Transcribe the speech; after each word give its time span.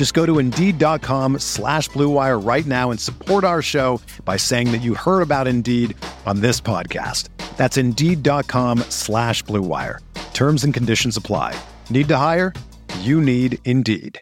Just 0.00 0.14
go 0.14 0.24
to 0.24 0.38
Indeed.com 0.38 1.40
slash 1.40 1.90
BlueWire 1.90 2.42
right 2.42 2.64
now 2.64 2.90
and 2.90 2.98
support 2.98 3.44
our 3.44 3.60
show 3.60 4.00
by 4.24 4.38
saying 4.38 4.72
that 4.72 4.78
you 4.78 4.94
heard 4.94 5.20
about 5.20 5.46
Indeed 5.46 5.94
on 6.24 6.40
this 6.40 6.58
podcast. 6.58 7.28
That's 7.58 7.76
Indeed.com 7.76 8.78
slash 8.88 9.44
BlueWire. 9.44 9.98
Terms 10.32 10.64
and 10.64 10.72
conditions 10.72 11.18
apply. 11.18 11.54
Need 11.90 12.08
to 12.08 12.16
hire? 12.16 12.54
You 13.00 13.20
need 13.20 13.58
Indeed. 13.66 14.18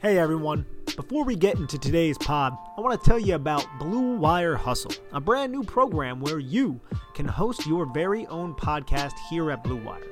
Hey 0.00 0.18
everyone. 0.18 0.66
Before 0.96 1.24
we 1.24 1.34
get 1.34 1.56
into 1.56 1.78
today's 1.78 2.18
pod, 2.18 2.58
I 2.76 2.82
want 2.82 3.00
to 3.00 3.08
tell 3.08 3.18
you 3.18 3.36
about 3.36 3.64
Blue 3.78 4.18
Wire 4.18 4.54
Hustle, 4.56 4.94
a 5.14 5.18
brand 5.18 5.50
new 5.50 5.64
program 5.64 6.20
where 6.20 6.38
you 6.38 6.78
can 7.14 7.24
host 7.24 7.64
your 7.66 7.86
very 7.86 8.26
own 8.26 8.52
podcast 8.52 9.14
here 9.30 9.50
at 9.50 9.64
Blue 9.64 9.82
Wire. 9.82 10.11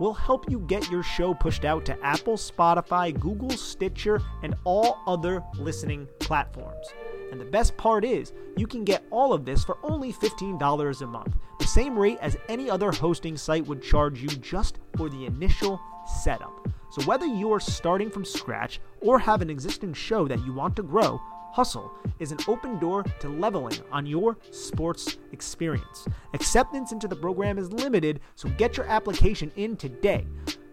we'll 0.00 0.14
help 0.14 0.50
you 0.50 0.58
get 0.60 0.90
your 0.90 1.04
show 1.04 1.34
pushed 1.34 1.64
out 1.64 1.84
to 1.84 2.04
Apple, 2.04 2.36
Spotify, 2.36 3.16
Google, 3.20 3.50
Stitcher, 3.50 4.20
and 4.42 4.56
all 4.64 4.98
other 5.06 5.44
listening 5.58 6.08
platforms. 6.18 6.88
And 7.30 7.40
the 7.40 7.44
best 7.44 7.76
part 7.76 8.04
is, 8.04 8.32
you 8.56 8.66
can 8.66 8.82
get 8.82 9.04
all 9.10 9.32
of 9.32 9.44
this 9.44 9.62
for 9.62 9.78
only 9.84 10.12
$15 10.12 11.02
a 11.02 11.06
month, 11.06 11.36
the 11.60 11.66
same 11.66 11.96
rate 11.96 12.18
as 12.20 12.36
any 12.48 12.68
other 12.68 12.90
hosting 12.90 13.36
site 13.36 13.66
would 13.66 13.82
charge 13.82 14.20
you 14.20 14.28
just 14.28 14.78
for 14.96 15.08
the 15.08 15.26
initial 15.26 15.78
setup. 16.24 16.68
So 16.90 17.02
whether 17.02 17.26
you 17.26 17.52
are 17.52 17.60
starting 17.60 18.10
from 18.10 18.24
scratch 18.24 18.80
or 19.00 19.18
have 19.18 19.42
an 19.42 19.50
existing 19.50 19.92
show 19.92 20.26
that 20.26 20.44
you 20.44 20.52
want 20.52 20.74
to 20.76 20.82
grow, 20.82 21.20
Hustle 21.52 21.92
is 22.18 22.32
an 22.32 22.38
open 22.46 22.78
door 22.78 23.02
to 23.20 23.28
leveling 23.28 23.78
on 23.90 24.04
your 24.06 24.36
sports 24.50 25.18
experience. 25.32 26.06
Acceptance 26.32 26.92
into 26.92 27.08
the 27.08 27.16
program 27.16 27.58
is 27.58 27.72
limited, 27.72 28.20
so 28.36 28.48
get 28.50 28.76
your 28.76 28.86
application 28.86 29.50
in 29.56 29.76
today. 29.76 30.26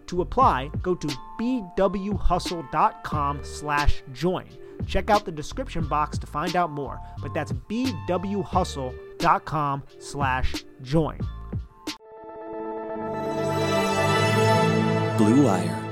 To 0.06 0.22
apply, 0.22 0.70
go 0.80 0.94
to 0.94 1.08
bwhustle.com 1.38 3.40
slash 3.42 4.02
join. 4.12 4.46
Check 4.86 5.10
out 5.10 5.24
the 5.24 5.32
description 5.32 5.84
box 5.86 6.18
to 6.18 6.26
find 6.26 6.56
out 6.56 6.70
more, 6.70 7.00
but 7.20 7.34
that's 7.34 7.52
bwhustle.com 7.52 9.82
slash 9.98 10.64
join. 10.82 11.18
Blue 15.18 15.44
Wire. 15.44 15.87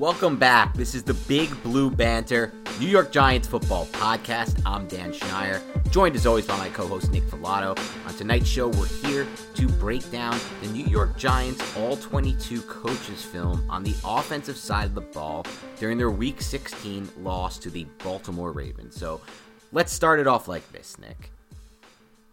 Welcome 0.00 0.38
back. 0.38 0.72
This 0.72 0.94
is 0.94 1.02
the 1.02 1.12
Big 1.12 1.62
Blue 1.62 1.90
Banter 1.90 2.54
New 2.80 2.86
York 2.86 3.12
Giants 3.12 3.46
football 3.46 3.84
podcast. 3.92 4.58
I'm 4.64 4.88
Dan 4.88 5.12
Schneier, 5.12 5.60
joined 5.90 6.16
as 6.16 6.24
always 6.24 6.46
by 6.46 6.56
my 6.56 6.70
co 6.70 6.86
host 6.86 7.12
Nick 7.12 7.24
Falato. 7.24 7.78
On 8.08 8.14
tonight's 8.14 8.48
show, 8.48 8.68
we're 8.68 8.86
here 8.86 9.26
to 9.56 9.68
break 9.68 10.10
down 10.10 10.40
the 10.62 10.68
New 10.68 10.86
York 10.86 11.18
Giants 11.18 11.76
All 11.76 11.98
22 11.98 12.62
coaches 12.62 13.22
film 13.22 13.62
on 13.68 13.82
the 13.82 13.94
offensive 14.02 14.56
side 14.56 14.86
of 14.86 14.94
the 14.94 15.02
ball 15.02 15.44
during 15.78 15.98
their 15.98 16.10
Week 16.10 16.40
16 16.40 17.06
loss 17.18 17.58
to 17.58 17.68
the 17.68 17.84
Baltimore 18.02 18.52
Ravens. 18.52 18.96
So 18.96 19.20
let's 19.70 19.92
start 19.92 20.18
it 20.18 20.26
off 20.26 20.48
like 20.48 20.66
this, 20.72 20.98
Nick. 20.98 21.30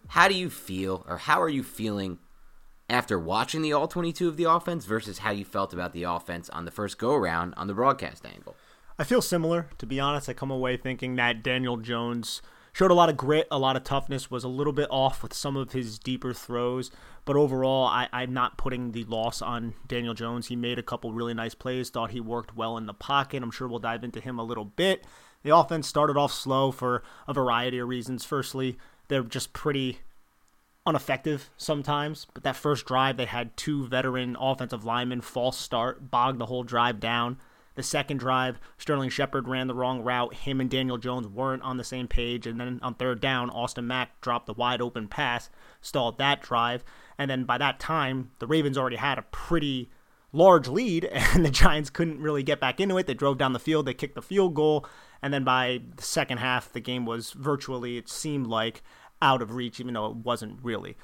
How 0.07 0.29
do 0.29 0.35
you 0.35 0.49
feel, 0.49 1.05
or 1.05 1.17
how 1.17 1.41
are 1.41 1.49
you 1.49 1.63
feeling 1.63 2.17
after 2.89 3.19
watching 3.19 3.61
the 3.61 3.73
all 3.73 3.87
22 3.87 4.27
of 4.27 4.37
the 4.37 4.45
offense 4.45 4.85
versus 4.85 5.19
how 5.19 5.31
you 5.31 5.43
felt 5.43 5.73
about 5.73 5.93
the 5.93 6.03
offense 6.03 6.49
on 6.49 6.65
the 6.65 6.71
first 6.71 6.97
go 6.97 7.13
around 7.13 7.53
on 7.57 7.67
the 7.67 7.73
broadcast 7.73 8.25
angle? 8.25 8.55
I 8.99 9.03
feel 9.03 9.21
similar, 9.21 9.69
to 9.77 9.85
be 9.85 9.99
honest. 9.99 10.29
I 10.29 10.33
come 10.33 10.51
away 10.51 10.77
thinking 10.77 11.15
that 11.15 11.43
Daniel 11.43 11.77
Jones 11.77 12.41
showed 12.73 12.91
a 12.91 12.95
lot 12.95 13.09
of 13.09 13.17
grit, 13.17 13.47
a 13.51 13.59
lot 13.59 13.75
of 13.75 13.83
toughness, 13.83 14.31
was 14.31 14.43
a 14.43 14.47
little 14.47 14.73
bit 14.73 14.87
off 14.89 15.21
with 15.21 15.33
some 15.33 15.55
of 15.55 15.73
his 15.73 15.99
deeper 15.99 16.33
throws. 16.33 16.91
But 17.25 17.35
overall, 17.35 17.85
I, 17.85 18.07
I'm 18.13 18.33
not 18.33 18.57
putting 18.57 18.91
the 18.91 19.03
loss 19.03 19.41
on 19.41 19.73
Daniel 19.87 20.13
Jones. 20.13 20.47
He 20.47 20.55
made 20.55 20.79
a 20.79 20.83
couple 20.83 21.11
really 21.11 21.33
nice 21.33 21.55
plays, 21.55 21.89
thought 21.89 22.11
he 22.11 22.21
worked 22.21 22.55
well 22.55 22.77
in 22.77 22.85
the 22.85 22.93
pocket. 22.93 23.43
I'm 23.43 23.51
sure 23.51 23.67
we'll 23.67 23.79
dive 23.79 24.03
into 24.03 24.21
him 24.21 24.39
a 24.39 24.43
little 24.43 24.65
bit. 24.65 25.03
The 25.43 25.55
offense 25.55 25.87
started 25.87 26.17
off 26.17 26.31
slow 26.31 26.71
for 26.71 27.03
a 27.27 27.33
variety 27.33 27.79
of 27.79 27.87
reasons. 27.87 28.25
Firstly, 28.25 28.77
they're 29.07 29.23
just 29.23 29.53
pretty 29.53 29.99
ineffective 30.87 31.49
sometimes. 31.57 32.27
But 32.33 32.43
that 32.43 32.55
first 32.55 32.85
drive, 32.85 33.17
they 33.17 33.25
had 33.25 33.55
two 33.57 33.87
veteran 33.87 34.35
offensive 34.39 34.85
linemen 34.85 35.21
false 35.21 35.57
start, 35.57 36.09
bogged 36.09 36.39
the 36.39 36.45
whole 36.45 36.63
drive 36.63 36.99
down. 36.99 37.37
The 37.75 37.83
second 37.83 38.17
drive, 38.17 38.59
Sterling 38.79 39.11
Shepard 39.11 39.47
ran 39.47 39.67
the 39.67 39.75
wrong 39.75 40.01
route. 40.01 40.33
Him 40.33 40.59
and 40.59 40.69
Daniel 40.69 40.97
Jones 40.97 41.27
weren't 41.27 41.61
on 41.61 41.77
the 41.77 41.83
same 41.83 42.07
page. 42.07 42.47
And 42.47 42.59
then 42.59 42.79
on 42.81 42.95
third 42.95 43.21
down, 43.21 43.51
Austin 43.51 43.85
Mack 43.85 44.19
dropped 44.19 44.47
the 44.47 44.53
wide 44.53 44.81
open 44.81 45.07
pass, 45.07 45.51
stalled 45.79 46.17
that 46.17 46.41
drive. 46.41 46.83
And 47.19 47.29
then 47.29 47.43
by 47.43 47.59
that 47.59 47.79
time, 47.79 48.31
the 48.39 48.47
Ravens 48.47 48.79
already 48.79 48.95
had 48.95 49.19
a 49.19 49.23
pretty 49.23 49.91
large 50.33 50.67
lead, 50.67 51.05
and 51.11 51.45
the 51.45 51.51
Giants 51.51 51.89
couldn't 51.89 52.19
really 52.19 52.43
get 52.43 52.59
back 52.59 52.79
into 52.79 52.97
it. 52.97 53.05
They 53.05 53.13
drove 53.13 53.37
down 53.37 53.53
the 53.53 53.59
field, 53.59 53.85
they 53.85 53.93
kicked 53.93 54.15
the 54.15 54.21
field 54.23 54.55
goal. 54.55 54.85
And 55.21 55.33
then 55.33 55.43
by 55.43 55.81
the 55.95 56.03
second 56.03 56.37
half, 56.37 56.71
the 56.71 56.79
game 56.79 57.05
was 57.05 57.31
virtually, 57.31 57.97
it 57.97 58.09
seemed 58.09 58.47
like, 58.47 58.83
out 59.21 59.41
of 59.41 59.55
reach, 59.55 59.79
even 59.79 59.93
though 59.93 60.07
it 60.07 60.17
wasn't 60.17 60.59
really. 60.63 60.95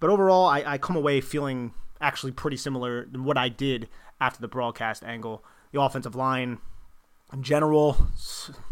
But 0.00 0.10
overall, 0.10 0.46
I, 0.46 0.62
I 0.66 0.78
come 0.78 0.96
away 0.96 1.20
feeling 1.20 1.72
actually 2.00 2.32
pretty 2.32 2.56
similar 2.56 3.04
to 3.04 3.22
what 3.22 3.38
I 3.38 3.48
did 3.48 3.88
after 4.20 4.40
the 4.40 4.48
broadcast 4.48 5.02
angle. 5.02 5.44
The 5.72 5.80
offensive 5.80 6.14
line, 6.14 6.58
in 7.32 7.42
general, 7.42 8.08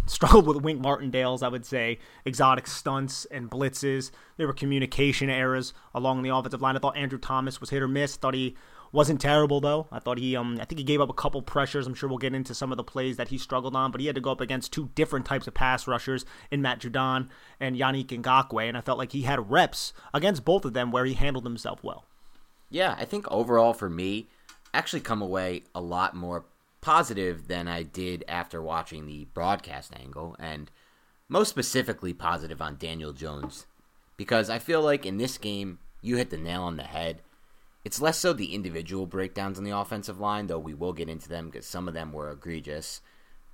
struggled 0.06 0.46
with 0.46 0.58
Wink 0.58 0.80
Martindale's, 0.80 1.42
I 1.42 1.48
would 1.48 1.64
say, 1.64 1.98
exotic 2.24 2.66
stunts 2.66 3.24
and 3.26 3.50
blitzes. 3.50 4.10
There 4.36 4.46
were 4.46 4.52
communication 4.52 5.30
errors 5.30 5.72
along 5.94 6.22
the 6.22 6.34
offensive 6.34 6.62
line. 6.62 6.76
I 6.76 6.78
thought 6.78 6.96
Andrew 6.96 7.18
Thomas 7.18 7.60
was 7.60 7.70
hit 7.70 7.82
or 7.82 7.88
miss. 7.88 8.16
Thought 8.16 8.34
he 8.34 8.56
wasn't 8.94 9.20
terrible 9.20 9.60
though. 9.60 9.88
I 9.90 9.98
thought 9.98 10.18
he 10.18 10.36
um 10.36 10.58
I 10.60 10.64
think 10.64 10.78
he 10.78 10.84
gave 10.84 11.00
up 11.00 11.10
a 11.10 11.14
couple 11.14 11.42
pressures. 11.42 11.86
I'm 11.86 11.94
sure 11.94 12.08
we'll 12.08 12.18
get 12.18 12.34
into 12.34 12.54
some 12.54 12.70
of 12.70 12.76
the 12.76 12.84
plays 12.84 13.16
that 13.16 13.28
he 13.28 13.38
struggled 13.38 13.74
on, 13.74 13.90
but 13.90 14.00
he 14.00 14.06
had 14.06 14.14
to 14.14 14.20
go 14.20 14.30
up 14.30 14.40
against 14.40 14.72
two 14.72 14.90
different 14.94 15.26
types 15.26 15.48
of 15.48 15.54
pass 15.54 15.88
rushers 15.88 16.24
in 16.50 16.62
Matt 16.62 16.78
Judon 16.80 17.28
and 17.58 17.76
Yannick 17.76 18.06
Ngakoue, 18.06 18.68
and 18.68 18.76
I 18.76 18.80
felt 18.80 18.98
like 18.98 19.12
he 19.12 19.22
had 19.22 19.50
reps 19.50 19.92
against 20.14 20.44
both 20.44 20.64
of 20.64 20.74
them 20.74 20.92
where 20.92 21.04
he 21.04 21.14
handled 21.14 21.44
himself 21.44 21.82
well. 21.82 22.04
Yeah, 22.70 22.94
I 22.96 23.04
think 23.04 23.30
overall 23.30 23.74
for 23.74 23.90
me, 23.90 24.28
actually 24.72 25.00
come 25.00 25.20
away 25.20 25.64
a 25.74 25.80
lot 25.80 26.14
more 26.14 26.44
positive 26.80 27.48
than 27.48 27.66
I 27.66 27.82
did 27.82 28.24
after 28.28 28.62
watching 28.62 29.06
the 29.06 29.26
broadcast 29.34 29.92
angle, 29.98 30.36
and 30.38 30.70
most 31.28 31.48
specifically 31.48 32.12
positive 32.12 32.62
on 32.62 32.76
Daniel 32.76 33.12
Jones. 33.12 33.66
Because 34.16 34.48
I 34.48 34.60
feel 34.60 34.82
like 34.82 35.04
in 35.04 35.16
this 35.16 35.36
game, 35.38 35.80
you 36.00 36.16
hit 36.16 36.30
the 36.30 36.36
nail 36.36 36.62
on 36.62 36.76
the 36.76 36.84
head. 36.84 37.22
It's 37.84 38.00
less 38.00 38.18
so 38.18 38.32
the 38.32 38.54
individual 38.54 39.06
breakdowns 39.06 39.58
on 39.58 39.64
the 39.64 39.76
offensive 39.76 40.18
line, 40.18 40.46
though 40.46 40.58
we 40.58 40.72
will 40.72 40.94
get 40.94 41.10
into 41.10 41.28
them 41.28 41.50
because 41.50 41.66
some 41.66 41.86
of 41.86 41.94
them 41.94 42.12
were 42.12 42.30
egregious. 42.30 43.02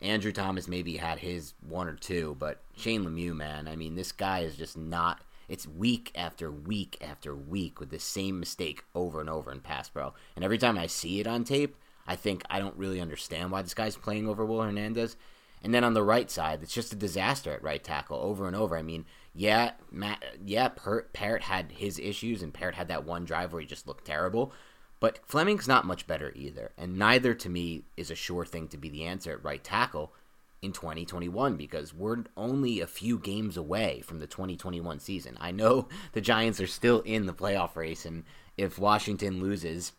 Andrew 0.00 0.32
Thomas 0.32 0.68
maybe 0.68 0.96
had 0.96 1.18
his 1.18 1.54
one 1.60 1.88
or 1.88 1.96
two, 1.96 2.36
but 2.38 2.62
Shane 2.76 3.04
Lemieux, 3.04 3.34
man, 3.34 3.68
I 3.68 3.76
mean, 3.76 3.96
this 3.96 4.12
guy 4.12 4.40
is 4.40 4.56
just 4.56 4.76
not 4.76 5.20
It's 5.48 5.66
week 5.66 6.12
after 6.14 6.48
week 6.48 6.96
after 7.00 7.34
week 7.34 7.80
with 7.80 7.90
the 7.90 7.98
same 7.98 8.38
mistake 8.38 8.84
over 8.94 9.20
and 9.20 9.28
over 9.28 9.50
in 9.50 9.58
pass 9.60 9.88
pro. 9.88 10.14
And 10.36 10.44
every 10.44 10.58
time 10.58 10.78
I 10.78 10.86
see 10.86 11.18
it 11.18 11.26
on 11.26 11.42
tape, 11.42 11.74
I 12.06 12.14
think 12.14 12.44
I 12.48 12.60
don't 12.60 12.76
really 12.76 13.00
understand 13.00 13.50
why 13.50 13.62
this 13.62 13.74
guy's 13.74 13.96
playing 13.96 14.28
over 14.28 14.46
Will 14.46 14.62
Hernandez. 14.62 15.16
And 15.62 15.74
then 15.74 15.82
on 15.82 15.92
the 15.92 16.04
right 16.04 16.30
side, 16.30 16.62
it's 16.62 16.72
just 16.72 16.92
a 16.92 16.96
disaster 16.96 17.52
at 17.52 17.64
right 17.64 17.82
tackle 17.82 18.18
over 18.18 18.46
and 18.46 18.54
over. 18.54 18.76
I 18.78 18.82
mean, 18.82 19.04
yeah, 19.34 19.72
Matt, 19.92 20.24
yeah, 20.44 20.68
Peart 20.68 21.42
had 21.42 21.72
his 21.72 21.98
issues, 21.98 22.42
and 22.42 22.52
Peart 22.52 22.74
had 22.74 22.88
that 22.88 23.04
one 23.04 23.24
drive 23.24 23.52
where 23.52 23.60
he 23.60 23.66
just 23.66 23.86
looked 23.86 24.04
terrible. 24.04 24.52
But 24.98 25.20
Fleming's 25.26 25.68
not 25.68 25.86
much 25.86 26.06
better 26.06 26.32
either, 26.34 26.72
and 26.76 26.98
neither 26.98 27.32
to 27.34 27.48
me 27.48 27.84
is 27.96 28.10
a 28.10 28.14
sure 28.14 28.44
thing 28.44 28.68
to 28.68 28.76
be 28.76 28.90
the 28.90 29.04
answer 29.04 29.32
at 29.32 29.44
right 29.44 29.62
tackle 29.62 30.12
in 30.60 30.72
2021 30.72 31.56
because 31.56 31.94
we're 31.94 32.24
only 32.36 32.80
a 32.80 32.86
few 32.86 33.18
games 33.18 33.56
away 33.56 34.02
from 34.02 34.18
the 34.18 34.26
2021 34.26 35.00
season. 35.00 35.38
I 35.40 35.52
know 35.52 35.88
the 36.12 36.20
Giants 36.20 36.60
are 36.60 36.66
still 36.66 37.00
in 37.00 37.26
the 37.26 37.32
playoff 37.32 37.76
race, 37.76 38.04
and 38.04 38.24
if 38.58 38.78
Washington 38.78 39.40
loses, 39.40 39.92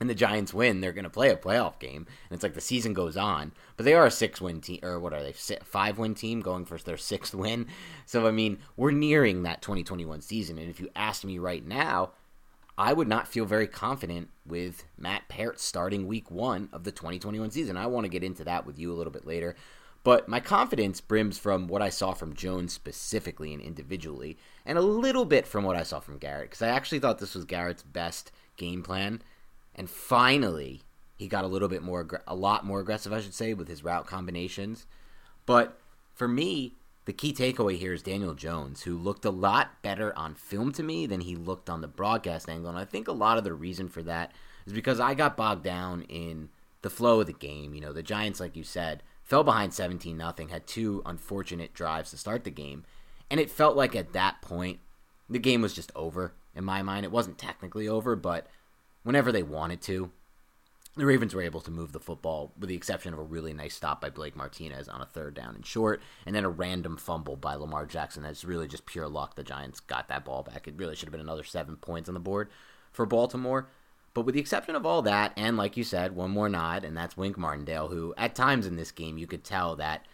and 0.00 0.08
the 0.08 0.14
Giants 0.14 0.54
win, 0.54 0.80
they're 0.80 0.92
going 0.92 1.04
to 1.04 1.10
play 1.10 1.30
a 1.30 1.36
playoff 1.36 1.78
game, 1.78 2.06
and 2.30 2.36
it's 2.36 2.42
like 2.42 2.54
the 2.54 2.60
season 2.60 2.92
goes 2.92 3.16
on. 3.16 3.52
But 3.76 3.84
they 3.84 3.94
are 3.94 4.06
a 4.06 4.10
six-win 4.10 4.60
team, 4.60 4.80
or 4.82 4.98
what 5.00 5.12
are 5.12 5.22
they? 5.22 5.32
Five-win 5.32 6.14
team 6.14 6.40
going 6.40 6.64
for 6.64 6.78
their 6.78 6.96
sixth 6.96 7.34
win. 7.34 7.66
So 8.06 8.26
I 8.26 8.30
mean, 8.30 8.58
we're 8.76 8.90
nearing 8.92 9.42
that 9.42 9.62
2021 9.62 10.20
season, 10.20 10.58
and 10.58 10.70
if 10.70 10.80
you 10.80 10.88
asked 10.94 11.24
me 11.24 11.38
right 11.38 11.66
now, 11.66 12.10
I 12.76 12.92
would 12.92 13.08
not 13.08 13.26
feel 13.26 13.44
very 13.44 13.66
confident 13.66 14.28
with 14.46 14.84
Matt 14.96 15.28
Peart 15.28 15.58
starting 15.58 16.06
Week 16.06 16.30
One 16.30 16.68
of 16.72 16.84
the 16.84 16.92
2021 16.92 17.50
season. 17.50 17.76
I 17.76 17.86
want 17.86 18.04
to 18.04 18.10
get 18.10 18.22
into 18.22 18.44
that 18.44 18.66
with 18.66 18.78
you 18.78 18.92
a 18.92 18.94
little 18.94 19.12
bit 19.12 19.26
later. 19.26 19.56
But 20.04 20.28
my 20.28 20.38
confidence 20.38 21.00
brims 21.00 21.38
from 21.38 21.66
what 21.66 21.82
I 21.82 21.88
saw 21.88 22.14
from 22.14 22.34
Jones 22.34 22.72
specifically 22.72 23.52
and 23.52 23.60
individually, 23.60 24.38
and 24.64 24.78
a 24.78 24.82
little 24.82 25.24
bit 25.24 25.44
from 25.44 25.64
what 25.64 25.74
I 25.74 25.82
saw 25.82 25.98
from 25.98 26.18
Garrett, 26.18 26.50
because 26.50 26.62
I 26.62 26.68
actually 26.68 27.00
thought 27.00 27.18
this 27.18 27.34
was 27.34 27.44
Garrett's 27.44 27.82
best 27.82 28.30
game 28.56 28.84
plan 28.84 29.22
and 29.78 29.88
finally 29.88 30.82
he 31.16 31.28
got 31.28 31.44
a 31.44 31.48
little 31.48 31.68
bit 31.68 31.82
more 31.82 32.06
a 32.26 32.34
lot 32.34 32.66
more 32.66 32.80
aggressive 32.80 33.12
I 33.12 33.20
should 33.20 33.32
say 33.32 33.54
with 33.54 33.68
his 33.68 33.84
route 33.84 34.06
combinations. 34.06 34.86
But 35.46 35.78
for 36.14 36.28
me 36.28 36.74
the 37.06 37.12
key 37.14 37.32
takeaway 37.32 37.78
here 37.78 37.94
is 37.94 38.02
Daniel 38.02 38.34
Jones 38.34 38.82
who 38.82 38.98
looked 38.98 39.24
a 39.24 39.30
lot 39.30 39.80
better 39.80 40.16
on 40.18 40.34
film 40.34 40.72
to 40.72 40.82
me 40.82 41.06
than 41.06 41.22
he 41.22 41.36
looked 41.36 41.70
on 41.70 41.80
the 41.80 41.88
broadcast 41.88 42.50
angle. 42.50 42.68
And 42.68 42.78
I 42.78 42.84
think 42.84 43.08
a 43.08 43.12
lot 43.12 43.38
of 43.38 43.44
the 43.44 43.54
reason 43.54 43.88
for 43.88 44.02
that 44.02 44.32
is 44.66 44.74
because 44.74 45.00
I 45.00 45.14
got 45.14 45.36
bogged 45.36 45.64
down 45.64 46.02
in 46.02 46.50
the 46.82 46.90
flow 46.90 47.20
of 47.20 47.26
the 47.26 47.32
game. 47.32 47.72
You 47.72 47.80
know 47.80 47.92
the 47.92 48.02
Giants 48.02 48.40
like 48.40 48.56
you 48.56 48.64
said 48.64 49.02
fell 49.22 49.44
behind 49.44 49.72
17 49.72 50.16
nothing 50.16 50.48
had 50.48 50.66
two 50.66 51.02
unfortunate 51.06 51.72
drives 51.72 52.10
to 52.10 52.18
start 52.18 52.44
the 52.44 52.50
game. 52.50 52.84
And 53.30 53.38
it 53.38 53.50
felt 53.50 53.76
like 53.76 53.94
at 53.94 54.12
that 54.12 54.42
point 54.42 54.80
the 55.30 55.38
game 55.38 55.62
was 55.62 55.74
just 55.74 55.92
over 55.94 56.34
in 56.54 56.64
my 56.64 56.82
mind. 56.82 57.04
It 57.04 57.12
wasn't 57.12 57.38
technically 57.38 57.88
over 57.88 58.16
but 58.16 58.48
whenever 59.08 59.32
they 59.32 59.42
wanted 59.42 59.80
to. 59.80 60.10
The 60.94 61.06
Ravens 61.06 61.34
were 61.34 61.40
able 61.40 61.62
to 61.62 61.70
move 61.70 61.92
the 61.92 61.98
football, 61.98 62.52
with 62.58 62.68
the 62.68 62.76
exception 62.76 63.14
of 63.14 63.18
a 63.18 63.22
really 63.22 63.54
nice 63.54 63.74
stop 63.74 64.02
by 64.02 64.10
Blake 64.10 64.36
Martinez 64.36 64.86
on 64.86 65.00
a 65.00 65.06
third 65.06 65.32
down 65.32 65.54
and 65.54 65.64
short, 65.64 66.02
and 66.26 66.34
then 66.34 66.44
a 66.44 66.50
random 66.50 66.98
fumble 66.98 67.34
by 67.34 67.54
Lamar 67.54 67.86
Jackson. 67.86 68.22
That's 68.22 68.44
really 68.44 68.68
just 68.68 68.84
pure 68.84 69.08
luck. 69.08 69.34
The 69.34 69.42
Giants 69.42 69.80
got 69.80 70.08
that 70.08 70.26
ball 70.26 70.42
back. 70.42 70.68
It 70.68 70.74
really 70.76 70.94
should 70.94 71.06
have 71.06 71.12
been 71.12 71.22
another 71.22 71.42
seven 71.42 71.76
points 71.76 72.10
on 72.10 72.14
the 72.14 72.20
board 72.20 72.50
for 72.92 73.06
Baltimore. 73.06 73.70
But 74.12 74.26
with 74.26 74.34
the 74.34 74.42
exception 74.42 74.76
of 74.76 74.84
all 74.84 75.00
that, 75.00 75.32
and 75.38 75.56
like 75.56 75.78
you 75.78 75.84
said, 75.84 76.14
one 76.14 76.30
more 76.30 76.50
nod, 76.50 76.84
and 76.84 76.94
that's 76.94 77.16
Wink 77.16 77.38
Martindale, 77.38 77.88
who 77.88 78.12
at 78.18 78.34
times 78.34 78.66
in 78.66 78.76
this 78.76 78.90
game 78.90 79.16
you 79.16 79.26
could 79.26 79.42
tell 79.42 79.74
that 79.76 80.04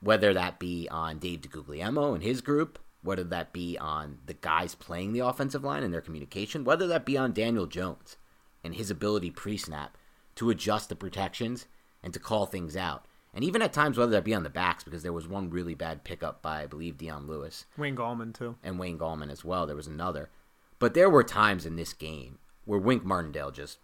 whether 0.00 0.34
that 0.34 0.58
be 0.58 0.88
on 0.90 1.20
Dave 1.20 1.42
DeGuglielmo 1.42 2.14
and 2.14 2.24
his 2.24 2.40
group, 2.40 2.80
whether 3.00 3.22
that 3.22 3.52
be 3.52 3.78
on 3.78 4.18
the 4.26 4.34
guys 4.34 4.74
playing 4.74 5.12
the 5.12 5.20
offensive 5.20 5.62
line 5.62 5.84
and 5.84 5.94
their 5.94 6.00
communication, 6.00 6.64
whether 6.64 6.88
that 6.88 7.06
be 7.06 7.16
on 7.16 7.32
Daniel 7.32 7.66
Jones 7.66 8.16
and 8.62 8.74
his 8.74 8.90
ability 8.90 9.30
pre 9.30 9.56
snap 9.56 9.96
to 10.36 10.50
adjust 10.50 10.88
the 10.88 10.96
protections 10.96 11.66
and 12.02 12.12
to 12.12 12.18
call 12.18 12.46
things 12.46 12.76
out. 12.76 13.06
And 13.32 13.44
even 13.44 13.62
at 13.62 13.72
times, 13.72 13.96
whether 13.96 14.10
that 14.12 14.24
be 14.24 14.34
on 14.34 14.42
the 14.42 14.50
backs, 14.50 14.82
because 14.82 15.02
there 15.02 15.12
was 15.12 15.28
one 15.28 15.50
really 15.50 15.74
bad 15.74 16.02
pickup 16.02 16.42
by, 16.42 16.62
I 16.62 16.66
believe, 16.66 16.98
Dion 16.98 17.26
Lewis. 17.26 17.66
Wayne 17.76 17.96
Gallman, 17.96 18.34
too. 18.34 18.56
And 18.62 18.78
Wayne 18.78 18.98
Gallman 18.98 19.30
as 19.30 19.44
well. 19.44 19.66
There 19.66 19.76
was 19.76 19.86
another. 19.86 20.30
But 20.80 20.94
there 20.94 21.10
were 21.10 21.22
times 21.22 21.64
in 21.64 21.76
this 21.76 21.92
game 21.92 22.38
where 22.64 22.80
Wink 22.80 23.04
Martindale 23.04 23.52
just 23.52 23.78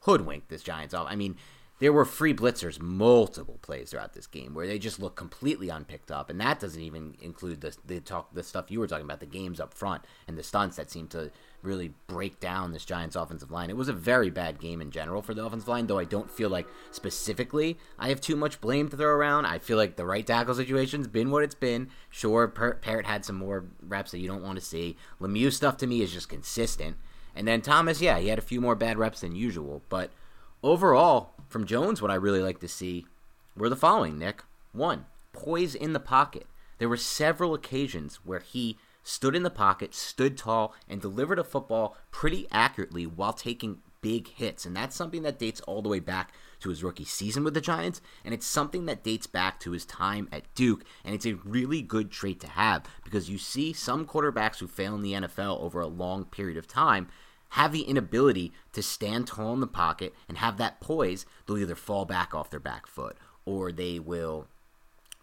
hoodwinked 0.00 0.48
this 0.48 0.62
Giants 0.62 0.94
off. 0.94 1.06
I 1.10 1.16
mean, 1.16 1.36
there 1.80 1.92
were 1.92 2.04
free 2.04 2.32
blitzers 2.32 2.80
multiple 2.80 3.58
plays 3.60 3.90
throughout 3.90 4.14
this 4.14 4.26
game 4.26 4.54
where 4.54 4.66
they 4.66 4.78
just 4.78 5.00
look 5.00 5.16
completely 5.16 5.68
unpicked 5.68 6.10
up, 6.10 6.30
and 6.30 6.40
that 6.40 6.60
doesn't 6.60 6.80
even 6.80 7.16
include 7.20 7.60
the 7.60 7.76
the 7.84 8.00
talk 8.00 8.32
the 8.32 8.42
stuff 8.42 8.70
you 8.70 8.78
were 8.78 8.86
talking 8.86 9.04
about, 9.04 9.20
the 9.20 9.26
games 9.26 9.58
up 9.58 9.74
front 9.74 10.02
and 10.28 10.38
the 10.38 10.42
stunts 10.42 10.76
that 10.76 10.90
seem 10.90 11.08
to 11.08 11.30
really 11.64 11.92
break 12.06 12.38
down 12.40 12.72
this 12.72 12.84
Giants 12.84 13.16
offensive 13.16 13.50
line. 13.50 13.70
It 13.70 13.76
was 13.76 13.88
a 13.88 13.92
very 13.92 14.30
bad 14.30 14.60
game 14.60 14.80
in 14.80 14.90
general 14.90 15.22
for 15.22 15.34
the 15.34 15.44
offensive 15.44 15.68
line, 15.68 15.86
though 15.86 15.98
I 15.98 16.04
don't 16.04 16.30
feel 16.30 16.48
like 16.48 16.66
specifically 16.90 17.78
I 17.98 18.08
have 18.10 18.20
too 18.20 18.36
much 18.36 18.60
blame 18.60 18.88
to 18.88 18.96
throw 18.96 19.08
around. 19.08 19.46
I 19.46 19.58
feel 19.58 19.76
like 19.76 19.96
the 19.96 20.06
right 20.06 20.26
tackle 20.26 20.54
situation's 20.54 21.08
been 21.08 21.30
what 21.30 21.42
it's 21.42 21.54
been. 21.54 21.88
Sure, 22.10 22.46
Peart 22.46 23.06
had 23.06 23.24
some 23.24 23.36
more 23.36 23.64
reps 23.82 24.10
that 24.10 24.18
you 24.18 24.28
don't 24.28 24.42
want 24.42 24.58
to 24.58 24.64
see. 24.64 24.96
Lemieux 25.20 25.52
stuff 25.52 25.76
to 25.78 25.86
me 25.86 26.02
is 26.02 26.12
just 26.12 26.28
consistent, 26.28 26.96
and 27.34 27.48
then 27.48 27.62
Thomas, 27.62 28.00
yeah, 28.00 28.18
he 28.18 28.28
had 28.28 28.38
a 28.38 28.42
few 28.42 28.60
more 28.60 28.74
bad 28.76 28.98
reps 28.98 29.20
than 29.20 29.34
usual, 29.34 29.82
but 29.88 30.10
overall 30.62 31.32
from 31.48 31.66
Jones, 31.66 32.00
what 32.02 32.10
I 32.10 32.14
really 32.14 32.40
like 32.40 32.60
to 32.60 32.68
see 32.68 33.06
were 33.56 33.68
the 33.68 33.76
following, 33.76 34.18
Nick. 34.18 34.42
One, 34.72 35.06
poise 35.32 35.74
in 35.74 35.92
the 35.92 36.00
pocket. 36.00 36.46
There 36.78 36.88
were 36.88 36.96
several 36.96 37.54
occasions 37.54 38.16
where 38.24 38.40
he 38.40 38.76
stood 39.04 39.36
in 39.36 39.44
the 39.44 39.50
pocket, 39.50 39.94
stood 39.94 40.36
tall, 40.36 40.74
and 40.88 41.00
delivered 41.00 41.38
a 41.38 41.44
football 41.44 41.96
pretty 42.10 42.48
accurately 42.50 43.06
while 43.06 43.32
taking 43.32 43.78
big 44.00 44.28
hits. 44.28 44.66
And 44.66 44.76
that's 44.76 44.96
something 44.96 45.22
that 45.22 45.38
dates 45.38 45.60
all 45.62 45.80
the 45.80 45.88
way 45.88 46.00
back 46.00 46.32
to 46.60 46.70
his 46.70 46.82
rookie 46.82 47.04
season 47.04 47.44
with 47.44 47.54
the 47.54 47.60
Giants. 47.60 48.00
And 48.24 48.34
it's 48.34 48.46
something 48.46 48.86
that 48.86 49.04
dates 49.04 49.26
back 49.26 49.60
to 49.60 49.70
his 49.70 49.86
time 49.86 50.28
at 50.32 50.52
Duke. 50.54 50.84
And 51.04 51.14
it's 51.14 51.26
a 51.26 51.36
really 51.44 51.80
good 51.80 52.10
trait 52.10 52.40
to 52.40 52.48
have 52.48 52.84
because 53.04 53.30
you 53.30 53.38
see 53.38 53.72
some 53.72 54.06
quarterbacks 54.06 54.58
who 54.58 54.66
fail 54.66 54.94
in 54.94 55.02
the 55.02 55.12
NFL 55.12 55.60
over 55.60 55.80
a 55.80 55.86
long 55.86 56.24
period 56.24 56.58
of 56.58 56.66
time 56.66 57.08
have 57.50 57.72
the 57.72 57.82
inability 57.82 58.52
to 58.72 58.82
stand 58.82 59.28
tall 59.28 59.54
in 59.54 59.60
the 59.60 59.66
pocket 59.66 60.12
and 60.28 60.38
have 60.38 60.56
that 60.56 60.80
poise, 60.80 61.24
they'll 61.46 61.56
either 61.56 61.76
fall 61.76 62.04
back 62.04 62.34
off 62.34 62.50
their 62.50 62.58
back 62.58 62.86
foot 62.86 63.16
or 63.44 63.70
they 63.70 63.98
will 63.98 64.48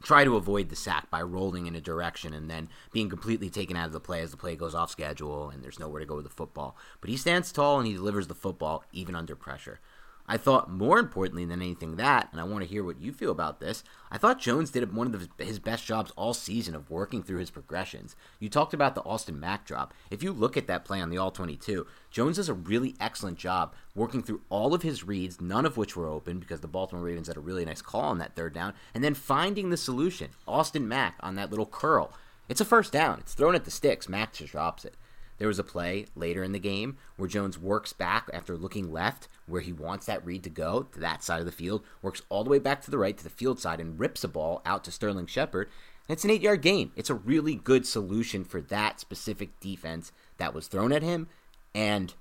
try 0.01 0.23
to 0.23 0.35
avoid 0.35 0.69
the 0.69 0.75
sack 0.75 1.09
by 1.09 1.21
rolling 1.21 1.67
in 1.67 1.75
a 1.75 1.81
direction 1.81 2.33
and 2.33 2.49
then 2.49 2.69
being 2.91 3.09
completely 3.09 3.49
taken 3.49 3.77
out 3.77 3.87
of 3.87 3.93
the 3.93 3.99
play 3.99 4.21
as 4.21 4.31
the 4.31 4.37
play 4.37 4.55
goes 4.55 4.75
off 4.75 4.89
schedule 4.89 5.49
and 5.49 5.63
there's 5.63 5.79
nowhere 5.79 5.99
to 5.99 6.05
go 6.05 6.15
with 6.15 6.25
the 6.25 6.29
football. 6.29 6.75
But 6.99 7.09
he 7.09 7.17
stands 7.17 7.51
tall 7.51 7.77
and 7.77 7.87
he 7.87 7.93
delivers 7.93 8.27
the 8.27 8.35
football 8.35 8.83
even 8.91 9.15
under 9.15 9.35
pressure. 9.35 9.79
I 10.27 10.37
thought 10.37 10.71
more 10.71 10.99
importantly 10.99 11.45
than 11.45 11.61
anything 11.61 11.95
that, 11.97 12.29
and 12.31 12.39
I 12.39 12.43
want 12.43 12.63
to 12.63 12.69
hear 12.69 12.83
what 12.83 13.01
you 13.01 13.11
feel 13.11 13.31
about 13.31 13.59
this, 13.59 13.83
I 14.09 14.17
thought 14.17 14.39
Jones 14.39 14.71
did 14.71 14.93
one 14.93 15.13
of 15.13 15.29
his 15.37 15.59
best 15.59 15.85
jobs 15.85 16.11
all 16.15 16.33
season 16.33 16.75
of 16.75 16.89
working 16.89 17.23
through 17.23 17.39
his 17.39 17.49
progressions. 17.49 18.15
You 18.39 18.49
talked 18.49 18.73
about 18.73 18.95
the 18.95 19.03
Austin 19.03 19.39
Mack 19.39 19.65
drop. 19.65 19.93
If 20.09 20.23
you 20.23 20.31
look 20.31 20.55
at 20.55 20.67
that 20.67 20.85
play 20.85 21.01
on 21.01 21.09
the 21.09 21.17
All 21.17 21.31
22, 21.31 21.85
Jones 22.09 22.37
does 22.37 22.49
a 22.49 22.53
really 22.53 22.95
excellent 22.99 23.37
job 23.37 23.73
working 23.95 24.23
through 24.23 24.41
all 24.49 24.73
of 24.73 24.83
his 24.83 25.03
reads, 25.03 25.41
none 25.41 25.65
of 25.65 25.77
which 25.77 25.95
were 25.95 26.07
open 26.07 26.39
because 26.39 26.61
the 26.61 26.67
Baltimore 26.67 27.05
Ravens 27.05 27.27
had 27.27 27.37
a 27.37 27.41
really 27.41 27.65
nice 27.65 27.81
call 27.81 28.01
on 28.01 28.17
that 28.19 28.35
third 28.35 28.53
down, 28.53 28.73
and 28.93 29.03
then 29.03 29.13
finding 29.13 29.69
the 29.69 29.77
solution. 29.77 30.29
Austin 30.47 30.87
Mack 30.87 31.15
on 31.21 31.35
that 31.35 31.49
little 31.49 31.65
curl. 31.65 32.13
It's 32.47 32.61
a 32.61 32.65
first 32.65 32.91
down. 32.91 33.19
It's 33.19 33.33
thrown 33.33 33.55
at 33.55 33.65
the 33.65 33.71
sticks. 33.71 34.09
Mack 34.09 34.33
just 34.33 34.51
drops 34.51 34.83
it. 34.83 34.95
There 35.41 35.47
was 35.47 35.57
a 35.57 35.63
play 35.63 36.05
later 36.13 36.43
in 36.43 36.51
the 36.51 36.59
game 36.59 36.97
where 37.15 37.27
Jones 37.27 37.57
works 37.57 37.93
back 37.93 38.29
after 38.31 38.55
looking 38.55 38.91
left, 38.91 39.27
where 39.47 39.61
he 39.61 39.73
wants 39.73 40.05
that 40.05 40.23
read 40.23 40.43
to 40.43 40.51
go 40.51 40.83
to 40.83 40.99
that 40.99 41.23
side 41.23 41.39
of 41.39 41.47
the 41.47 41.51
field, 41.51 41.83
works 42.03 42.21
all 42.29 42.43
the 42.43 42.51
way 42.51 42.59
back 42.59 42.83
to 42.83 42.91
the 42.91 42.99
right 42.99 43.17
to 43.17 43.23
the 43.23 43.29
field 43.31 43.59
side, 43.59 43.79
and 43.79 43.99
rips 43.99 44.23
a 44.23 44.27
ball 44.27 44.61
out 44.67 44.83
to 44.83 44.91
Sterling 44.91 45.25
Shepard. 45.25 45.67
And 46.07 46.13
it's 46.13 46.23
an 46.23 46.29
eight 46.29 46.43
yard 46.43 46.61
gain. 46.61 46.91
It's 46.95 47.09
a 47.09 47.15
really 47.15 47.55
good 47.55 47.87
solution 47.87 48.43
for 48.43 48.61
that 48.61 48.99
specific 48.99 49.59
defense 49.59 50.11
that 50.37 50.53
was 50.53 50.67
thrown 50.67 50.91
at 50.91 51.01
him 51.01 51.27
and 51.73 52.13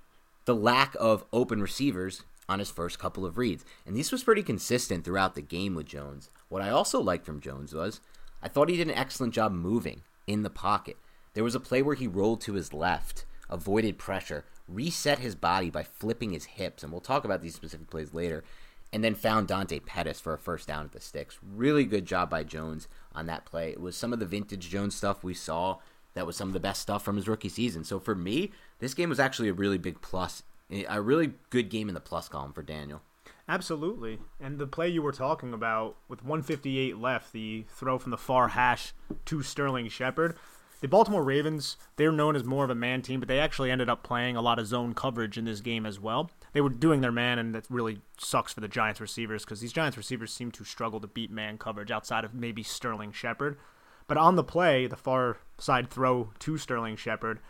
the 0.47 0.55
lack 0.55 0.97
of 0.99 1.27
open 1.31 1.61
receivers 1.61 2.23
on 2.49 2.59
his 2.59 2.71
first 2.71 2.99
couple 2.99 3.27
of 3.27 3.37
reads. 3.37 3.67
And 3.85 3.95
this 3.95 4.11
was 4.11 4.25
pretty 4.25 4.43
consistent 4.43 5.05
throughout 5.05 5.35
the 5.35 5.43
game 5.43 5.75
with 5.75 5.85
Jones. 5.85 6.31
What 6.49 6.63
I 6.63 6.71
also 6.71 7.03
liked 7.03 7.27
from 7.27 7.43
Jones 7.43 7.75
was 7.75 8.01
I 8.43 8.49
thought 8.49 8.71
he 8.71 8.79
did 8.79 8.89
an 8.89 8.95
excellent 8.95 9.35
job 9.35 9.53
moving 9.53 10.05
in 10.27 10.43
the 10.43 10.49
pocket. 10.49 10.97
There 11.35 11.45
was 11.45 11.55
a 11.55 11.61
play 11.61 11.83
where 11.83 11.95
he 11.95 12.07
rolled 12.07 12.41
to 12.43 12.55
his 12.55 12.73
left, 12.73 13.25
avoided 13.49 13.99
pressure, 13.99 14.45
reset 14.69 15.19
his 15.19 15.35
body 15.35 15.71
by 15.71 15.83
flipping 15.83 16.33
his 16.33 16.45
hips, 16.45 16.83
and 16.83 16.93
we'll 16.93 17.01
talk 17.01 17.25
about 17.25 17.43
these 17.43 17.55
specific 17.55 17.89
plays 17.91 18.15
later, 18.15 18.45
and 18.93 19.05
then 19.05 19.15
found 19.15 19.47
Dante 19.47 19.79
Pettis 19.79 20.21
for 20.21 20.35
a 20.35 20.39
first 20.39 20.67
down 20.67 20.87
at 20.87 20.93
the 20.93 21.01
sticks. 21.01 21.39
Really 21.43 21.85
good 21.85 22.07
job 22.07 22.31
by 22.31 22.43
Jones 22.43 22.89
on 23.15 23.27
that 23.27 23.45
play. 23.45 23.71
It 23.71 23.81
was 23.81 23.97
some 23.97 24.13
of 24.13 24.19
the 24.19 24.27
vintage 24.27 24.69
Jones 24.69 24.95
stuff 24.97 25.23
we 25.23 25.35
saw. 25.35 25.79
That 26.15 26.27
was 26.27 26.37
some 26.37 26.49
of 26.49 26.55
the 26.55 26.61
best 26.61 26.83
stuff 26.83 27.05
from 27.05 27.17
his 27.17 27.29
rookie 27.29 27.49
season. 27.49 27.85
So 27.85 28.01
for 28.01 28.17
me, 28.17 28.51
this 28.81 28.95
game 28.95 29.09
was 29.09 29.21
actually 29.21 29.49
a 29.49 29.55
really 29.55 29.79
big 29.79 30.01
plus, 30.01 30.43
a 30.71 31.01
really 31.01 31.35
good 31.51 31.71
game 31.71 31.89
in 31.89 31.95
the 31.95 32.01
plus 32.01 32.29
column 32.29 32.53
for 32.53 32.63
Daniel. 32.63 33.03
Absolutely. 33.49 34.19
And 34.41 34.59
the 34.59 34.67
play 34.67 34.89
you 34.89 35.03
were 35.03 35.13
talking 35.13 35.53
about 35.53 35.97
with 36.09 36.23
158 36.23 36.97
left, 36.99 37.33
the 37.33 37.65
throw 37.69 37.99
from 37.99 38.11
the 38.11 38.17
far 38.17 38.49
hash 38.49 38.93
to 39.25 39.43
Sterling 39.43 39.89
Shepard, 39.89 40.37
the 40.81 40.89
Baltimore 40.89 41.23
Ravens, 41.23 41.77
they're 41.97 42.13
known 42.13 42.37
as 42.37 42.45
more 42.45 42.65
of 42.65 42.71
a 42.71 42.75
man 42.75 43.03
team, 43.03 43.21
but 43.21 43.29
they 43.29 43.39
actually 43.39 43.71
ended 43.71 43.91
up 43.91 44.03
playing 44.03 44.37
a 44.37 44.41
lot 44.41 44.59
of 44.59 44.67
zone 44.67 44.95
coverage 44.95 45.37
in 45.37 45.45
this 45.45 45.61
game 45.61 45.85
as 45.85 46.01
well. 46.01 46.31
They 46.53 46.61
were 46.61 46.71
doing 46.71 47.01
their 47.01 47.13
man, 47.13 47.39
and 47.39 47.55
that 47.55 47.67
really 47.69 48.01
sucks 48.19 48.55
for 48.55 48.61
the 48.61 48.69
Giants 48.69 49.01
receivers 49.01 49.45
because 49.45 49.61
these 49.61 49.73
Giants 49.73 49.97
receivers 49.97 50.33
seem 50.33 50.51
to 50.53 50.65
struggle 50.65 51.01
to 51.01 51.07
beat 51.07 51.31
man 51.31 51.59
coverage 51.59 51.91
outside 51.91 52.25
of 52.25 52.35
maybe 52.35 52.63
Sterling 52.63 53.13
Shepard. 53.13 53.59
But 54.07 54.17
on 54.17 54.37
the 54.37 54.43
play, 54.43 54.87
the 54.87 54.97
far 54.97 55.37
side 55.59 55.91
throw 55.91 56.31
to 56.41 56.59
Sterling 56.59 56.97
Shepard, 56.97 57.41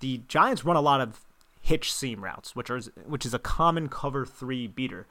the 0.00 0.18
Giants 0.28 0.64
run 0.64 0.76
a 0.76 0.80
lot 0.80 1.00
of 1.00 1.20
hitch 1.60 1.92
seam 1.92 2.24
routes, 2.24 2.54
which 2.56 2.68
are 2.68 2.80
which 3.06 3.24
is 3.24 3.32
a 3.32 3.38
common 3.38 3.88
cover 3.88 4.26
three 4.26 4.66
beater. 4.66 5.06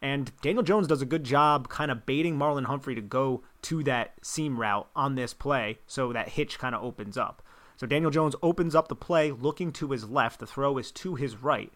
And 0.00 0.30
Daniel 0.40 0.62
Jones 0.62 0.86
does 0.86 1.02
a 1.02 1.06
good 1.06 1.24
job 1.24 1.68
kind 1.68 1.90
of 1.90 2.06
baiting 2.06 2.38
Marlon 2.38 2.66
Humphrey 2.66 2.94
to 2.94 3.00
go 3.00 3.42
to 3.66 3.82
that 3.82 4.14
seam 4.22 4.60
route 4.60 4.88
on 4.94 5.16
this 5.16 5.34
play 5.34 5.78
so 5.88 6.12
that 6.12 6.28
hitch 6.28 6.56
kind 6.56 6.72
of 6.72 6.84
opens 6.84 7.18
up. 7.18 7.42
So 7.76 7.84
Daniel 7.84 8.12
Jones 8.12 8.36
opens 8.40 8.76
up 8.76 8.86
the 8.86 8.94
play 8.94 9.32
looking 9.32 9.72
to 9.72 9.90
his 9.90 10.08
left. 10.08 10.38
The 10.38 10.46
throw 10.46 10.78
is 10.78 10.92
to 10.92 11.16
his 11.16 11.42
right. 11.42 11.72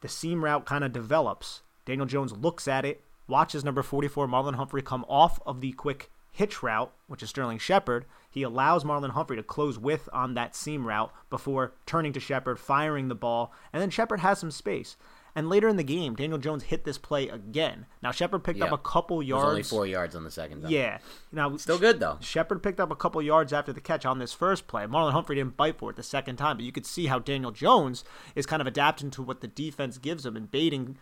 The 0.00 0.08
seam 0.08 0.44
route 0.44 0.66
kind 0.66 0.82
of 0.82 0.92
develops. 0.92 1.62
Daniel 1.86 2.06
Jones 2.06 2.32
looks 2.32 2.66
at 2.66 2.84
it, 2.84 3.04
watches 3.28 3.64
number 3.64 3.82
44 3.82 4.26
Marlon 4.26 4.56
Humphrey 4.56 4.82
come 4.82 5.04
off 5.08 5.40
of 5.46 5.60
the 5.60 5.70
quick 5.72 6.10
hitch 6.32 6.64
route, 6.64 6.92
which 7.06 7.22
is 7.22 7.30
Sterling 7.30 7.58
Shepard. 7.58 8.06
He 8.28 8.42
allows 8.42 8.82
Marlon 8.82 9.10
Humphrey 9.10 9.36
to 9.36 9.44
close 9.44 9.78
with 9.78 10.08
on 10.12 10.34
that 10.34 10.56
seam 10.56 10.84
route 10.84 11.12
before 11.30 11.74
turning 11.86 12.12
to 12.12 12.20
Shepard, 12.20 12.58
firing 12.58 13.06
the 13.06 13.14
ball, 13.14 13.52
and 13.72 13.80
then 13.80 13.90
Shepard 13.90 14.18
has 14.20 14.40
some 14.40 14.50
space. 14.50 14.96
And 15.36 15.48
later 15.48 15.66
in 15.68 15.76
the 15.76 15.82
game, 15.82 16.14
Daniel 16.14 16.38
Jones 16.38 16.64
hit 16.64 16.84
this 16.84 16.96
play 16.96 17.28
again. 17.28 17.86
Now 18.02 18.12
Shepard 18.12 18.44
picked 18.44 18.60
Yeah. 18.60 18.66
up 18.66 18.72
a 18.72 18.78
couple 18.78 19.16
It 19.16 19.24
was 19.24 19.28
yards. 19.28 19.48
only 19.48 19.62
four 19.64 19.84
yards 19.86 20.14
on 20.14 20.22
the 20.22 20.30
second. 20.30 20.62
Time. 20.62 20.70
Yeah. 20.70 20.98
Now 21.32 21.56
Still 21.56 21.78
good 21.78 21.98
though. 21.98 22.18
Shepard 22.20 22.62
picked 22.62 22.78
up 22.78 22.92
a 22.92 22.96
couple 22.96 23.20
yards 23.20 23.52
after 23.52 23.72
the 23.72 23.80
catch 23.80 24.06
on 24.06 24.20
this 24.20 24.32
first 24.32 24.66
play. 24.68 24.84
Marlon 24.86 25.10
Humphrey 25.12 25.34
didn't 25.36 25.56
bite 25.56 25.76
for 25.78 25.90
it 25.90 25.96
the 25.96 26.02
second 26.04 26.36
time, 26.36 26.56
but 26.58 26.64
you 26.64 26.70
could 26.72 26.86
see 26.86 27.06
how 27.06 27.18
Daniel 27.18 27.50
Jones 27.50 28.04
is 28.36 28.46
kind 28.46 28.60
of 28.62 28.68
adapting 28.68 29.10
to 29.10 29.22
what 29.22 29.40
the 29.40 29.48
defense 29.48 29.98
gives 29.98 30.24
him 30.24 30.36
and 30.36 30.50
baiting 30.50 30.98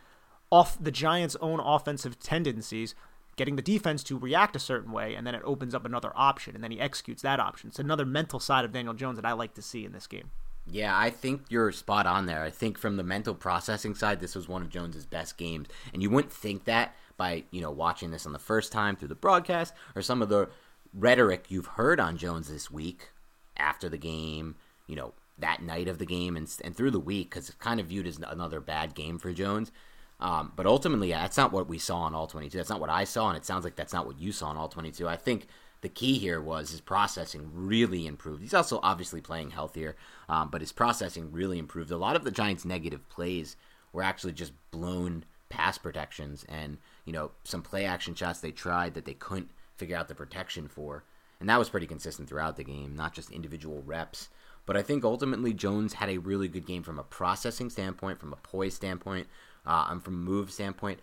off 0.50 0.82
the 0.82 0.90
Giants' 0.90 1.36
own 1.40 1.60
offensive 1.60 2.18
tendencies, 2.18 2.94
getting 3.36 3.56
the 3.56 3.62
defense 3.62 4.02
to 4.04 4.18
react 4.18 4.54
a 4.56 4.58
certain 4.58 4.92
way, 4.92 5.14
and 5.14 5.26
then 5.26 5.34
it 5.34 5.42
opens 5.44 5.74
up 5.74 5.84
another 5.86 6.12
option, 6.14 6.54
and 6.54 6.62
then 6.64 6.70
he 6.70 6.78
executes 6.80 7.22
that 7.22 7.40
option. 7.40 7.68
It's 7.68 7.78
another 7.78 8.04
mental 8.06 8.38
side 8.40 8.64
of 8.64 8.72
Daniel 8.72 8.92
Jones 8.94 9.16
that 9.16 9.24
I 9.26 9.32
like 9.32 9.54
to 9.54 9.62
see 9.62 9.84
in 9.84 9.92
this 9.92 10.06
game. 10.06 10.30
Yeah, 10.66 10.96
I 10.96 11.10
think 11.10 11.42
you're 11.48 11.72
spot 11.72 12.06
on 12.06 12.26
there. 12.26 12.42
I 12.42 12.50
think 12.50 12.78
from 12.78 12.96
the 12.96 13.02
mental 13.02 13.34
processing 13.34 13.94
side, 13.94 14.20
this 14.20 14.34
was 14.34 14.48
one 14.48 14.62
of 14.62 14.70
Jones's 14.70 15.06
best 15.06 15.36
games, 15.36 15.68
and 15.92 16.02
you 16.02 16.10
wouldn't 16.10 16.32
think 16.32 16.64
that 16.64 16.94
by 17.16 17.44
you 17.50 17.60
know 17.60 17.70
watching 17.70 18.10
this 18.10 18.26
on 18.26 18.32
the 18.32 18.38
first 18.38 18.72
time 18.72 18.96
through 18.96 19.08
the 19.08 19.14
broadcast 19.14 19.74
or 19.94 20.02
some 20.02 20.22
of 20.22 20.28
the 20.28 20.48
rhetoric 20.94 21.46
you've 21.48 21.66
heard 21.66 21.98
on 21.98 22.16
Jones 22.16 22.48
this 22.48 22.70
week 22.70 23.10
after 23.56 23.88
the 23.88 23.98
game, 23.98 24.54
you 24.86 24.96
know 24.96 25.14
that 25.38 25.62
night 25.62 25.88
of 25.88 25.98
the 25.98 26.06
game 26.06 26.36
and 26.36 26.48
and 26.62 26.76
through 26.76 26.92
the 26.92 27.00
week 27.00 27.30
because 27.30 27.48
it's 27.48 27.58
kind 27.58 27.80
of 27.80 27.86
viewed 27.86 28.06
as 28.06 28.18
another 28.18 28.60
bad 28.60 28.94
game 28.94 29.18
for 29.18 29.32
Jones. 29.32 29.72
Um, 30.20 30.52
but 30.54 30.66
ultimately, 30.66 31.08
yeah, 31.08 31.22
that's 31.22 31.36
not 31.36 31.52
what 31.52 31.68
we 31.68 31.78
saw 31.78 32.02
on 32.02 32.14
all 32.14 32.28
22. 32.28 32.56
That's 32.56 32.70
not 32.70 32.80
what 32.80 32.90
I 32.90 33.02
saw, 33.02 33.28
and 33.28 33.36
it 33.36 33.44
sounds 33.44 33.64
like 33.64 33.74
that's 33.74 33.92
not 33.92 34.06
what 34.06 34.20
you 34.20 34.30
saw 34.30 34.46
on 34.46 34.56
all 34.56 34.68
22. 34.68 35.08
I 35.08 35.16
think 35.16 35.48
the 35.82 35.88
key 35.88 36.18
here 36.18 36.40
was 36.40 36.70
his 36.70 36.80
processing 36.80 37.50
really 37.52 38.06
improved. 38.06 38.40
He's 38.40 38.54
also 38.54 38.80
obviously 38.82 39.20
playing 39.20 39.50
healthier, 39.50 39.96
um, 40.28 40.48
but 40.48 40.60
his 40.60 40.72
processing 40.72 41.30
really 41.30 41.58
improved. 41.58 41.90
A 41.90 41.96
lot 41.96 42.16
of 42.16 42.24
the 42.24 42.30
Giants' 42.30 42.64
negative 42.64 43.08
plays 43.08 43.56
were 43.92 44.02
actually 44.02 44.32
just 44.32 44.52
blown 44.70 45.24
pass 45.48 45.76
protections 45.76 46.46
and, 46.48 46.78
you 47.04 47.12
know, 47.12 47.32
some 47.44 47.62
play 47.62 47.84
action 47.84 48.14
shots 48.14 48.40
they 48.40 48.52
tried 48.52 48.94
that 48.94 49.04
they 49.04 49.14
couldn't 49.14 49.50
figure 49.76 49.96
out 49.96 50.08
the 50.08 50.14
protection 50.14 50.68
for. 50.68 51.04
And 51.40 51.48
that 51.48 51.58
was 51.58 51.68
pretty 51.68 51.88
consistent 51.88 52.28
throughout 52.28 52.56
the 52.56 52.64
game, 52.64 52.94
not 52.94 53.12
just 53.12 53.30
individual 53.32 53.82
reps. 53.84 54.28
But 54.64 54.76
I 54.76 54.82
think 54.82 55.04
ultimately 55.04 55.52
Jones 55.52 55.94
had 55.94 56.08
a 56.08 56.18
really 56.18 56.46
good 56.46 56.66
game 56.66 56.84
from 56.84 57.00
a 57.00 57.04
processing 57.04 57.68
standpoint, 57.68 58.20
from 58.20 58.32
a 58.32 58.36
poise 58.36 58.74
standpoint, 58.74 59.26
uh, 59.66 59.86
and 59.88 60.02
from 60.02 60.14
a 60.14 60.18
move 60.18 60.52
standpoint. 60.52 61.00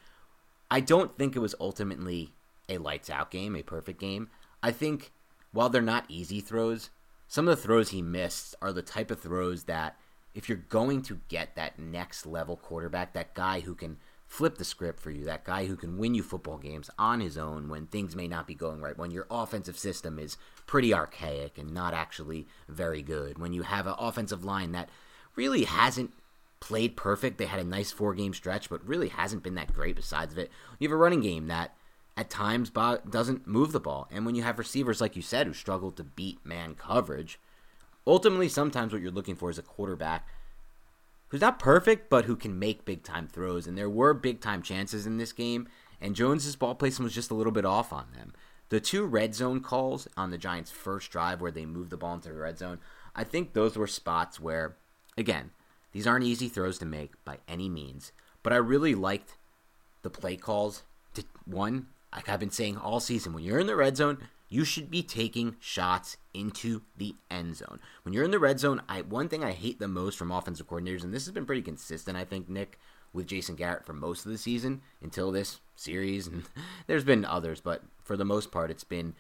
I 0.72 0.80
don't 0.80 1.18
think 1.18 1.36
it 1.36 1.40
was 1.40 1.56
ultimately 1.60 2.32
a 2.70 2.78
lights 2.78 3.10
out 3.10 3.32
game, 3.32 3.56
a 3.56 3.64
perfect 3.64 4.00
game. 4.00 4.30
I 4.62 4.72
think 4.72 5.12
while 5.52 5.70
they're 5.70 5.82
not 5.82 6.06
easy 6.08 6.42
throws, 6.42 6.90
some 7.28 7.48
of 7.48 7.56
the 7.56 7.62
throws 7.62 7.90
he 7.90 8.02
missed 8.02 8.56
are 8.62 8.74
the 8.74 8.82
type 8.82 9.12
of 9.12 9.20
throws 9.20 9.64
that 9.64 9.98
if 10.34 10.48
you're 10.48 10.58
going 10.58 11.02
to 11.04 11.20
get 11.28 11.56
that 11.56 11.80
next 11.80 12.26
level 12.26 12.56
quarterback, 12.56 13.14
that 13.14 13.34
guy 13.34 13.62
who 13.62 13.76
can 13.76 13.98
flip 14.28 14.58
the 14.58 14.64
script 14.64 15.00
for 15.00 15.10
you, 15.10 15.26
that 15.26 15.44
guy 15.44 15.66
who 15.66 15.76
can 15.76 15.98
win 15.98 16.14
you 16.14 16.22
football 16.22 16.58
games 16.58 16.90
on 17.00 17.20
his 17.20 17.38
own 17.38 17.68
when 17.68 17.88
things 17.88 18.16
may 18.16 18.28
not 18.28 18.46
be 18.46 18.54
going 18.54 18.80
right, 18.80 18.98
when 18.98 19.10
your 19.10 19.26
offensive 19.32 19.78
system 19.78 20.20
is 20.20 20.38
pretty 20.68 20.94
archaic 20.94 21.58
and 21.58 21.74
not 21.74 21.96
actually 21.96 22.48
very 22.68 23.02
good, 23.02 23.40
when 23.40 23.54
you 23.54 23.64
have 23.64 23.88
an 23.88 23.96
offensive 23.98 24.44
line 24.46 24.72
that 24.72 24.90
really 25.36 25.64
hasn't 25.64 26.12
played 26.60 26.96
perfect. 26.96 27.38
They 27.38 27.46
had 27.46 27.60
a 27.60 27.64
nice 27.64 27.92
four 27.92 28.14
game 28.14 28.34
stretch, 28.34 28.70
but 28.70 28.86
really 28.86 29.10
hasn't 29.10 29.44
been 29.44 29.56
that 29.56 29.74
great 29.74 29.96
besides 29.96 30.34
of 30.34 30.40
it. 30.40 30.52
You 30.78 30.88
have 30.88 30.94
a 30.94 30.98
running 30.98 31.22
game 31.22 31.48
that 31.48 31.76
at 32.20 32.30
times 32.30 32.70
doesn't 32.70 33.48
move 33.48 33.72
the 33.72 33.80
ball. 33.80 34.06
And 34.12 34.26
when 34.26 34.36
you 34.36 34.44
have 34.44 34.60
receivers, 34.60 35.00
like 35.00 35.16
you 35.16 35.22
said, 35.22 35.48
who 35.48 35.54
struggle 35.54 35.90
to 35.92 36.04
beat 36.04 36.46
man 36.46 36.76
coverage, 36.76 37.40
ultimately, 38.06 38.50
sometimes 38.50 38.92
what 38.92 39.02
you're 39.02 39.10
looking 39.10 39.36
for 39.36 39.50
is 39.50 39.58
a 39.58 39.64
quarterback 39.64 40.28
who's 41.30 41.40
not 41.40 41.60
perfect, 41.60 42.10
but 42.10 42.26
who 42.26 42.36
can 42.36 42.60
make 42.60 42.84
big 42.84 43.04
time 43.04 43.30
throws. 43.30 43.68
And 43.68 43.78
there 43.78 43.90
were 43.90 44.14
big 44.14 44.42
time 44.42 44.62
chances 44.62 45.08
in 45.08 45.18
this 45.18 45.32
game, 45.32 45.70
and 46.02 46.14
Jones's 46.14 46.58
ball 46.58 46.76
placement 46.76 47.06
was 47.06 47.16
just 47.16 47.32
a 47.32 47.36
little 47.36 47.54
bit 47.54 47.64
off 47.64 47.94
on 47.94 48.08
them. 48.14 48.34
The 48.68 48.82
two 48.82 49.06
red 49.06 49.34
zone 49.34 49.62
calls 49.62 50.10
on 50.18 50.30
the 50.30 50.38
Giants' 50.38 50.72
first 50.72 51.12
drive 51.12 51.40
where 51.40 51.52
they 51.52 51.66
moved 51.66 51.90
the 51.90 51.98
ball 51.98 52.16
into 52.16 52.28
the 52.28 52.36
red 52.36 52.58
zone, 52.58 52.80
I 53.16 53.24
think 53.24 53.54
those 53.54 53.78
were 53.78 53.88
spots 53.88 54.42
where, 54.42 54.76
again, 55.18 55.52
these 55.94 56.06
aren't 56.06 56.26
easy 56.26 56.50
throws 56.50 56.80
to 56.80 56.86
make 56.86 57.14
by 57.24 57.38
any 57.48 57.70
means, 57.70 58.12
but 58.44 58.52
I 58.52 58.58
really 58.58 58.94
liked 58.94 59.38
the 60.02 60.10
play 60.10 60.36
calls. 60.36 60.84
To, 61.16 61.24
one, 61.46 61.88
like 62.14 62.30
I've 62.30 62.40
been 62.40 62.52
saying 62.52 62.78
all 62.78 63.00
season, 63.00 63.34
when 63.34 63.44
you're 63.44 63.60
in 63.60 63.68
the 63.68 63.76
red 63.76 63.98
zone, 63.98 64.18
you 64.48 64.66
should 64.66 64.90
be 64.90 65.04
taking 65.04 65.56
shots 65.60 66.18
into 66.34 66.82
the 66.98 67.16
end 67.30 67.56
zone. 67.56 67.80
When 68.04 68.14
you're 68.14 68.24
in 68.24 68.32
the 68.32 68.40
red 68.40 68.60
zone, 68.60 68.82
I 68.90 69.02
one 69.02 69.30
thing 69.30 69.44
I 69.44 69.52
hate 69.52 69.80
the 69.80 69.88
most 69.88 70.18
from 70.18 70.32
offensive 70.32 70.68
coordinators, 70.68 71.04
and 71.04 71.14
this 71.14 71.26
has 71.26 71.34
been 71.34 71.46
pretty 71.46 71.62
consistent, 71.62 72.18
I 72.18 72.26
think, 72.26 72.50
Nick, 72.50 72.80
with 73.14 73.28
Jason 73.28 73.56
Garrett 73.56 73.86
for 73.86 73.94
most 73.94 74.26
of 74.26 74.32
the 74.32 74.38
season 74.38 74.82
until 75.02 75.32
this 75.32 75.60
series, 75.76 76.28
and 76.28 76.44
there's 76.88 77.04
been 77.04 77.26
others, 77.26 77.62
but 77.62 77.84
for 78.04 78.18
the 78.18 78.26
most 78.26 78.52
part, 78.52 78.72
it's 78.72 78.84
been 78.84 79.14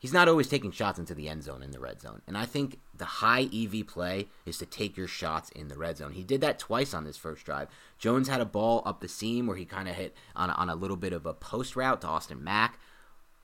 he's 0.00 0.12
not 0.12 0.26
always 0.26 0.48
taking 0.48 0.72
shots 0.72 0.98
into 0.98 1.14
the 1.14 1.28
end 1.28 1.44
zone 1.44 1.62
in 1.62 1.70
the 1.70 1.78
red 1.78 2.00
zone. 2.00 2.22
And 2.26 2.36
I 2.36 2.46
think 2.46 2.80
the 2.96 3.04
high 3.04 3.48
EV 3.54 3.86
play 3.86 4.26
is 4.44 4.58
to 4.58 4.66
take 4.66 4.96
your 4.96 5.06
shots 5.06 5.50
in 5.50 5.68
the 5.68 5.78
red 5.78 5.98
zone. 5.98 6.12
He 6.12 6.24
did 6.24 6.40
that 6.40 6.58
twice 6.58 6.92
on 6.92 7.04
this 7.04 7.16
first 7.16 7.44
drive. 7.44 7.68
Jones 7.98 8.26
had 8.26 8.40
a 8.40 8.46
ball 8.46 8.82
up 8.84 9.00
the 9.00 9.08
seam 9.08 9.46
where 9.46 9.56
he 9.56 9.64
kind 9.64 9.88
of 9.88 9.94
hit 9.94 10.16
on 10.34 10.50
a, 10.50 10.54
on 10.54 10.68
a 10.68 10.74
little 10.74 10.96
bit 10.96 11.12
of 11.12 11.26
a 11.26 11.34
post 11.34 11.76
route 11.76 12.00
to 12.00 12.08
Austin 12.08 12.42
Mack. 12.42 12.80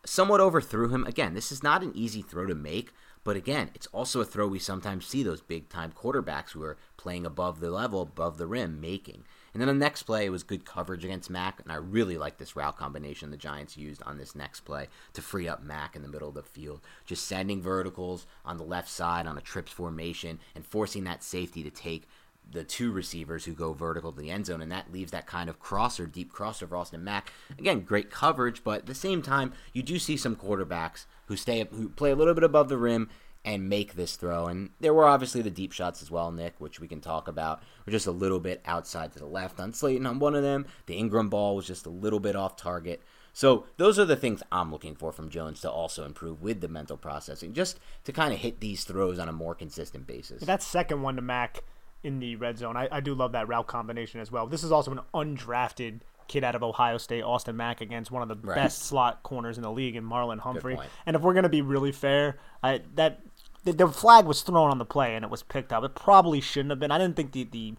Somewhat 0.05 0.41
overthrew 0.41 0.89
him. 0.89 1.05
Again, 1.05 1.35
this 1.35 1.53
is 1.53 1.63
not 1.63 1.83
an 1.83 1.93
easy 1.95 2.23
throw 2.23 2.47
to 2.47 2.55
make, 2.55 2.93
but 3.23 3.37
again, 3.37 3.71
it's 3.75 3.89
also 3.89 4.21
a 4.21 4.25
throw 4.25 4.47
we 4.47 4.61
sometimes 4.61 5.05
see 5.05 5.23
those 5.23 5.41
big 5.41 5.69
time 5.69 5.93
quarterbacks 5.93 6.53
who 6.53 6.63
are 6.63 6.79
playing 6.97 7.27
above 7.27 7.61
the 7.61 7.71
level, 7.71 8.03
above 8.03 8.39
the 8.39 8.47
rim, 8.47 8.81
making. 8.81 9.25
And 9.57 9.61
then 9.63 9.69
the 9.69 9.85
next 9.87 10.03
play 10.03 10.29
was 10.29 10.43
good 10.43 10.67
coverage 10.67 11.03
against 11.03 11.31
Mack, 11.31 11.61
and 11.63 11.73
I 11.73 11.77
really 11.77 12.19
like 12.19 12.37
this 12.37 12.57
route 12.57 12.77
combination 12.77 13.31
the 13.31 13.39
Giants 13.39 13.75
used 13.75 14.03
on 14.03 14.19
this 14.19 14.35
next 14.35 14.67
play 14.67 14.89
to 15.15 15.23
free 15.23 15.49
up 15.49 15.63
Mack 15.63 15.97
in 15.97 16.03
the 16.03 16.09
middle 16.09 16.29
of 16.29 16.35
the 16.35 16.43
field. 16.43 16.83
Just 17.07 17.25
sending 17.25 17.63
verticals 17.63 18.27
on 18.45 18.59
the 18.59 18.65
left 18.65 18.91
side 18.91 19.27
on 19.27 19.39
a 19.39 19.41
trips 19.41 19.73
formation 19.73 20.41
and 20.55 20.67
forcing 20.67 21.05
that 21.05 21.23
safety 21.23 21.63
to 21.63 21.71
take 21.71 22.07
the 22.51 22.65
two 22.65 22.93
receivers 22.93 23.47
who 23.47 23.55
go 23.55 23.73
vertical 23.73 24.13
to 24.13 24.21
the 24.21 24.31
end 24.31 24.45
zone, 24.45 24.61
and 24.61 24.71
that 24.71 24.93
leaves 24.93 25.13
that 25.13 25.27
kind 25.27 25.49
of 25.49 25.59
crosser, 25.59 26.05
deep 26.05 26.31
crosser 26.31 26.67
for 26.67 26.77
Austin 26.77 27.03
Mack. 27.03 27.33
Again, 27.59 27.81
great 27.81 28.11
coverage, 28.11 28.63
but 28.63 28.81
at 28.81 28.87
the 28.87 28.95
same 28.95 29.23
time, 29.23 29.55
you 29.73 29.83
do 29.83 29.99
see 29.99 30.19
some 30.19 30.37
quarterbacks 30.37 31.07
who 31.29 31.37
stay 31.37 31.67
who 31.71 31.89
play 31.89 32.11
a 32.11 32.15
little 32.15 32.35
bit 32.35 32.45
above 32.45 32.69
the 32.69 32.77
rim 32.77 33.09
and 33.47 33.69
make 33.69 33.95
this 33.95 34.17
throw. 34.17 34.47
And 34.47 34.71
there 34.81 34.93
were 34.93 35.07
obviously 35.07 35.41
the 35.41 35.51
deep 35.51 35.73
shots 35.73 36.03
as 36.03 36.11
well, 36.11 36.33
Nick, 36.33 36.57
which 36.59 36.81
we 36.81 36.89
can 36.89 37.01
talk 37.01 37.29
about. 37.29 37.63
Were 37.87 37.93
just 37.93 38.09
a 38.09 38.11
little 38.13 38.41
bit 38.41 38.61
outside 38.67 39.13
to 39.13 39.19
the 39.21 39.27
left 39.27 39.61
on 39.61 39.73
Slayton 39.73 40.05
on 40.05 40.19
one 40.19 40.35
of 40.35 40.43
them. 40.43 40.67
The 40.87 40.97
Ingram 40.97 41.31
ball 41.31 41.55
was 41.57 41.67
just 41.67 41.87
a 41.87 41.91
little 41.91 42.21
bit 42.21 42.35
off 42.37 42.57
target. 42.57 43.01
So 43.33 43.67
those 43.77 43.99
are 43.99 44.05
the 44.05 44.17
things 44.17 44.43
I'm 44.51 44.73
looking 44.73 44.97
for 44.97 45.13
from 45.13 45.29
Jones 45.29 45.61
to 45.61 45.71
also 45.71 46.05
improve 46.05 46.43
with 46.43 46.61
the 46.61 46.69
mental 46.69 46.97
processing, 46.97 47.53
just 47.53 47.79
to 48.05 48.13
kind 48.13 48.35
of 48.35 48.41
hit 48.41 48.61
these 48.61 48.83
throws 48.85 49.19
on 49.19 49.29
a 49.29 49.33
more 49.33 49.55
consistent 49.55 50.07
basis. 50.07 50.43
That 50.43 50.63
second 50.63 51.03
one 51.03 51.17
to 51.17 51.23
Mack 51.23 51.63
in 52.03 52.19
the 52.19 52.35
red 52.37 52.59
zone, 52.59 52.77
I, 52.77 52.89
I 52.91 53.01
do 53.01 53.15
love 53.15 53.33
that 53.33 53.47
route 53.47 53.67
combination 53.67 54.21
as 54.21 54.33
well. 54.33 54.47
This 54.47 54.65
is 54.65 54.73
also 54.73 54.91
an 54.91 55.01
undrafted 55.15 56.01
kid 56.29 56.43
out 56.45 56.55
of 56.55 56.63
Ohio 56.63 56.99
State, 56.99 57.23
Austin 57.23 57.57
Mack, 57.57 57.81
against 57.81 58.11
one 58.11 58.23
of 58.23 58.29
the 58.29 58.35
Right. 58.37 58.57
best 58.57 58.81
slot 58.85 59.23
corners 59.23 59.59
in 59.59 59.63
the 59.63 59.71
league, 59.71 59.97
and 59.97 60.05
Marlon 60.11 60.41
Humphrey. 60.41 60.77
And 61.05 61.15
if 61.15 61.23
we're 61.23 61.35
gonna 61.35 61.49
be 61.49 61.63
really 61.63 61.93
fair, 61.93 62.39
I, 62.63 62.81
that 62.95 63.21
the, 63.67 63.73
the 63.73 63.89
flag 63.89 64.25
was 64.25 64.43
thrown 64.43 64.71
on 64.71 64.79
the 64.79 64.85
play 64.85 65.15
and 65.15 65.25
it 65.25 65.31
was 65.31 65.43
picked 65.43 65.73
up. 65.73 65.85
It 65.85 65.95
probably 65.95 66.41
shouldn't 66.41 66.71
have 66.71 66.81
been. 66.81 66.91
I 66.91 66.99
didn't 66.99 67.17
think 67.17 67.33
the 67.33 67.45
the 67.45 67.75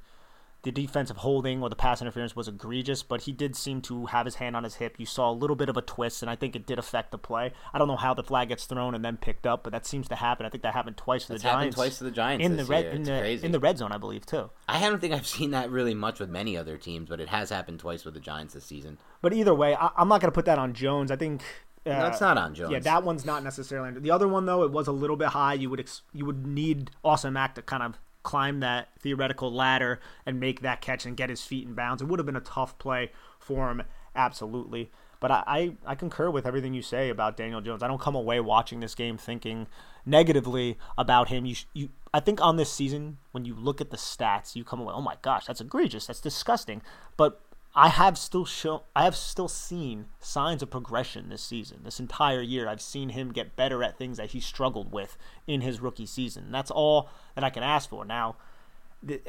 the 0.64 0.72
defensive 0.72 1.18
holding 1.18 1.62
or 1.62 1.70
the 1.70 1.76
pass 1.78 2.02
interference 2.02 2.36
was 2.36 2.48
egregious, 2.48 3.02
but 3.02 3.22
he 3.22 3.32
did 3.32 3.56
seem 3.56 3.80
to 3.84 4.08
have 4.08 4.26
his 4.26 4.36
hand 4.36 4.56
on 4.56 4.66
his 4.66 4.76
hip. 4.76 4.96
You 4.98 5.06
saw 5.06 5.32
a 5.32 5.32
little 5.32 5.56
bit 5.56 5.70
of 5.70 5.78
a 5.78 5.82
twist, 5.82 6.22
and 6.22 6.30
I 6.30 6.36
think 6.36 6.58
it 6.58 6.66
did 6.66 6.78
affect 6.78 7.12
the 7.12 7.18
play. 7.18 7.54
I 7.74 7.78
don't 7.78 7.88
know 7.88 7.96
how 7.96 8.14
the 8.14 8.24
flag 8.24 8.50
gets 8.50 8.66
thrown 8.66 8.94
and 8.94 9.06
then 9.06 9.16
picked 9.16 9.48
up, 9.48 9.64
but 9.64 9.72
that 9.72 9.86
seems 9.86 10.10
to 10.10 10.16
happen. 10.16 10.46
I 10.46 10.50
think 10.50 10.64
that 10.64 10.74
happened 10.74 10.98
twice 10.98 11.26
to 11.28 11.34
the 11.38 11.42
happened 11.42 11.62
Giants. 11.62 11.76
twice 11.76 11.98
to 12.00 12.04
the 12.04 12.12
Giants 12.12 12.44
in 12.44 12.58
the 12.58 12.66
red 12.66 12.86
year. 12.86 12.94
in 12.94 13.04
the 13.04 13.46
in 13.46 13.52
the 13.54 13.60
red 13.60 13.78
zone, 13.78 13.94
I 13.94 13.98
believe 13.98 14.26
too. 14.26 14.50
I 14.68 14.82
don't 14.82 15.00
think 15.00 15.14
I've 15.14 15.28
seen 15.28 15.52
that 15.52 15.70
really 15.72 15.94
much 15.94 16.20
with 16.20 16.30
many 16.30 16.58
other 16.58 16.78
teams, 16.78 17.08
but 17.08 17.22
it 17.22 17.30
has 17.30 17.50
happened 17.50 17.80
twice 17.80 18.04
with 18.04 18.16
the 18.16 18.20
Giants 18.20 18.54
this 18.54 18.66
season. 18.66 18.98
But 19.22 19.34
either 19.34 19.56
way, 19.56 19.76
I, 19.76 19.92
I'm 19.96 20.10
not 20.10 20.20
going 20.20 20.32
to 20.32 20.36
put 20.36 20.46
that 20.46 20.60
on 20.60 20.74
Jones. 20.74 21.12
I 21.12 21.16
think. 21.16 21.44
Uh, 21.88 22.08
it's 22.08 22.22
not 22.22 22.38
on 22.38 22.54
Jones. 22.54 22.72
Yeah, 22.72 22.80
that 22.80 23.04
one's 23.04 23.26
not 23.26 23.44
necessarily. 23.44 24.00
The 24.00 24.12
other 24.12 24.28
one 24.28 24.46
though, 24.46 24.64
it 24.64 24.72
was 24.72 24.88
a 24.88 24.92
little 24.92 25.16
bit 25.16 25.30
high. 25.30 25.54
You 25.54 25.70
would 25.70 25.80
ex- 25.80 26.02
you 26.14 26.26
would 26.26 26.46
need 26.46 26.92
Austin 27.04 27.34
Mack 27.34 27.56
to 27.56 27.62
kind 27.62 27.84
of 27.84 27.98
climb 28.24 28.60
that 28.60 28.90
theoretical 29.00 29.52
ladder 29.52 30.00
and 30.26 30.40
make 30.40 30.62
that 30.62 30.82
catch 30.82 31.06
and 31.06 31.16
get 31.16 31.30
his 31.30 31.44
feet 31.44 31.66
in 31.66 31.74
bounds. 31.74 32.02
It 32.02 32.06
would 32.06 32.20
have 32.20 32.26
been 32.26 32.36
a 32.36 32.42
tough 32.42 32.78
play 32.78 33.12
for 33.40 33.72
him, 33.72 33.84
absolutely. 34.16 34.92
But 35.20 35.32
I, 35.32 35.44
I, 35.48 35.76
I 35.86 35.96
concur 35.96 36.30
with 36.30 36.46
everything 36.46 36.74
you 36.74 36.82
say 36.82 37.10
about 37.10 37.38
Daniel 37.38 37.62
Jones. 37.62 37.82
I 37.82 37.88
don't 37.88 38.02
come 38.02 38.16
away 38.16 38.40
watching 38.40 38.82
this 38.82 38.96
game 38.96 39.18
thinking 39.18 39.68
negatively 40.06 40.78
about 40.98 41.30
him. 41.30 41.46
You, 41.46 41.56
you, 41.74 41.90
I 42.14 42.20
think 42.20 42.42
on 42.42 42.58
this 42.58 42.72
season, 42.72 43.18
when 43.32 43.46
you 43.46 43.56
look 43.56 43.82
at 43.82 43.90
the 43.90 43.98
stats, 43.98 44.56
you 44.56 44.64
come 44.64 44.80
away, 44.80 44.94
oh 44.96 45.02
my 45.02 45.16
gosh, 45.22 45.46
that's 45.46 45.62
egregious, 45.62 46.08
that's 46.08 46.22
disgusting. 46.22 46.82
But 47.16 47.42
I 47.78 47.90
have 47.90 48.18
still 48.18 48.44
shown 48.44 48.80
I 48.96 49.04
have 49.04 49.16
still 49.16 49.48
seen 49.48 50.08
signs 50.20 50.64
of 50.64 50.72
progression 50.72 51.30
this 51.30 51.44
season. 51.44 51.82
This 51.84 52.00
entire 52.00 52.42
year 52.42 52.68
I've 52.68 52.82
seen 52.82 53.10
him 53.10 53.32
get 53.32 53.56
better 53.56 53.84
at 53.84 54.00
things 54.00 54.18
that 54.18 54.32
he 54.32 54.40
struggled 54.40 54.92
with 54.92 55.16
in 55.46 55.62
his 55.62 55.80
rookie 55.80 56.08
season. 56.08 56.52
That's 56.52 56.72
all 56.72 57.12
that 57.36 57.44
I 57.44 57.52
can 57.52 57.62
ask 57.62 57.88
for. 57.88 58.04
Now, 58.04 58.36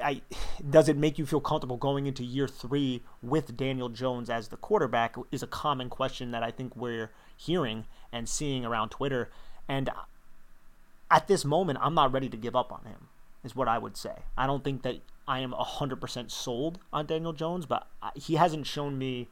I, 0.02 0.22
does 0.68 0.88
it 0.88 0.96
make 0.96 1.18
you 1.18 1.26
feel 1.26 1.42
comfortable 1.42 1.76
going 1.76 2.06
into 2.06 2.24
year 2.24 2.48
3 2.48 3.02
with 3.20 3.54
Daniel 3.54 3.90
Jones 3.90 4.30
as 4.30 4.48
the 4.48 4.56
quarterback 4.56 5.16
is 5.30 5.42
a 5.42 5.46
common 5.46 5.90
question 5.90 6.30
that 6.30 6.42
I 6.42 6.50
think 6.50 6.74
we're 6.74 7.10
hearing 7.36 7.84
and 8.10 8.26
seeing 8.26 8.64
around 8.64 8.88
Twitter 8.88 9.28
and 9.68 9.90
at 11.10 11.28
this 11.28 11.44
moment 11.44 11.80
I'm 11.82 11.94
not 11.94 12.12
ready 12.12 12.30
to 12.30 12.36
give 12.38 12.56
up 12.56 12.72
on 12.72 12.86
him 12.86 13.08
is 13.44 13.54
what 13.54 13.68
I 13.68 13.76
would 13.76 13.98
say. 13.98 14.22
I 14.38 14.46
don't 14.46 14.64
think 14.64 14.84
that 14.84 15.02
I 15.28 15.40
am 15.40 15.52
100% 15.52 16.30
sold 16.30 16.78
on 16.92 17.06
Daniel 17.06 17.34
Jones, 17.34 17.66
but 17.66 17.86
he 18.14 18.34
hasn't 18.36 18.66
shown 18.66 18.98
me 18.98 19.28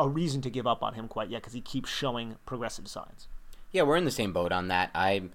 a 0.00 0.08
reason 0.08 0.42
to 0.42 0.50
give 0.50 0.66
up 0.66 0.82
on 0.82 0.94
him 0.94 1.06
quite 1.06 1.30
yet 1.30 1.42
because 1.42 1.52
he 1.52 1.60
keeps 1.60 1.88
showing 1.88 2.36
progressive 2.44 2.88
signs. 2.88 3.28
Yeah, 3.70 3.82
we're 3.82 3.96
in 3.96 4.04
the 4.04 4.10
same 4.10 4.32
boat 4.32 4.50
on 4.50 4.68
that. 4.68 4.90
I'm 4.94 5.30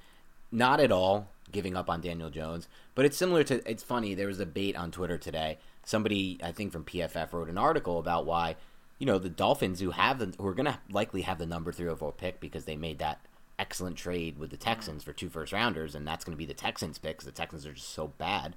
not 0.51 0.79
at 0.81 0.91
all 0.91 1.29
giving 1.51 1.77
up 1.77 1.89
on 1.89 2.01
Daniel 2.01 2.29
Jones, 2.29 2.67
but 2.95 3.05
it's 3.05 3.15
similar 3.15 3.43
to. 3.45 3.69
It's 3.69 3.83
funny. 3.83 4.13
There 4.13 4.27
was 4.27 4.39
a 4.39 4.45
debate 4.45 4.75
on 4.75 4.91
Twitter 4.91 5.17
today. 5.17 5.57
Somebody, 5.85 6.37
I 6.43 6.51
think 6.51 6.73
from 6.73 6.83
PFF, 6.83 7.31
wrote 7.31 7.47
an 7.47 7.57
article 7.57 7.99
about 7.99 8.25
why, 8.25 8.57
you 8.99 9.05
know, 9.05 9.19
the 9.19 9.29
Dolphins 9.29 9.79
who 9.79 9.91
have 9.91 10.19
the 10.19 10.33
who 10.37 10.47
are 10.47 10.53
going 10.53 10.65
to 10.65 10.79
likely 10.91 11.21
have 11.21 11.37
the 11.37 11.45
number 11.45 11.71
three 11.71 11.87
overall 11.87 12.11
pick 12.11 12.41
because 12.41 12.65
they 12.65 12.75
made 12.75 12.99
that 12.99 13.21
excellent 13.57 13.95
trade 13.95 14.37
with 14.37 14.49
the 14.49 14.57
Texans 14.57 15.03
for 15.03 15.13
two 15.13 15.29
first 15.29 15.53
rounders, 15.53 15.95
and 15.95 16.05
that's 16.05 16.25
going 16.25 16.33
to 16.33 16.37
be 16.37 16.45
the 16.45 16.53
Texans 16.53 16.97
pick 16.97 17.17
because 17.17 17.25
the 17.25 17.31
Texans 17.31 17.65
are 17.65 17.73
just 17.73 17.93
so 17.93 18.07
bad. 18.17 18.55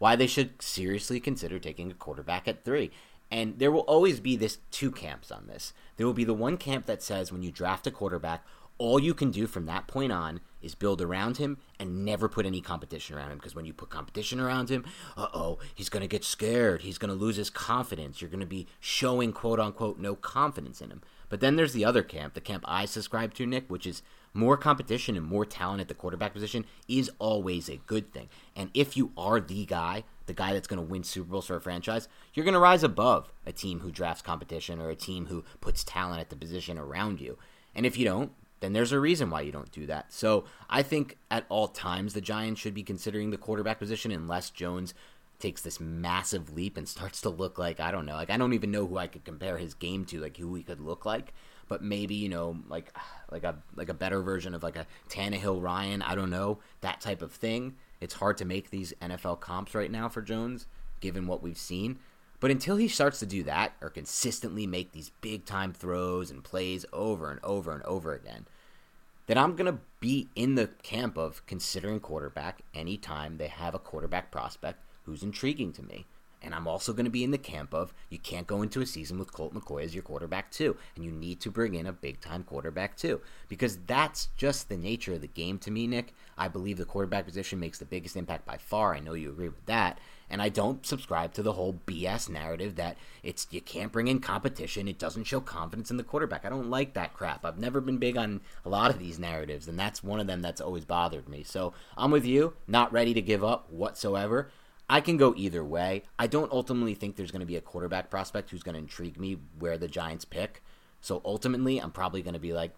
Why 0.00 0.16
they 0.16 0.26
should 0.26 0.62
seriously 0.62 1.20
consider 1.20 1.58
taking 1.58 1.90
a 1.90 1.94
quarterback 1.94 2.48
at 2.48 2.64
three. 2.64 2.90
And 3.30 3.58
there 3.58 3.70
will 3.70 3.80
always 3.80 4.18
be 4.18 4.34
this 4.34 4.56
two 4.70 4.90
camps 4.90 5.30
on 5.30 5.46
this. 5.46 5.74
There 5.98 6.06
will 6.06 6.14
be 6.14 6.24
the 6.24 6.32
one 6.32 6.56
camp 6.56 6.86
that 6.86 7.02
says 7.02 7.30
when 7.30 7.42
you 7.42 7.52
draft 7.52 7.86
a 7.86 7.90
quarterback, 7.90 8.42
all 8.78 8.98
you 8.98 9.12
can 9.12 9.30
do 9.30 9.46
from 9.46 9.66
that 9.66 9.86
point 9.86 10.10
on 10.10 10.40
is 10.62 10.74
build 10.74 11.02
around 11.02 11.36
him 11.36 11.58
and 11.78 12.02
never 12.02 12.30
put 12.30 12.46
any 12.46 12.62
competition 12.62 13.14
around 13.14 13.30
him 13.30 13.36
because 13.36 13.54
when 13.54 13.66
you 13.66 13.74
put 13.74 13.90
competition 13.90 14.40
around 14.40 14.70
him, 14.70 14.86
uh-oh, 15.18 15.58
he's 15.74 15.90
going 15.90 16.00
to 16.00 16.08
get 16.08 16.24
scared. 16.24 16.80
He's 16.80 16.96
going 16.96 17.10
to 17.10 17.14
lose 17.14 17.36
his 17.36 17.50
confidence. 17.50 18.22
You're 18.22 18.30
going 18.30 18.40
to 18.40 18.46
be 18.46 18.66
showing 18.80 19.34
quote 19.34 19.60
unquote 19.60 19.98
no 19.98 20.14
confidence 20.14 20.80
in 20.80 20.90
him. 20.90 21.02
But 21.28 21.40
then 21.40 21.56
there's 21.56 21.74
the 21.74 21.84
other 21.84 22.02
camp, 22.02 22.32
the 22.32 22.40
camp 22.40 22.64
I 22.66 22.86
subscribe 22.86 23.34
to, 23.34 23.46
Nick, 23.46 23.68
which 23.68 23.86
is 23.86 24.02
more 24.32 24.56
competition 24.56 25.16
and 25.16 25.26
more 25.26 25.44
talent 25.44 25.80
at 25.80 25.88
the 25.88 25.94
quarterback 25.94 26.32
position 26.32 26.64
is 26.88 27.10
always 27.18 27.68
a 27.68 27.76
good 27.86 28.12
thing. 28.12 28.28
And 28.54 28.70
if 28.74 28.96
you 28.96 29.12
are 29.16 29.40
the 29.40 29.66
guy, 29.66 30.04
the 30.26 30.34
guy 30.34 30.52
that's 30.52 30.68
going 30.68 30.80
to 30.80 30.88
win 30.88 31.02
Super 31.02 31.30
Bowls 31.30 31.46
for 31.46 31.56
a 31.56 31.60
franchise, 31.60 32.08
you're 32.34 32.44
going 32.44 32.54
to 32.54 32.60
rise 32.60 32.84
above 32.84 33.32
a 33.44 33.52
team 33.52 33.80
who 33.80 33.90
drafts 33.90 34.22
competition 34.22 34.80
or 34.80 34.90
a 34.90 34.96
team 34.96 35.26
who 35.26 35.44
puts 35.60 35.82
talent 35.82 36.20
at 36.20 36.30
the 36.30 36.36
position 36.36 36.78
around 36.78 37.20
you. 37.20 37.38
And 37.74 37.84
if 37.84 37.98
you 37.98 38.04
don't, 38.04 38.32
then 38.60 38.72
there's 38.72 38.92
a 38.92 39.00
reason 39.00 39.30
why 39.30 39.40
you 39.40 39.52
don't 39.52 39.72
do 39.72 39.86
that. 39.86 40.12
So 40.12 40.44
I 40.68 40.82
think 40.82 41.16
at 41.30 41.46
all 41.48 41.68
times 41.68 42.14
the 42.14 42.20
Giants 42.20 42.60
should 42.60 42.74
be 42.74 42.82
considering 42.82 43.30
the 43.30 43.38
quarterback 43.38 43.78
position 43.78 44.12
unless 44.12 44.50
Jones 44.50 44.94
takes 45.38 45.62
this 45.62 45.80
massive 45.80 46.52
leap 46.52 46.76
and 46.76 46.86
starts 46.86 47.20
to 47.22 47.30
look 47.30 47.58
like 47.58 47.80
I 47.80 47.90
don't 47.90 48.06
know, 48.06 48.14
like 48.14 48.30
I 48.30 48.36
don't 48.36 48.52
even 48.52 48.70
know 48.70 48.86
who 48.86 48.98
I 48.98 49.06
could 49.06 49.24
compare 49.24 49.56
his 49.56 49.74
game 49.74 50.04
to, 50.06 50.20
like 50.20 50.36
who 50.36 50.54
he 50.54 50.62
could 50.62 50.80
look 50.80 51.04
like. 51.04 51.32
But 51.70 51.84
maybe 51.84 52.16
you 52.16 52.28
know, 52.28 52.56
like 52.68 52.92
like 53.30 53.44
a 53.44 53.54
like 53.76 53.88
a 53.88 53.94
better 53.94 54.20
version 54.20 54.54
of 54.56 54.62
like 54.64 54.76
a 54.76 54.88
Tannehill 55.08 55.62
Ryan. 55.62 56.02
I 56.02 56.16
don't 56.16 56.28
know 56.28 56.58
that 56.80 57.00
type 57.00 57.22
of 57.22 57.30
thing. 57.30 57.76
It's 58.00 58.14
hard 58.14 58.36
to 58.38 58.44
make 58.44 58.70
these 58.70 58.92
NFL 59.00 59.38
comps 59.38 59.72
right 59.72 59.90
now 59.90 60.08
for 60.08 60.20
Jones, 60.20 60.66
given 61.00 61.28
what 61.28 61.42
we've 61.42 61.56
seen. 61.56 62.00
But 62.40 62.50
until 62.50 62.76
he 62.76 62.88
starts 62.88 63.20
to 63.20 63.26
do 63.26 63.44
that 63.44 63.74
or 63.80 63.88
consistently 63.88 64.66
make 64.66 64.90
these 64.90 65.12
big 65.20 65.44
time 65.44 65.72
throws 65.72 66.30
and 66.30 66.42
plays 66.42 66.84
over 66.92 67.30
and 67.30 67.38
over 67.44 67.72
and 67.72 67.84
over 67.84 68.14
again, 68.14 68.46
then 69.26 69.38
I'm 69.38 69.54
going 69.54 69.72
to 69.72 69.80
be 70.00 70.28
in 70.34 70.56
the 70.56 70.70
camp 70.82 71.16
of 71.16 71.46
considering 71.46 72.00
quarterback 72.00 72.62
anytime 72.74 73.36
they 73.36 73.46
have 73.46 73.76
a 73.76 73.78
quarterback 73.78 74.32
prospect 74.32 74.82
who's 75.04 75.22
intriguing 75.22 75.72
to 75.74 75.84
me. 75.84 76.06
And 76.42 76.54
I'm 76.54 76.66
also 76.66 76.92
going 76.92 77.04
to 77.04 77.10
be 77.10 77.24
in 77.24 77.32
the 77.32 77.38
camp 77.38 77.74
of 77.74 77.92
you 78.08 78.18
can't 78.18 78.46
go 78.46 78.62
into 78.62 78.80
a 78.80 78.86
season 78.86 79.18
with 79.18 79.32
Colt 79.32 79.54
McCoy 79.54 79.84
as 79.84 79.94
your 79.94 80.02
quarterback 80.02 80.50
too, 80.50 80.76
and 80.96 81.04
you 81.04 81.10
need 81.10 81.40
to 81.40 81.50
bring 81.50 81.74
in 81.74 81.86
a 81.86 81.92
big 81.92 82.20
time 82.20 82.44
quarterback 82.44 82.96
too, 82.96 83.20
because 83.48 83.78
that's 83.86 84.28
just 84.36 84.68
the 84.68 84.76
nature 84.76 85.14
of 85.14 85.20
the 85.20 85.26
game 85.26 85.58
to 85.58 85.70
me, 85.70 85.86
Nick. 85.86 86.14
I 86.38 86.48
believe 86.48 86.78
the 86.78 86.86
quarterback 86.86 87.26
position 87.26 87.60
makes 87.60 87.78
the 87.78 87.84
biggest 87.84 88.16
impact 88.16 88.46
by 88.46 88.56
far. 88.56 88.94
I 88.94 89.00
know 89.00 89.12
you 89.12 89.28
agree 89.28 89.48
with 89.48 89.66
that, 89.66 89.98
and 90.30 90.40
I 90.40 90.48
don't 90.48 90.86
subscribe 90.86 91.34
to 91.34 91.42
the 91.42 91.52
whole 91.52 91.78
BS 91.86 92.30
narrative 92.30 92.76
that 92.76 92.96
it's 93.22 93.46
you 93.50 93.60
can't 93.60 93.92
bring 93.92 94.08
in 94.08 94.20
competition, 94.20 94.88
it 94.88 94.98
doesn't 94.98 95.24
show 95.24 95.40
confidence 95.40 95.90
in 95.90 95.98
the 95.98 96.04
quarterback. 96.04 96.46
I 96.46 96.48
don't 96.48 96.70
like 96.70 96.94
that 96.94 97.12
crap. 97.12 97.44
I've 97.44 97.58
never 97.58 97.82
been 97.82 97.98
big 97.98 98.16
on 98.16 98.40
a 98.64 98.70
lot 98.70 98.90
of 98.90 98.98
these 98.98 99.18
narratives, 99.18 99.68
and 99.68 99.78
that's 99.78 100.02
one 100.02 100.20
of 100.20 100.26
them 100.26 100.40
that's 100.40 100.60
always 100.60 100.86
bothered 100.86 101.28
me. 101.28 101.42
So 101.42 101.74
I'm 101.98 102.10
with 102.10 102.24
you, 102.24 102.54
not 102.66 102.92
ready 102.92 103.12
to 103.12 103.20
give 103.20 103.44
up 103.44 103.70
whatsoever. 103.70 104.50
I 104.90 105.00
can 105.00 105.16
go 105.16 105.32
either 105.36 105.64
way. 105.64 106.02
I 106.18 106.26
don't 106.26 106.50
ultimately 106.50 106.94
think 106.94 107.14
there's 107.14 107.30
going 107.30 107.40
to 107.40 107.46
be 107.46 107.54
a 107.54 107.60
quarterback 107.60 108.10
prospect 108.10 108.50
who's 108.50 108.64
going 108.64 108.74
to 108.74 108.80
intrigue 108.80 109.20
me 109.20 109.38
where 109.56 109.78
the 109.78 109.86
Giants 109.86 110.24
pick. 110.24 110.64
So 111.00 111.22
ultimately, 111.24 111.78
I'm 111.78 111.92
probably 111.92 112.22
going 112.22 112.34
to 112.34 112.40
be 112.40 112.52
like, 112.52 112.72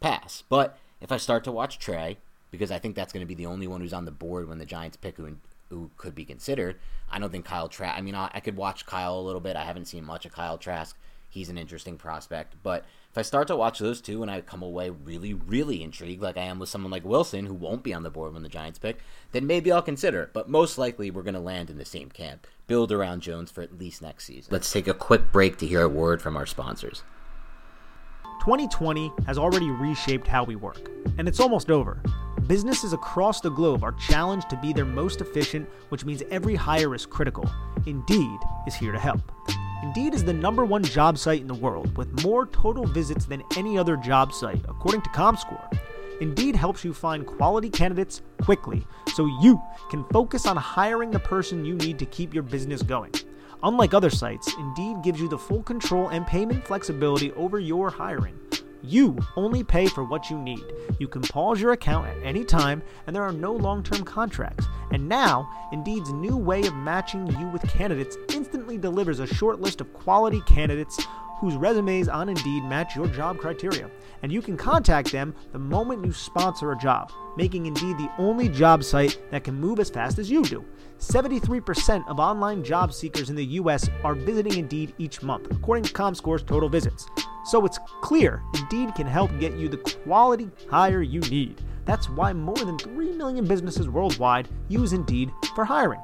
pass. 0.00 0.42
But 0.48 0.76
if 1.00 1.12
I 1.12 1.18
start 1.18 1.44
to 1.44 1.52
watch 1.52 1.78
Trey, 1.78 2.18
because 2.50 2.72
I 2.72 2.80
think 2.80 2.96
that's 2.96 3.12
going 3.12 3.24
to 3.24 3.28
be 3.28 3.36
the 3.36 3.46
only 3.46 3.68
one 3.68 3.80
who's 3.80 3.92
on 3.92 4.06
the 4.06 4.10
board 4.10 4.48
when 4.48 4.58
the 4.58 4.66
Giants 4.66 4.96
pick 4.96 5.16
who, 5.16 5.36
who 5.70 5.92
could 5.96 6.16
be 6.16 6.24
considered, 6.24 6.80
I 7.08 7.20
don't 7.20 7.30
think 7.30 7.44
Kyle 7.44 7.68
Trask. 7.68 7.96
I 7.96 8.00
mean, 8.00 8.16
I, 8.16 8.28
I 8.34 8.40
could 8.40 8.56
watch 8.56 8.84
Kyle 8.84 9.16
a 9.16 9.22
little 9.22 9.40
bit. 9.40 9.54
I 9.54 9.62
haven't 9.62 9.86
seen 9.86 10.04
much 10.04 10.26
of 10.26 10.32
Kyle 10.32 10.58
Trask. 10.58 10.98
He's 11.30 11.48
an 11.48 11.58
interesting 11.58 11.96
prospect. 11.96 12.56
But 12.64 12.84
if 13.12 13.18
I 13.18 13.22
start 13.22 13.46
to 13.48 13.56
watch 13.56 13.78
those 13.78 14.00
two 14.00 14.22
and 14.22 14.30
I 14.30 14.40
come 14.40 14.62
away 14.62 14.88
really, 14.88 15.34
really 15.34 15.82
intrigued, 15.82 16.22
like 16.22 16.38
I 16.38 16.44
am 16.44 16.58
with 16.58 16.70
someone 16.70 16.90
like 16.90 17.04
Wilson, 17.04 17.44
who 17.44 17.52
won't 17.52 17.82
be 17.82 17.92
on 17.92 18.04
the 18.04 18.10
board 18.10 18.32
when 18.32 18.42
the 18.42 18.48
Giants 18.48 18.78
pick, 18.78 19.00
then 19.32 19.46
maybe 19.46 19.70
I'll 19.70 19.82
consider 19.82 20.22
it. 20.22 20.32
But 20.32 20.48
most 20.48 20.78
likely, 20.78 21.10
we're 21.10 21.22
going 21.22 21.34
to 21.34 21.40
land 21.40 21.68
in 21.68 21.76
the 21.76 21.84
same 21.84 22.08
camp. 22.08 22.46
Build 22.66 22.90
around 22.90 23.20
Jones 23.20 23.50
for 23.50 23.60
at 23.60 23.78
least 23.78 24.00
next 24.00 24.24
season. 24.24 24.48
Let's 24.50 24.72
take 24.72 24.88
a 24.88 24.94
quick 24.94 25.30
break 25.30 25.58
to 25.58 25.66
hear 25.66 25.82
a 25.82 25.90
word 25.90 26.22
from 26.22 26.38
our 26.38 26.46
sponsors. 26.46 27.02
2020 28.40 29.12
has 29.26 29.36
already 29.36 29.70
reshaped 29.70 30.26
how 30.26 30.42
we 30.42 30.56
work, 30.56 30.90
and 31.18 31.28
it's 31.28 31.38
almost 31.38 31.70
over. 31.70 32.02
Businesses 32.46 32.94
across 32.94 33.42
the 33.42 33.50
globe 33.50 33.84
are 33.84 33.92
challenged 33.92 34.48
to 34.48 34.56
be 34.56 34.72
their 34.72 34.86
most 34.86 35.20
efficient, 35.20 35.68
which 35.90 36.06
means 36.06 36.22
every 36.30 36.54
hire 36.54 36.94
is 36.94 37.04
critical. 37.04 37.44
Indeed 37.84 38.40
is 38.66 38.74
here 38.74 38.90
to 38.90 38.98
help. 38.98 39.20
Indeed 39.82 40.14
is 40.14 40.22
the 40.22 40.32
number 40.32 40.64
one 40.64 40.84
job 40.84 41.18
site 41.18 41.40
in 41.40 41.48
the 41.48 41.54
world 41.54 41.96
with 41.96 42.22
more 42.22 42.46
total 42.46 42.86
visits 42.86 43.24
than 43.24 43.42
any 43.56 43.76
other 43.76 43.96
job 43.96 44.32
site, 44.32 44.64
according 44.68 45.02
to 45.02 45.10
ComScore. 45.10 45.76
Indeed 46.20 46.54
helps 46.54 46.84
you 46.84 46.94
find 46.94 47.26
quality 47.26 47.68
candidates 47.68 48.22
quickly 48.40 48.86
so 49.14 49.26
you 49.40 49.60
can 49.90 50.04
focus 50.12 50.46
on 50.46 50.56
hiring 50.56 51.10
the 51.10 51.18
person 51.18 51.64
you 51.64 51.74
need 51.74 51.98
to 51.98 52.06
keep 52.06 52.32
your 52.32 52.44
business 52.44 52.80
going. 52.80 53.12
Unlike 53.64 53.94
other 53.94 54.10
sites, 54.10 54.52
Indeed 54.58 55.02
gives 55.02 55.20
you 55.20 55.28
the 55.28 55.38
full 55.38 55.62
control 55.62 56.08
and 56.08 56.26
payment 56.26 56.66
flexibility 56.66 57.32
over 57.32 57.60
your 57.60 57.90
hiring. 57.90 58.38
You 58.82 59.16
only 59.36 59.62
pay 59.62 59.86
for 59.86 60.02
what 60.02 60.28
you 60.28 60.36
need. 60.36 60.64
You 60.98 61.06
can 61.06 61.22
pause 61.22 61.60
your 61.60 61.70
account 61.70 62.08
at 62.08 62.16
any 62.24 62.44
time, 62.44 62.82
and 63.06 63.14
there 63.14 63.22
are 63.22 63.32
no 63.32 63.52
long 63.52 63.84
term 63.84 64.02
contracts. 64.02 64.66
And 64.90 65.08
now, 65.08 65.48
Indeed's 65.72 66.12
new 66.12 66.36
way 66.36 66.66
of 66.66 66.74
matching 66.74 67.28
you 67.38 67.46
with 67.48 67.62
candidates 67.68 68.16
instantly 68.34 68.78
delivers 68.78 69.20
a 69.20 69.26
short 69.26 69.60
list 69.60 69.80
of 69.80 69.92
quality 69.92 70.40
candidates 70.40 71.06
whose 71.42 71.56
resumes 71.56 72.08
on 72.08 72.28
Indeed 72.28 72.62
match 72.62 72.94
your 72.94 73.08
job 73.08 73.36
criteria. 73.36 73.90
And 74.22 74.30
you 74.30 74.40
can 74.40 74.56
contact 74.56 75.10
them 75.10 75.34
the 75.50 75.58
moment 75.58 76.06
you 76.06 76.12
sponsor 76.12 76.70
a 76.70 76.78
job, 76.78 77.10
making 77.36 77.66
Indeed 77.66 77.98
the 77.98 78.12
only 78.16 78.48
job 78.48 78.84
site 78.84 79.18
that 79.32 79.42
can 79.42 79.58
move 79.58 79.80
as 79.80 79.90
fast 79.90 80.20
as 80.20 80.30
you 80.30 80.44
do. 80.44 80.64
73% 81.00 82.06
of 82.06 82.20
online 82.20 82.62
job 82.62 82.94
seekers 82.94 83.28
in 83.28 83.34
the 83.34 83.44
U.S. 83.56 83.90
are 84.04 84.14
visiting 84.14 84.56
Indeed 84.56 84.94
each 84.98 85.20
month, 85.20 85.50
according 85.50 85.82
to 85.82 85.92
ComScore's 85.92 86.44
total 86.44 86.68
visits. 86.68 87.08
So 87.46 87.66
it's 87.66 87.80
clear 88.02 88.40
Indeed 88.54 88.94
can 88.94 89.08
help 89.08 89.36
get 89.40 89.54
you 89.54 89.68
the 89.68 89.78
quality 89.78 90.48
hire 90.70 91.02
you 91.02 91.22
need. 91.22 91.60
That's 91.86 92.08
why 92.08 92.32
more 92.32 92.54
than 92.54 92.78
3 92.78 93.14
million 93.14 93.46
businesses 93.46 93.88
worldwide 93.88 94.48
use 94.68 94.92
Indeed 94.92 95.32
for 95.56 95.64
hiring. 95.64 96.00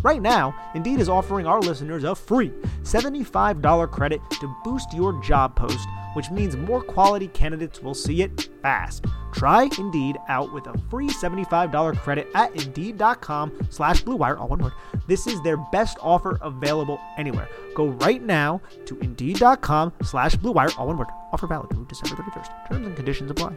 Right 0.00 0.22
now, 0.22 0.54
Indeed 0.74 1.00
is 1.00 1.08
offering 1.08 1.46
our 1.46 1.60
listeners 1.60 2.04
a 2.04 2.14
free 2.14 2.50
$75 2.82 3.90
credit 3.90 4.20
to 4.40 4.56
boost 4.64 4.92
your 4.92 5.20
job 5.22 5.54
post, 5.54 5.86
which 6.14 6.30
means 6.30 6.56
more 6.56 6.82
quality 6.82 7.28
candidates 7.28 7.80
will 7.80 7.94
see 7.94 8.22
it 8.22 8.48
fast. 8.62 9.04
Try 9.32 9.68
Indeed 9.78 10.18
out 10.28 10.52
with 10.52 10.66
a 10.66 10.78
free 10.90 11.08
$75 11.08 11.96
credit 11.98 12.28
at 12.34 12.54
Indeed.com 12.54 13.66
slash 13.70 14.02
BlueWire, 14.02 14.38
all 14.38 14.48
one 14.48 14.62
word. 14.62 14.72
This 15.06 15.26
is 15.26 15.40
their 15.42 15.56
best 15.56 15.98
offer 16.00 16.38
available 16.42 17.00
anywhere. 17.16 17.48
Go 17.74 17.88
right 17.88 18.22
now 18.22 18.60
to 18.86 18.98
Indeed.com 18.98 19.92
slash 20.02 20.36
BlueWire, 20.36 20.78
all 20.78 20.88
one 20.88 20.98
word. 20.98 21.08
Offer 21.32 21.46
valid 21.46 21.70
through 21.70 21.86
December 21.86 22.22
31st. 22.22 22.68
Terms 22.68 22.86
and 22.86 22.96
conditions 22.96 23.30
apply. 23.30 23.54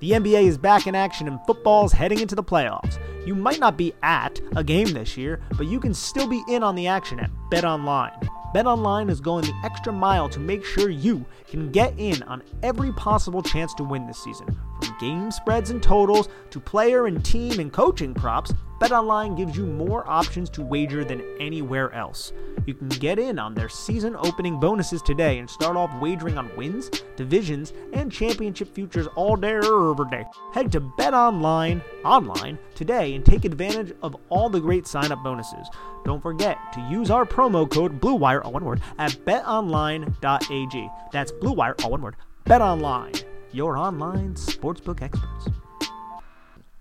The 0.00 0.10
NBA 0.10 0.46
is 0.46 0.58
back 0.58 0.86
in 0.86 0.94
action 0.94 1.28
and 1.28 1.38
football's 1.46 1.92
heading 1.92 2.20
into 2.20 2.34
the 2.34 2.42
playoffs. 2.42 2.98
You 3.24 3.34
might 3.34 3.60
not 3.60 3.76
be 3.76 3.94
at 4.02 4.40
a 4.56 4.64
game 4.64 4.88
this 4.88 5.16
year, 5.16 5.40
but 5.56 5.66
you 5.66 5.80
can 5.80 5.94
still 5.94 6.26
be 6.26 6.42
in 6.48 6.62
on 6.62 6.74
the 6.74 6.88
action 6.88 7.20
at 7.20 7.30
BetOnline. 7.50 8.28
BetOnline 8.54 9.10
is 9.10 9.20
going 9.20 9.44
the 9.44 9.60
extra 9.64 9.92
mile 9.92 10.28
to 10.28 10.38
make 10.38 10.64
sure 10.64 10.90
you 10.90 11.24
can 11.48 11.72
get 11.72 11.94
in 11.98 12.22
on 12.24 12.42
every 12.62 12.92
possible 12.92 13.42
chance 13.42 13.72
to 13.74 13.84
win 13.84 14.06
this 14.06 14.22
season. 14.22 14.46
From 14.80 14.96
game 15.00 15.30
spreads 15.30 15.70
and 15.70 15.82
totals 15.82 16.28
to 16.50 16.60
player 16.60 17.06
and 17.06 17.24
team 17.24 17.58
and 17.58 17.72
coaching 17.72 18.14
props, 18.14 18.52
BetOnline 18.80 19.36
gives 19.36 19.56
you 19.56 19.64
more 19.64 20.08
options 20.08 20.50
to 20.50 20.62
wager 20.62 21.04
than 21.04 21.24
anywhere 21.40 21.92
else. 21.92 22.32
You 22.66 22.74
can 22.74 22.88
get 22.88 23.18
in 23.18 23.38
on 23.38 23.54
their 23.54 23.68
season 23.68 24.16
opening 24.16 24.58
bonuses 24.58 25.02
today 25.02 25.38
and 25.38 25.48
start 25.48 25.76
off 25.76 25.94
wagering 26.00 26.38
on 26.38 26.54
wins, 26.56 26.90
divisions, 27.16 27.72
and 27.92 28.10
championship 28.10 28.74
futures 28.74 29.06
all 29.16 29.36
day 29.36 29.52
or 29.52 29.90
every 29.90 30.08
day. 30.10 30.24
Head 30.52 30.72
to 30.72 30.80
BetOnline 30.80 31.82
online 32.04 32.58
today 32.74 33.14
and 33.14 33.24
take 33.24 33.44
advantage 33.44 33.94
of 34.02 34.16
all 34.30 34.48
the 34.48 34.60
great 34.60 34.86
sign-up 34.86 35.22
bonuses. 35.22 35.68
Don't 36.04 36.22
forget 36.22 36.58
to 36.72 36.80
use 36.90 37.10
our 37.10 37.26
promo 37.26 37.70
code 37.70 38.00
BlueWire, 38.00 38.44
all 38.44 38.52
one 38.52 38.64
word, 38.64 38.80
at 38.98 39.12
betonline.ag. 39.12 40.90
That's 41.12 41.32
BlueWire, 41.32 41.84
all 41.84 41.90
one 41.90 42.02
word. 42.02 42.16
BetOnline, 42.46 43.24
your 43.52 43.76
online 43.76 44.34
sportsbook 44.34 45.02
experts. 45.02 45.48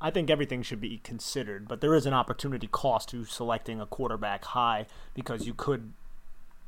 I 0.04 0.12
think 0.12 0.30
everything 0.30 0.64
should 0.64 0.82
be 0.82 1.00
considered, 1.02 1.70
but 1.70 1.80
there 1.80 1.96
is 1.96 2.06
an 2.06 2.14
opportunity 2.14 2.68
cost 2.68 3.08
to 3.10 3.24
selecting 3.24 3.80
a 3.80 3.86
quarterback 3.86 4.44
high 4.44 4.86
because 5.14 5.48
you 5.48 5.54
could 5.54 5.94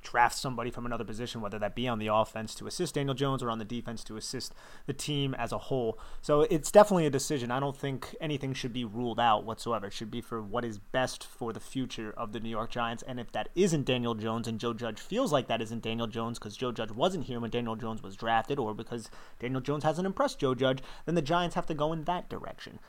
draft 0.03 0.37
somebody 0.37 0.71
from 0.71 0.85
another 0.85 1.03
position, 1.03 1.41
whether 1.41 1.59
that 1.59 1.75
be 1.75 1.85
on 1.85 1.99
the 1.99 2.07
offense 2.07 2.55
to 2.55 2.67
assist 2.67 2.95
Daniel 2.95 3.13
Jones 3.13 3.43
or 3.43 3.49
on 3.49 3.59
the 3.59 3.65
defense 3.65 4.05
to 4.05 4.15
assist 4.15 4.53
the 4.85 4.93
team 4.93 5.33
as 5.33 5.51
a 5.51 5.57
whole. 5.57 5.99
So 6.21 6.43
it's 6.43 6.71
definitely 6.71 7.07
a 7.07 7.09
decision. 7.09 7.51
I 7.51 7.59
don't 7.59 7.75
think 7.75 8.15
anything 8.21 8.53
should 8.53 8.71
be 8.71 8.85
ruled 8.85 9.19
out 9.19 9.43
whatsoever. 9.43 9.87
It 9.87 9.93
should 9.93 10.11
be 10.11 10.21
for 10.21 10.41
what 10.41 10.63
is 10.63 10.77
best 10.77 11.25
for 11.25 11.51
the 11.51 11.59
future 11.59 12.13
of 12.15 12.31
the 12.31 12.39
New 12.39 12.49
York 12.49 12.69
Giants. 12.69 13.03
And 13.05 13.19
if 13.19 13.33
that 13.33 13.49
isn't 13.53 13.85
Daniel 13.85 14.13
Jones 14.13 14.47
and 14.47 14.61
Joe 14.61 14.73
Judge 14.73 15.01
feels 15.01 15.33
like 15.33 15.47
that 15.47 15.61
isn't 15.61 15.83
Daniel 15.83 16.07
Jones 16.07 16.39
because 16.39 16.55
Joe 16.55 16.71
Judge 16.71 16.91
wasn't 16.91 17.25
here 17.25 17.41
when 17.41 17.51
Daniel 17.51 17.75
Jones 17.75 18.01
was 18.01 18.15
drafted 18.15 18.59
or 18.59 18.73
because 18.73 19.09
Daniel 19.39 19.59
Jones 19.59 19.83
hasn't 19.83 20.05
impressed 20.05 20.39
Joe 20.39 20.55
Judge, 20.55 20.79
then 21.05 21.15
the 21.15 21.21
Giants 21.21 21.55
have 21.55 21.65
to 21.65 21.73
go 21.73 21.91
in 21.91 22.05
that 22.05 22.29
direction. 22.29 22.79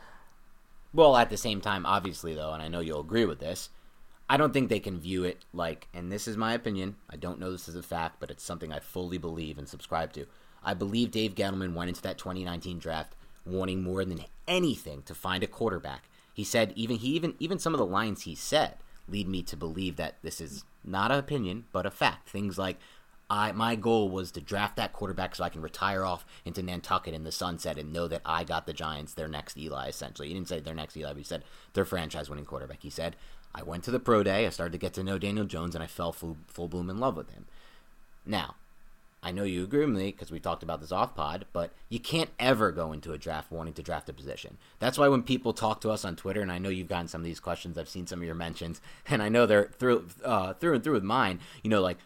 Well, 0.96 1.14
at 1.18 1.28
the 1.28 1.36
same 1.36 1.60
time, 1.60 1.84
obviously, 1.84 2.32
though, 2.32 2.54
and 2.54 2.62
I 2.62 2.68
know 2.68 2.80
you'll 2.80 3.02
agree 3.02 3.26
with 3.26 3.38
this, 3.38 3.68
I 4.30 4.38
don't 4.38 4.54
think 4.54 4.70
they 4.70 4.80
can 4.80 4.98
view 4.98 5.24
it 5.24 5.44
like, 5.52 5.88
and 5.92 6.10
this 6.10 6.26
is 6.26 6.38
my 6.38 6.54
opinion. 6.54 6.96
I 7.10 7.16
don't 7.16 7.38
know 7.38 7.52
this 7.52 7.68
is 7.68 7.76
a 7.76 7.82
fact, 7.82 8.16
but 8.18 8.30
it's 8.30 8.42
something 8.42 8.72
I 8.72 8.78
fully 8.78 9.18
believe 9.18 9.58
and 9.58 9.68
subscribe 9.68 10.14
to. 10.14 10.24
I 10.64 10.72
believe 10.72 11.10
Dave 11.10 11.34
Gettleman 11.34 11.74
went 11.74 11.90
into 11.90 12.00
that 12.00 12.16
2019 12.16 12.78
draft 12.78 13.14
wanting 13.44 13.82
more 13.82 14.06
than 14.06 14.24
anything 14.48 15.02
to 15.02 15.14
find 15.14 15.44
a 15.44 15.46
quarterback. 15.46 16.08
He 16.32 16.44
said 16.44 16.72
even 16.74 16.96
he 16.96 17.08
even 17.08 17.34
even 17.38 17.58
some 17.58 17.74
of 17.74 17.78
the 17.78 17.86
lines 17.86 18.22
he 18.22 18.34
said 18.34 18.76
lead 19.06 19.28
me 19.28 19.42
to 19.42 19.56
believe 19.56 19.96
that 19.96 20.16
this 20.22 20.40
is 20.40 20.64
not 20.82 21.12
an 21.12 21.18
opinion 21.18 21.66
but 21.72 21.86
a 21.86 21.90
fact. 21.90 22.30
Things 22.30 22.58
like 22.58 22.78
I 23.28 23.52
my 23.52 23.74
goal 23.74 24.08
was 24.08 24.30
to 24.32 24.40
draft 24.40 24.76
that 24.76 24.92
quarterback 24.92 25.34
so 25.34 25.44
I 25.44 25.48
can 25.48 25.62
retire 25.62 26.04
off 26.04 26.24
into 26.44 26.62
Nantucket 26.62 27.14
in 27.14 27.24
the 27.24 27.32
sunset 27.32 27.78
and 27.78 27.92
know 27.92 28.06
that 28.08 28.22
I 28.24 28.44
got 28.44 28.66
the 28.66 28.72
Giants 28.72 29.14
their 29.14 29.28
next 29.28 29.58
Eli. 29.58 29.88
Essentially, 29.88 30.28
he 30.28 30.34
didn't 30.34 30.48
say 30.48 30.60
their 30.60 30.74
next 30.74 30.96
Eli, 30.96 31.10
but 31.10 31.18
he 31.18 31.24
said 31.24 31.44
their 31.72 31.84
franchise-winning 31.84 32.44
quarterback. 32.44 32.82
He 32.82 32.90
said 32.90 33.16
I 33.54 33.62
went 33.62 33.84
to 33.84 33.90
the 33.90 33.98
pro 33.98 34.22
day. 34.22 34.46
I 34.46 34.50
started 34.50 34.72
to 34.72 34.78
get 34.78 34.92
to 34.94 35.02
know 35.02 35.18
Daniel 35.18 35.46
Jones, 35.46 35.74
and 35.74 35.82
I 35.82 35.86
fell 35.86 36.12
full, 36.12 36.36
full 36.46 36.68
bloom 36.68 36.90
in 36.90 36.98
love 36.98 37.16
with 37.16 37.30
him. 37.30 37.46
Now, 38.26 38.56
I 39.22 39.32
know 39.32 39.44
you 39.44 39.64
agree 39.64 39.84
with 39.84 39.96
me 39.96 40.12
because 40.12 40.30
we 40.30 40.38
talked 40.38 40.62
about 40.62 40.80
this 40.80 40.92
off 40.92 41.16
pod, 41.16 41.46
but 41.52 41.72
you 41.88 41.98
can't 41.98 42.30
ever 42.38 42.70
go 42.70 42.92
into 42.92 43.12
a 43.12 43.18
draft 43.18 43.50
wanting 43.50 43.72
to 43.74 43.82
draft 43.82 44.10
a 44.10 44.12
position. 44.12 44.58
That's 44.78 44.98
why 44.98 45.08
when 45.08 45.22
people 45.22 45.52
talk 45.52 45.80
to 45.80 45.90
us 45.90 46.04
on 46.04 46.16
Twitter, 46.16 46.42
and 46.42 46.52
I 46.52 46.58
know 46.58 46.68
you've 46.68 46.86
gotten 46.86 47.08
some 47.08 47.22
of 47.22 47.24
these 47.24 47.40
questions, 47.40 47.78
I've 47.78 47.88
seen 47.88 48.06
some 48.06 48.20
of 48.20 48.26
your 48.26 48.34
mentions, 48.34 48.80
and 49.08 49.22
I 49.22 49.30
know 49.30 49.46
they're 49.46 49.70
through 49.78 50.06
uh, 50.22 50.52
through 50.52 50.74
and 50.74 50.84
through 50.84 50.92
with 50.94 51.02
mine. 51.02 51.40
You 51.62 51.70
know, 51.70 51.80
like 51.80 51.96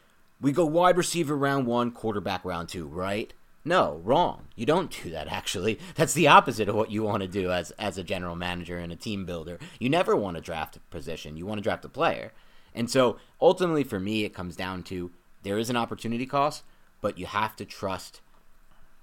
we 0.40 0.53
go 0.53 0.64
wide 0.64 0.96
receiver 0.96 1.37
round 1.37 1.66
one, 1.66 1.90
quarterback 1.90 2.44
round 2.44 2.68
two, 2.68 2.87
right? 2.87 3.33
No, 3.64 4.00
wrong. 4.05 4.48
You 4.57 4.64
don't 4.64 4.90
do 5.03 5.11
that 5.11 5.29
actually. 5.29 5.79
That's 5.94 6.14
the 6.14 6.29
opposite 6.29 6.68
of 6.68 6.74
what 6.74 6.90
you 6.90 7.03
want 7.03 7.22
to 7.22 7.29
do 7.29 7.50
as 7.53 7.70
as 7.72 7.98
a 7.98 8.05
general 8.05 8.37
manager 8.37 8.79
and 8.79 8.92
a 8.92 8.96
team 8.96 9.26
builder. 9.26 9.59
You 9.79 9.90
never 9.90 10.16
want 10.16 10.37
to 10.37 10.42
draft 10.42 10.76
a 10.76 10.81
position. 10.90 11.37
You 11.37 11.46
want 11.46 11.59
to 11.59 11.62
draft 11.62 11.85
a 11.85 11.88
player. 11.88 12.33
And 12.74 12.90
so 12.90 13.18
ultimately 13.40 13.85
for 13.85 14.00
me 14.00 14.24
it 14.24 14.35
comes 14.35 14.57
down 14.57 14.83
to 14.85 15.11
there 15.42 15.59
is 15.59 15.70
an 15.70 15.76
opportunity 15.76 16.26
cost, 16.26 16.62
but 17.00 17.18
you 17.18 17.26
have 17.26 17.57
to 17.57 17.64
trust 17.64 18.20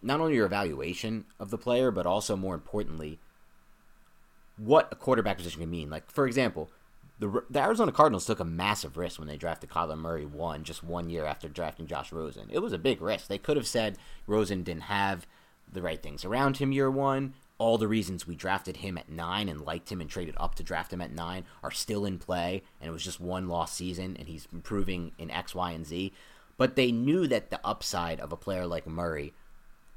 not 0.01 0.19
only 0.19 0.35
your 0.35 0.45
evaluation 0.45 1.25
of 1.39 1.49
the 1.49 1.57
player, 1.57 1.91
but 1.91 2.05
also 2.05 2.35
more 2.35 2.55
importantly 2.55 3.19
what 4.57 4.87
a 4.91 4.95
quarterback 4.95 5.37
position 5.37 5.61
can 5.61 5.69
mean. 5.69 5.89
Like 5.89 6.09
for 6.09 6.25
example, 6.25 6.71
the, 7.19 7.43
the 7.49 7.59
Arizona 7.59 7.91
Cardinals 7.91 8.25
took 8.25 8.39
a 8.39 8.45
massive 8.45 8.97
risk 8.97 9.17
when 9.19 9.27
they 9.27 9.37
drafted 9.37 9.69
Kyler 9.69 9.97
Murray 9.97 10.25
one 10.25 10.63
just 10.63 10.83
one 10.83 11.09
year 11.09 11.25
after 11.25 11.47
drafting 11.47 11.87
Josh 11.87 12.11
Rosen. 12.11 12.47
It 12.51 12.59
was 12.59 12.73
a 12.73 12.77
big 12.77 13.01
risk. 13.01 13.27
They 13.27 13.39
could 13.39 13.57
have 13.57 13.67
said 13.67 13.97
Rosen 14.27 14.63
didn't 14.63 14.83
have 14.83 15.25
the 15.71 15.81
right 15.81 16.01
things 16.01 16.23
around 16.23 16.57
him 16.57 16.71
year 16.71 16.91
one. 16.91 17.33
All 17.57 17.79
the 17.79 17.87
reasons 17.87 18.27
we 18.27 18.35
drafted 18.35 18.77
him 18.77 18.99
at 18.99 19.09
nine 19.09 19.49
and 19.49 19.61
liked 19.61 19.91
him 19.91 19.99
and 19.99 20.09
traded 20.09 20.35
up 20.37 20.53
to 20.55 20.63
draft 20.63 20.93
him 20.93 21.01
at 21.01 21.11
nine 21.11 21.43
are 21.63 21.71
still 21.71 22.05
in 22.05 22.19
play, 22.19 22.61
and 22.79 22.87
it 22.87 22.91
was 22.91 23.03
just 23.03 23.19
one 23.19 23.47
lost 23.47 23.73
season, 23.73 24.15
and 24.19 24.27
he's 24.27 24.47
improving 24.53 25.11
in 25.17 25.31
X, 25.31 25.55
Y, 25.55 25.71
and 25.71 25.85
Z. 25.85 26.13
But 26.57 26.75
they 26.75 26.91
knew 26.91 27.25
that 27.27 27.49
the 27.49 27.59
upside 27.63 28.19
of 28.19 28.31
a 28.31 28.37
player 28.37 28.67
like 28.67 28.85
Murray 28.85 29.33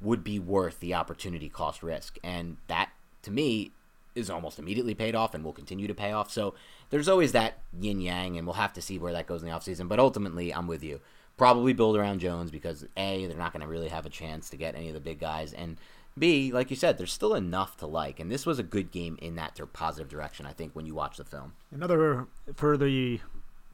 would 0.01 0.25
be 0.25 0.39
worth 0.39 0.81
the 0.81 0.95
opportunity 0.95 1.51
cost 1.51 1.83
risk, 1.83 2.19
and 2.25 2.57
that 2.69 2.91
to 3.23 3.31
me 3.31 3.73
is 4.21 4.31
almost 4.31 4.59
immediately 4.59 4.95
paid 4.95 5.15
off 5.15 5.35
and 5.35 5.45
will 5.45 5.53
continue 5.53 5.89
to 5.89 5.95
pay 5.95 6.13
off. 6.13 6.31
So 6.31 6.55
there's 6.91 7.09
always 7.09 7.33
that 7.33 7.59
yin 7.79 8.01
yang, 8.01 8.37
and 8.37 8.47
we'll 8.47 8.55
have 8.55 8.73
to 8.75 8.83
see 8.83 8.99
where 8.99 9.13
that 9.13 9.27
goes 9.27 9.43
in 9.43 9.49
the 9.49 9.55
offseason. 9.55 9.89
But 9.89 9.99
ultimately, 9.99 10.55
I'm 10.55 10.67
with 10.67 10.85
you. 10.85 11.01
Probably 11.37 11.73
build 11.73 11.97
around 11.97 12.21
Jones 12.21 12.51
because 12.51 12.87
A, 12.97 13.27
they're 13.27 13.37
not 13.37 13.53
going 13.53 13.63
to 13.63 13.69
really 13.69 13.89
have 13.89 14.07
a 14.07 14.11
chance 14.11 14.51
to 14.51 14.57
get 14.57 14.75
any 14.75 14.89
of 14.89 14.95
the 14.95 15.01
big 15.01 15.19
guys. 15.19 15.53
And 15.53 15.79
B, 16.19 16.53
like 16.53 16.71
you 16.71 16.77
said, 16.77 16.99
there's 16.99 17.13
still 17.13 17.35
enough 17.35 17.77
to 17.79 17.87
like. 17.87 18.21
And 18.21 18.31
this 18.31 18.45
was 18.45 18.59
a 18.59 18.65
good 18.65 18.91
game 18.91 19.19
in 19.23 19.37
that 19.37 19.59
positive 19.73 20.09
direction, 20.09 20.47
I 20.47 20.53
think, 20.53 20.75
when 20.75 20.87
you 20.87 20.95
watch 20.95 21.17
the 21.17 21.25
film. 21.25 21.55
Another, 21.71 22.27
for 22.55 22.77
the 22.77 23.21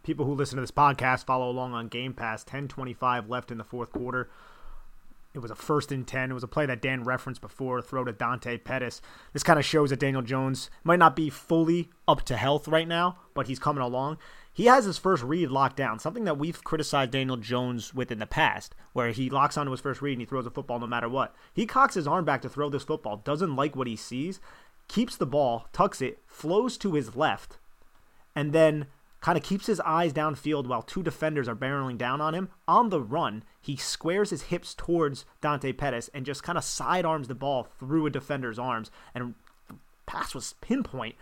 people 0.03 0.27
who 0.27 0.35
listen 0.35 0.57
to 0.57 0.63
this 0.63 0.71
podcast, 0.71 1.25
follow 1.25 1.51
along 1.51 1.75
on 1.75 1.89
Game 1.89 2.13
Pass, 2.15 2.45
10.25 2.45 3.29
left 3.29 3.51
in 3.51 3.59
the 3.59 3.65
fourth 3.65 3.91
quarter. 3.91 4.31
It 5.37 5.43
was 5.43 5.51
a 5.51 5.55
first 5.55 5.93
and 5.93 6.07
10. 6.07 6.31
It 6.31 6.35
was 6.35 6.43
a 6.43 6.49
play 6.49 6.65
that 6.65 6.81
Dan 6.81 7.05
referenced 7.05 7.43
before, 7.43 7.83
throw 7.83 8.05
to 8.05 8.13
Dante 8.13 8.57
Pettis. 8.57 9.03
This 9.35 9.43
kind 9.43 9.59
of 9.59 9.67
shows 9.67 9.91
that 9.91 10.01
Daniel 10.01 10.23
Jones 10.23 10.71
might 10.83 10.99
not 10.99 11.15
be 11.15 11.29
fully 11.29 11.91
up 12.09 12.23
to 12.23 12.39
health 12.39 12.67
right 12.67 12.89
now, 12.89 13.19
but 13.35 13.47
he's 13.47 13.59
coming 13.59 13.83
along. 13.83 14.17
He 14.51 14.65
has 14.65 14.87
his 14.87 14.97
first 14.97 15.23
read 15.23 15.51
locked 15.51 15.77
down, 15.77 15.99
something 15.99 16.25
that 16.25 16.39
we've 16.39 16.65
criticized 16.65 17.11
Daniel 17.11 17.37
Jones 17.37 17.93
with 17.93 18.11
in 18.11 18.19
the 18.19 18.27
past, 18.27 18.75
where 18.95 19.11
he 19.11 19.29
locks 19.29 19.59
onto 19.59 19.73
his 19.73 19.83
first 19.83 20.01
read 20.01 20.13
and 20.13 20.23
he 20.23 20.27
throws 20.27 20.47
a 20.47 20.51
football 20.51 20.79
no 20.79 20.87
matter 20.87 21.09
what. 21.09 21.35
He 21.53 21.67
cocks 21.67 21.97
his 21.97 22.07
arm 22.07 22.25
back 22.25 22.41
to 22.41 22.49
throw 22.49 22.71
this 22.71 22.85
football, 22.85 23.19
doesn't 23.19 23.57
like 23.57 23.77
what 23.77 23.87
he 23.87 23.97
sees, 23.97 24.41
keeps 24.89 25.17
the 25.17 25.27
ball, 25.27 25.69
tucks 25.75 26.01
it, 26.01 26.21
flows 26.27 26.79
to 26.79 26.95
his 26.95 27.15
left, 27.15 27.59
and 28.35 28.55
then 28.55 28.87
kind 29.27 29.37
of 29.37 29.43
keeps 29.43 29.67
his 29.67 29.81
eyes 29.81 30.13
downfield 30.13 30.69
while 30.69 30.83
two 30.83 31.03
defenders 31.03 31.49
are 31.49 31.57
barreling 31.57 31.99
down 31.99 32.21
on 32.21 32.33
him. 32.33 32.49
On 32.69 32.91
the 32.91 33.01
run, 33.01 33.43
he 33.61 33.75
squares 33.75 34.31
his 34.31 34.43
hips 34.43 34.73
towards 34.73 35.25
Dante 35.41 35.73
Pettis 35.73 36.09
and 36.15 36.25
just 36.25 36.45
kind 36.45 36.57
of 36.57 36.63
sidearms 36.63 37.27
the 37.27 37.35
ball 37.35 37.67
through 37.81 38.07
a 38.07 38.11
defender's 38.11 38.57
arms. 38.57 38.89
And 39.17 39.35
the 39.67 39.75
pass 40.07 40.33
was 40.33 40.55
pinpoint 40.61 41.17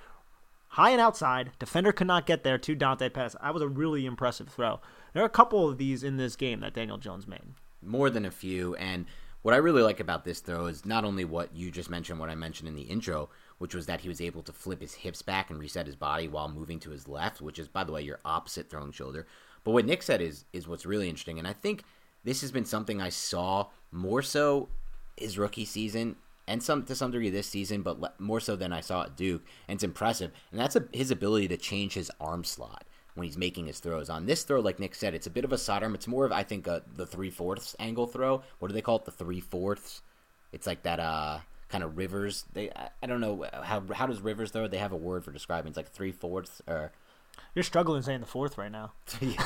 high 0.69 0.90
and 0.90 1.01
outside. 1.01 1.53
Defender 1.59 1.93
could 1.93 2.07
not 2.07 2.27
get 2.27 2.45
there 2.45 2.59
to 2.59 2.75
Dante 2.75 3.09
Pettis. 3.09 3.37
That 3.43 3.55
was 3.55 3.62
a 3.62 3.69
really 3.69 4.05
impressive 4.05 4.51
throw. 4.51 4.81
There 5.14 5.23
are 5.23 5.27
a 5.27 5.31
couple 5.31 5.67
of 5.67 5.79
these 5.79 6.05
in 6.05 6.19
this 6.19 6.37
game 6.37 6.61
that 6.61 6.75
Daniel 6.75 6.99
Jones 6.99 7.27
made. 7.27 7.55
More 7.81 8.11
than 8.11 8.27
a 8.27 8.31
few. 8.31 8.75
And 8.75 9.07
what 9.40 9.55
I 9.55 9.59
really 9.59 9.83
like 9.83 10.01
about 10.01 10.27
this 10.27 10.40
throw 10.40 10.67
is 10.67 10.85
not 10.85 11.07
only 11.07 11.25
what 11.25 11.57
you 11.57 11.71
just 11.71 11.88
mentioned, 11.88 12.21
what 12.21 12.29
I 12.29 12.35
mentioned 12.35 12.69
in 12.69 12.75
the 12.75 12.83
intro, 12.83 13.31
which 13.59 13.75
was 13.75 13.87
that 13.87 14.01
he 14.01 14.09
was 14.09 14.21
able 14.21 14.43
to 14.43 14.53
flip 14.53 14.81
his 14.81 14.95
hips 14.95 15.23
back 15.23 15.51
and 15.51 15.59
reset 15.59 15.87
his 15.87 15.97
body 15.97 16.29
while 16.29 16.49
moving 16.49 16.79
to 16.81 16.90
his 16.90 17.09
left, 17.09 17.40
which 17.40 17.59
is, 17.59 17.69
by 17.69 17.85
the 17.85 17.93
way, 17.93 18.03
your 18.03 18.21
opposite 18.25 18.69
throwing 18.69 18.93
shoulder. 18.93 19.27
But 19.62 19.73
what 19.73 19.87
Nick 19.87 20.03
said 20.03 20.21
is 20.21 20.45
is 20.53 20.69
what's 20.69 20.87
really 20.87 21.09
interesting, 21.09 21.38
and 21.38 21.49
I 21.49 21.53
think 21.53 21.85
this 22.25 22.40
has 22.40 22.53
been 22.53 22.64
something 22.64 23.01
I 23.01 23.09
saw 23.09 23.69
more 23.90 24.23
so 24.23 24.69
his 25.17 25.38
rookie 25.38 25.64
season 25.64 26.17
and 26.47 26.62
some 26.62 26.85
to 26.85 26.95
some 26.95 27.11
degree 27.11 27.31
this 27.31 27.47
season, 27.47 27.83
but 27.83 28.21
more 28.21 28.40
so 28.40 28.57
than 28.57 28.73
I 28.73 28.81
saw 28.81 29.05
at 29.05 29.17
Duke. 29.17 29.43
And 29.69 29.77
it's 29.77 29.85
impressive, 29.85 30.33
and 30.51 30.61
that's 30.61 30.77
a, 30.77 30.85
his 30.93 31.11
ability 31.11 31.49
to 31.49 31.57
change 31.57 31.95
his 31.95 32.11
arm 32.21 32.45
slot 32.45 32.85
when 33.14 33.25
he's 33.25 33.38
making 33.38 33.67
his 33.67 33.79
throws. 33.79 34.11
On 34.11 34.27
this 34.27 34.43
throw, 34.43 34.61
like 34.61 34.79
Nick 34.79 34.95
said, 34.95 35.14
it's 35.14 35.27
a 35.27 35.31
bit 35.31 35.45
of 35.45 35.53
a 35.53 35.59
sidearm. 35.59 35.95
It's 35.95 36.09
more 36.09 36.25
of 36.27 36.33
I 36.33 36.43
think 36.43 36.67
a, 36.67 36.83
the 36.97 37.07
three 37.07 37.31
fourths 37.31 37.75
angle 37.79 38.07
throw. 38.07 38.43
What 38.59 38.69
do 38.69 38.75
they 38.75 38.83
call 38.83 38.97
it? 38.97 39.05
The 39.05 39.12
three 39.12 39.40
fourths. 39.40 40.03
It's 40.53 40.67
like 40.67 40.83
that. 40.83 41.01
Uh, 41.01 41.38
kind 41.68 41.85
of 41.85 41.96
Rivers. 41.96 42.44
They 42.53 42.70
I, 42.70 42.90
I 43.03 43.07
don't 43.07 43.20
know 43.20 43.44
how 43.62 43.83
how 43.92 44.07
does 44.07 44.20
Rivers 44.20 44.50
throw. 44.50 44.68
They 44.68 44.79
have 44.79 44.92
a 44.92 44.96
word 44.96 45.24
for 45.24 45.33
describing. 45.33 45.68
It's 45.68 45.77
like 45.77 45.90
three 45.90 46.12
fourths 46.12 46.62
or 46.66 46.92
you're 47.55 47.62
struggling 47.62 48.03
saying 48.03 48.20
the 48.20 48.27
fourth 48.27 48.59
right 48.59 48.70
now. 48.70 48.92
three 49.07 49.37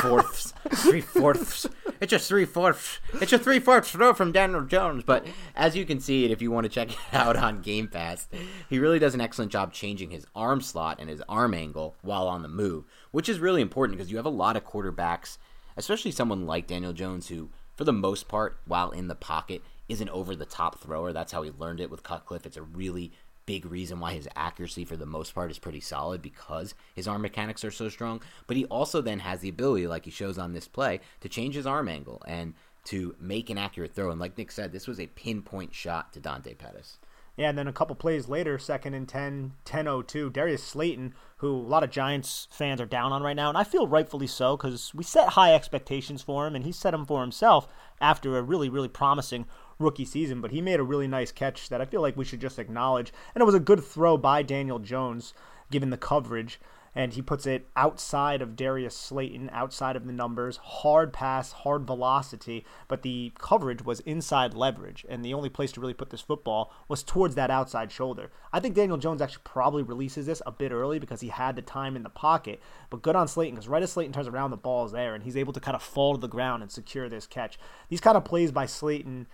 fourths. 0.00 0.52
Three 0.74 1.00
fourths. 1.00 1.66
It's 2.00 2.12
a 2.12 2.18
three 2.18 2.44
fourths. 2.44 2.98
It's 3.20 3.32
a 3.32 3.38
three 3.38 3.60
fourths 3.60 3.90
throw 3.92 4.12
from 4.14 4.32
Daniel 4.32 4.64
Jones. 4.64 5.04
But 5.04 5.26
as 5.54 5.76
you 5.76 5.84
can 5.86 6.00
see 6.00 6.24
it, 6.24 6.32
if 6.32 6.42
you 6.42 6.50
want 6.50 6.64
to 6.64 6.68
check 6.68 6.90
it 6.90 6.98
out 7.12 7.36
on 7.36 7.62
Game 7.62 7.86
Pass, 7.86 8.28
he 8.68 8.78
really 8.80 8.98
does 8.98 9.14
an 9.14 9.20
excellent 9.20 9.52
job 9.52 9.72
changing 9.72 10.10
his 10.10 10.26
arm 10.34 10.60
slot 10.60 10.98
and 10.98 11.08
his 11.08 11.22
arm 11.28 11.54
angle 11.54 11.94
while 12.02 12.26
on 12.26 12.42
the 12.42 12.48
move, 12.48 12.84
which 13.12 13.28
is 13.28 13.38
really 13.38 13.62
important 13.62 13.96
because 13.96 14.10
you 14.10 14.16
have 14.16 14.26
a 14.26 14.30
lot 14.30 14.56
of 14.56 14.64
quarterbacks, 14.64 15.38
especially 15.76 16.10
someone 16.10 16.46
like 16.46 16.66
Daniel 16.66 16.92
Jones, 16.92 17.28
who, 17.28 17.50
for 17.76 17.84
the 17.84 17.92
most 17.92 18.26
part, 18.26 18.58
while 18.66 18.90
in 18.90 19.06
the 19.06 19.14
pocket, 19.14 19.62
is 19.88 20.00
an 20.00 20.08
over 20.10 20.34
the 20.34 20.44
top 20.44 20.80
thrower. 20.80 21.12
That's 21.12 21.32
how 21.32 21.42
he 21.42 21.50
learned 21.50 21.80
it 21.80 21.90
with 21.90 22.02
Cutcliffe. 22.02 22.46
It's 22.46 22.56
a 22.56 22.62
really 22.62 23.12
big 23.46 23.64
reason 23.64 24.00
why 24.00 24.12
his 24.12 24.28
accuracy 24.34 24.84
for 24.84 24.96
the 24.96 25.06
most 25.06 25.34
part 25.34 25.50
is 25.50 25.58
pretty 25.58 25.80
solid 25.80 26.20
because 26.20 26.74
his 26.94 27.06
arm 27.06 27.22
mechanics 27.22 27.64
are 27.64 27.70
so 27.70 27.88
strong. 27.88 28.20
But 28.46 28.56
he 28.56 28.64
also 28.66 29.00
then 29.00 29.20
has 29.20 29.40
the 29.40 29.48
ability, 29.48 29.86
like 29.86 30.04
he 30.04 30.10
shows 30.10 30.36
on 30.36 30.52
this 30.52 30.68
play, 30.68 31.00
to 31.20 31.28
change 31.28 31.54
his 31.54 31.66
arm 31.66 31.88
angle 31.88 32.22
and 32.26 32.54
to 32.86 33.14
make 33.20 33.48
an 33.50 33.58
accurate 33.58 33.94
throw. 33.94 34.10
And 34.10 34.20
like 34.20 34.36
Nick 34.36 34.50
said, 34.50 34.72
this 34.72 34.86
was 34.86 35.00
a 35.00 35.06
pinpoint 35.06 35.74
shot 35.74 36.12
to 36.12 36.20
Dante 36.20 36.54
Pettis. 36.54 36.98
Yeah, 37.36 37.50
and 37.50 37.58
then 37.58 37.68
a 37.68 37.72
couple 37.72 37.94
plays 37.94 38.28
later, 38.28 38.58
second 38.58 38.94
and 38.94 39.06
10, 39.06 39.52
10-02, 39.66 40.32
Darius 40.32 40.62
Slayton, 40.62 41.12
who 41.38 41.54
a 41.54 41.68
lot 41.68 41.84
of 41.84 41.90
Giants 41.90 42.48
fans 42.50 42.80
are 42.80 42.86
down 42.86 43.12
on 43.12 43.22
right 43.22 43.36
now, 43.36 43.50
and 43.50 43.58
I 43.58 43.64
feel 43.64 43.86
rightfully 43.86 44.26
so 44.26 44.56
because 44.56 44.94
we 44.94 45.04
set 45.04 45.28
high 45.30 45.54
expectations 45.54 46.22
for 46.22 46.46
him, 46.46 46.56
and 46.56 46.64
he 46.64 46.72
set 46.72 46.92
them 46.92 47.04
for 47.04 47.20
himself 47.20 47.68
after 48.00 48.38
a 48.38 48.42
really, 48.42 48.70
really 48.70 48.88
promising 48.88 49.44
rookie 49.78 50.04
season, 50.04 50.40
but 50.40 50.50
he 50.50 50.60
made 50.60 50.80
a 50.80 50.84
really 50.84 51.08
nice 51.08 51.32
catch 51.32 51.68
that 51.68 51.80
I 51.80 51.84
feel 51.84 52.00
like 52.00 52.16
we 52.16 52.24
should 52.24 52.40
just 52.40 52.58
acknowledge. 52.58 53.12
And 53.34 53.42
it 53.42 53.46
was 53.46 53.54
a 53.54 53.60
good 53.60 53.82
throw 53.82 54.16
by 54.16 54.42
Daniel 54.42 54.78
Jones, 54.78 55.34
given 55.70 55.90
the 55.90 55.96
coverage. 55.96 56.60
And 56.94 57.12
he 57.12 57.20
puts 57.20 57.46
it 57.46 57.68
outside 57.76 58.40
of 58.40 58.56
Darius 58.56 58.96
Slayton, 58.96 59.50
outside 59.52 59.96
of 59.96 60.06
the 60.06 60.14
numbers. 60.14 60.56
Hard 60.56 61.12
pass, 61.12 61.52
hard 61.52 61.86
velocity, 61.86 62.64
but 62.88 63.02
the 63.02 63.32
coverage 63.38 63.84
was 63.84 64.00
inside 64.00 64.54
leverage. 64.54 65.04
And 65.06 65.22
the 65.22 65.34
only 65.34 65.50
place 65.50 65.72
to 65.72 65.80
really 65.82 65.92
put 65.92 66.08
this 66.08 66.22
football 66.22 66.72
was 66.88 67.02
towards 67.02 67.34
that 67.34 67.50
outside 67.50 67.92
shoulder. 67.92 68.30
I 68.50 68.60
think 68.60 68.74
Daniel 68.74 68.96
Jones 68.96 69.20
actually 69.20 69.42
probably 69.44 69.82
releases 69.82 70.24
this 70.24 70.40
a 70.46 70.52
bit 70.52 70.72
early 70.72 70.98
because 70.98 71.20
he 71.20 71.28
had 71.28 71.54
the 71.54 71.60
time 71.60 71.96
in 71.96 72.02
the 72.02 72.08
pocket. 72.08 72.62
But 72.88 73.02
good 73.02 73.14
on 73.14 73.28
Slayton 73.28 73.56
because 73.56 73.68
right 73.68 73.82
as 73.82 73.92
Slayton 73.92 74.14
turns 74.14 74.28
around, 74.28 74.50
the 74.50 74.56
ball 74.56 74.86
is 74.86 74.92
there, 74.92 75.14
and 75.14 75.22
he's 75.22 75.36
able 75.36 75.52
to 75.52 75.60
kind 75.60 75.74
of 75.74 75.82
fall 75.82 76.14
to 76.14 76.20
the 76.20 76.28
ground 76.28 76.62
and 76.62 76.72
secure 76.72 77.10
this 77.10 77.26
catch. 77.26 77.58
These 77.90 78.00
kind 78.00 78.16
of 78.16 78.24
plays 78.24 78.52
by 78.52 78.64
Slayton 78.64 79.26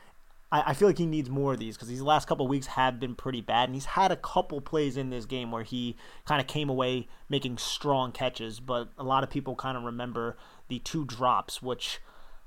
I, 0.53 0.71
I 0.71 0.75
feel 0.75 0.87
like 0.87 0.99
he 0.99 1.07
needs 1.07 1.31
more 1.31 1.55
of 1.55 1.59
these 1.59 1.75
because 1.75 1.88
these 1.88 2.03
last 2.03 2.29
couple 2.29 2.47
weeks 2.47 2.67
have 2.67 3.01
been 3.01 3.17
pretty 3.17 3.41
bad, 3.41 3.69
and 3.69 3.75
he's 3.75 3.87
had 3.87 4.12
a 4.12 4.17
couple 4.17 4.61
plays 4.61 4.97
in 4.97 5.11
this 5.11 5.25
game 5.25 5.51
where 5.51 5.65
he 5.65 5.97
kind 6.27 6.41
of 6.41 6.47
came 6.47 6.69
away 6.69 7.09
making 7.29 7.59
strong 7.59 8.12
catches. 8.12 8.61
But 8.61 8.91
a 8.99 9.03
lot 9.03 9.25
of 9.25 9.31
people 9.31 9.57
kind 9.57 9.77
of 9.77 9.83
remember 9.83 10.37
the 10.69 10.79
two 10.79 11.05
drops, 11.05 11.62
which 11.62 12.01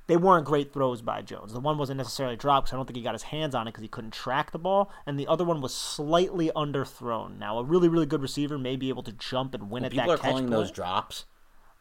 they 0.08 0.16
weren't 0.16 0.46
great 0.46 0.72
throws 0.72 1.02
by 1.02 1.24
Jones. 1.24 1.52
The 1.52 1.60
one 1.60 1.78
wasn't 1.78 1.98
necessarily 1.98 2.36
a 2.36 2.38
drop 2.38 2.64
because 2.64 2.74
I 2.74 2.78
don't 2.78 2.86
think 2.86 2.98
he 2.98 3.04
got 3.04 3.16
his 3.16 3.24
hands 3.24 3.56
on 3.56 3.68
it 3.68 3.72
because 3.72 3.82
he 3.82 3.88
couldn't 3.88 4.14
track 4.14 4.52
the 4.52 4.60
ball, 4.60 4.92
and 5.06 5.20
the 5.20 5.28
other 5.28 5.44
one 5.44 5.62
was 5.62 5.74
slightly 5.74 6.52
underthrown. 6.56 7.40
Now, 7.40 7.58
a 7.58 7.64
really, 7.64 7.90
really 7.90 8.06
good 8.06 8.22
receiver 8.22 8.58
may 8.58 8.76
be 8.76 8.90
able 8.90 9.04
to 9.04 9.12
jump 9.12 9.56
and 9.56 9.72
win 9.72 9.82
well, 9.82 9.88
at 9.88 9.96
that 9.96 9.98
catch. 9.98 10.06
People 10.06 10.14
are 10.14 10.32
calling 10.32 10.50
those 10.52 10.72
drops. 10.72 11.26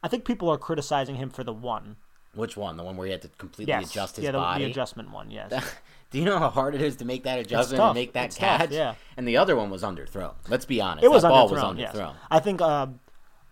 I 0.02 0.08
think 0.08 0.24
people 0.24 0.48
are 0.48 0.58
criticizing 0.58 1.16
him 1.16 1.30
for 1.30 1.44
the 1.44 1.52
one. 1.52 1.96
Which 2.34 2.56
one? 2.56 2.76
The 2.76 2.82
one 2.82 2.96
where 2.96 3.06
he 3.06 3.12
had 3.12 3.22
to 3.22 3.28
completely 3.28 3.72
yes. 3.72 3.90
adjust 3.90 4.16
his 4.16 4.24
yeah, 4.24 4.32
the, 4.32 4.38
body? 4.38 4.64
the 4.64 4.70
adjustment 4.70 5.10
one, 5.10 5.30
yes. 5.30 5.52
Do 6.10 6.18
you 6.18 6.24
know 6.24 6.38
how 6.38 6.50
hard 6.50 6.74
it 6.74 6.82
is 6.82 6.96
to 6.96 7.04
make 7.04 7.24
that 7.24 7.40
adjustment 7.40 7.82
and 7.82 7.94
make 7.94 8.12
that 8.12 8.26
it's 8.26 8.36
catch? 8.36 8.60
Tough, 8.60 8.70
yeah. 8.70 8.94
And 9.16 9.26
the 9.26 9.36
other 9.36 9.56
one 9.56 9.70
was 9.70 9.82
underthrown. 9.82 10.34
Let's 10.48 10.64
be 10.64 10.80
honest. 10.80 11.04
It 11.04 11.10
was 11.10 11.22
that 11.22 11.28
underthrown. 11.28 11.32
ball 11.32 11.48
was 11.50 11.62
underthrown. 11.62 12.12
Yes. 12.12 12.16
I 12.30 12.38
think 12.38 12.60
uh, 12.60 12.86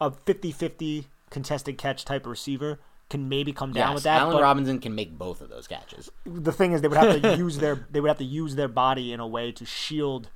a 0.01 0.11
50-50 0.11 1.07
contested 1.31 1.79
catch 1.79 2.05
type 2.05 2.27
receiver 2.27 2.79
can 3.11 3.29
maybe 3.29 3.53
come 3.53 3.73
down 3.73 3.91
yes, 3.91 3.95
with 3.95 4.05
that. 4.05 4.21
Allen 4.21 4.41
Robinson 4.41 4.79
can 4.79 4.95
make 4.95 5.19
both 5.19 5.41
of 5.41 5.51
those 5.51 5.67
catches. 5.67 6.11
The 6.25 6.53
thing 6.53 6.73
is, 6.73 6.81
they 6.81 6.89
would 6.89 6.97
have 6.97 7.21
to 7.21 7.37
use 7.37 7.59
their 7.59 7.87
they 7.91 8.01
would 8.01 8.09
have 8.09 8.19
to 8.19 8.25
use 8.25 8.55
their 8.55 8.69
body 8.69 9.13
in 9.13 9.21
a 9.21 9.27
way 9.27 9.53
to 9.53 9.67
shield 9.67 10.31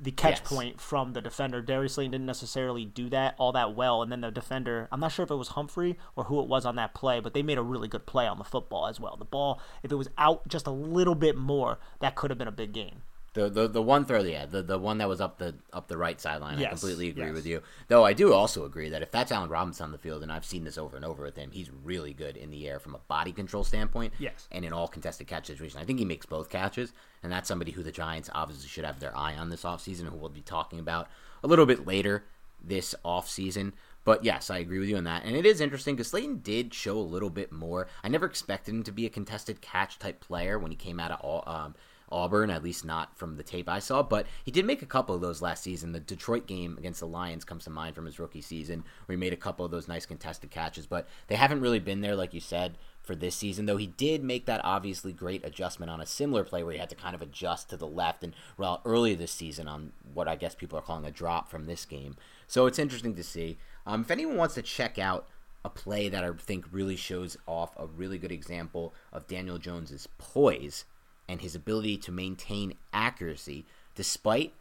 the 0.00 0.10
catch 0.10 0.40
yes. 0.40 0.48
point 0.48 0.80
from 0.80 1.12
the 1.12 1.20
defender. 1.20 1.60
Darius 1.60 1.94
Slayton 1.94 2.12
didn't 2.12 2.26
necessarily 2.26 2.84
do 2.84 3.08
that 3.10 3.34
all 3.38 3.52
that 3.52 3.74
well, 3.74 4.02
and 4.02 4.10
then 4.10 4.20
the 4.20 4.30
defender, 4.30 4.88
I'm 4.90 5.00
not 5.00 5.12
sure 5.12 5.24
if 5.24 5.30
it 5.30 5.36
was 5.36 5.48
Humphrey 5.48 5.98
or 6.16 6.24
who 6.24 6.40
it 6.40 6.48
was 6.48 6.64
on 6.64 6.76
that 6.76 6.94
play, 6.94 7.20
but 7.20 7.34
they 7.34 7.42
made 7.42 7.58
a 7.58 7.62
really 7.62 7.88
good 7.88 8.06
play 8.06 8.26
on 8.26 8.38
the 8.38 8.44
football 8.44 8.86
as 8.86 8.98
well. 8.98 9.16
The 9.16 9.24
ball, 9.24 9.60
if 9.82 9.92
it 9.92 9.96
was 9.96 10.08
out 10.18 10.48
just 10.48 10.66
a 10.66 10.70
little 10.70 11.14
bit 11.14 11.36
more, 11.36 11.78
that 12.00 12.14
could 12.14 12.30
have 12.30 12.38
been 12.38 12.48
a 12.48 12.52
big 12.52 12.72
gain. 12.72 13.02
The, 13.34 13.48
the 13.48 13.66
the 13.66 13.80
one 13.80 14.04
throw, 14.04 14.22
yeah, 14.22 14.44
the 14.44 14.62
the 14.62 14.78
one 14.78 14.98
that 14.98 15.08
was 15.08 15.18
up 15.18 15.38
the 15.38 15.54
up 15.72 15.88
the 15.88 15.96
right 15.96 16.20
sideline. 16.20 16.58
Yes, 16.58 16.66
I 16.66 16.70
completely 16.72 17.08
agree 17.08 17.26
yes. 17.26 17.34
with 17.34 17.46
you. 17.46 17.62
Though 17.88 18.04
I 18.04 18.12
do 18.12 18.34
also 18.34 18.66
agree 18.66 18.90
that 18.90 19.00
if 19.00 19.10
that's 19.10 19.32
Allen 19.32 19.48
Robinson 19.48 19.84
on 19.84 19.92
the 19.92 19.96
field, 19.96 20.22
and 20.22 20.30
I've 20.30 20.44
seen 20.44 20.64
this 20.64 20.76
over 20.76 20.96
and 20.96 21.04
over 21.04 21.22
with 21.22 21.36
him, 21.36 21.50
he's 21.50 21.70
really 21.82 22.12
good 22.12 22.36
in 22.36 22.50
the 22.50 22.68
air 22.68 22.78
from 22.78 22.94
a 22.94 22.98
body 23.08 23.32
control 23.32 23.64
standpoint. 23.64 24.12
Yes. 24.18 24.48
And 24.52 24.66
in 24.66 24.74
all 24.74 24.86
contested 24.86 25.28
catch 25.28 25.46
situations, 25.46 25.82
I 25.82 25.86
think 25.86 25.98
he 25.98 26.04
makes 26.04 26.26
both 26.26 26.50
catches, 26.50 26.92
and 27.22 27.30
that's 27.30 27.48
somebody 27.48 27.72
who 27.72 27.82
the 27.82 27.92
Giants 27.92 28.30
obviously 28.34 28.68
should 28.68 28.84
have 28.84 29.00
their 29.00 29.16
eye 29.16 29.34
on 29.36 29.50
this 29.50 29.62
offseason, 29.62 30.08
who 30.08 30.16
we'll 30.16 30.28
be 30.28 30.40
talking 30.40 30.78
about 30.78 31.08
a 31.42 31.46
little 31.46 31.66
bit 31.66 31.86
later 31.86 32.24
this 32.62 32.94
offseason. 33.04 33.72
But 34.04 34.24
yes, 34.24 34.50
I 34.50 34.58
agree 34.58 34.78
with 34.78 34.88
you 34.88 34.96
on 34.96 35.04
that. 35.04 35.24
And 35.24 35.36
it 35.36 35.46
is 35.46 35.60
interesting 35.60 35.94
because 35.94 36.08
Slayton 36.08 36.40
did 36.40 36.74
show 36.74 36.98
a 36.98 37.00
little 37.00 37.30
bit 37.30 37.52
more. 37.52 37.86
I 38.02 38.08
never 38.08 38.26
expected 38.26 38.74
him 38.74 38.82
to 38.84 38.92
be 38.92 39.06
a 39.06 39.10
contested 39.10 39.60
catch 39.60 39.98
type 39.98 40.20
player 40.20 40.58
when 40.58 40.72
he 40.72 40.76
came 40.76 40.98
out 40.98 41.12
of. 41.12 41.48
Um, 41.48 41.74
Auburn, 42.12 42.50
at 42.50 42.62
least 42.62 42.84
not 42.84 43.16
from 43.16 43.36
the 43.36 43.42
tape 43.42 43.68
I 43.68 43.78
saw. 43.78 44.02
But 44.02 44.26
he 44.44 44.50
did 44.50 44.66
make 44.66 44.82
a 44.82 44.86
couple 44.86 45.14
of 45.14 45.20
those 45.20 45.42
last 45.42 45.62
season. 45.62 45.92
The 45.92 46.00
Detroit 46.00 46.46
game 46.46 46.76
against 46.78 47.00
the 47.00 47.06
Lions 47.06 47.44
comes 47.44 47.64
to 47.64 47.70
mind 47.70 47.94
from 47.94 48.06
his 48.06 48.18
rookie 48.18 48.42
season, 48.42 48.84
where 49.06 49.14
he 49.16 49.20
made 49.20 49.32
a 49.32 49.36
couple 49.36 49.64
of 49.64 49.70
those 49.70 49.88
nice 49.88 50.06
contested 50.06 50.50
catches. 50.50 50.86
But 50.86 51.08
they 51.26 51.36
haven't 51.36 51.62
really 51.62 51.80
been 51.80 52.02
there, 52.02 52.14
like 52.14 52.34
you 52.34 52.40
said, 52.40 52.76
for 53.12 53.16
this 53.16 53.36
season. 53.36 53.66
Though 53.66 53.76
he 53.76 53.88
did 53.88 54.24
make 54.24 54.46
that 54.46 54.62
obviously 54.64 55.12
great 55.12 55.44
adjustment 55.44 55.90
on 55.90 56.00
a 56.00 56.06
similar 56.06 56.44
play 56.44 56.62
where 56.62 56.72
he 56.72 56.78
had 56.78 56.88
to 56.88 56.96
kind 56.96 57.14
of 57.14 57.20
adjust 57.20 57.68
to 57.68 57.76
the 57.76 57.86
left 57.86 58.24
and 58.24 58.34
well 58.56 58.80
early 58.86 59.14
this 59.14 59.32
season 59.32 59.68
on 59.68 59.92
what 60.14 60.28
I 60.28 60.34
guess 60.34 60.54
people 60.54 60.78
are 60.78 60.82
calling 60.82 61.04
a 61.04 61.10
drop 61.10 61.50
from 61.50 61.66
this 61.66 61.84
game. 61.84 62.16
So 62.46 62.64
it's 62.64 62.78
interesting 62.78 63.14
to 63.16 63.22
see. 63.22 63.58
Um, 63.86 64.00
if 64.00 64.10
anyone 64.10 64.38
wants 64.38 64.54
to 64.54 64.62
check 64.62 64.98
out 64.98 65.26
a 65.62 65.68
play 65.68 66.08
that 66.08 66.24
I 66.24 66.30
think 66.32 66.64
really 66.72 66.96
shows 66.96 67.36
off 67.46 67.74
a 67.76 67.86
really 67.86 68.16
good 68.16 68.32
example 68.32 68.94
of 69.12 69.26
Daniel 69.26 69.58
Jones's 69.58 70.08
poise 70.16 70.86
and 71.28 71.42
his 71.42 71.54
ability 71.54 71.98
to 71.98 72.12
maintain 72.12 72.74
accuracy 72.94 73.66
despite 73.94 74.54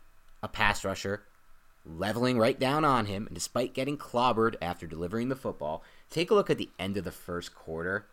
a 0.43 0.49
pass 0.49 0.83
rusher 0.83 1.23
leveling 1.85 2.37
right 2.37 2.59
down 2.59 2.85
on 2.85 3.05
him, 3.05 3.25
and 3.27 3.33
despite 3.33 3.73
getting 3.73 3.97
clobbered 3.97 4.55
after 4.61 4.85
delivering 4.85 5.29
the 5.29 5.35
football. 5.35 5.83
Take 6.09 6.29
a 6.29 6.35
look 6.35 6.49
at 6.49 6.57
the 6.57 6.69
end 6.77 6.97
of 6.97 7.03
the 7.03 7.11
first 7.11 7.55
quarter 7.55 8.05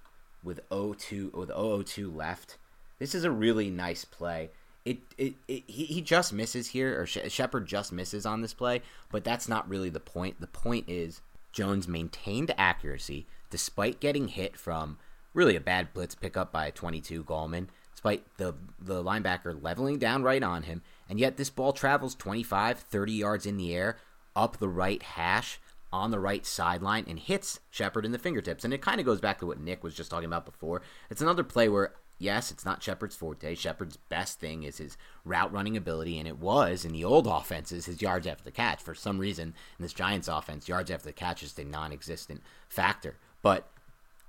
with 0.42 0.68
0-2 0.70 1.32
with 1.34 1.50
0-2 1.50 2.14
left. 2.14 2.58
This 2.98 3.14
is 3.14 3.24
a 3.24 3.30
really 3.30 3.70
nice 3.70 4.04
play. 4.04 4.50
It, 4.84 4.98
it, 5.16 5.34
it 5.46 5.64
he, 5.66 5.84
he 5.84 6.00
just 6.00 6.32
misses 6.32 6.68
here, 6.68 7.00
or 7.00 7.06
Shepard 7.06 7.66
just 7.66 7.92
misses 7.92 8.24
on 8.24 8.40
this 8.40 8.54
play, 8.54 8.82
but 9.10 9.24
that's 9.24 9.48
not 9.48 9.68
really 9.68 9.90
the 9.90 10.00
point. 10.00 10.40
The 10.40 10.46
point 10.46 10.88
is 10.88 11.20
Jones 11.52 11.86
maintained 11.88 12.54
accuracy 12.56 13.26
despite 13.50 14.00
getting 14.00 14.28
hit 14.28 14.56
from 14.56 14.98
really 15.34 15.56
a 15.56 15.60
bad 15.60 15.92
blitz 15.92 16.14
pickup 16.14 16.52
by 16.52 16.70
22 16.70 17.24
Gallman 17.24 17.68
despite 17.98 18.24
the, 18.36 18.54
the 18.80 19.02
linebacker 19.02 19.60
leveling 19.60 19.98
down 19.98 20.22
right 20.22 20.44
on 20.44 20.62
him. 20.62 20.82
And 21.08 21.18
yet 21.18 21.36
this 21.36 21.50
ball 21.50 21.72
travels 21.72 22.14
25, 22.14 22.78
30 22.78 23.12
yards 23.12 23.44
in 23.44 23.56
the 23.56 23.74
air, 23.74 23.96
up 24.36 24.58
the 24.58 24.68
right 24.68 25.02
hash, 25.02 25.58
on 25.92 26.10
the 26.10 26.20
right 26.20 26.44
sideline, 26.44 27.04
and 27.08 27.18
hits 27.18 27.60
Shepard 27.70 28.04
in 28.04 28.12
the 28.12 28.18
fingertips. 28.18 28.64
And 28.64 28.74
it 28.74 28.82
kind 28.82 29.00
of 29.00 29.06
goes 29.06 29.20
back 29.20 29.38
to 29.38 29.46
what 29.46 29.60
Nick 29.60 29.82
was 29.82 29.94
just 29.94 30.10
talking 30.10 30.26
about 30.26 30.44
before. 30.44 30.82
It's 31.10 31.22
another 31.22 31.44
play 31.44 31.68
where 31.68 31.94
yes, 32.18 32.50
it's 32.50 32.64
not 32.64 32.82
Shepard's 32.82 33.16
forte. 33.16 33.54
Shepard's 33.54 33.96
best 33.96 34.40
thing 34.40 34.64
is 34.64 34.78
his 34.78 34.96
route 35.24 35.52
running 35.52 35.76
ability, 35.76 36.18
and 36.18 36.28
it 36.28 36.38
was 36.38 36.84
in 36.84 36.92
the 36.92 37.04
old 37.04 37.26
offenses 37.26 37.86
his 37.86 38.02
yards 38.02 38.26
after 38.26 38.44
the 38.44 38.50
catch. 38.50 38.82
For 38.82 38.94
some 38.94 39.18
reason, 39.18 39.54
in 39.78 39.82
this 39.82 39.92
Giants 39.92 40.28
offense, 40.28 40.68
yards 40.68 40.90
after 40.90 41.06
the 41.06 41.12
catch 41.12 41.42
is 41.42 41.58
a 41.58 41.64
non 41.64 41.92
existent 41.92 42.42
factor. 42.68 43.16
But 43.40 43.68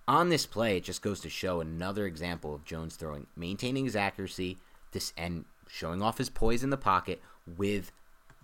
on 0.07 0.29
this 0.29 0.45
play, 0.45 0.77
it 0.77 0.83
just 0.83 1.01
goes 1.01 1.19
to 1.21 1.29
show 1.29 1.59
another 1.59 2.05
example 2.05 2.53
of 2.53 2.65
Jones 2.65 2.95
throwing, 2.95 3.27
maintaining 3.35 3.85
his 3.85 3.95
accuracy, 3.95 4.57
this 4.91 5.13
and 5.17 5.45
showing 5.67 6.01
off 6.01 6.17
his 6.17 6.29
poise 6.29 6.63
in 6.63 6.69
the 6.69 6.77
pocket 6.77 7.21
with 7.57 7.91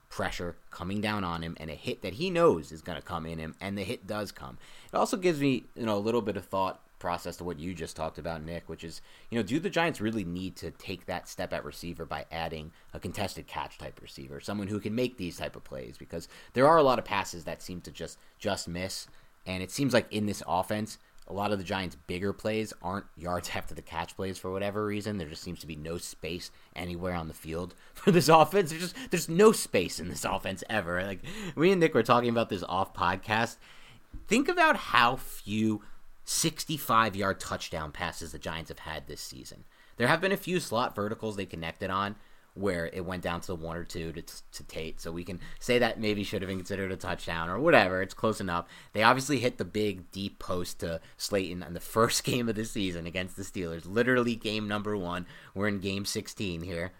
pressure 0.09 0.55
coming 0.71 1.01
down 1.01 1.23
on 1.23 1.41
him 1.41 1.55
and 1.59 1.69
a 1.69 1.75
hit 1.75 2.01
that 2.01 2.13
he 2.13 2.29
knows 2.29 2.71
is 2.71 2.81
going 2.81 2.97
to 2.99 3.05
come 3.05 3.25
in 3.25 3.39
him, 3.39 3.55
and 3.59 3.77
the 3.77 3.83
hit 3.83 4.07
does 4.07 4.31
come. 4.31 4.57
It 4.93 4.97
also 4.97 5.17
gives 5.17 5.39
me, 5.39 5.65
you 5.75 5.85
know, 5.85 5.97
a 5.97 5.99
little 5.99 6.21
bit 6.21 6.37
of 6.37 6.45
thought 6.45 6.81
process 6.99 7.37
to 7.37 7.43
what 7.43 7.59
you 7.59 7.73
just 7.73 7.95
talked 7.95 8.17
about, 8.17 8.43
Nick, 8.43 8.67
which 8.67 8.83
is, 8.83 9.01
you 9.29 9.37
know, 9.37 9.43
do 9.43 9.59
the 9.59 9.69
Giants 9.69 10.01
really 10.01 10.23
need 10.23 10.55
to 10.55 10.71
take 10.71 11.05
that 11.05 11.27
step 11.27 11.53
at 11.53 11.65
receiver 11.65 12.05
by 12.05 12.25
adding 12.31 12.71
a 12.93 12.99
contested 12.99 13.47
catch 13.47 13.77
type 13.77 13.99
receiver, 14.01 14.39
someone 14.39 14.67
who 14.67 14.79
can 14.79 14.95
make 14.95 15.17
these 15.17 15.37
type 15.37 15.55
of 15.55 15.63
plays? 15.63 15.97
Because 15.97 16.27
there 16.53 16.67
are 16.67 16.77
a 16.77 16.83
lot 16.83 16.99
of 16.99 17.05
passes 17.05 17.43
that 17.43 17.61
seem 17.61 17.81
to 17.81 17.91
just 17.91 18.17
just 18.39 18.67
miss, 18.67 19.07
and 19.45 19.61
it 19.61 19.71
seems 19.71 19.93
like 19.93 20.11
in 20.11 20.25
this 20.25 20.41
offense, 20.47 20.97
a 21.27 21.33
lot 21.33 21.51
of 21.51 21.57
the 21.57 21.63
Giants' 21.63 21.95
bigger 22.07 22.33
plays 22.33 22.73
aren't 22.81 23.05
yards 23.17 23.51
after 23.55 23.73
the 23.73 23.81
catch 23.81 24.15
plays 24.15 24.37
for 24.37 24.51
whatever 24.51 24.85
reason. 24.85 25.17
There 25.17 25.27
just 25.27 25.43
seems 25.43 25.59
to 25.61 25.67
be 25.67 25.75
no 25.75 25.97
space 25.97 26.51
anywhere 26.75 27.15
on 27.15 27.27
the 27.27 27.33
field 27.33 27.75
for 27.93 28.11
this 28.11 28.29
offense. 28.29 28.69
There's 28.69 28.93
just 28.93 29.11
there's 29.11 29.29
no 29.29 29.51
space 29.51 29.99
in 29.99 30.09
this 30.09 30.25
offense 30.29 30.63
ever. 30.69 31.03
Like 31.03 31.21
we 31.55 31.71
and 31.71 31.79
Nick 31.79 31.93
were 31.93 32.03
talking 32.03 32.29
about 32.29 32.49
this 32.49 32.63
off 32.63 32.93
podcast. 32.93 33.57
Think 34.27 34.47
about 34.47 34.77
how 34.77 35.17
few 35.17 35.83
65 36.23 37.15
yard 37.15 37.39
touchdown 37.39 37.91
passes 37.91 38.31
the 38.31 38.39
Giants 38.39 38.69
have 38.69 38.79
had 38.79 39.07
this 39.07 39.21
season. 39.21 39.65
There 39.97 40.07
have 40.07 40.21
been 40.21 40.31
a 40.31 40.37
few 40.37 40.59
slot 40.59 40.95
verticals 40.95 41.35
they 41.35 41.45
connected 41.45 41.89
on 41.89 42.15
where 42.55 42.87
it 42.87 43.05
went 43.05 43.21
down 43.21 43.41
to 43.41 43.53
one 43.53 43.77
or 43.77 43.83
two 43.83 44.11
to, 44.13 44.21
to 44.21 44.63
Tate. 44.63 44.99
So 44.99 45.11
we 45.11 45.23
can 45.23 45.39
say 45.59 45.77
that 45.79 45.99
maybe 45.99 46.23
should 46.23 46.41
have 46.41 46.49
been 46.49 46.57
considered 46.57 46.91
a 46.91 46.95
touchdown 46.95 47.49
or 47.49 47.59
whatever. 47.59 48.01
It's 48.01 48.13
close 48.13 48.41
enough. 48.41 48.65
They 48.93 49.03
obviously 49.03 49.39
hit 49.39 49.57
the 49.57 49.65
big 49.65 50.09
deep 50.11 50.39
post 50.39 50.79
to 50.79 51.01
Slayton 51.17 51.61
on 51.61 51.73
the 51.73 51.79
first 51.95 52.23
game 52.23 52.49
of 52.49 52.55
the 52.55 52.65
season 52.65 53.05
against 53.05 53.35
the 53.35 53.43
Steelers. 53.43 53.85
Literally 53.85 54.35
game 54.35 54.67
number 54.67 54.97
one. 54.97 55.27
We're 55.53 55.67
in 55.67 55.79
game 55.79 56.05
16 56.05 56.63
here. 56.63 56.93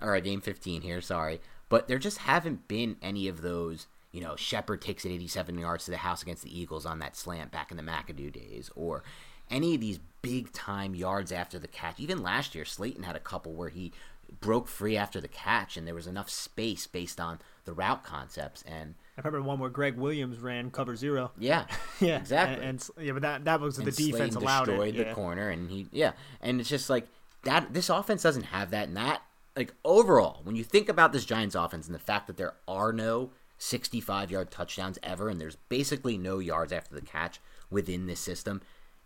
Or 0.00 0.16
uh, 0.16 0.20
game 0.20 0.40
15 0.40 0.82
here, 0.82 1.00
sorry. 1.00 1.40
But 1.68 1.88
there 1.88 1.98
just 1.98 2.18
haven't 2.18 2.68
been 2.68 2.96
any 3.00 3.28
of 3.28 3.42
those 3.42 3.86
you 4.16 4.22
know, 4.22 4.34
Shepard 4.34 4.80
takes 4.80 5.04
it 5.04 5.10
87 5.10 5.58
yards 5.58 5.84
to 5.84 5.90
the 5.90 5.98
house 5.98 6.22
against 6.22 6.42
the 6.42 6.58
Eagles 6.58 6.86
on 6.86 7.00
that 7.00 7.16
slant 7.16 7.50
back 7.50 7.70
in 7.70 7.76
the 7.76 7.82
McAdoo 7.82 8.32
days, 8.32 8.70
or 8.74 9.02
any 9.50 9.74
of 9.74 9.80
these 9.82 10.00
big 10.22 10.52
time 10.54 10.94
yards 10.94 11.30
after 11.30 11.58
the 11.58 11.68
catch. 11.68 12.00
Even 12.00 12.22
last 12.22 12.54
year, 12.54 12.64
Slayton 12.64 13.02
had 13.02 13.14
a 13.14 13.20
couple 13.20 13.52
where 13.52 13.68
he 13.68 13.92
broke 14.40 14.68
free 14.68 14.96
after 14.96 15.20
the 15.20 15.28
catch, 15.28 15.76
and 15.76 15.86
there 15.86 15.94
was 15.94 16.06
enough 16.06 16.30
space 16.30 16.86
based 16.86 17.20
on 17.20 17.38
the 17.64 17.72
route 17.72 18.04
concepts. 18.04 18.62
And 18.62 18.94
I 19.16 19.26
remember 19.26 19.46
one 19.46 19.58
where 19.58 19.70
Gregg 19.70 19.96
Williams 19.96 20.38
ran 20.38 20.70
cover 20.70 20.96
zero. 20.96 21.32
Yeah, 21.38 21.66
yeah, 22.00 22.16
exactly. 22.18 22.64
And, 22.66 22.88
and, 22.96 23.06
yeah, 23.06 23.12
but 23.12 23.22
that 23.22 23.44
that 23.44 23.60
was 23.60 23.78
and 23.78 23.86
the 23.86 23.92
defense 23.92 24.34
allowed 24.34 24.66
destroyed 24.66 24.94
it. 24.94 24.98
the 24.98 25.04
yeah. 25.04 25.14
corner, 25.14 25.50
and 25.50 25.70
he 25.70 25.86
yeah, 25.92 26.12
and 26.40 26.60
it's 26.60 26.68
just 26.68 26.90
like 26.90 27.06
that. 27.44 27.72
This 27.72 27.90
offense 27.90 28.22
doesn't 28.22 28.44
have 28.44 28.70
that, 28.70 28.88
and 28.88 28.96
that 28.96 29.22
like 29.56 29.74
overall, 29.84 30.40
when 30.44 30.54
you 30.54 30.64
think 30.64 30.88
about 30.88 31.12
this 31.12 31.24
Giants 31.24 31.54
offense 31.54 31.86
and 31.86 31.94
the 31.94 32.00
fact 32.00 32.26
that 32.26 32.36
there 32.36 32.54
are 32.68 32.92
no 32.92 33.30
65 33.58 34.30
yard 34.30 34.50
touchdowns 34.50 34.98
ever, 35.02 35.28
and 35.28 35.40
there's 35.40 35.56
basically 35.68 36.18
no 36.18 36.38
yards 36.38 36.72
after 36.72 36.94
the 36.94 37.00
catch 37.00 37.40
within 37.70 38.06
this 38.06 38.20
system, 38.20 38.60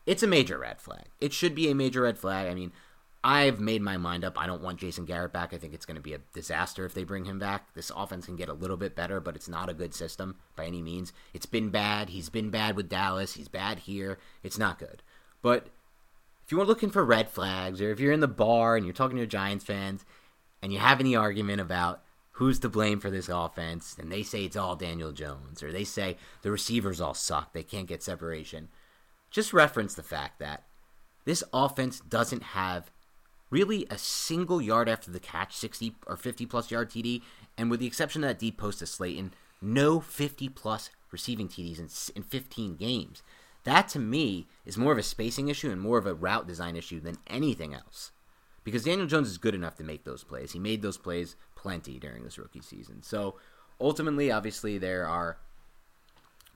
it's 0.06 0.22
a 0.22 0.26
major 0.26 0.58
red 0.58 0.80
flag. 0.80 1.04
It 1.20 1.32
should 1.32 1.54
be 1.54 1.70
a 1.70 1.74
major 1.74 2.02
red 2.02 2.18
flag. 2.18 2.48
I 2.48 2.54
mean, 2.54 2.72
I've 3.22 3.60
made 3.60 3.82
my 3.82 3.98
mind 3.98 4.24
up. 4.24 4.40
I 4.40 4.46
don't 4.46 4.62
want 4.62 4.80
Jason 4.80 5.04
Garrett 5.04 5.32
back. 5.32 5.52
I 5.52 5.58
think 5.58 5.74
it's 5.74 5.84
going 5.84 5.96
to 5.96 6.02
be 6.02 6.14
a 6.14 6.20
disaster 6.32 6.86
if 6.86 6.94
they 6.94 7.04
bring 7.04 7.26
him 7.26 7.38
back. 7.38 7.74
This 7.74 7.92
offense 7.94 8.24
can 8.24 8.36
get 8.36 8.48
a 8.48 8.54
little 8.54 8.78
bit 8.78 8.96
better, 8.96 9.20
but 9.20 9.36
it's 9.36 9.48
not 9.48 9.68
a 9.68 9.74
good 9.74 9.94
system 9.94 10.36
by 10.56 10.64
any 10.64 10.80
means. 10.80 11.12
It's 11.34 11.44
been 11.44 11.68
bad. 11.68 12.10
He's 12.10 12.30
been 12.30 12.48
bad 12.48 12.76
with 12.76 12.88
Dallas. 12.88 13.34
He's 13.34 13.48
bad 13.48 13.80
here. 13.80 14.18
It's 14.42 14.58
not 14.58 14.78
good. 14.78 15.02
But 15.42 15.66
if 16.46 16.52
you 16.52 16.60
are 16.62 16.66
looking 16.66 16.90
for 16.90 17.04
red 17.04 17.28
flags, 17.28 17.82
or 17.82 17.90
if 17.90 18.00
you're 18.00 18.12
in 18.12 18.20
the 18.20 18.26
bar 18.26 18.74
and 18.74 18.86
you're 18.86 18.94
talking 18.94 19.16
to 19.16 19.20
your 19.20 19.26
Giants 19.26 19.66
fans 19.66 20.06
and 20.62 20.72
you 20.72 20.78
have 20.78 20.98
any 20.98 21.14
argument 21.14 21.60
about 21.60 22.02
who's 22.32 22.58
to 22.60 22.70
blame 22.70 23.00
for 23.00 23.10
this 23.10 23.28
offense, 23.28 23.96
and 24.00 24.10
they 24.10 24.22
say 24.22 24.44
it's 24.44 24.56
all 24.56 24.76
Daniel 24.76 25.12
Jones, 25.12 25.62
or 25.62 25.70
they 25.70 25.84
say 25.84 26.16
the 26.40 26.50
receivers 26.50 27.02
all 27.02 27.12
suck, 27.12 27.52
they 27.52 27.62
can't 27.62 27.86
get 27.86 28.02
separation, 28.02 28.68
just 29.30 29.52
reference 29.52 29.92
the 29.92 30.02
fact 30.02 30.38
that 30.38 30.64
this 31.26 31.44
offense 31.52 32.00
doesn't 32.00 32.42
have 32.42 32.90
really 33.50 33.86
a 33.90 33.98
single 33.98 34.62
yard 34.62 34.88
after 34.88 35.10
the 35.10 35.20
catch, 35.20 35.56
60 35.56 35.94
or 36.06 36.16
50 36.16 36.46
plus 36.46 36.70
yard 36.70 36.90
TD, 36.90 37.22
and 37.58 37.70
with 37.70 37.80
the 37.80 37.86
exception 37.86 38.24
of 38.24 38.30
that 38.30 38.38
deep 38.38 38.56
post 38.56 38.78
to 38.78 38.86
Slayton, 38.86 39.32
no 39.60 40.00
50 40.00 40.48
plus 40.50 40.90
receiving 41.10 41.48
TDs 41.48 41.78
in, 41.78 42.16
in 42.16 42.22
15 42.22 42.76
games. 42.76 43.22
That 43.64 43.88
to 43.88 43.98
me 43.98 44.46
is 44.64 44.78
more 44.78 44.92
of 44.92 44.98
a 44.98 45.02
spacing 45.02 45.48
issue 45.48 45.70
and 45.70 45.80
more 45.80 45.98
of 45.98 46.06
a 46.06 46.14
route 46.14 46.46
design 46.46 46.76
issue 46.76 47.00
than 47.00 47.18
anything 47.26 47.74
else. 47.74 48.12
Because 48.64 48.84
Daniel 48.84 49.06
Jones 49.06 49.28
is 49.28 49.38
good 49.38 49.54
enough 49.54 49.76
to 49.76 49.84
make 49.84 50.04
those 50.04 50.24
plays. 50.24 50.52
He 50.52 50.58
made 50.58 50.82
those 50.82 50.98
plays 50.98 51.36
plenty 51.54 51.98
during 51.98 52.24
this 52.24 52.38
rookie 52.38 52.60
season. 52.60 53.02
So 53.02 53.36
ultimately, 53.80 54.30
obviously, 54.30 54.78
there 54.78 55.06
are 55.06 55.38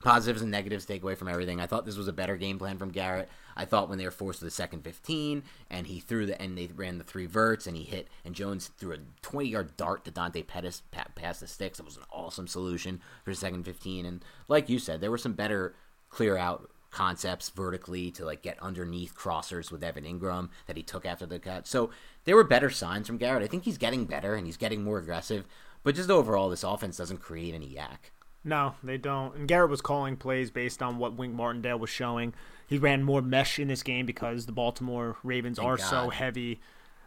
positives 0.04 0.42
and 0.42 0.50
negatives 0.50 0.84
take 0.84 1.02
away 1.02 1.14
from 1.14 1.28
everything. 1.28 1.60
I 1.60 1.66
thought 1.66 1.86
this 1.86 1.96
was 1.96 2.08
a 2.08 2.12
better 2.12 2.36
game 2.36 2.58
plan 2.58 2.76
from 2.76 2.90
Garrett. 2.90 3.28
I 3.56 3.64
thought 3.64 3.88
when 3.88 3.96
they 3.98 4.04
were 4.04 4.10
forced 4.10 4.40
to 4.40 4.44
the 4.44 4.50
second 4.50 4.84
15 4.84 5.42
and 5.70 5.86
he 5.86 5.98
threw 5.98 6.26
the 6.26 6.40
and 6.40 6.56
they 6.56 6.68
ran 6.76 6.98
the 6.98 7.04
three 7.04 7.26
verts 7.26 7.66
and 7.66 7.76
he 7.76 7.84
hit 7.84 8.08
and 8.24 8.34
Jones 8.34 8.70
threw 8.76 8.92
a 8.92 8.98
20 9.22 9.48
yard 9.48 9.76
dart 9.76 10.04
to 10.04 10.10
Dante 10.10 10.42
Pettis 10.42 10.82
past 10.92 11.40
the 11.40 11.46
sticks. 11.46 11.80
It 11.80 11.86
was 11.86 11.96
an 11.96 12.04
awesome 12.12 12.46
solution 12.46 13.00
for 13.24 13.30
the 13.30 13.36
second 13.36 13.64
15. 13.64 14.04
And 14.04 14.24
like 14.46 14.68
you 14.68 14.78
said, 14.78 15.00
there 15.00 15.10
were 15.10 15.18
some 15.18 15.32
better 15.32 15.74
clear 16.10 16.36
out 16.36 16.70
concepts 16.90 17.48
vertically 17.48 18.10
to 18.12 18.24
like 18.24 18.42
get 18.42 18.62
underneath 18.62 19.16
crossers 19.16 19.72
with 19.72 19.82
Evan 19.82 20.04
Engram 20.04 20.50
that 20.66 20.76
he 20.76 20.82
took 20.82 21.06
after 21.06 21.24
the 21.26 21.38
cut. 21.38 21.66
So 21.66 21.90
there 22.24 22.36
were 22.36 22.44
better 22.44 22.70
signs 22.70 23.06
from 23.06 23.16
Garrett. 23.16 23.42
I 23.42 23.46
think 23.46 23.64
he's 23.64 23.78
getting 23.78 24.04
better 24.04 24.34
and 24.34 24.46
he's 24.46 24.58
getting 24.58 24.84
more 24.84 24.98
aggressive. 24.98 25.46
But 25.82 25.94
just 25.94 26.10
overall, 26.10 26.50
this 26.50 26.62
offense 26.62 26.98
doesn't 26.98 27.22
create 27.22 27.54
any 27.54 27.68
YAC. 27.68 28.10
No, 28.44 28.74
they 28.82 28.98
don't. 28.98 29.34
And 29.34 29.48
Garrett 29.48 29.70
was 29.70 29.80
calling 29.80 30.16
plays 30.16 30.50
based 30.50 30.82
on 30.82 30.98
what 30.98 31.16
Wink 31.16 31.34
Martindale 31.34 31.78
was 31.78 31.90
showing. 31.90 32.34
He 32.66 32.78
ran 32.78 33.02
more 33.02 33.22
mesh 33.22 33.58
in 33.58 33.68
this 33.68 33.82
game 33.82 34.06
because 34.06 34.46
the 34.46 34.52
Baltimore 34.52 35.16
Ravens 35.22 35.58
Thank 35.58 35.68
are 35.68 35.76
God. 35.76 35.86
so 35.86 36.10
heavy 36.10 36.60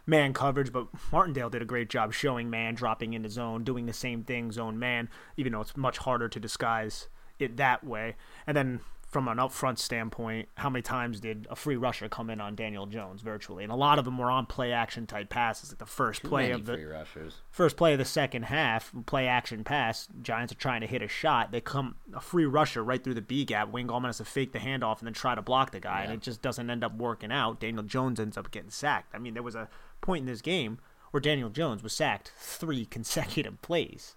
man 0.08 0.32
coverage, 0.32 0.72
but 0.72 0.88
Martindale 1.12 1.50
did 1.50 1.62
a 1.62 1.66
great 1.66 1.90
job 1.90 2.12
showing 2.12 2.50
man, 2.50 2.74
dropping 2.74 3.12
into 3.12 3.28
zone, 3.28 3.62
doing 3.62 3.86
the 3.86 3.92
same 3.92 4.24
thing 4.24 4.50
zone 4.50 4.78
man, 4.78 5.08
even 5.36 5.52
though 5.52 5.60
it's 5.60 5.76
much 5.76 5.98
harder 5.98 6.28
to 6.28 6.40
disguise 6.40 7.08
it 7.38 7.56
that 7.58 7.84
way. 7.84 8.16
And 8.46 8.56
then 8.56 8.80
from 9.08 9.26
an 9.26 9.38
upfront 9.38 9.78
standpoint, 9.78 10.50
how 10.56 10.68
many 10.68 10.82
times 10.82 11.18
did 11.20 11.46
a 11.48 11.56
free 11.56 11.76
rusher 11.76 12.10
come 12.10 12.28
in 12.28 12.42
on 12.42 12.54
Daniel 12.54 12.84
Jones 12.84 13.22
virtually? 13.22 13.64
And 13.64 13.72
a 13.72 13.76
lot 13.76 13.98
of 13.98 14.04
them 14.04 14.18
were 14.18 14.30
on 14.30 14.44
play 14.44 14.70
action 14.70 15.06
type 15.06 15.30
passes, 15.30 15.70
like 15.70 15.78
the 15.78 15.86
first 15.86 16.20
Too 16.20 16.28
play 16.28 16.50
of 16.50 16.66
the 16.66 16.74
free 16.74 16.84
rushers. 16.84 17.36
first 17.50 17.78
play 17.78 17.94
of 17.94 17.98
the 17.98 18.04
second 18.04 18.44
half, 18.44 18.92
play 19.06 19.26
action 19.26 19.64
pass. 19.64 20.08
Giants 20.20 20.52
are 20.52 20.56
trying 20.56 20.82
to 20.82 20.86
hit 20.86 21.00
a 21.00 21.08
shot. 21.08 21.52
They 21.52 21.62
come 21.62 21.94
a 22.14 22.20
free 22.20 22.44
rusher 22.44 22.84
right 22.84 23.02
through 23.02 23.14
the 23.14 23.22
B 23.22 23.46
gap. 23.46 23.70
Wayne 23.70 23.88
Gallman 23.88 24.06
has 24.06 24.18
to 24.18 24.26
fake 24.26 24.52
the 24.52 24.58
handoff 24.58 24.98
and 24.98 25.06
then 25.06 25.14
try 25.14 25.34
to 25.34 25.40
block 25.40 25.70
the 25.70 25.80
guy, 25.80 26.02
and 26.02 26.12
it 26.12 26.20
just 26.20 26.42
doesn't 26.42 26.68
end 26.68 26.84
up 26.84 26.94
working 26.94 27.32
out. 27.32 27.60
Daniel 27.60 27.84
Jones 27.84 28.20
ends 28.20 28.36
up 28.36 28.50
getting 28.50 28.70
sacked. 28.70 29.14
I 29.14 29.18
mean, 29.18 29.32
there 29.32 29.42
was 29.42 29.54
a 29.54 29.70
point 30.02 30.20
in 30.20 30.26
this 30.26 30.42
game 30.42 30.80
where 31.12 31.20
Daniel 31.22 31.48
Jones 31.48 31.82
was 31.82 31.94
sacked 31.94 32.32
three 32.36 32.84
consecutive 32.90 33.62
plays. 33.62 34.16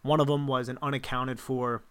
One 0.00 0.20
of 0.20 0.26
them 0.26 0.46
was 0.46 0.70
an 0.70 0.78
unaccounted 0.80 1.38
for. 1.38 1.82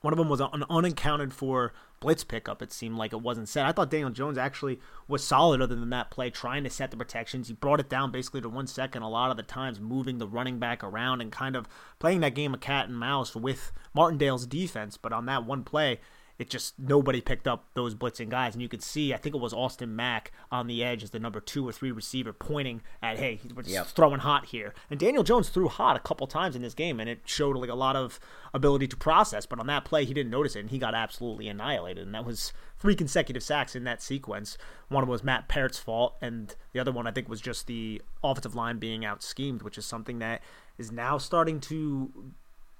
One 0.00 0.14
of 0.14 0.18
them 0.18 0.28
was 0.28 0.40
an 0.40 0.64
unaccounted 0.70 1.32
for 1.34 1.74
blitz 2.00 2.24
pickup. 2.24 2.62
It 2.62 2.72
seemed 2.72 2.96
like 2.96 3.12
it 3.12 3.20
wasn't 3.20 3.48
set. 3.48 3.66
I 3.66 3.72
thought 3.72 3.90
Daniel 3.90 4.10
Jones 4.10 4.38
actually 4.38 4.80
was 5.06 5.22
solid 5.22 5.60
other 5.60 5.74
than 5.74 5.90
that 5.90 6.10
play, 6.10 6.30
trying 6.30 6.64
to 6.64 6.70
set 6.70 6.90
the 6.90 6.96
protections. 6.96 7.48
He 7.48 7.54
brought 7.54 7.80
it 7.80 7.90
down 7.90 8.10
basically 8.10 8.40
to 8.40 8.48
one 8.48 8.66
second 8.66 9.02
a 9.02 9.10
lot 9.10 9.30
of 9.30 9.36
the 9.36 9.42
times, 9.42 9.78
moving 9.78 10.18
the 10.18 10.26
running 10.26 10.58
back 10.58 10.82
around 10.82 11.20
and 11.20 11.30
kind 11.30 11.54
of 11.54 11.68
playing 11.98 12.20
that 12.20 12.34
game 12.34 12.54
of 12.54 12.60
cat 12.60 12.88
and 12.88 12.98
mouse 12.98 13.36
with 13.36 13.72
Martindale's 13.94 14.46
defense. 14.46 14.96
But 14.96 15.12
on 15.12 15.26
that 15.26 15.44
one 15.44 15.64
play, 15.64 16.00
it 16.40 16.48
just 16.48 16.78
nobody 16.78 17.20
picked 17.20 17.46
up 17.46 17.66
those 17.74 17.94
blitzing 17.94 18.30
guys, 18.30 18.54
and 18.54 18.62
you 18.62 18.68
could 18.68 18.82
see 18.82 19.12
I 19.12 19.18
think 19.18 19.34
it 19.36 19.40
was 19.40 19.52
Austin 19.52 19.94
Mack 19.94 20.32
on 20.50 20.66
the 20.66 20.82
edge 20.82 21.02
as 21.04 21.10
the 21.10 21.20
number 21.20 21.38
two 21.38 21.68
or 21.68 21.72
three 21.72 21.92
receiver 21.92 22.32
pointing 22.32 22.80
at 23.02 23.18
hey 23.18 23.38
we're 23.54 23.62
just 23.62 23.74
Yep. 23.74 23.86
throwing 23.88 24.20
hot 24.20 24.46
here. 24.46 24.72
And 24.90 24.98
Daniel 24.98 25.22
Jones 25.22 25.50
threw 25.50 25.68
hot 25.68 25.96
a 25.96 26.00
couple 26.00 26.26
times 26.26 26.56
in 26.56 26.62
this 26.62 26.72
game, 26.74 26.98
and 26.98 27.10
it 27.10 27.20
showed 27.26 27.56
like 27.56 27.68
a 27.68 27.74
lot 27.74 27.94
of 27.94 28.18
ability 28.54 28.88
to 28.88 28.96
process. 28.96 29.44
But 29.44 29.60
on 29.60 29.66
that 29.66 29.84
play, 29.84 30.04
he 30.06 30.14
didn't 30.14 30.30
notice 30.32 30.56
it, 30.56 30.60
and 30.60 30.70
he 30.70 30.78
got 30.78 30.94
absolutely 30.94 31.46
annihilated. 31.46 32.04
And 32.06 32.14
that 32.14 32.24
was 32.24 32.52
three 32.78 32.96
consecutive 32.96 33.42
sacks 33.42 33.76
in 33.76 33.84
that 33.84 34.00
sequence. 34.02 34.56
One 34.88 35.02
of 35.02 35.08
them 35.08 35.12
was 35.12 35.22
Matt 35.22 35.46
Peart's 35.46 35.78
fault, 35.78 36.16
and 36.22 36.54
the 36.72 36.80
other 36.80 36.90
one 36.90 37.06
I 37.06 37.10
think 37.10 37.28
was 37.28 37.42
just 37.42 37.66
the 37.66 38.00
offensive 38.24 38.54
line 38.54 38.78
being 38.78 39.04
out 39.04 39.22
schemed, 39.22 39.60
which 39.60 39.76
is 39.76 39.84
something 39.84 40.18
that 40.20 40.40
is 40.78 40.90
now 40.90 41.18
starting 41.18 41.60
to 41.60 42.10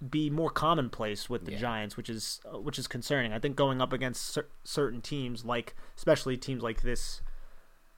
be 0.08 0.30
more 0.30 0.50
commonplace 0.50 1.28
with 1.28 1.44
the 1.44 1.52
Yeah. 1.52 1.58
Giants, 1.58 1.96
which 1.96 2.08
is 2.08 2.40
uh, 2.46 2.58
which 2.58 2.78
is 2.78 2.86
concerning. 2.86 3.32
I 3.32 3.38
think 3.38 3.56
going 3.56 3.80
up 3.82 3.92
against 3.92 4.24
cer- 4.26 4.48
certain 4.64 5.00
teams, 5.00 5.44
like 5.44 5.74
especially 5.96 6.36
teams 6.36 6.62
like 6.62 6.82
this 6.82 7.20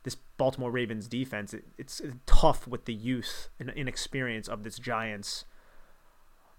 this 0.03 0.17
Baltimore 0.37 0.71
Ravens 0.73 1.07
defense, 1.07 1.55
it, 1.55 1.65
it's 1.79 2.03
tough 2.27 2.67
with 2.67 2.87
the 2.87 2.95
youth 2.95 3.51
and 3.61 3.71
inexperience 3.71 4.49
of 4.49 4.65
this 4.65 4.79
Giants 4.79 5.45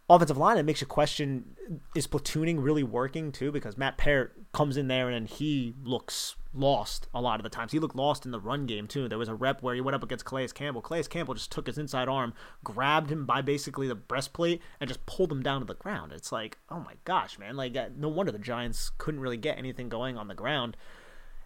offensive 0.10 0.38
line. 0.38 0.58
It 0.58 0.64
makes 0.64 0.80
you 0.82 0.88
question: 0.88 1.58
Is 1.94 2.08
platooning 2.08 2.64
really 2.64 2.84
working 2.84 3.32
too? 3.32 3.52
Because 3.52 3.78
Matt 3.78 3.98
Peart 3.98 4.34
comes 4.54 4.78
in 4.78 4.88
there 4.88 5.10
and 5.10 5.28
he 5.28 5.74
looks 5.84 6.36
lost 6.54 7.08
a 7.14 7.22
lot 7.22 7.40
of 7.40 7.44
the 7.44 7.50
times. 7.50 7.72
He 7.72 7.80
looked 7.80 7.96
lost 7.96 8.26
in 8.26 8.32
the 8.32 8.40
run 8.40 8.66
game 8.66 8.88
too. 8.88 9.08
There 9.08 9.18
was 9.18 9.30
a 9.30 9.36
rep 9.36 9.62
where 9.62 9.76
he 9.76 9.82
went 9.82 9.96
up 9.96 10.04
against 10.04 10.26
Calais 10.26 10.50
Campbell. 10.50 10.82
Calais 10.82 11.04
Campbell 11.04 11.34
just 11.34 11.52
took 11.52 11.68
his 11.68 11.78
inside 11.78 12.08
arm, 12.08 12.34
grabbed 12.64 13.12
him 13.12 13.26
by 13.26 13.42
basically 13.42 13.88
the 13.88 13.96
breastplate, 13.96 14.62
and 14.80 14.88
just 14.88 15.06
pulled 15.06 15.32
him 15.32 15.42
down 15.42 15.62
to 15.62 15.68
the 15.68 15.74
ground. 15.74 16.12
It's 16.12 16.32
like, 16.32 16.58
oh 16.70 16.80
my 16.80 16.94
gosh, 17.06 17.40
man! 17.40 17.56
Like, 17.56 17.76
uh, 17.76 17.90
no 17.96 18.08
wonder 18.08 18.32
the 18.32 18.40
Giants 18.40 18.92
couldn't 18.98 19.22
really 19.22 19.38
get 19.38 19.58
anything 19.58 19.90
going 19.90 20.18
on 20.18 20.28
the 20.28 20.36
ground 20.36 20.78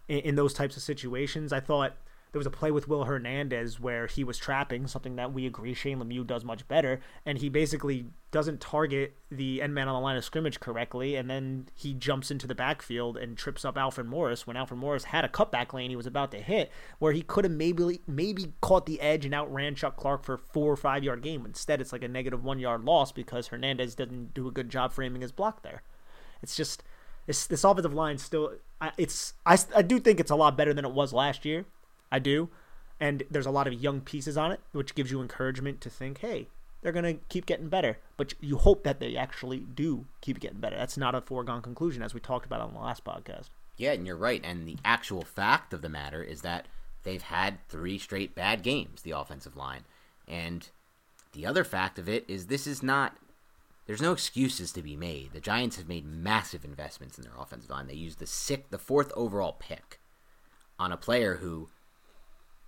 in, 0.07 0.19
in 0.19 0.35
those 0.35 0.53
types 0.53 0.77
of 0.77 0.83
situations. 0.83 1.53
I 1.53 1.59
thought 1.59 1.95
there 2.31 2.39
was 2.39 2.47
a 2.47 2.51
play 2.51 2.71
with 2.71 2.87
Will 2.87 3.05
Hernandez 3.05 3.79
where 3.79 4.07
he 4.07 4.23
was 4.23 4.37
trapping, 4.37 4.87
something 4.87 5.15
that 5.15 5.33
we 5.33 5.45
agree 5.45 5.73
Shane 5.73 5.99
Lemieux 5.99 6.25
does 6.25 6.43
much 6.43 6.67
better, 6.67 6.99
and 7.25 7.37
he 7.37 7.49
basically 7.49 8.07
doesn't 8.31 8.59
target 8.59 9.15
the 9.31 9.61
end 9.61 9.73
man 9.73 9.87
on 9.87 9.95
the 9.95 9.99
line 10.01 10.17
of 10.17 10.25
scrimmage 10.25 10.59
correctly, 10.59 11.15
and 11.15 11.29
then 11.29 11.67
he 11.73 11.93
jumps 11.93 12.29
into 12.29 12.45
the 12.45 12.55
backfield 12.55 13.17
and 13.17 13.37
trips 13.37 13.63
up 13.63 13.77
Alfred 13.77 14.07
Morris 14.07 14.45
when 14.45 14.57
Alfred 14.57 14.79
Morris 14.79 15.05
had 15.05 15.23
a 15.23 15.29
cutback 15.29 15.71
lane 15.73 15.89
he 15.89 15.95
was 15.95 16.05
about 16.05 16.31
to 16.31 16.39
hit, 16.39 16.71
where 16.99 17.13
he 17.13 17.21
could 17.21 17.45
have 17.45 17.53
maybe 17.53 18.01
maybe 18.05 18.53
caught 18.61 18.85
the 18.85 18.99
edge 18.99 19.25
and 19.25 19.33
outran 19.33 19.75
Chuck 19.75 19.95
Clark 19.95 20.23
for 20.23 20.37
four 20.37 20.71
or 20.71 20.77
five 20.77 21.03
yard 21.03 21.21
game. 21.21 21.45
Instead, 21.45 21.79
it's 21.79 21.93
like 21.93 22.03
a 22.03 22.07
negative 22.07 22.43
one 22.43 22.59
yard 22.59 22.83
loss 22.83 23.11
because 23.11 23.47
Hernandez 23.47 23.95
didn't 23.95 24.33
do 24.33 24.47
a 24.47 24.51
good 24.51 24.69
job 24.69 24.91
framing 24.91 25.21
his 25.21 25.31
block 25.31 25.63
there. 25.63 25.81
It's 26.43 26.55
just 26.55 26.83
this 27.25 27.47
this 27.47 27.63
offensive 27.63 27.93
line 27.93 28.17
still 28.17 28.53
it's 28.97 29.33
I, 29.45 29.57
I 29.75 29.81
do 29.81 29.99
think 29.99 30.19
it's 30.19 30.31
a 30.31 30.35
lot 30.35 30.57
better 30.57 30.73
than 30.73 30.85
it 30.85 30.91
was 30.91 31.13
last 31.13 31.45
year 31.45 31.65
I 32.11 32.19
do. 32.19 32.49
And 32.99 33.23
there's 33.29 33.45
a 33.45 33.51
lot 33.51 33.67
of 33.67 33.73
young 33.73 34.01
pieces 34.01 34.37
on 34.37 34.51
it, 34.51 34.59
which 34.71 34.95
gives 34.95 35.11
you 35.11 35.21
encouragement 35.21 35.81
to 35.81 35.89
think, 35.89 36.19
hey, 36.19 36.47
they're 36.81 36.91
going 36.91 37.05
to 37.05 37.23
keep 37.29 37.45
getting 37.45 37.69
better. 37.69 37.99
But 38.17 38.33
you 38.41 38.57
hope 38.57 38.83
that 38.83 38.99
they 38.99 39.15
actually 39.15 39.59
do 39.59 40.05
keep 40.21 40.39
getting 40.39 40.59
better. 40.59 40.75
That's 40.75 40.97
not 40.97 41.15
a 41.15 41.21
foregone 41.21 41.61
conclusion, 41.61 42.01
as 42.01 42.13
we 42.13 42.19
talked 42.19 42.45
about 42.45 42.61
on 42.61 42.73
the 42.73 42.79
last 42.79 43.03
podcast. 43.03 43.49
Yeah, 43.77 43.91
and 43.91 44.07
you're 44.07 44.17
right. 44.17 44.41
And 44.43 44.67
the 44.67 44.77
actual 44.83 45.23
fact 45.23 45.73
of 45.73 45.81
the 45.81 45.89
matter 45.89 46.23
is 46.23 46.41
that 46.41 46.67
they've 47.03 47.21
had 47.21 47.59
three 47.69 47.99
straight 47.99 48.33
bad 48.33 48.63
games, 48.63 49.03
the 49.03 49.11
offensive 49.11 49.55
line. 49.55 49.83
And 50.27 50.67
the 51.33 51.45
other 51.45 51.63
fact 51.63 51.99
of 51.99 52.09
it 52.09 52.25
is 52.27 52.47
this 52.47 52.65
is 52.65 52.81
not 52.81 53.17
there's 53.85 54.01
no 54.01 54.11
excuses 54.11 54.73
to 54.73 54.81
be 54.81 54.97
made. 54.97 55.31
The 55.31 55.39
Giants 55.39 55.77
have 55.77 55.87
made 55.87 56.05
massive 56.05 56.65
investments 56.65 57.17
in 57.17 57.23
their 57.23 57.37
offensive 57.39 57.69
line. 57.69 57.87
They 57.87 57.93
used 57.93 58.19
the 58.19 58.27
sixth, 58.27 58.69
the 58.69 58.77
fourth 58.77 59.13
overall 59.15 59.55
pick 59.57 59.99
on 60.77 60.91
a 60.91 60.97
player 60.97 61.35
who 61.35 61.69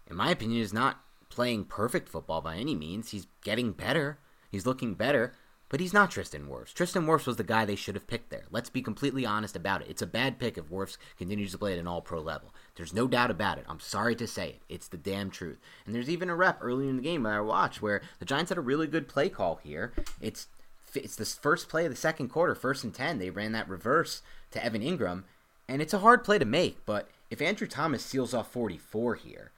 in 0.09 0.15
my 0.15 0.31
opinion, 0.31 0.61
is 0.61 0.73
not 0.73 1.01
playing 1.29 1.65
perfect 1.65 2.09
football 2.09 2.41
by 2.41 2.55
any 2.55 2.75
means. 2.75 3.11
He's 3.11 3.27
getting 3.43 3.71
better. 3.71 4.19
He's 4.51 4.65
looking 4.65 4.95
better, 4.95 5.33
but 5.69 5.79
he's 5.79 5.93
not 5.93 6.09
Tristan 6.09 6.47
Wirfs. 6.47 6.73
Tristan 6.73 7.05
Wirfs 7.05 7.27
was 7.27 7.37
the 7.37 7.43
guy 7.43 7.63
they 7.63 7.75
should 7.75 7.93
have 7.93 8.07
picked 8.07 8.31
there. 8.31 8.45
Let's 8.49 8.69
be 8.69 8.81
completely 8.81 9.25
honest 9.25 9.55
about 9.55 9.81
it. 9.81 9.87
It's 9.89 10.01
a 10.01 10.07
bad 10.07 10.39
pick 10.39 10.57
if 10.57 10.65
Wirfs 10.65 10.97
continues 11.17 11.51
to 11.51 11.59
play 11.59 11.73
at 11.73 11.79
an 11.79 11.87
all 11.87 12.01
pro 12.01 12.19
level. 12.19 12.53
There's 12.75 12.93
no 12.93 13.07
doubt 13.07 13.29
about 13.29 13.59
it. 13.59 13.65
I'm 13.69 13.79
sorry 13.79 14.15
to 14.15 14.27
say 14.27 14.49
it. 14.49 14.61
It's 14.67 14.87
the 14.87 14.97
damn 14.97 15.29
truth. 15.29 15.59
And 15.85 15.93
there's 15.93 16.09
even 16.09 16.29
a 16.29 16.35
rep 16.35 16.57
early 16.61 16.89
in 16.89 16.97
the 16.97 17.03
game 17.03 17.23
that 17.23 17.33
I 17.33 17.41
watched 17.41 17.81
where 17.81 18.01
the 18.17 18.25
Giants 18.25 18.49
had 18.49 18.57
a 18.57 18.61
really 18.61 18.87
good 18.87 19.07
play 19.07 19.29
call 19.29 19.59
here. 19.63 19.93
It's 20.19 20.47
it's 20.95 21.15
the 21.15 21.25
first 21.25 21.69
play 21.69 21.85
of 21.85 21.91
the 21.91 21.95
second 21.95 22.29
quarter, 22.29 22.55
first 22.55 22.83
and 22.83 22.93
10. 22.93 23.19
They 23.19 23.29
ran 23.29 23.51
that 23.51 23.69
reverse 23.69 24.23
to 24.49 24.63
Evan 24.63 24.81
Engram, 24.81 25.23
and 25.67 25.83
it's 25.83 25.93
a 25.93 25.99
hard 25.99 26.23
play 26.23 26.39
to 26.39 26.45
make, 26.45 26.83
but 26.85 27.09
if 27.29 27.41
Andrew 27.41 27.67
Thomas 27.67 28.03
seals 28.03 28.33
off 28.33 28.51
44 28.51 29.15
here, 29.15 29.51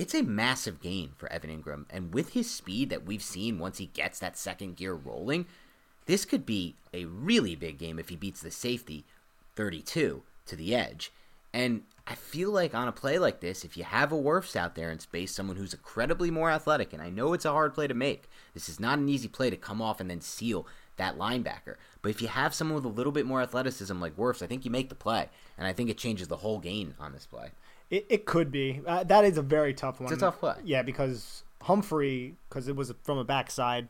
it's 0.00 0.14
a 0.14 0.22
massive 0.22 0.80
gain 0.80 1.10
for 1.18 1.30
Evan 1.30 1.50
Engram. 1.50 1.84
And 1.90 2.14
with 2.14 2.30
his 2.30 2.50
speed 2.50 2.88
that 2.88 3.04
we've 3.04 3.22
seen 3.22 3.58
once 3.58 3.76
he 3.76 3.86
gets 3.86 4.18
that 4.18 4.38
second 4.38 4.76
gear 4.76 4.94
rolling, 4.94 5.44
this 6.06 6.24
could 6.24 6.46
be 6.46 6.74
a 6.94 7.04
really 7.04 7.54
big 7.54 7.76
game 7.76 7.98
if 7.98 8.08
he 8.08 8.16
beats 8.16 8.40
the 8.40 8.50
safety 8.50 9.04
32 9.56 10.22
to 10.46 10.56
the 10.56 10.74
edge. 10.74 11.12
And 11.52 11.82
I 12.06 12.14
feel 12.14 12.50
like 12.50 12.74
on 12.74 12.88
a 12.88 12.92
play 12.92 13.18
like 13.18 13.40
this, 13.40 13.62
if 13.62 13.76
you 13.76 13.84
have 13.84 14.10
a 14.10 14.16
Wirfs 14.16 14.56
out 14.56 14.74
there 14.74 14.90
in 14.90 15.00
space, 15.00 15.34
someone 15.34 15.58
who's 15.58 15.74
incredibly 15.74 16.30
more 16.30 16.50
athletic, 16.50 16.94
and 16.94 17.02
I 17.02 17.10
know 17.10 17.34
it's 17.34 17.44
a 17.44 17.52
hard 17.52 17.74
play 17.74 17.86
to 17.86 17.92
make, 17.92 18.30
this 18.54 18.70
is 18.70 18.80
not 18.80 18.98
an 18.98 19.08
easy 19.10 19.28
play 19.28 19.50
to 19.50 19.56
come 19.56 19.82
off 19.82 20.00
and 20.00 20.08
then 20.08 20.22
seal 20.22 20.66
that 20.96 21.18
linebacker. 21.18 21.74
But 22.00 22.08
if 22.08 22.22
you 22.22 22.28
have 22.28 22.54
someone 22.54 22.76
with 22.76 22.86
a 22.86 22.88
little 22.88 23.12
bit 23.12 23.26
more 23.26 23.42
athleticism 23.42 24.00
like 24.00 24.16
Wirfs, 24.16 24.42
I 24.42 24.46
think 24.46 24.64
you 24.64 24.70
make 24.70 24.88
the 24.88 24.94
play. 24.94 25.28
And 25.58 25.66
I 25.66 25.74
think 25.74 25.90
it 25.90 25.98
changes 25.98 26.28
the 26.28 26.36
whole 26.36 26.58
game 26.58 26.94
on 26.98 27.12
this 27.12 27.26
play. 27.26 27.50
It, 27.90 28.06
it 28.08 28.26
could 28.26 28.52
be. 28.52 28.80
Uh, 28.86 29.04
that 29.04 29.24
is 29.24 29.36
a 29.36 29.42
very 29.42 29.74
tough 29.74 30.00
one. 30.00 30.12
It's 30.12 30.22
a 30.22 30.26
tough 30.26 30.38
play. 30.38 30.54
Yeah, 30.64 30.82
because 30.82 31.44
Humphrey, 31.62 32.36
because 32.48 32.68
it 32.68 32.76
was 32.76 32.92
from 33.02 33.18
a 33.18 33.24
backside, 33.24 33.88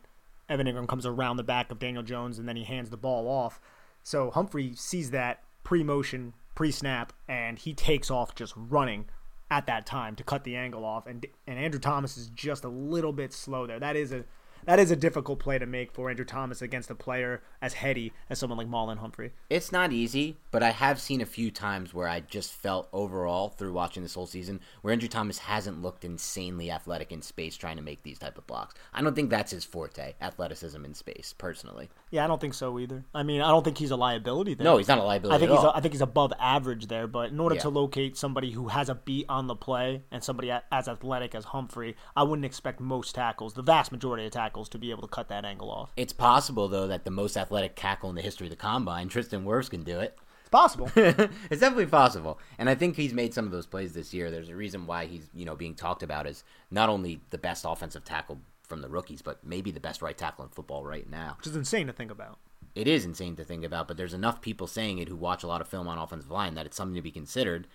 Evan 0.48 0.66
Engram 0.66 0.88
comes 0.88 1.06
around 1.06 1.36
the 1.36 1.44
back 1.44 1.70
of 1.70 1.78
Daniel 1.78 2.02
Jones 2.02 2.38
and 2.38 2.48
then 2.48 2.56
he 2.56 2.64
hands 2.64 2.90
the 2.90 2.96
ball 2.96 3.28
off. 3.28 3.60
So 4.02 4.30
Humphrey 4.30 4.74
sees 4.74 5.10
that 5.10 5.42
pre 5.62 5.82
motion, 5.82 6.34
pre 6.54 6.70
snap, 6.70 7.12
and 7.28 7.58
he 7.58 7.74
takes 7.74 8.10
off 8.10 8.34
just 8.34 8.54
running 8.56 9.06
at 9.50 9.66
that 9.66 9.84
time 9.84 10.16
to 10.16 10.24
cut 10.24 10.44
the 10.44 10.56
angle 10.56 10.84
off. 10.84 11.06
And 11.06 11.26
and 11.46 11.58
Andrew 11.58 11.80
Thomas 11.80 12.16
is 12.16 12.28
just 12.28 12.64
a 12.64 12.68
little 12.68 13.12
bit 13.12 13.32
slow 13.32 13.66
there. 13.66 13.78
That 13.78 13.96
is 13.96 14.12
a 14.12 14.24
that 14.66 14.78
is 14.78 14.90
a 14.90 14.96
difficult 14.96 15.38
play 15.38 15.58
to 15.58 15.66
make 15.66 15.92
for 15.92 16.10
Andrew 16.10 16.24
Thomas 16.24 16.62
against 16.62 16.90
a 16.90 16.94
player 16.94 17.42
as 17.60 17.74
heady 17.74 18.12
as 18.28 18.38
someone 18.38 18.58
like 18.58 18.68
Marlon 18.68 18.98
Humphrey. 18.98 19.32
It's 19.48 19.72
not 19.72 19.92
easy, 19.92 20.36
but 20.50 20.62
I 20.62 20.70
have 20.70 21.00
seen 21.00 21.20
a 21.20 21.26
few 21.26 21.50
times 21.50 21.92
where 21.94 22.08
I 22.08 22.20
just 22.20 22.52
felt 22.52 22.88
overall 22.92 23.48
through 23.48 23.72
watching 23.72 24.02
this 24.02 24.14
whole 24.14 24.26
season 24.26 24.60
where 24.82 24.92
Andrew 24.92 25.08
Thomas 25.08 25.38
hasn't 25.38 25.82
looked 25.82 26.04
insanely 26.04 26.70
athletic 26.70 27.12
in 27.12 27.22
space 27.22 27.56
trying 27.56 27.76
to 27.76 27.82
make 27.82 28.02
these 28.02 28.18
type 28.18 28.38
of 28.38 28.46
blocks. 28.46 28.74
I 28.92 29.02
don't 29.02 29.14
think 29.14 29.30
that's 29.30 29.52
his 29.52 29.64
forte, 29.64 30.14
athleticism 30.20 30.84
in 30.84 30.94
space, 30.94 31.34
personally. 31.36 31.90
Yeah, 32.10 32.24
I 32.24 32.26
don't 32.26 32.40
think 32.40 32.54
so 32.54 32.78
either. 32.78 33.04
I 33.14 33.22
mean, 33.22 33.40
I 33.40 33.48
don't 33.48 33.64
think 33.64 33.78
he's 33.78 33.90
a 33.90 33.96
liability 33.96 34.54
there. 34.54 34.64
No, 34.64 34.76
he's 34.76 34.88
not 34.88 34.98
a 34.98 35.02
liability. 35.02 35.36
I 35.36 35.38
think 35.38 35.52
he's 35.52 35.64
a, 35.64 35.76
I 35.76 35.80
think 35.80 35.94
he's 35.94 36.00
above 36.00 36.32
average 36.38 36.86
there, 36.86 37.06
but 37.06 37.30
in 37.30 37.40
order 37.40 37.54
yeah. 37.54 37.62
to 37.62 37.68
locate 37.68 38.16
somebody 38.16 38.50
who 38.50 38.68
has 38.68 38.88
a 38.88 38.94
beat 38.94 39.26
on 39.28 39.46
the 39.46 39.54
play 39.54 40.02
and 40.10 40.22
somebody 40.22 40.50
as 40.50 40.88
athletic 40.88 41.34
as 41.34 41.44
Humphrey, 41.46 41.96
I 42.16 42.22
wouldn't 42.24 42.44
expect 42.44 42.80
most 42.80 43.14
tackles, 43.14 43.54
the 43.54 43.62
vast 43.62 43.92
majority 43.92 44.26
of 44.26 44.32
tackles, 44.32 44.49
to 44.50 44.78
be 44.78 44.90
able 44.90 45.02
to 45.02 45.08
cut 45.08 45.28
that 45.28 45.44
angle 45.44 45.70
off. 45.70 45.92
It's 45.96 46.12
possible 46.12 46.68
though 46.68 46.86
that 46.86 47.04
the 47.04 47.10
most 47.10 47.36
athletic 47.36 47.76
tackle 47.76 48.10
in 48.10 48.16
the 48.16 48.22
history 48.22 48.46
of 48.46 48.50
the 48.50 48.56
combine, 48.56 49.08
Tristan 49.08 49.44
Wirfs, 49.44 49.70
can 49.70 49.82
do 49.82 50.00
it. 50.00 50.16
It's 50.40 50.50
possible. 50.50 50.90
it's 50.96 51.60
definitely 51.60 51.86
possible, 51.86 52.38
and 52.58 52.68
I 52.68 52.74
think 52.74 52.96
he's 52.96 53.14
made 53.14 53.34
some 53.34 53.46
of 53.46 53.52
those 53.52 53.66
plays 53.66 53.92
this 53.92 54.12
year. 54.12 54.30
There's 54.30 54.48
a 54.48 54.56
reason 54.56 54.86
why 54.86 55.06
he's 55.06 55.28
you 55.34 55.44
know 55.44 55.56
being 55.56 55.74
talked 55.74 56.02
about 56.02 56.26
as 56.26 56.44
not 56.70 56.88
only 56.88 57.20
the 57.30 57.38
best 57.38 57.64
offensive 57.66 58.04
tackle 58.04 58.38
from 58.70 58.82
the 58.82 58.88
rookies, 58.88 59.22
but 59.22 59.44
maybe 59.44 59.70
the 59.70 59.80
best 59.80 60.00
right 60.00 60.16
tackle 60.16 60.44
in 60.44 60.50
football 60.50 60.84
right 60.84 61.08
now. 61.10 61.34
Which 61.38 61.48
is 61.48 61.56
insane 61.56 61.86
to 61.88 61.92
think 61.92 62.10
about. 62.10 62.38
It 62.74 62.86
is 62.86 63.04
insane 63.04 63.36
to 63.36 63.44
think 63.44 63.64
about, 63.64 63.88
but 63.88 63.96
there's 63.96 64.14
enough 64.14 64.40
people 64.40 64.68
saying 64.68 64.98
it 64.98 65.08
who 65.08 65.16
watch 65.16 65.42
a 65.42 65.48
lot 65.48 65.60
of 65.60 65.68
film 65.68 65.88
on 65.88 65.98
offensive 65.98 66.30
line 66.30 66.54
that 66.54 66.66
it's 66.66 66.76
something 66.76 66.94
to 66.94 67.02
be 67.02 67.10
considered. 67.10 67.66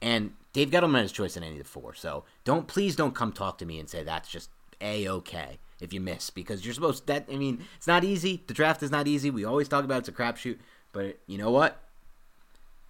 And 0.00 0.32
Dave 0.52 0.70
Gettleman 0.70 1.02
has 1.02 1.12
choice 1.12 1.36
in 1.36 1.44
any 1.44 1.58
of 1.58 1.62
the 1.62 1.68
four, 1.68 1.94
so 1.94 2.24
don't 2.44 2.66
please 2.66 2.96
don't 2.96 3.14
come 3.14 3.32
talk 3.32 3.56
to 3.58 3.66
me 3.66 3.78
and 3.78 3.88
say 3.88 4.02
that's 4.02 4.28
just 4.28 4.50
a 4.80 5.08
okay 5.08 5.58
if 5.82 5.92
you 5.92 6.00
miss 6.00 6.30
because 6.30 6.64
you're 6.64 6.74
supposed 6.74 7.06
that 7.08 7.26
I 7.30 7.36
mean 7.36 7.64
it's 7.76 7.86
not 7.86 8.04
easy. 8.04 8.42
The 8.46 8.54
draft 8.54 8.82
is 8.82 8.90
not 8.90 9.06
easy. 9.06 9.30
We 9.30 9.44
always 9.44 9.68
talk 9.68 9.84
about 9.84 9.98
it's 9.98 10.08
a 10.08 10.12
crapshoot, 10.12 10.58
but 10.92 11.18
you 11.26 11.36
know 11.36 11.50
what? 11.50 11.78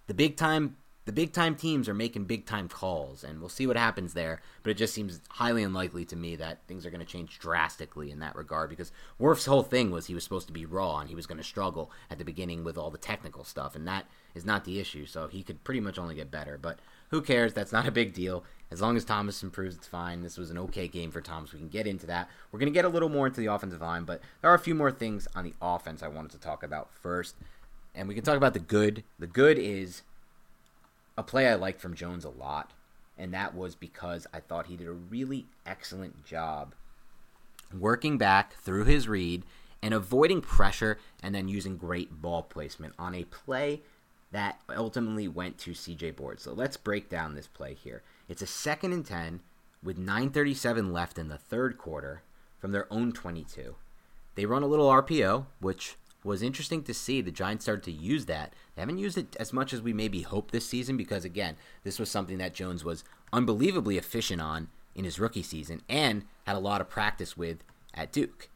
The 0.07 0.13
big 0.13 0.37
time 0.37 0.77
the 1.05 1.11
big 1.11 1.33
time 1.33 1.55
teams 1.55 1.89
are 1.89 1.93
making 1.93 2.25
big 2.25 2.45
time 2.45 2.69
calls, 2.69 3.25
and 3.25 3.39
we'll 3.39 3.49
see 3.49 3.67
what 3.67 3.75
happens 3.75 4.13
there. 4.13 4.41
But 4.61 4.69
it 4.69 4.77
just 4.77 4.93
seems 4.93 5.19
highly 5.29 5.61
unlikely 5.61 6.05
to 6.05 6.15
me 6.15 6.37
that 6.37 6.65
things 6.67 6.85
are 6.85 6.91
going 6.91 7.01
to 7.01 7.05
change 7.05 7.39
drastically 7.39 8.09
in 8.09 8.19
that 8.19 8.37
regard 8.37 8.69
because 8.69 8.93
Wirfs' 9.19 9.45
whole 9.45 9.63
thing 9.63 9.91
was 9.91 10.05
he 10.05 10.13
was 10.13 10.23
supposed 10.23 10.47
to 10.47 10.53
be 10.53 10.65
raw 10.65 10.99
and 10.99 11.09
he 11.09 11.15
was 11.15 11.27
going 11.27 11.39
to 11.39 11.43
struggle 11.43 11.91
at 12.09 12.19
the 12.19 12.23
beginning 12.23 12.63
with 12.63 12.77
all 12.77 12.89
the 12.89 12.97
technical 12.97 13.43
stuff, 13.43 13.75
and 13.75 13.85
that 13.87 14.05
is 14.33 14.45
not 14.45 14.63
the 14.63 14.79
issue. 14.79 15.05
So 15.05 15.27
he 15.27 15.43
could 15.43 15.63
pretty 15.65 15.81
much 15.81 15.99
only 15.99 16.15
get 16.15 16.31
better. 16.31 16.57
But 16.57 16.79
who 17.13 17.21
cares? 17.21 17.53
That's 17.53 17.71
not 17.71 17.87
a 17.87 17.91
big 17.91 18.11
deal. 18.11 18.43
As 18.71 18.81
long 18.81 18.97
as 18.97 19.05
Thomas 19.05 19.43
improves, 19.43 19.75
it's 19.75 19.85
fine. 19.85 20.23
This 20.23 20.35
was 20.35 20.49
an 20.49 20.57
okay 20.57 20.87
game 20.87 21.11
for 21.11 21.21
Thomas. 21.21 21.53
We 21.53 21.59
can 21.59 21.69
get 21.69 21.85
into 21.85 22.07
that. 22.07 22.27
We're 22.51 22.57
going 22.57 22.73
to 22.73 22.75
get 22.75 22.85
a 22.85 22.89
little 22.89 23.07
more 23.07 23.27
into 23.27 23.39
the 23.39 23.53
offensive 23.53 23.81
line, 23.81 24.03
but 24.03 24.19
there 24.41 24.49
are 24.49 24.55
a 24.55 24.59
few 24.59 24.73
more 24.73 24.89
things 24.89 25.27
on 25.35 25.43
the 25.43 25.53
offense 25.61 26.01
I 26.01 26.07
wanted 26.07 26.31
to 26.31 26.39
talk 26.39 26.63
about 26.63 26.89
first. 26.91 27.35
And 27.93 28.07
we 28.07 28.15
can 28.15 28.23
talk 28.23 28.35
about 28.35 28.55
the 28.55 28.59
good. 28.59 29.03
The 29.19 29.27
good 29.27 29.59
is 29.59 30.01
a 31.15 31.21
play 31.21 31.47
I 31.47 31.53
liked 31.53 31.79
from 31.79 31.93
Jones 31.93 32.25
a 32.25 32.29
lot, 32.29 32.71
and 33.15 33.31
that 33.31 33.53
was 33.53 33.75
because 33.75 34.25
I 34.33 34.39
thought 34.39 34.65
he 34.65 34.75
did 34.75 34.87
a 34.87 34.91
really 34.91 35.45
excellent 35.67 36.25
job 36.25 36.73
working 37.79 38.17
back 38.17 38.55
through 38.55 38.85
his 38.85 39.07
read 39.07 39.43
and 39.83 39.93
avoiding 39.93 40.41
pressure 40.41 40.97
and 41.21 41.35
then 41.35 41.47
using 41.47 41.77
great 41.77 42.23
ball 42.23 42.41
placement 42.41 42.95
on 42.97 43.13
a 43.13 43.25
play 43.25 43.81
that 44.33 44.59
ultimately 44.75 45.27
went 45.27 45.59
to 45.59 45.71
CJ 45.71 46.15
Board. 46.15 46.39
So 46.39 46.53
let's 46.53 46.75
break 46.75 47.07
down 47.07 47.35
this 47.35 47.47
play 47.47 47.75
here. 47.75 48.01
It's 48.27 48.41
a 48.41 48.47
second 48.47 48.91
and 48.91 49.05
10 49.05 49.41
with 49.83 49.97
9.37 49.97 50.91
left 50.91 51.19
in 51.19 51.29
the 51.29 51.37
third 51.37 51.77
quarter 51.77 52.23
from 52.59 52.71
their 52.71 52.91
own 52.91 53.11
22. 53.11 53.75
They 54.35 54.45
run 54.45 54.63
a 54.63 54.67
little 54.67 54.89
RPO, 54.89 55.45
which 55.59 55.97
was 56.23 56.41
interesting 56.41 56.81
to 56.83 56.95
see 56.95 57.21
the 57.21 57.31
Giants 57.31 57.65
started 57.65 57.83
to 57.83 57.91
use 57.91 58.25
that. 58.25 58.53
They 58.75 58.81
haven't 58.81 58.97
used 58.97 59.19
it 59.19 59.35
as 59.39 59.53
much 59.53 59.71
as 59.71 59.81
we 59.81 59.93
maybe 59.93 60.21
hoped 60.21 60.51
this 60.51 60.67
season 60.67 60.97
because, 60.97 61.25
again, 61.25 61.55
this 61.83 61.99
was 61.99 62.09
something 62.09 62.39
that 62.39 62.55
Jones 62.55 62.83
was 62.83 63.03
unbelievably 63.31 63.97
efficient 63.97 64.41
on 64.41 64.69
in 64.95 65.05
his 65.05 65.19
rookie 65.19 65.43
season 65.43 65.81
and 65.87 66.23
had 66.47 66.55
a 66.55 66.59
lot 66.59 66.81
of 66.81 66.89
practice 66.89 67.37
with 67.37 67.63
at 67.93 68.11
Duke. 68.11 68.49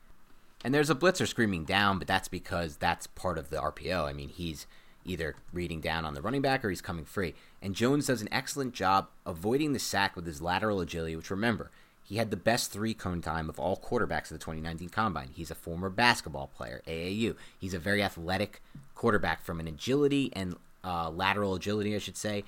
And 0.64 0.74
there's 0.74 0.90
a 0.90 0.96
blitzer 0.96 1.28
screaming 1.28 1.66
down, 1.66 2.00
but 2.00 2.08
that's 2.08 2.28
because 2.28 2.78
that's 2.78 3.06
part 3.06 3.38
of 3.38 3.52
the 3.52 3.58
RPO. 3.58 4.06
I 4.06 4.14
mean, 4.14 4.30
he's 4.30 4.66
either 5.08 5.36
reading 5.52 5.82
down 5.82 6.06
on 6.06 6.14
the 6.14 6.22
running 6.22 6.42
back 6.42 6.64
or 6.64 6.70
he's 6.70 6.82
coming 6.82 7.06
free. 7.06 7.34
And 7.62 7.76
Jones 7.76 8.08
does 8.08 8.22
an 8.22 8.30
excellent 8.32 8.74
job 8.74 9.08
avoiding 9.26 9.74
the 9.74 9.80
sack 9.80 10.16
with 10.16 10.26
his 10.26 10.42
lateral 10.42 10.82
agility, 10.82 11.16
which 11.16 11.32
remember, 11.32 11.72
he 12.04 12.18
had 12.18 12.32
the 12.32 12.38
best 12.38 12.72
three 12.72 12.94
cone 12.94 13.22
time 13.22 13.50
of 13.50 13.60
all 13.60 13.76
quarterbacks 13.76 14.32
of 14.32 14.40
the 14.40 14.46
2019 14.46 14.90
Combine. 14.90 15.30
He's 15.34 15.52
a 15.52 15.56
former 15.56 15.90
basketball 15.90 16.48
player, 16.48 16.82
AAU. 16.88 17.36
He's 17.60 17.74
a 17.74 17.80
very 17.80 18.02
athletic 18.02 18.62
quarterback 18.96 19.44
from 19.44 19.60
an 19.60 19.68
agility 19.68 20.32
and 20.34 20.56
uh, 20.86 21.10
lateral 21.10 21.56
agility, 21.56 21.96
I 21.96 22.00
should 22.00 22.16
say, 22.16 22.46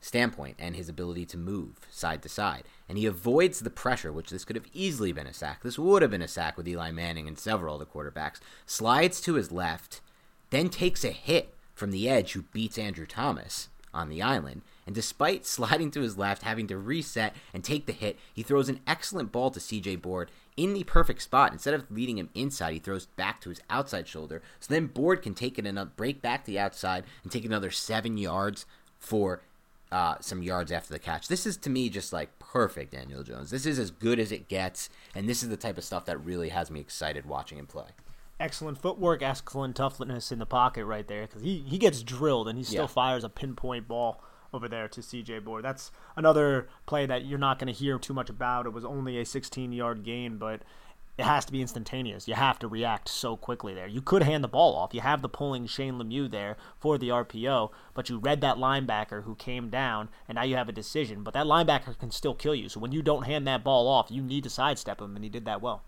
standpoint, 0.00 0.56
and 0.58 0.76
his 0.76 0.90
ability 0.90 1.24
to 1.26 1.38
move 1.38 1.76
side 1.90 2.22
to 2.22 2.28
side. 2.28 2.64
And 2.86 2.98
he 2.98 3.06
avoids 3.06 3.60
the 3.60 3.70
pressure, 3.70 4.12
which 4.12 4.28
this 4.28 4.44
could 4.44 4.56
have 4.56 4.66
easily 4.74 5.12
been 5.12 5.26
a 5.26 5.32
sack. 5.32 5.62
This 5.62 5.78
would 5.78 6.02
have 6.02 6.10
been 6.10 6.20
a 6.20 6.28
sack 6.28 6.58
with 6.58 6.68
Eli 6.68 6.90
Manning 6.90 7.26
and 7.26 7.38
several 7.38 7.76
other 7.76 7.86
quarterbacks. 7.86 8.40
Slides 8.66 9.22
to 9.22 9.34
his 9.34 9.50
left, 9.50 10.02
then 10.50 10.68
takes 10.68 11.02
a 11.02 11.10
hit 11.10 11.54
from 11.78 11.90
the 11.90 12.08
edge 12.08 12.32
who 12.32 12.42
beats 12.42 12.78
Andrew 12.78 13.06
Thomas 13.06 13.68
on 13.94 14.08
the 14.08 14.20
island. 14.20 14.62
And 14.86 14.94
despite 14.94 15.46
sliding 15.46 15.90
to 15.92 16.00
his 16.00 16.18
left, 16.18 16.42
having 16.42 16.66
to 16.68 16.76
reset 16.76 17.34
and 17.54 17.62
take 17.62 17.86
the 17.86 17.92
hit, 17.92 18.18
he 18.32 18.42
throws 18.42 18.68
an 18.68 18.80
excellent 18.86 19.32
ball 19.32 19.50
to 19.50 19.60
CJ 19.60 20.02
Board 20.02 20.30
in 20.56 20.74
the 20.74 20.84
perfect 20.84 21.22
spot. 21.22 21.52
Instead 21.52 21.74
of 21.74 21.90
leading 21.90 22.18
him 22.18 22.30
inside, 22.34 22.72
he 22.72 22.78
throws 22.78 23.06
back 23.06 23.40
to 23.40 23.50
his 23.50 23.60
outside 23.70 24.08
shoulder. 24.08 24.42
So 24.60 24.74
then 24.74 24.86
Board 24.86 25.22
can 25.22 25.34
take 25.34 25.58
it 25.58 25.66
and 25.66 25.96
break 25.96 26.20
back 26.20 26.44
to 26.44 26.50
the 26.50 26.58
outside 26.58 27.04
and 27.22 27.30
take 27.30 27.44
another 27.44 27.70
seven 27.70 28.18
yards 28.18 28.66
for 28.98 29.42
uh, 29.90 30.16
some 30.20 30.42
yards 30.42 30.70
after 30.70 30.92
the 30.92 30.98
catch. 30.98 31.28
This 31.28 31.46
is 31.46 31.56
to 31.58 31.70
me 31.70 31.88
just 31.88 32.12
like 32.12 32.38
perfect 32.38 32.92
Daniel 32.92 33.22
Jones. 33.22 33.50
This 33.50 33.64
is 33.64 33.78
as 33.78 33.90
good 33.90 34.18
as 34.18 34.32
it 34.32 34.48
gets, 34.48 34.90
and 35.14 35.28
this 35.28 35.42
is 35.42 35.48
the 35.48 35.56
type 35.56 35.78
of 35.78 35.84
stuff 35.84 36.04
that 36.06 36.22
really 36.22 36.50
has 36.50 36.70
me 36.70 36.80
excited 36.80 37.24
watching 37.24 37.58
him 37.58 37.66
play 37.66 37.86
excellent 38.40 38.78
footwork, 38.78 39.22
excellent 39.22 39.76
toughness 39.76 40.30
in 40.32 40.38
the 40.38 40.46
pocket 40.46 40.84
right 40.84 41.06
there 41.06 41.26
because 41.26 41.42
he, 41.42 41.64
he 41.66 41.78
gets 41.78 42.02
drilled 42.02 42.48
and 42.48 42.58
he 42.58 42.64
still 42.64 42.82
yeah. 42.82 42.86
fires 42.86 43.24
a 43.24 43.28
pinpoint 43.28 43.88
ball 43.88 44.22
over 44.52 44.68
there 44.68 44.88
to 44.88 45.00
CJ 45.00 45.44
Board. 45.44 45.64
That's 45.64 45.90
another 46.16 46.68
play 46.86 47.06
that 47.06 47.24
you're 47.24 47.38
not 47.38 47.58
going 47.58 47.72
to 47.72 47.78
hear 47.78 47.98
too 47.98 48.14
much 48.14 48.30
about. 48.30 48.66
It 48.66 48.72
was 48.72 48.84
only 48.84 49.18
a 49.18 49.26
16 49.26 49.72
yard 49.72 50.04
gain, 50.04 50.38
but 50.38 50.62
it 51.18 51.24
has 51.24 51.44
to 51.46 51.52
be 51.52 51.60
instantaneous. 51.60 52.28
You 52.28 52.34
have 52.34 52.60
to 52.60 52.68
react 52.68 53.08
so 53.08 53.36
quickly 53.36 53.74
there. 53.74 53.88
You 53.88 54.00
could 54.00 54.22
hand 54.22 54.44
the 54.44 54.48
ball 54.48 54.76
off. 54.76 54.94
You 54.94 55.00
have 55.00 55.20
the 55.20 55.28
pulling 55.28 55.66
Shane 55.66 55.94
Lemieux 55.94 56.30
there 56.30 56.56
for 56.78 56.96
the 56.96 57.08
RPO, 57.08 57.70
but 57.92 58.08
you 58.08 58.18
read 58.18 58.40
that 58.40 58.56
linebacker 58.56 59.24
who 59.24 59.34
came 59.34 59.68
down, 59.68 60.10
and 60.28 60.36
now 60.36 60.44
you 60.44 60.54
have 60.54 60.68
a 60.68 60.72
decision. 60.72 61.24
But 61.24 61.34
that 61.34 61.46
linebacker 61.46 61.98
can 61.98 62.12
still 62.12 62.34
kill 62.34 62.54
you. 62.54 62.68
So 62.68 62.78
when 62.78 62.92
you 62.92 63.02
don't 63.02 63.24
hand 63.24 63.48
that 63.48 63.64
ball 63.64 63.88
off, 63.88 64.12
you 64.12 64.22
need 64.22 64.44
to 64.44 64.50
sidestep 64.50 65.00
him, 65.00 65.16
and 65.16 65.24
he 65.24 65.28
did 65.28 65.44
that 65.44 65.60
well. 65.60 65.82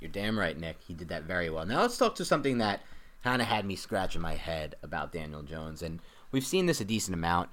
You're 0.00 0.10
damn 0.10 0.38
right, 0.38 0.58
Nick. 0.58 0.76
He 0.86 0.94
did 0.94 1.08
that 1.08 1.24
very 1.24 1.50
well. 1.50 1.66
Now 1.66 1.82
let's 1.82 1.96
talk 1.96 2.14
to 2.16 2.24
something 2.24 2.58
that 2.58 2.80
kind 3.24 3.40
of 3.40 3.48
had 3.48 3.64
me 3.64 3.76
scratching 3.76 4.20
my 4.20 4.34
head 4.34 4.76
about 4.82 5.12
Daniel 5.12 5.42
Jones, 5.42 5.82
and 5.82 6.00
we've 6.30 6.46
seen 6.46 6.66
this 6.66 6.80
a 6.80 6.84
decent 6.84 7.14
amount. 7.14 7.50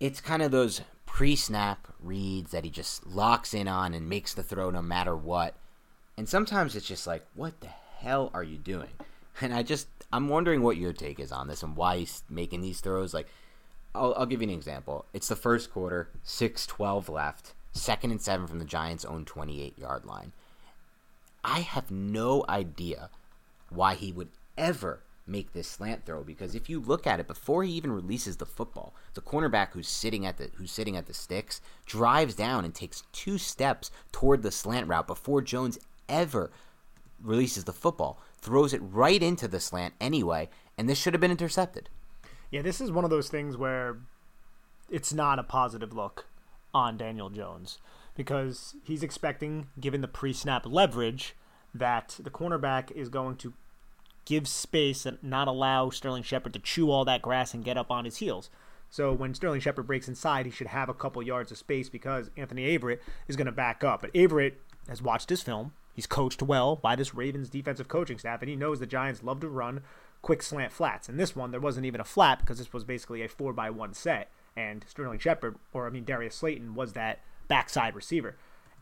It's 0.00 0.20
kind 0.20 0.42
of 0.42 0.50
those 0.50 0.82
pre-snap 1.06 1.88
reads 2.00 2.52
that 2.52 2.64
he 2.64 2.70
just 2.70 3.06
locks 3.06 3.54
in 3.54 3.66
on 3.66 3.94
and 3.94 4.08
makes 4.08 4.34
the 4.34 4.42
throw 4.42 4.70
no 4.70 4.82
matter 4.82 5.16
what. 5.16 5.54
And 6.16 6.28
sometimes 6.28 6.76
it's 6.76 6.86
just 6.86 7.06
like, 7.06 7.24
what 7.34 7.60
the 7.60 7.68
hell 7.98 8.30
are 8.34 8.44
you 8.44 8.58
doing? 8.58 8.90
And 9.40 9.54
I 9.54 9.62
just, 9.62 9.88
I'm 10.12 10.28
wondering 10.28 10.62
what 10.62 10.76
your 10.76 10.92
take 10.92 11.18
is 11.20 11.32
on 11.32 11.48
this 11.48 11.62
and 11.62 11.76
why 11.76 11.98
he's 11.98 12.22
making 12.28 12.60
these 12.60 12.80
throws. 12.80 13.14
Like, 13.14 13.28
I'll, 13.94 14.14
I'll 14.16 14.26
give 14.26 14.42
you 14.42 14.48
an 14.48 14.54
example. 14.54 15.06
It's 15.12 15.28
the 15.28 15.36
first 15.36 15.72
quarter, 15.72 16.08
6 16.24 16.66
12 16.66 17.08
left, 17.08 17.54
second 17.72 18.10
and 18.10 18.20
seven 18.20 18.46
from 18.46 18.58
the 18.58 18.64
Giants' 18.64 19.04
own 19.04 19.24
28 19.24 19.78
yard 19.78 20.04
line. 20.04 20.32
I 21.44 21.60
have 21.60 21.90
no 21.90 22.44
idea 22.48 23.10
why 23.70 23.94
he 23.94 24.12
would 24.12 24.28
ever 24.56 25.02
make 25.26 25.52
this 25.52 25.68
slant 25.68 26.06
throw 26.06 26.24
because 26.24 26.54
if 26.54 26.70
you 26.70 26.80
look 26.80 27.06
at 27.06 27.20
it 27.20 27.26
before 27.26 27.62
he 27.62 27.72
even 27.72 27.92
releases 27.92 28.38
the 28.38 28.46
football, 28.46 28.94
the 29.14 29.20
cornerback 29.20 29.72
who's 29.72 29.88
sitting 29.88 30.24
at 30.24 30.38
the 30.38 30.50
who's 30.54 30.72
sitting 30.72 30.96
at 30.96 31.06
the 31.06 31.14
sticks 31.14 31.60
drives 31.86 32.34
down 32.34 32.64
and 32.64 32.74
takes 32.74 33.02
two 33.12 33.38
steps 33.38 33.90
toward 34.10 34.42
the 34.42 34.50
slant 34.50 34.88
route 34.88 35.06
before 35.06 35.42
Jones 35.42 35.78
ever 36.08 36.50
releases 37.22 37.64
the 37.64 37.72
football, 37.72 38.20
throws 38.40 38.72
it 38.72 38.80
right 38.82 39.22
into 39.22 39.48
the 39.48 39.60
slant 39.60 39.94
anyway, 40.00 40.48
and 40.76 40.88
this 40.88 40.98
should 40.98 41.14
have 41.14 41.20
been 41.20 41.30
intercepted. 41.30 41.88
Yeah, 42.50 42.62
this 42.62 42.80
is 42.80 42.90
one 42.90 43.04
of 43.04 43.10
those 43.10 43.28
things 43.28 43.56
where 43.56 43.98
it's 44.90 45.12
not 45.12 45.38
a 45.38 45.42
positive 45.42 45.92
look 45.92 46.26
on 46.72 46.96
Daniel 46.96 47.28
Jones 47.28 47.78
because 48.18 48.74
he's 48.82 49.04
expecting, 49.04 49.68
given 49.78 50.00
the 50.00 50.08
pre 50.08 50.32
snap 50.32 50.66
leverage, 50.66 51.36
that 51.72 52.18
the 52.20 52.30
cornerback 52.30 52.90
is 52.90 53.08
going 53.08 53.36
to 53.36 53.54
give 54.24 54.48
space 54.48 55.06
and 55.06 55.22
not 55.22 55.46
allow 55.46 55.88
Sterling 55.88 56.24
Shepard 56.24 56.52
to 56.52 56.58
chew 56.58 56.90
all 56.90 57.04
that 57.04 57.22
grass 57.22 57.54
and 57.54 57.64
get 57.64 57.78
up 57.78 57.92
on 57.92 58.04
his 58.04 58.16
heels. 58.16 58.50
So 58.90 59.12
when 59.12 59.34
Sterling 59.34 59.60
Shepard 59.60 59.86
breaks 59.86 60.08
inside, 60.08 60.46
he 60.46 60.52
should 60.52 60.66
have 60.66 60.88
a 60.88 60.94
couple 60.94 61.22
yards 61.22 61.52
of 61.52 61.58
space 61.58 61.88
because 61.88 62.28
Anthony 62.36 62.76
Averett 62.76 62.98
is 63.28 63.36
going 63.36 63.46
to 63.46 63.52
back 63.52 63.84
up. 63.84 64.00
But 64.00 64.12
Averett 64.14 64.54
has 64.88 65.00
watched 65.00 65.30
his 65.30 65.42
film. 65.42 65.72
He's 65.94 66.06
coached 66.06 66.42
well 66.42 66.74
by 66.74 66.96
this 66.96 67.14
Ravens 67.14 67.48
defensive 67.48 67.86
coaching 67.86 68.18
staff, 68.18 68.42
and 68.42 68.48
he 68.48 68.56
knows 68.56 68.80
the 68.80 68.86
Giants 68.86 69.22
love 69.22 69.40
to 69.40 69.48
run 69.48 69.82
quick 70.22 70.42
slant 70.42 70.72
flats. 70.72 71.08
And 71.08 71.20
this 71.20 71.36
one, 71.36 71.52
there 71.52 71.60
wasn't 71.60 71.86
even 71.86 72.00
a 72.00 72.04
flat 72.04 72.40
because 72.40 72.58
this 72.58 72.72
was 72.72 72.82
basically 72.82 73.22
a 73.22 73.28
four 73.28 73.52
by 73.52 73.70
one 73.70 73.94
set. 73.94 74.28
And 74.56 74.84
Sterling 74.88 75.20
Shepard, 75.20 75.54
or 75.72 75.86
I 75.86 75.90
mean 75.90 76.04
Darius 76.04 76.34
Slayton, 76.34 76.74
was 76.74 76.94
that 76.94 77.20
backside 77.48 77.94
receiver. 77.94 78.36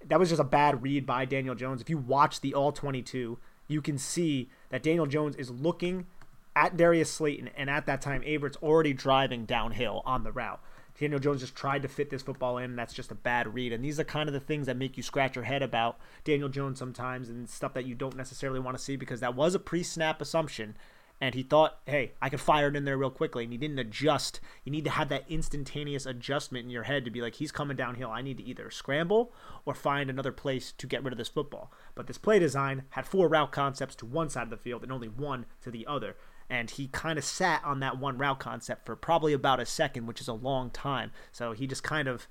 That 0.04 0.18
was 0.18 0.28
just 0.28 0.40
a 0.40 0.44
bad 0.44 0.82
read 0.82 1.06
by 1.06 1.24
Daniel 1.24 1.54
Jones. 1.54 1.80
If 1.80 1.90
you 1.90 1.98
watch 1.98 2.40
the 2.40 2.54
all 2.54 2.72
22, 2.72 3.38
you 3.68 3.82
can 3.82 3.98
see 3.98 4.50
that 4.70 4.82
Daniel 4.82 5.06
Jones 5.06 5.36
is 5.36 5.50
looking 5.50 6.06
at 6.54 6.76
Darius 6.76 7.12
Slayton, 7.12 7.50
and 7.56 7.68
at 7.68 7.86
that 7.86 8.00
time, 8.00 8.22
Averett's 8.22 8.56
already 8.62 8.92
driving 8.92 9.44
downhill 9.44 10.02
on 10.06 10.24
the 10.24 10.32
route. 10.32 10.60
Daniel 10.98 11.20
Jones 11.20 11.42
just 11.42 11.54
tried 11.54 11.82
to 11.82 11.88
fit 11.88 12.08
this 12.08 12.22
football 12.22 12.56
in, 12.56 12.70
and 12.70 12.78
that's 12.78 12.94
just 12.94 13.10
a 13.10 13.14
bad 13.14 13.52
read. 13.52 13.72
And 13.72 13.84
these 13.84 14.00
are 14.00 14.04
kind 14.04 14.28
of 14.28 14.32
the 14.32 14.40
things 14.40 14.66
that 14.66 14.78
make 14.78 14.96
you 14.96 15.02
scratch 15.02 15.36
your 15.36 15.44
head 15.44 15.62
about 15.62 15.98
Daniel 16.24 16.48
Jones 16.48 16.78
sometimes 16.78 17.28
and 17.28 17.48
stuff 17.48 17.74
that 17.74 17.84
you 17.84 17.94
don't 17.94 18.16
necessarily 18.16 18.60
want 18.60 18.78
to 18.78 18.82
see 18.82 18.96
because 18.96 19.20
that 19.20 19.34
was 19.34 19.54
a 19.54 19.58
pre 19.58 19.82
snap 19.82 20.22
assumption 20.22 20.74
and 21.20 21.34
he 21.34 21.42
thought, 21.42 21.78
hey, 21.86 22.12
I 22.20 22.28
could 22.28 22.40
fire 22.40 22.68
it 22.68 22.76
in 22.76 22.84
there 22.84 22.98
real 22.98 23.10
quickly, 23.10 23.44
and 23.44 23.52
he 23.52 23.58
didn't 23.58 23.78
adjust. 23.78 24.40
You 24.64 24.72
need 24.72 24.84
to 24.84 24.90
have 24.90 25.08
that 25.08 25.24
instantaneous 25.28 26.04
adjustment 26.04 26.64
in 26.64 26.70
your 26.70 26.82
head 26.82 27.04
to 27.04 27.10
be 27.10 27.22
like, 27.22 27.36
he's 27.36 27.52
coming 27.52 27.76
downhill. 27.76 28.10
I 28.10 28.22
need 28.22 28.36
to 28.36 28.44
either 28.44 28.70
scramble 28.70 29.32
or 29.64 29.74
find 29.74 30.10
another 30.10 30.32
place 30.32 30.72
to 30.72 30.86
get 30.86 31.02
rid 31.02 31.12
of 31.12 31.18
this 31.18 31.28
football. 31.28 31.72
But 31.94 32.06
this 32.06 32.18
play 32.18 32.38
design 32.38 32.82
had 32.90 33.06
four 33.06 33.28
route 33.28 33.52
concepts 33.52 33.96
to 33.96 34.06
one 34.06 34.28
side 34.28 34.44
of 34.44 34.50
the 34.50 34.56
field 34.56 34.82
and 34.82 34.92
only 34.92 35.08
one 35.08 35.46
to 35.62 35.70
the 35.70 35.86
other. 35.86 36.16
And 36.50 36.70
he 36.70 36.88
kind 36.88 37.18
of 37.18 37.24
sat 37.24 37.64
on 37.64 37.80
that 37.80 37.98
one 37.98 38.18
route 38.18 38.38
concept 38.38 38.86
for 38.86 38.94
probably 38.94 39.32
about 39.32 39.58
a 39.58 39.66
second, 39.66 40.06
which 40.06 40.20
is 40.20 40.28
a 40.28 40.34
long 40.34 40.70
time. 40.70 41.10
So 41.32 41.52
he 41.52 41.66
just 41.66 41.82
kind 41.82 42.08
of 42.08 42.28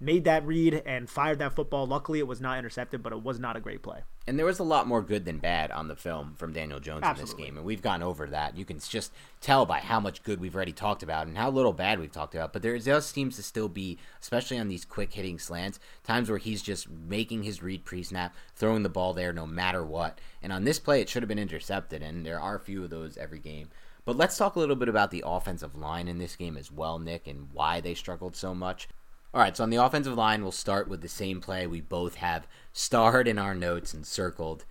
made 0.00 0.24
that 0.24 0.46
read 0.46 0.82
and 0.86 1.08
fired 1.08 1.38
that 1.40 1.54
football. 1.54 1.86
Luckily, 1.86 2.18
it 2.18 2.26
was 2.26 2.40
not 2.40 2.58
intercepted, 2.58 3.02
but 3.02 3.12
it 3.12 3.22
was 3.22 3.38
not 3.38 3.56
a 3.56 3.60
great 3.60 3.82
play. 3.82 4.02
And 4.26 4.38
there 4.38 4.46
was 4.46 4.58
a 4.58 4.64
lot 4.64 4.86
more 4.86 5.02
good 5.02 5.24
than 5.24 5.38
bad 5.38 5.70
on 5.70 5.88
the 5.88 5.96
film 5.96 6.34
from 6.36 6.52
Daniel 6.52 6.78
Jones 6.80 7.02
Absolutely. 7.02 7.20
in 7.20 7.26
this 7.38 7.46
game, 7.46 7.56
and 7.56 7.66
we've 7.66 7.82
gone 7.82 8.02
over 8.02 8.26
that. 8.26 8.56
You 8.56 8.64
can 8.64 8.78
just 8.78 9.12
tell 9.40 9.64
by 9.64 9.80
how 9.80 10.00
much 10.00 10.22
good 10.22 10.38
we've 10.38 10.54
already 10.54 10.72
talked 10.72 11.02
about 11.02 11.26
and 11.26 11.36
how 11.36 11.50
little 11.50 11.72
bad 11.72 11.98
we've 11.98 12.12
talked 12.12 12.34
about. 12.34 12.52
But 12.52 12.62
there 12.62 12.78
does 12.78 13.06
seems 13.06 13.36
to 13.36 13.42
still 13.42 13.68
be, 13.68 13.98
especially 14.20 14.58
on 14.58 14.68
these 14.68 14.84
quick 14.84 15.14
hitting 15.14 15.38
slants, 15.38 15.80
times 16.04 16.28
where 16.28 16.38
he's 16.38 16.62
just 16.62 16.90
making 16.90 17.42
his 17.42 17.62
read 17.62 17.84
pre 17.84 18.02
snap, 18.02 18.34
throwing 18.54 18.82
the 18.82 18.88
ball 18.88 19.14
there 19.14 19.32
no 19.32 19.46
matter 19.46 19.84
what. 19.84 20.20
And 20.42 20.52
on 20.52 20.64
this 20.64 20.78
play, 20.78 21.00
it 21.00 21.08
should 21.08 21.22
have 21.22 21.28
been 21.28 21.38
intercepted, 21.38 22.02
and 22.02 22.24
there 22.24 22.40
are 22.40 22.56
a 22.56 22.60
few 22.60 22.84
of 22.84 22.90
those 22.90 23.16
every 23.16 23.38
game. 23.38 23.70
But 24.04 24.16
let's 24.16 24.38
talk 24.38 24.56
a 24.56 24.58
little 24.58 24.76
bit 24.76 24.88
about 24.88 25.10
the 25.10 25.24
offensive 25.26 25.74
line 25.74 26.08
in 26.08 26.16
this 26.16 26.34
game 26.34 26.56
as 26.56 26.72
well, 26.72 26.98
Nick, 26.98 27.26
and 27.26 27.48
why 27.52 27.80
they 27.80 27.92
struggled 27.92 28.36
so 28.36 28.54
much. 28.54 28.88
All 29.34 29.42
right, 29.42 29.54
so 29.54 29.62
on 29.62 29.70
the 29.70 29.76
offensive 29.76 30.16
line, 30.16 30.42
we'll 30.42 30.52
start 30.52 30.88
with 30.88 31.02
the 31.02 31.08
same 31.08 31.40
play 31.40 31.66
we 31.66 31.82
both 31.82 32.16
have 32.16 32.46
starred 32.72 33.28
in 33.28 33.38
our 33.38 33.54
notes 33.54 33.92
and 33.92 34.06
circled. 34.06 34.64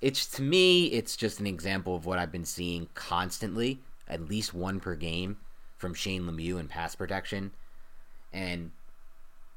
It's 0.00 0.26
to 0.32 0.42
me, 0.42 0.86
it's 0.86 1.16
just 1.16 1.38
an 1.38 1.46
example 1.46 1.94
of 1.94 2.06
what 2.06 2.18
I've 2.18 2.32
been 2.32 2.44
seeing 2.44 2.88
constantly, 2.94 3.80
at 4.08 4.28
least 4.28 4.52
one 4.52 4.80
per 4.80 4.96
game 4.96 5.36
from 5.76 5.94
Shane 5.94 6.22
Lemieux 6.22 6.58
in 6.58 6.66
pass 6.66 6.96
protection. 6.96 7.52
And 8.32 8.72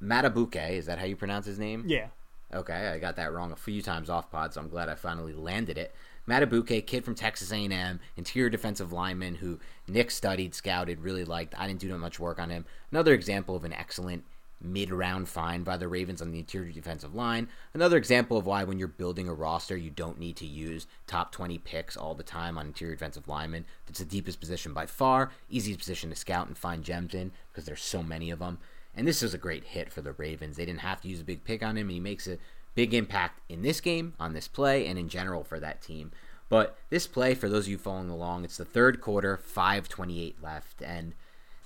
Madubuike, 0.02 0.72
is 0.72 0.86
that 0.86 1.00
how 1.00 1.06
you 1.06 1.16
pronounce 1.16 1.48
his 1.48 1.58
name? 1.58 1.86
Yeah. 1.88 2.08
Okay, 2.54 2.90
I 2.90 3.00
got 3.00 3.16
that 3.16 3.34
wrong 3.34 3.52
a 3.52 3.56
few 3.56 3.82
times 3.82 4.10
off 4.10 4.30
pod, 4.30 4.54
so 4.54 4.62
I'm 4.62 4.70
glad 4.70 4.88
I 4.88 4.94
finally 4.94 5.34
landed 5.34 5.80
it. 5.80 5.96
Madubuike, 6.28 6.86
kid 6.86 7.04
from 7.04 7.16
Texas 7.16 7.52
A&M, 7.52 8.00
interior 8.16 8.50
defensive 8.50 8.94
lineman 8.94 9.36
who 9.36 9.60
Nick 9.88 10.12
studied, 10.12 10.54
scouted, 10.54 11.00
really 11.00 11.26
liked. 11.26 11.56
I 11.58 11.68
didn't 11.68 11.80
do 11.80 11.90
that 11.90 11.98
much 11.98 12.20
work 12.20 12.38
on 12.40 12.52
him. 12.52 12.66
Another 12.92 13.14
example 13.14 13.56
of 13.56 13.64
an 13.64 13.74
excellent 13.74 14.24
mid 14.64 14.92
round 14.92 15.30
find 15.30 15.66
by 15.66 15.78
the 15.78 15.88
Ravens 15.88 16.22
on 16.22 16.32
the 16.32 16.40
interior 16.40 16.72
defensive 16.72 17.14
line. 17.14 17.50
Another 17.74 17.98
example 17.98 18.38
of 18.38 18.46
why, 18.46 18.64
when 18.64 18.80
you're 18.80 18.88
building 18.88 19.28
a 19.28 19.34
roster, 19.34 19.76
you 19.76 19.90
don't 19.90 20.20
need 20.20 20.36
to 20.38 20.46
use 20.46 20.88
top 21.08 21.32
20 21.32 21.58
picks 21.60 21.98
all 21.98 22.16
the 22.16 22.24
time 22.24 22.58
on 22.58 22.68
interior 22.68 22.96
defensive 22.96 23.28
linemen. 23.28 23.66
It's 23.88 24.00
the 24.00 24.06
deepest 24.06 24.40
position 24.40 24.74
by 24.74 24.86
far, 24.86 25.32
easiest 25.50 25.80
position 25.80 26.10
to 26.10 26.16
scout 26.16 26.48
and 26.48 26.58
find 26.58 26.84
gems 26.84 27.14
in 27.14 27.32
because 27.50 27.66
there's 27.66 27.82
so 27.82 28.02
many 28.02 28.32
of 28.32 28.40
them. 28.40 28.60
And 28.96 29.08
this 29.08 29.22
was 29.22 29.34
a 29.34 29.40
great 29.40 29.64
hit 29.64 29.92
for 29.92 30.02
the 30.02 30.14
Ravens. 30.14 30.58
They 30.58 30.66
didn't 30.66 30.82
have 30.82 31.02
to 31.02 31.08
use 31.08 31.22
a 31.22 31.26
big 31.26 31.44
pick 31.44 31.64
on 31.64 31.78
him, 31.78 31.88
and 31.88 31.94
he 31.94 32.00
makes 32.00 32.28
a 32.28 32.38
big 32.76 32.94
impact 32.94 33.40
in 33.50 33.62
this 33.62 33.82
game, 33.82 34.14
on 34.20 34.34
this 34.34 34.48
play, 34.48 34.88
and 34.88 35.00
in 35.00 35.10
general 35.10 35.44
for 35.44 35.60
that 35.60 35.82
team. 35.82 36.12
But 36.50 36.78
this 36.90 37.08
play, 37.08 37.34
for 37.34 37.50
those 37.50 37.66
of 37.66 37.72
you 37.72 37.78
following 37.78 38.10
along, 38.10 38.44
it's 38.44 38.58
the 38.58 38.66
third 38.66 39.02
quarter, 39.02 39.38
5:28 39.38 40.42
left, 40.42 40.82
and 40.82 41.16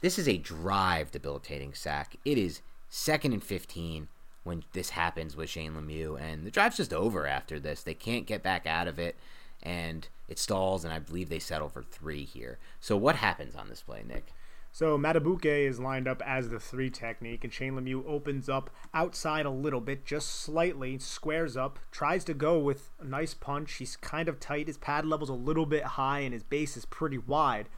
this 0.01 0.17
is 0.17 0.27
a 0.27 0.37
drive 0.37 1.11
debilitating 1.11 1.73
sack. 1.73 2.15
It 2.23 2.37
is 2.37 2.61
second 2.89 3.33
and 3.33 3.43
15 3.43 4.07
when 4.43 4.63
this 4.71 4.91
happens 4.91 5.35
with 5.35 5.49
Shane 5.49 5.73
Lemieux, 5.73 6.19
and 6.19 6.45
the 6.45 6.51
drive's 6.51 6.77
just 6.77 6.93
over 6.93 7.27
after 7.27 7.59
this. 7.59 7.83
They 7.83 7.93
can't 7.93 8.25
get 8.25 8.41
back 8.41 8.65
out 8.65 8.87
of 8.87 8.97
it, 8.97 9.17
and 9.61 10.07
it 10.29 10.39
stalls, 10.39 10.85
and 10.85 10.93
I 10.93 10.99
believe 10.99 11.29
they 11.29 11.39
settle 11.39 11.69
for 11.69 11.83
three 11.83 12.23
here. 12.23 12.57
So 12.79 12.95
what 12.95 13.17
happens 13.17 13.55
on 13.55 13.67
this 13.67 13.81
play, 13.81 14.03
Nick? 14.07 14.27
So 14.71 14.97
Madubuike 14.97 15.67
is 15.67 15.79
lined 15.79 16.07
up 16.07 16.21
as 16.25 16.49
the 16.49 16.59
three 16.59 16.89
technique, 16.89 17.43
and 17.43 17.51
Shane 17.51 17.73
Lemieux 17.73 18.05
opens 18.05 18.47
up 18.47 18.69
outside 18.93 19.45
a 19.45 19.49
little 19.49 19.81
bit, 19.81 20.05
just 20.05 20.29
slightly, 20.29 20.99
squares 20.99 21.57
up, 21.57 21.79
tries 21.91 22.23
to 22.25 22.33
go 22.33 22.59
with 22.59 22.91
a 22.99 23.05
nice 23.05 23.33
punch. 23.33 23.73
He's 23.73 23.95
kind 23.95 24.29
of 24.29 24.39
tight. 24.39 24.67
His 24.67 24.77
pad 24.77 25.05
level's 25.05 25.29
a 25.29 25.33
little 25.33 25.65
bit 25.65 25.83
high, 25.83 26.19
and 26.19 26.31
his 26.31 26.43
base 26.43 26.77
is 26.77 26.85
pretty 26.85 27.17
wide. 27.17 27.69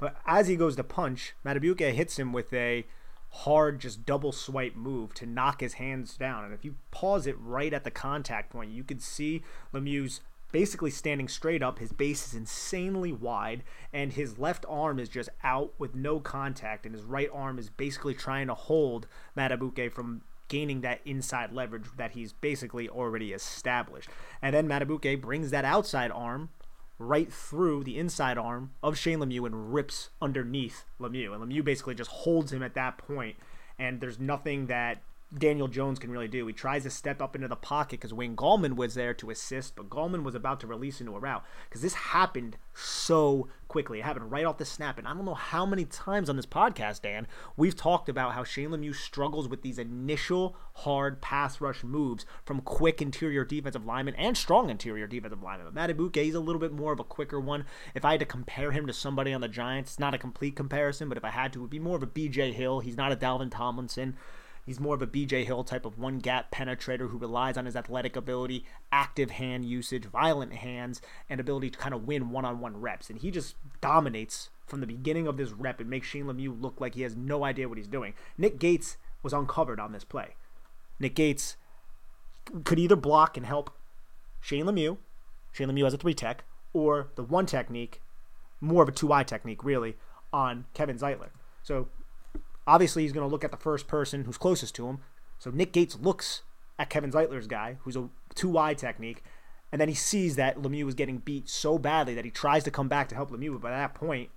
But 0.00 0.16
as 0.26 0.48
he 0.48 0.56
goes 0.56 0.76
to 0.76 0.84
punch, 0.84 1.34
Madubuike 1.44 1.92
hits 1.92 2.18
him 2.18 2.32
with 2.32 2.52
a 2.52 2.86
hard, 3.30 3.80
just 3.80 4.06
double 4.06 4.32
swipe 4.32 4.74
move 4.76 5.14
to 5.14 5.26
knock 5.26 5.60
his 5.60 5.74
hands 5.74 6.16
down. 6.16 6.44
And 6.44 6.54
if 6.54 6.64
you 6.64 6.76
pause 6.90 7.26
it 7.26 7.36
right 7.38 7.72
at 7.72 7.84
the 7.84 7.90
contact 7.90 8.50
point, 8.50 8.70
you 8.70 8.84
can 8.84 8.98
see 8.98 9.42
Lemieux's 9.72 10.20
basically 10.50 10.90
standing 10.90 11.28
straight 11.28 11.62
up. 11.62 11.78
His 11.78 11.92
base 11.92 12.26
is 12.28 12.34
insanely 12.34 13.12
wide, 13.12 13.64
and 13.92 14.12
his 14.12 14.38
left 14.38 14.64
arm 14.68 14.98
is 14.98 15.08
just 15.08 15.28
out 15.44 15.74
with 15.78 15.94
no 15.94 16.20
contact, 16.20 16.86
and 16.86 16.94
his 16.94 17.04
right 17.04 17.28
arm 17.32 17.58
is 17.58 17.68
basically 17.68 18.14
trying 18.14 18.46
to 18.46 18.54
hold 18.54 19.06
Madubuike 19.36 19.92
from 19.92 20.22
gaining 20.48 20.80
that 20.80 21.00
inside 21.04 21.52
leverage 21.52 21.84
that 21.98 22.12
he's 22.12 22.32
basically 22.32 22.88
already 22.88 23.32
established. 23.32 24.08
And 24.40 24.54
then 24.54 24.66
Madubuike 24.66 25.20
brings 25.20 25.50
that 25.50 25.66
outside 25.66 26.10
arm 26.10 26.48
right 26.98 27.32
through 27.32 27.84
the 27.84 27.98
inside 27.98 28.36
arm 28.38 28.72
of 28.82 28.98
Shane 28.98 29.20
Lemieux 29.20 29.46
and 29.46 29.72
rips 29.72 30.10
underneath 30.20 30.84
Lemieux. 31.00 31.32
And 31.32 31.42
Lemieux 31.42 31.64
basically 31.64 31.94
just 31.94 32.10
holds 32.10 32.52
him 32.52 32.62
at 32.62 32.74
that 32.74 32.98
point, 32.98 33.36
and 33.78 34.00
there's 34.00 34.18
nothing 34.18 34.66
that 34.66 35.02
Daniel 35.36 35.68
Jones 35.68 35.98
can 35.98 36.10
really 36.10 36.28
do. 36.28 36.46
He 36.46 36.54
tries 36.54 36.84
to 36.84 36.90
step 36.90 37.20
up 37.20 37.36
into 37.36 37.48
the 37.48 37.56
pocket 37.56 38.00
because 38.00 38.14
Wayne 38.14 38.34
Gallman 38.34 38.76
was 38.76 38.94
there 38.94 39.12
to 39.14 39.30
assist, 39.30 39.76
but 39.76 39.90
Gallman 39.90 40.22
was 40.22 40.34
about 40.34 40.58
to 40.60 40.66
release 40.66 41.00
into 41.00 41.14
a 41.14 41.18
route 41.18 41.44
because 41.68 41.82
this 41.82 41.94
happened 41.94 42.56
so 42.72 43.48
quickly. 43.68 43.98
It 43.98 44.04
happened 44.06 44.30
right 44.30 44.46
off 44.46 44.56
the 44.56 44.64
snap. 44.64 44.96
And 44.96 45.06
I 45.06 45.12
don't 45.12 45.26
know 45.26 45.34
how 45.34 45.66
many 45.66 45.84
times 45.84 46.30
on 46.30 46.36
this 46.36 46.46
podcast, 46.46 47.02
Dan, 47.02 47.26
we've 47.58 47.76
talked 47.76 48.08
about 48.08 48.32
how 48.32 48.42
Shane 48.42 48.70
Lemieux 48.70 48.94
struggles 48.94 49.48
with 49.48 49.60
these 49.60 49.78
initial 49.78 50.56
hard 50.76 51.20
pass 51.20 51.60
rush 51.60 51.84
moves 51.84 52.24
from 52.46 52.62
quick 52.62 53.02
interior 53.02 53.44
defensive 53.44 53.84
linemen 53.84 54.14
and 54.14 54.34
strong 54.34 54.70
interior 54.70 55.06
defensive 55.06 55.42
linemen. 55.42 55.70
But 55.70 55.96
Madubuike, 55.96 56.22
he's 56.22 56.34
a 56.34 56.40
little 56.40 56.60
bit 56.60 56.72
more 56.72 56.94
of 56.94 57.00
a 57.00 57.04
quicker 57.04 57.38
one. 57.38 57.66
If 57.94 58.04
I 58.04 58.12
had 58.12 58.20
to 58.20 58.26
compare 58.26 58.72
him 58.72 58.86
to 58.86 58.94
somebody 58.94 59.34
on 59.34 59.42
the 59.42 59.48
Giants, 59.48 59.90
it's 59.90 59.98
not 59.98 60.14
a 60.14 60.18
complete 60.18 60.56
comparison, 60.56 61.10
but 61.10 61.18
if 61.18 61.24
I 61.24 61.30
had 61.30 61.52
to, 61.52 61.58
it 61.58 61.62
would 61.62 61.70
be 61.70 61.78
more 61.78 61.96
of 61.96 62.02
a 62.02 62.06
BJ 62.06 62.54
Hill. 62.54 62.80
He's 62.80 62.96
not 62.96 63.12
a 63.12 63.16
Dalvin 63.16 63.50
Tomlinson. 63.50 64.16
He's 64.68 64.78
more 64.78 64.94
of 64.94 65.00
a 65.00 65.06
BJ 65.06 65.46
Hill 65.46 65.64
type 65.64 65.86
of 65.86 65.96
one 65.96 66.18
gap 66.18 66.50
penetrator 66.50 67.08
who 67.08 67.16
relies 67.16 67.56
on 67.56 67.64
his 67.64 67.74
athletic 67.74 68.16
ability, 68.16 68.66
active 68.92 69.30
hand 69.30 69.64
usage, 69.64 70.04
violent 70.04 70.52
hands, 70.52 71.00
and 71.30 71.40
ability 71.40 71.70
to 71.70 71.78
kind 71.78 71.94
of 71.94 72.06
win 72.06 72.28
one 72.28 72.44
on 72.44 72.60
one 72.60 72.78
reps. 72.78 73.08
And 73.08 73.18
he 73.18 73.30
just 73.30 73.54
dominates 73.80 74.50
from 74.66 74.80
the 74.82 74.86
beginning 74.86 75.26
of 75.26 75.38
this 75.38 75.52
rep 75.52 75.80
and 75.80 75.88
makes 75.88 76.06
Shane 76.06 76.26
Lemieux 76.26 76.60
look 76.60 76.82
like 76.82 76.96
he 76.96 77.00
has 77.00 77.16
no 77.16 77.44
idea 77.44 77.66
what 77.66 77.78
he's 77.78 77.86
doing. 77.86 78.12
Nick 78.36 78.58
Gates 78.58 78.98
was 79.22 79.32
uncovered 79.32 79.80
on 79.80 79.92
this 79.92 80.04
play. 80.04 80.34
Nick 81.00 81.14
Gates 81.14 81.56
could 82.64 82.78
either 82.78 82.94
block 82.94 83.38
and 83.38 83.46
help 83.46 83.70
Shane 84.38 84.66
Lemieux, 84.66 84.98
Shane 85.50 85.68
Lemieux 85.68 85.84
has 85.84 85.94
a 85.94 85.96
three 85.96 86.12
tech, 86.12 86.44
or 86.74 87.08
the 87.14 87.22
one 87.22 87.46
technique, 87.46 88.02
more 88.60 88.82
of 88.82 88.90
a 88.90 88.92
two 88.92 89.14
eye 89.14 89.24
technique, 89.24 89.64
really, 89.64 89.96
on 90.30 90.66
Kevin 90.74 90.98
Zeitler. 90.98 91.30
So 91.62 91.88
Obviously, 92.68 93.02
he's 93.02 93.12
going 93.12 93.26
to 93.26 93.32
look 93.32 93.44
at 93.44 93.50
the 93.50 93.56
first 93.56 93.88
person 93.88 94.24
who's 94.24 94.36
closest 94.36 94.74
to 94.74 94.86
him. 94.86 94.98
So 95.38 95.50
Nick 95.50 95.72
Gates 95.72 95.98
looks 95.98 96.42
at 96.78 96.90
Kevin 96.90 97.10
Zeitler's 97.10 97.46
guy, 97.46 97.78
who's 97.80 97.96
a 97.96 98.10
two 98.34 98.50
wide 98.50 98.76
technique, 98.76 99.24
and 99.72 99.80
then 99.80 99.88
he 99.88 99.94
sees 99.94 100.36
that 100.36 100.60
Lemieux 100.60 100.86
is 100.86 100.94
getting 100.94 101.16
beat 101.16 101.48
so 101.48 101.78
badly 101.78 102.14
that 102.14 102.26
he 102.26 102.30
tries 102.30 102.64
to 102.64 102.70
come 102.70 102.86
back 102.86 103.08
to 103.08 103.14
help 103.14 103.30
Lemieux. 103.30 103.52
But 103.52 103.62
by 103.62 103.70
that 103.70 103.94
point, 103.94 104.28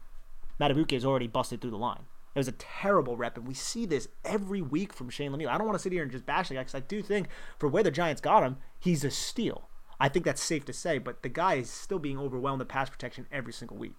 Madubuike 0.61 0.93
is 0.93 1.05
already 1.05 1.27
busted 1.27 1.59
through 1.59 1.71
the 1.71 1.77
line. 1.77 2.05
It 2.33 2.39
was 2.39 2.47
a 2.47 2.53
terrible 2.53 3.17
rep, 3.17 3.35
and 3.37 3.45
we 3.45 3.53
see 3.53 3.85
this 3.85 4.07
every 4.23 4.61
week 4.61 4.93
from 4.93 5.09
Shane 5.09 5.33
Lemieux. 5.33 5.49
I 5.49 5.57
don't 5.57 5.67
want 5.67 5.77
to 5.77 5.83
sit 5.83 5.91
here 5.91 6.01
and 6.01 6.11
just 6.11 6.25
bash 6.25 6.47
the 6.47 6.53
guy 6.53 6.61
because 6.61 6.75
I 6.75 6.79
do 6.79 7.01
think 7.01 7.27
for 7.59 7.67
where 7.67 7.83
the 7.83 7.91
Giants 7.91 8.21
got 8.21 8.43
him, 8.43 8.55
he's 8.79 9.03
a 9.03 9.11
steal. 9.11 9.67
I 9.99 10.07
think 10.07 10.23
that's 10.23 10.41
safe 10.41 10.63
to 10.65 10.73
say, 10.73 10.99
but 10.99 11.21
the 11.21 11.29
guy 11.29 11.55
is 11.55 11.69
still 11.69 11.99
being 11.99 12.17
overwhelmed 12.17 12.61
in 12.61 12.67
pass 12.67 12.89
protection 12.89 13.27
every 13.29 13.51
single 13.51 13.75
week. 13.75 13.97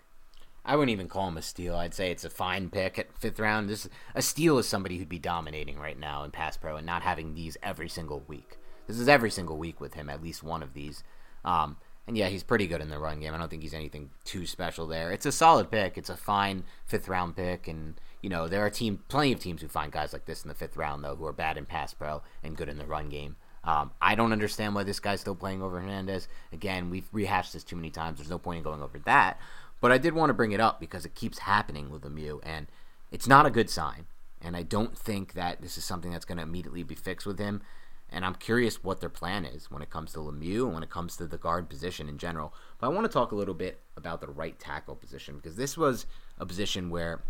I 0.65 0.77
wouldn't 0.77 0.93
even 0.93 1.09
call 1.09 1.29
him 1.29 1.37
a 1.37 1.43
steal. 1.43 1.75
I'd 1.75 1.95
say 1.95 2.11
it's 2.11 2.25
a 2.25 2.31
fine 2.31 2.71
pick 2.71 2.99
at 2.99 3.19
fifth 3.19 3.41
round. 3.41 3.69
This 3.69 3.89
a 4.15 4.23
steal 4.23 4.59
is 4.59 4.69
somebody 4.69 4.99
who'd 4.99 5.09
be 5.09 5.19
dominating 5.19 5.79
right 5.79 5.99
now 5.99 6.23
in 6.23 6.31
pass 6.31 6.57
pro 6.57 6.77
and 6.77 6.87
not 6.87 7.03
having 7.03 7.35
these 7.35 7.57
every 7.63 7.89
single 7.89 8.23
week. 8.29 8.59
This 8.87 8.99
is 8.99 9.09
every 9.09 9.31
single 9.31 9.57
week 9.57 9.81
with 9.81 9.95
him, 9.95 10.09
at 10.09 10.23
least 10.23 10.43
one 10.43 10.63
of 10.63 10.75
these. 10.75 11.03
Um, 11.45 11.77
and 12.07 12.17
yeah, 12.17 12.29
he's 12.29 12.43
pretty 12.43 12.67
good 12.67 12.81
in 12.81 12.91
the 12.91 12.99
run 12.99 13.21
game. 13.21 13.35
I 13.35 13.39
don't 13.39 13.49
think 13.49 13.63
he's 13.63 13.75
anything 13.75 14.11
too 14.25 14.47
special 14.47 14.87
there. 14.87 15.13
It's 15.13 15.27
a 15.27 15.33
solid 15.33 15.71
pick. 15.71 15.97
It's 15.97 16.11
a 16.11 16.17
fine 16.17 16.65
fifth 16.85 17.09
round 17.09 17.37
pick, 17.37 17.69
and 17.69 17.95
you 18.21 18.31
know 18.31 18.49
there 18.49 18.65
are 18.65 18.71
team 18.71 19.01
plenty 19.09 19.33
of 19.33 19.41
teams 19.41 19.63
who 19.63 19.69
find 19.69 19.93
guys 19.93 20.13
like 20.13 20.27
this 20.27 20.43
in 20.43 20.49
the 20.49 20.55
fifth 20.55 20.77
round 20.77 21.05
though 21.05 21.17
who 21.17 21.27
are 21.27 21.33
bad 21.33 21.57
in 21.57 21.67
pass 21.67 21.95
pro 21.95 22.23
and 22.43 22.57
good 22.57 22.69
in 22.69 22.79
the 22.79 22.87
run 22.87 23.09
game. 23.09 23.37
Um, 23.65 23.93
I 24.01 24.17
don't 24.17 24.33
understand 24.33 24.75
why 24.75 24.83
this 24.83 24.99
guy's 24.99 25.21
still 25.21 25.37
playing 25.37 25.63
over 25.63 25.79
Hernandez. 25.79 26.27
Again, 26.53 26.91
we've 26.91 27.09
rehashed 27.13 27.53
this 27.53 27.63
too 27.63 27.77
many 27.77 27.91
times. 27.91 28.19
There's 28.19 28.31
no 28.31 28.39
point 28.39 28.59
in 28.59 28.65
going 28.65 28.83
over 28.83 28.99
that. 29.01 29.39
But 29.83 29.91
I 29.91 29.99
did 29.99 30.15
want 30.15 30.31
to 30.31 30.35
bring 30.35 30.53
it 30.53 30.61
up 30.61 30.79
because 30.79 31.05
it 31.05 31.17
keeps 31.17 31.41
happening 31.41 31.91
with 31.91 32.05
Lemieux, 32.05 32.41
and 32.45 32.69
it's 33.11 33.27
not 33.27 33.47
a 33.47 33.51
good 33.51 33.69
sign. 33.69 34.07
And 34.41 34.57
I 34.57 34.63
don't 34.63 34.97
think 34.97 35.35
that 35.35 35.61
this 35.61 35.77
is 35.77 35.85
something 35.85 36.13
that's 36.13 36.25
going 36.25 36.39
to 36.39 36.45
immediately 36.45 36.85
be 36.85 36.95
fixed 36.95 37.27
with 37.27 37.41
him. 37.41 37.63
And 38.09 38.25
I'm 38.25 38.37
curious 38.37 38.85
what 38.85 39.01
their 39.01 39.09
plan 39.09 39.45
is 39.45 39.73
when 39.73 39.83
it 39.83 39.91
comes 39.91 40.13
to 40.13 40.21
Lemieux 40.21 40.67
and 40.67 40.75
when 40.75 40.83
it 40.85 40.91
comes 40.91 41.17
to 41.17 41.27
the 41.27 41.37
guard 41.37 41.69
position 41.69 42.09
in 42.09 42.17
general. 42.17 42.55
But 42.79 42.87
I 42.87 42.91
want 42.91 43.07
to 43.07 43.13
talk 43.13 43.33
a 43.33 43.35
little 43.35 43.55
bit 43.55 43.81
about 43.97 44.21
the 44.21 44.29
right 44.29 44.57
tackle 44.57 44.95
position 44.95 45.37
because 45.37 45.57
this 45.57 45.77
was 45.77 46.07
a 46.39 46.47
position 46.47 46.89
where 46.89 47.23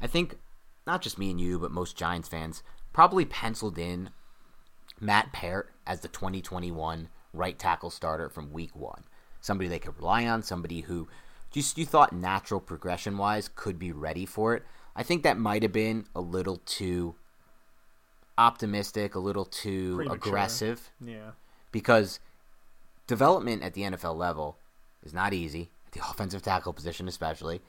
I 0.00 0.08
think 0.08 0.38
not 0.86 1.02
just 1.02 1.18
me 1.18 1.30
and 1.30 1.40
you, 1.40 1.60
but 1.60 1.70
most 1.70 1.96
Giants 1.96 2.28
fans 2.28 2.64
probably 2.92 3.26
penciled 3.26 3.78
in 3.78 4.10
Matt 4.98 5.32
Peart 5.32 5.70
as 5.86 6.00
the 6.00 6.08
2021 6.08 7.08
right 7.32 7.58
tackle 7.58 7.90
starter 7.90 8.28
from 8.28 8.52
week 8.52 8.74
one. 8.74 9.04
Somebody 9.40 9.68
they 9.68 9.78
could 9.78 9.96
rely 9.98 10.26
on, 10.26 10.42
somebody 10.42 10.80
who 10.80 11.06
just 11.52 11.78
you 11.78 11.86
thought 11.86 12.12
natural 12.12 12.60
progression 12.60 13.18
wise 13.18 13.48
could 13.54 13.78
be 13.78 13.92
ready 13.92 14.26
for 14.26 14.54
it. 14.54 14.64
I 14.96 15.02
think 15.02 15.22
that 15.22 15.38
might 15.38 15.62
have 15.62 15.72
been 15.72 16.06
a 16.14 16.20
little 16.20 16.56
too 16.64 17.14
optimistic, 18.36 19.14
a 19.14 19.18
little 19.18 19.44
too 19.44 19.96
Premature. 19.96 20.16
aggressive. 20.16 20.90
Yeah. 21.00 21.32
Because 21.70 22.20
development 23.06 23.62
at 23.62 23.74
the 23.74 23.82
NFL 23.82 24.16
level 24.16 24.56
is 25.02 25.14
not 25.14 25.32
easy, 25.32 25.70
the 25.92 26.00
offensive 26.10 26.42
tackle 26.42 26.72
position 26.72 27.06
especially. 27.06 27.60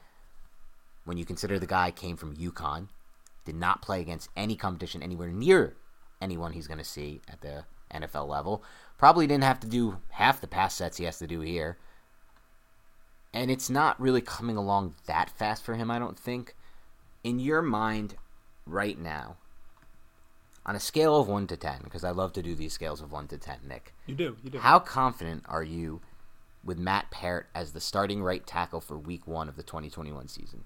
When 1.04 1.18
you 1.18 1.26
consider 1.26 1.58
the 1.58 1.66
guy 1.66 1.90
came 1.90 2.16
from 2.16 2.36
UConn, 2.36 2.88
did 3.44 3.54
not 3.56 3.82
play 3.82 4.00
against 4.00 4.30
any 4.34 4.56
competition 4.56 5.02
anywhere 5.02 5.28
near 5.28 5.76
anyone 6.22 6.52
he's 6.52 6.66
going 6.66 6.78
to 6.78 6.84
see 6.84 7.20
at 7.30 7.42
the 7.42 7.64
NFL 7.92 8.26
level. 8.26 8.64
Probably 8.96 9.26
didn't 9.26 9.44
have 9.44 9.60
to 9.60 9.66
do 9.66 9.98
half 10.10 10.40
the 10.40 10.46
pass 10.46 10.74
sets 10.74 10.96
he 10.96 11.04
has 11.04 11.18
to 11.18 11.26
do 11.26 11.40
here 11.40 11.76
and 13.34 13.50
it's 13.50 13.68
not 13.68 14.00
really 14.00 14.20
coming 14.20 14.56
along 14.56 14.94
that 15.06 15.28
fast 15.28 15.64
for 15.64 15.74
him, 15.74 15.90
I 15.90 15.98
don't 15.98 16.18
think. 16.18 16.54
In 17.24 17.40
your 17.40 17.62
mind, 17.62 18.14
right 18.64 18.98
now, 18.98 19.36
on 20.64 20.76
a 20.76 20.80
scale 20.80 21.20
of 21.20 21.28
1 21.28 21.48
to 21.48 21.56
10, 21.56 21.80
because 21.82 22.04
I 22.04 22.10
love 22.10 22.32
to 22.34 22.42
do 22.42 22.54
these 22.54 22.72
scales 22.72 23.02
of 23.02 23.10
1 23.10 23.28
to 23.28 23.38
10, 23.38 23.58
Nick. 23.68 23.92
You 24.06 24.14
do, 24.14 24.36
you 24.44 24.50
do. 24.50 24.58
How 24.58 24.78
confident 24.78 25.42
are 25.48 25.64
you 25.64 26.00
with 26.64 26.78
Matt 26.78 27.10
Peart 27.10 27.48
as 27.54 27.72
the 27.72 27.80
starting 27.80 28.22
right 28.22 28.46
tackle 28.46 28.80
for 28.80 28.96
week 28.96 29.26
one 29.26 29.48
of 29.48 29.56
the 29.56 29.64
2021 29.64 30.28
season? 30.28 30.64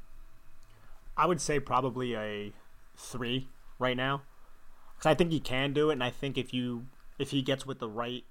I 1.16 1.27
would 1.27 1.41
say 1.41 1.59
probably 1.59 2.14
a 2.14 2.53
3 2.97 3.49
right 3.79 3.97
now. 3.97 4.23
Because 4.95 5.11
I 5.11 5.14
think 5.14 5.33
he 5.33 5.41
can 5.41 5.73
do 5.73 5.91
it, 5.91 5.95
and 5.95 6.05
I 6.05 6.11
think 6.11 6.37
if 6.37 6.53
you 6.53 6.87
if 7.19 7.31
he 7.31 7.41
gets 7.41 7.64
with 7.64 7.79
the 7.79 7.89
right 7.89 8.25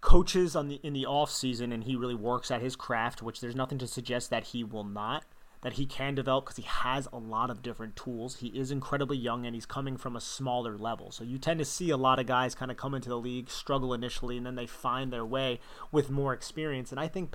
coaches 0.00 0.54
on 0.54 0.68
the 0.68 0.80
in 0.82 0.92
the 0.92 1.06
off 1.06 1.30
season 1.30 1.72
and 1.72 1.84
he 1.84 1.96
really 1.96 2.14
works 2.14 2.50
at 2.50 2.62
his 2.62 2.76
craft, 2.76 3.22
which 3.22 3.40
there's 3.40 3.56
nothing 3.56 3.78
to 3.78 3.86
suggest 3.86 4.30
that 4.30 4.44
he 4.48 4.62
will 4.62 4.84
not, 4.84 5.24
that 5.62 5.74
he 5.74 5.86
can 5.86 6.14
develop 6.14 6.44
because 6.44 6.56
he 6.56 6.62
has 6.62 7.08
a 7.12 7.18
lot 7.18 7.50
of 7.50 7.62
different 7.62 7.96
tools. 7.96 8.36
He 8.36 8.48
is 8.48 8.70
incredibly 8.70 9.16
young 9.16 9.44
and 9.44 9.54
he's 9.54 9.66
coming 9.66 9.96
from 9.96 10.14
a 10.14 10.20
smaller 10.20 10.78
level. 10.78 11.10
So 11.10 11.24
you 11.24 11.38
tend 11.38 11.58
to 11.58 11.64
see 11.64 11.90
a 11.90 11.96
lot 11.96 12.18
of 12.18 12.26
guys 12.26 12.54
kind 12.54 12.70
of 12.70 12.76
come 12.76 12.94
into 12.94 13.08
the 13.08 13.18
league, 13.18 13.50
struggle 13.50 13.92
initially, 13.92 14.36
and 14.36 14.46
then 14.46 14.54
they 14.54 14.66
find 14.66 15.12
their 15.12 15.26
way 15.26 15.60
with 15.90 16.10
more 16.10 16.32
experience. 16.32 16.92
And 16.92 17.00
I 17.00 17.08
think 17.08 17.30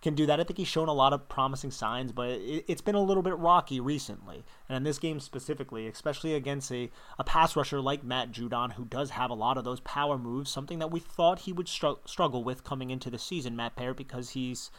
can 0.00 0.14
do 0.14 0.26
that. 0.26 0.38
I 0.38 0.44
think 0.44 0.58
he's 0.58 0.68
shown 0.68 0.88
a 0.88 0.92
lot 0.92 1.12
of 1.12 1.28
promising 1.28 1.70
signs, 1.70 2.12
but 2.12 2.28
it, 2.28 2.68
has 2.68 2.80
been 2.80 2.94
a 2.94 3.02
little 3.02 3.22
bit 3.22 3.36
rocky 3.36 3.80
recently. 3.80 4.44
And 4.68 4.76
in 4.76 4.82
this 4.84 4.98
game 4.98 5.20
specifically, 5.20 5.86
especially 5.88 6.34
against 6.34 6.70
a, 6.70 6.90
a 7.18 7.24
pass 7.24 7.56
rusher 7.56 7.80
like 7.80 8.04
Matt 8.04 8.30
Judon, 8.30 8.74
who 8.74 8.84
does 8.84 9.10
have 9.10 9.30
a 9.30 9.34
lot 9.34 9.58
of 9.58 9.64
those 9.64 9.80
power 9.80 10.16
moves, 10.16 10.50
something 10.50 10.78
that 10.78 10.90
we 10.90 11.00
thought 11.00 11.40
he 11.40 11.52
would 11.52 11.68
str- 11.68 12.00
struggle 12.04 12.44
with 12.44 12.64
coming 12.64 12.90
into 12.90 13.10
the 13.10 13.18
season, 13.18 13.56
Matt 13.56 13.76
Peart, 13.76 13.96
because 13.96 14.30
he's 14.30 14.70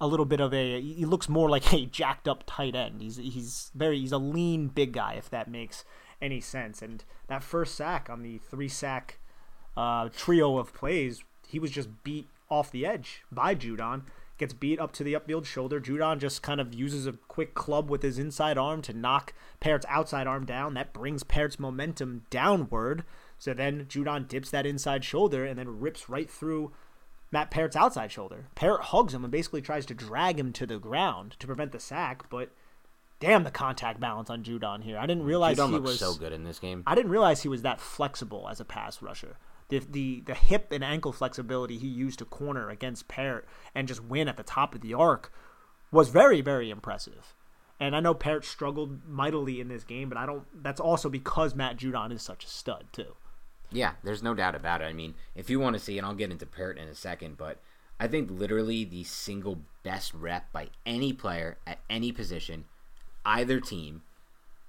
a 0.00 0.08
little 0.08 0.26
bit 0.26 0.40
of 0.40 0.52
a 0.52 0.80
he 0.80 1.04
looks 1.04 1.28
more 1.28 1.48
like 1.48 1.72
a 1.72 1.86
jacked 1.86 2.26
up 2.26 2.44
tight 2.46 2.74
end. 2.74 3.00
He's 3.00 3.16
he's 3.16 3.70
very 3.74 4.00
he's 4.00 4.12
a 4.12 4.18
lean 4.18 4.68
big 4.68 4.92
guy 4.92 5.14
if 5.14 5.30
that 5.30 5.48
makes 5.48 5.84
any 6.20 6.40
sense. 6.40 6.82
And 6.82 7.04
that 7.28 7.42
first 7.42 7.74
sack 7.74 8.08
on 8.10 8.22
the 8.22 8.38
three 8.38 8.68
sack 8.68 9.18
uh, 9.76 10.08
trio 10.16 10.58
of 10.58 10.72
plays, 10.72 11.22
he 11.46 11.58
was 11.58 11.70
just 11.70 11.88
beat 12.02 12.28
off 12.50 12.70
the 12.70 12.86
edge 12.86 13.22
by 13.30 13.54
Judon. 13.54 14.02
Gets 14.36 14.52
beat 14.52 14.80
up 14.80 14.92
to 14.92 15.04
the 15.04 15.14
upfield 15.14 15.44
shoulder. 15.44 15.80
Judon 15.80 16.18
just 16.18 16.42
kind 16.42 16.60
of 16.60 16.74
uses 16.74 17.06
a 17.06 17.12
quick 17.12 17.54
club 17.54 17.88
with 17.88 18.02
his 18.02 18.18
inside 18.18 18.58
arm 18.58 18.82
to 18.82 18.92
knock 18.92 19.32
Peart's 19.60 19.86
outside 19.88 20.26
arm 20.26 20.44
down. 20.44 20.74
That 20.74 20.92
brings 20.92 21.22
Peart's 21.22 21.60
momentum 21.60 22.24
downward. 22.30 23.04
So 23.38 23.54
then 23.54 23.86
Judon 23.86 24.26
dips 24.26 24.50
that 24.50 24.66
inside 24.66 25.04
shoulder 25.04 25.44
and 25.44 25.56
then 25.58 25.78
rips 25.78 26.08
right 26.08 26.28
through 26.28 26.72
Matt 27.30 27.50
Peart's 27.50 27.76
outside 27.76 28.10
shoulder. 28.10 28.46
Peart 28.54 28.80
hugs 28.82 29.14
him 29.14 29.24
and 29.24 29.30
basically 29.30 29.62
tries 29.62 29.86
to 29.86 29.94
drag 29.94 30.38
him 30.38 30.52
to 30.52 30.66
the 30.66 30.78
ground 30.78 31.36
to 31.38 31.46
prevent 31.46 31.72
the 31.72 31.80
sack, 31.80 32.28
but 32.28 32.50
damn 33.20 33.44
the 33.44 33.50
contact 33.50 34.00
balance 34.00 34.30
on 34.30 34.42
Judon 34.42 34.82
here. 34.82 34.98
I 34.98 35.06
didn't 35.06 35.24
realize 35.24 35.58
Judon 35.58 35.70
he 35.70 35.78
was 35.78 35.98
so 35.98 36.14
good 36.14 36.32
in 36.32 36.44
this 36.44 36.58
game. 36.58 36.82
I 36.86 36.94
didn't 36.94 37.10
realize 37.10 37.42
he 37.42 37.48
was 37.48 37.62
that 37.62 37.80
flexible 37.80 38.48
as 38.48 38.60
a 38.60 38.64
pass 38.64 39.00
rusher. 39.00 39.36
The, 39.68 39.78
the 39.78 40.22
the 40.26 40.34
hip 40.34 40.72
and 40.72 40.84
ankle 40.84 41.12
flexibility 41.12 41.78
he 41.78 41.86
used 41.86 42.18
to 42.18 42.24
corner 42.24 42.68
against 42.68 43.08
Peart 43.08 43.46
and 43.74 43.88
just 43.88 44.04
win 44.04 44.28
at 44.28 44.36
the 44.36 44.42
top 44.42 44.74
of 44.74 44.82
the 44.82 44.94
arc 44.94 45.32
was 45.90 46.08
very 46.08 46.40
very 46.40 46.70
impressive. 46.70 47.34
And 47.80 47.96
I 47.96 48.00
know 48.00 48.14
Peart 48.14 48.44
struggled 48.44 49.04
mightily 49.06 49.60
in 49.60 49.68
this 49.68 49.84
game, 49.84 50.08
but 50.08 50.18
I 50.18 50.26
don't. 50.26 50.44
That's 50.62 50.80
also 50.80 51.08
because 51.08 51.54
Matt 51.54 51.76
Judon 51.76 52.12
is 52.12 52.22
such 52.22 52.44
a 52.44 52.48
stud 52.48 52.86
too. 52.92 53.16
Yeah, 53.72 53.92
there's 54.04 54.22
no 54.22 54.34
doubt 54.34 54.54
about 54.54 54.82
it. 54.82 54.84
I 54.84 54.92
mean, 54.92 55.14
if 55.34 55.50
you 55.50 55.58
want 55.58 55.74
to 55.74 55.80
see, 55.80 55.98
and 55.98 56.06
I'll 56.06 56.14
get 56.14 56.30
into 56.30 56.46
Peart 56.46 56.78
in 56.78 56.86
a 56.86 56.94
second, 56.94 57.36
but 57.36 57.60
I 57.98 58.06
think 58.06 58.30
literally 58.30 58.84
the 58.84 59.04
single 59.04 59.60
best 59.82 60.14
rep 60.14 60.52
by 60.52 60.68
any 60.86 61.12
player 61.12 61.58
at 61.66 61.80
any 61.90 62.12
position, 62.12 62.64
either 63.24 63.60
team, 63.60 64.02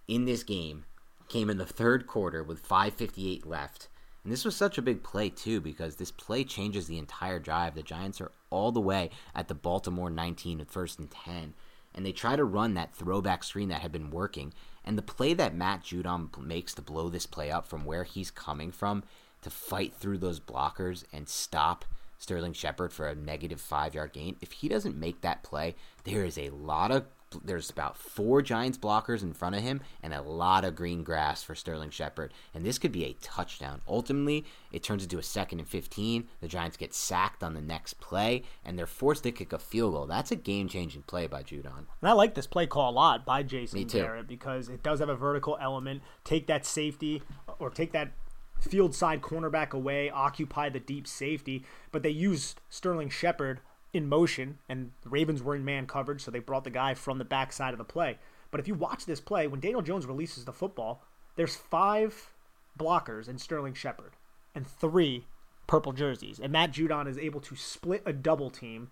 in 0.08 0.26
this 0.26 0.44
game 0.44 0.86
came 1.28 1.50
in 1.50 1.58
the 1.58 1.66
third 1.66 2.08
quarter 2.08 2.44
with 2.44 2.68
5:58 2.68 3.46
left. 3.46 3.88
And 4.26 4.34
this 4.34 4.44
was 4.44 4.58
such 4.58 4.78
a 4.78 4.82
big 4.82 5.04
play 5.04 5.30
too 5.30 5.62
because 5.62 5.96
this 5.96 6.12
play 6.12 6.44
changes 6.44 6.88
the 6.88 6.98
entire 6.98 7.40
drive. 7.40 7.76
The 7.76 7.84
Giants 7.84 8.20
are 8.20 8.32
all 8.50 8.74
the 8.74 8.82
way 8.82 9.12
at 9.34 9.48
the 9.48 9.56
Baltimore 9.56 10.10
19 10.10 10.60
at 10.60 10.70
first 10.70 11.00
and 11.00 11.10
10 11.10 11.54
and 11.96 12.06
they 12.06 12.12
try 12.12 12.36
to 12.36 12.44
run 12.44 12.74
that 12.74 12.94
throwback 12.94 13.44
screen 13.44 13.70
that 13.70 13.82
had 13.82 13.92
been 13.92 14.12
working. 14.12 14.54
And 14.84 14.98
the 14.98 15.02
play 15.02 15.34
that 15.34 15.56
Matt 15.56 15.84
Judon 15.84 16.38
makes 16.38 16.74
to 16.74 16.82
blow 16.82 17.10
this 17.10 17.26
play 17.26 17.50
up 17.50 17.66
from 17.66 17.86
where 17.86 18.04
he's 18.04 18.30
coming 18.30 18.72
from 18.72 19.04
to 19.42 19.50
fight 19.50 19.94
through 19.94 20.18
those 20.18 20.40
blockers 20.40 21.06
and 21.14 21.30
stop 21.30 21.86
Sterling 22.18 22.54
Shepard 22.54 22.92
for 22.92 23.08
a 23.08 23.16
negative 23.16 23.62
five 23.62 23.96
yard 23.96 24.12
gain. 24.14 24.36
If 24.42 24.52
he 24.52 24.68
doesn't 24.68 24.98
make 24.98 25.22
that 25.22 25.44
play, 25.44 25.76
there 26.04 26.26
is 26.26 26.38
a 26.38 26.50
lot 26.50 26.92
of 26.92 27.06
there's 27.44 27.70
about 27.70 27.98
four 27.98 28.42
Giants 28.42 28.78
blockers 28.78 29.24
in 29.24 29.34
front 29.34 29.56
of 29.56 29.62
him 29.62 29.82
and 30.02 30.14
a 30.14 30.22
lot 30.22 30.66
of 30.66 30.76
green 30.76 31.04
grass 31.04 31.44
for 31.44 31.56
Sterling 31.56 31.90
Shepard. 31.90 32.34
And 32.54 32.66
this 32.66 32.78
could 32.78 32.92
be 32.92 33.06
a 33.06 33.14
touchdown. 33.22 33.82
Ultimately, 33.88 34.46
it 34.72 34.84
turns 34.84 35.04
into 35.04 35.18
a 35.18 35.24
second 35.24 35.60
and 35.60 35.68
15. 35.68 36.28
The 36.42 36.48
Giants 36.48 36.78
get 36.78 36.94
sacked 36.94 37.44
on 37.44 37.54
the 37.54 37.62
next 37.62 38.00
play 38.00 38.44
and 38.64 38.78
they're 38.78 38.86
forced 38.86 39.24
to 39.24 39.32
kick 39.32 39.54
a 39.54 39.60
field 39.60 39.94
goal. 39.94 40.06
That's 40.06 40.32
a 40.32 40.36
game 40.36 40.68
changing 40.68 41.04
play 41.04 41.28
by 41.28 41.44
Judon. 41.44 41.86
And 42.02 42.10
I 42.10 42.14
like 42.14 42.36
this 42.36 42.48
play 42.48 42.68
call 42.68 42.92
a 42.92 42.94
lot 42.94 43.26
by 43.26 43.44
Jason 43.44 43.84
Garrett 43.86 44.28
because 44.28 44.70
it 44.70 44.84
does 44.84 45.00
have 45.00 45.10
a 45.10 45.16
vertical 45.16 45.58
element. 45.62 46.02
Take 46.24 46.48
that 46.48 46.66
safety 46.66 47.24
or 47.60 47.70
take 47.70 47.92
that 47.94 48.12
field 48.60 48.96
side 48.96 49.22
cornerback 49.22 49.72
away, 49.72 50.10
occupy 50.10 50.70
the 50.70 50.80
deep 50.80 51.08
safety, 51.08 51.64
but 51.92 52.04
they 52.04 52.10
used 52.10 52.62
Sterling 52.70 53.10
Shepard 53.10 53.60
in 53.96 54.10
motion, 54.10 54.60
and 54.68 54.92
the 55.02 55.10
Ravens 55.10 55.42
were 55.42 55.56
in 55.56 55.64
man 55.64 55.88
coverage, 55.88 56.22
so 56.22 56.30
they 56.30 56.40
brought 56.40 56.66
the 56.66 56.70
guy 56.70 56.94
from 56.94 57.18
the 57.18 57.26
backside 57.26 57.74
of 57.74 57.78
the 57.78 57.86
play. 57.86 58.18
But 58.52 58.60
if 58.60 58.68
you 58.68 58.76
watch 58.76 59.06
this 59.06 59.22
play, 59.22 59.48
when 59.48 59.60
Daniel 59.60 59.82
Jones 59.82 60.06
releases 60.06 60.46
the 60.46 60.54
football, 60.54 61.04
there's 61.36 61.56
five 61.56 62.34
blockers 62.78 63.28
in 63.30 63.38
Sterling 63.38 63.74
Shepard 63.74 64.14
and 64.54 64.68
three 64.68 65.26
purple 65.68 65.94
jerseys. 65.94 66.40
And 66.40 66.52
Matt 66.52 66.72
Judon 66.72 67.08
is 67.08 67.18
able 67.18 67.40
to 67.42 67.56
split 67.56 68.04
a 68.06 68.14
double 68.14 68.50
team 68.50 68.90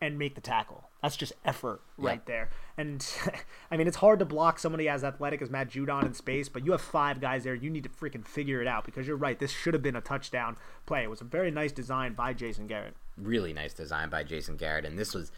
and 0.00 0.18
make 0.18 0.34
the 0.34 0.40
tackle. 0.40 0.84
That's 1.02 1.16
just 1.16 1.32
effort 1.44 1.80
right 1.96 2.20
yeah. 2.26 2.32
there. 2.32 2.50
And 2.76 3.06
I 3.70 3.76
mean, 3.76 3.86
it's 3.86 3.96
hard 3.96 4.18
to 4.18 4.24
block 4.24 4.58
somebody 4.58 4.88
as 4.88 5.04
athletic 5.04 5.40
as 5.40 5.50
Matt 5.50 5.70
Judon 5.70 6.04
in 6.04 6.14
space, 6.14 6.48
but 6.48 6.64
you 6.64 6.72
have 6.72 6.80
five 6.80 7.20
guys 7.20 7.44
there. 7.44 7.54
You 7.54 7.70
need 7.70 7.84
to 7.84 7.88
freaking 7.88 8.26
figure 8.26 8.60
it 8.60 8.68
out 8.68 8.84
because 8.84 9.06
you're 9.06 9.16
right. 9.16 9.38
This 9.38 9.50
should 9.50 9.74
have 9.74 9.82
been 9.82 9.96
a 9.96 10.02
touchdown 10.02 10.56
play. 10.86 11.02
It 11.02 11.10
was 11.10 11.20
a 11.20 11.24
very 11.24 11.50
nice 11.50 11.72
design 11.72 12.14
by 12.14 12.34
Jason 12.34 12.66
Garrett 12.66 12.94
really 13.16 13.52
nice 13.52 13.74
design 13.74 14.10
by 14.10 14.24
Jason 14.24 14.56
Garrett, 14.56 14.84
and 14.84 14.98
this 14.98 15.14
was, 15.14 15.32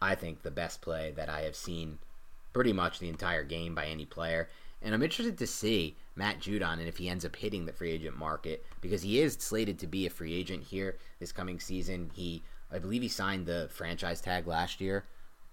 I 0.00 0.14
think, 0.14 0.42
the 0.42 0.50
best 0.50 0.80
play 0.80 1.12
that 1.16 1.28
I 1.28 1.42
have 1.42 1.56
seen 1.56 1.98
pretty 2.52 2.72
much 2.72 2.98
the 2.98 3.08
entire 3.08 3.44
game 3.44 3.74
by 3.74 3.86
any 3.86 4.04
player. 4.04 4.48
And 4.82 4.94
I'm 4.94 5.02
interested 5.02 5.38
to 5.38 5.46
see 5.46 5.96
Matt 6.16 6.40
Judon 6.40 6.78
and 6.78 6.88
if 6.88 6.96
he 6.96 7.08
ends 7.08 7.24
up 7.24 7.36
hitting 7.36 7.66
the 7.66 7.72
free 7.72 7.90
agent 7.92 8.16
market 8.16 8.64
because 8.80 9.02
he 9.02 9.20
is 9.20 9.34
slated 9.34 9.78
to 9.80 9.86
be 9.86 10.06
a 10.06 10.10
free 10.10 10.34
agent 10.34 10.64
here 10.64 10.96
this 11.18 11.32
coming 11.32 11.60
season. 11.60 12.10
He, 12.14 12.42
I 12.72 12.78
believe, 12.78 13.02
he 13.02 13.08
signed 13.08 13.46
the 13.46 13.68
franchise 13.70 14.20
tag 14.20 14.46
last 14.46 14.80
year. 14.80 15.04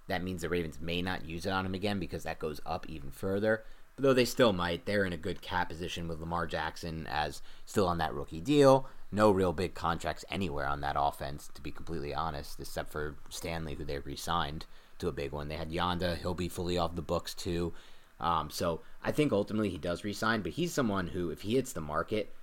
That 0.07 0.23
means 0.23 0.41
the 0.41 0.49
Ravens 0.49 0.79
may 0.79 1.01
not 1.01 1.25
use 1.25 1.45
it 1.45 1.51
on 1.51 1.65
him 1.65 1.73
again 1.73 1.99
because 1.99 2.23
that 2.23 2.39
goes 2.39 2.61
up 2.65 2.85
even 2.87 3.11
further. 3.11 3.63
Though 3.97 4.13
they 4.13 4.25
still 4.25 4.53
might, 4.53 4.85
they're 4.85 5.05
in 5.05 5.13
a 5.13 5.17
good 5.17 5.41
cap 5.41 5.69
position 5.69 6.07
with 6.07 6.21
Lamar 6.21 6.47
Jackson 6.47 7.05
as 7.09 7.41
still 7.65 7.87
on 7.87 7.97
that 7.97 8.13
rookie 8.13 8.39
deal 8.39 8.87
no 9.11 9.31
real 9.31 9.53
big 9.53 9.73
contracts 9.73 10.25
anywhere 10.29 10.67
on 10.67 10.81
that 10.81 10.95
offense, 10.99 11.49
to 11.53 11.61
be 11.61 11.71
completely 11.71 12.13
honest, 12.13 12.59
except 12.59 12.91
for 12.91 13.15
Stanley, 13.29 13.75
who 13.75 13.85
they 13.85 13.99
re-signed 13.99 14.65
to 14.99 15.07
a 15.07 15.13
big 15.13 15.31
one. 15.31 15.47
They 15.47 15.55
had 15.55 15.71
Yanda; 15.71 16.17
he'll 16.17 16.33
be 16.33 16.49
fully 16.49 16.77
off 16.77 16.95
the 16.95 17.01
books 17.01 17.33
too. 17.33 17.73
Um, 18.19 18.49
so 18.49 18.81
I 19.03 19.11
think 19.11 19.31
ultimately 19.31 19.69
he 19.69 19.77
does 19.77 20.03
resign, 20.03 20.41
but 20.41 20.53
he's 20.53 20.73
someone 20.73 21.07
who, 21.07 21.29
if 21.29 21.41
he 21.41 21.55
hits 21.55 21.73
the 21.73 21.81
market, 21.81 22.33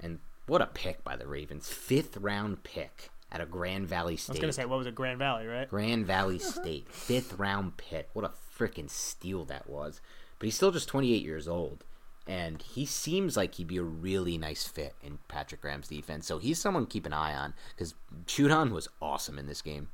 and 0.00 0.20
what 0.46 0.62
a 0.62 0.66
pick 0.66 1.02
by 1.02 1.16
the 1.16 1.26
Ravens, 1.26 1.68
fifth 1.68 2.16
round 2.16 2.62
pick 2.62 3.10
at 3.32 3.40
a 3.40 3.46
Grand 3.46 3.88
Valley 3.88 4.16
State. 4.16 4.32
I 4.32 4.34
was 4.34 4.40
gonna 4.40 4.52
say 4.52 4.64
what 4.64 4.78
was 4.78 4.86
it, 4.86 4.94
Grand 4.94 5.18
Valley, 5.18 5.46
right? 5.46 5.68
Grand 5.68 6.06
Valley 6.06 6.38
State, 6.38 6.88
fifth 6.88 7.34
round 7.38 7.76
pick. 7.76 8.08
What 8.12 8.24
a 8.24 8.30
freaking 8.56 8.88
steal 8.88 9.44
that 9.46 9.68
was! 9.68 10.00
But 10.38 10.46
he's 10.46 10.54
still 10.54 10.70
just 10.70 10.88
28 10.88 11.22
years 11.22 11.48
old 11.48 11.84
and 12.26 12.62
he 12.62 12.84
seems 12.84 13.36
like 13.36 13.54
he'd 13.54 13.68
be 13.68 13.76
a 13.76 13.82
really 13.82 14.36
nice 14.36 14.66
fit 14.66 14.94
in 15.02 15.18
Patrick 15.28 15.60
Graham's 15.60 15.88
defense. 15.88 16.26
So 16.26 16.38
he's 16.38 16.58
someone 16.58 16.86
to 16.86 16.92
keep 16.92 17.06
an 17.06 17.12
eye 17.12 17.34
on 17.34 17.54
because 17.74 17.94
Judon 18.26 18.72
was 18.72 18.88
awesome 19.00 19.38
in 19.38 19.46
this 19.46 19.62
game. 19.62 19.88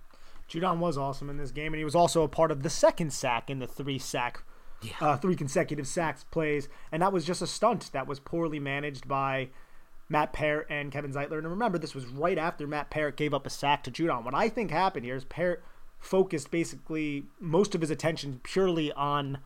Judon 0.48 0.78
was 0.78 0.98
awesome 0.98 1.30
in 1.30 1.36
this 1.36 1.50
game, 1.50 1.72
and 1.72 1.78
he 1.78 1.84
was 1.84 1.94
also 1.94 2.22
a 2.22 2.28
part 2.28 2.50
of 2.50 2.62
the 2.62 2.70
second 2.70 3.12
sack 3.12 3.48
in 3.48 3.58
the 3.58 3.66
three 3.66 3.98
sack, 3.98 4.42
yeah. 4.82 4.92
uh, 5.00 5.16
three 5.16 5.36
consecutive 5.36 5.86
sacks 5.86 6.24
plays, 6.30 6.68
and 6.90 7.02
that 7.02 7.12
was 7.12 7.24
just 7.24 7.42
a 7.42 7.46
stunt 7.46 7.90
that 7.92 8.06
was 8.06 8.20
poorly 8.20 8.60
managed 8.60 9.08
by 9.08 9.48
Matt 10.08 10.32
Peart 10.32 10.66
and 10.68 10.92
Kevin 10.92 11.12
Zeitler. 11.12 11.38
And 11.38 11.48
remember, 11.48 11.78
this 11.78 11.94
was 11.94 12.06
right 12.06 12.36
after 12.36 12.66
Matt 12.66 12.90
Peart 12.90 13.16
gave 13.16 13.32
up 13.32 13.46
a 13.46 13.50
sack 13.50 13.82
to 13.84 13.90
Judon. 13.90 14.24
What 14.24 14.34
I 14.34 14.48
think 14.48 14.70
happened 14.70 15.06
here 15.06 15.16
is 15.16 15.24
Peart 15.24 15.64
focused 15.98 16.50
basically 16.50 17.24
most 17.40 17.74
of 17.74 17.80
his 17.80 17.90
attention 17.90 18.40
purely 18.42 18.92
on 18.92 19.38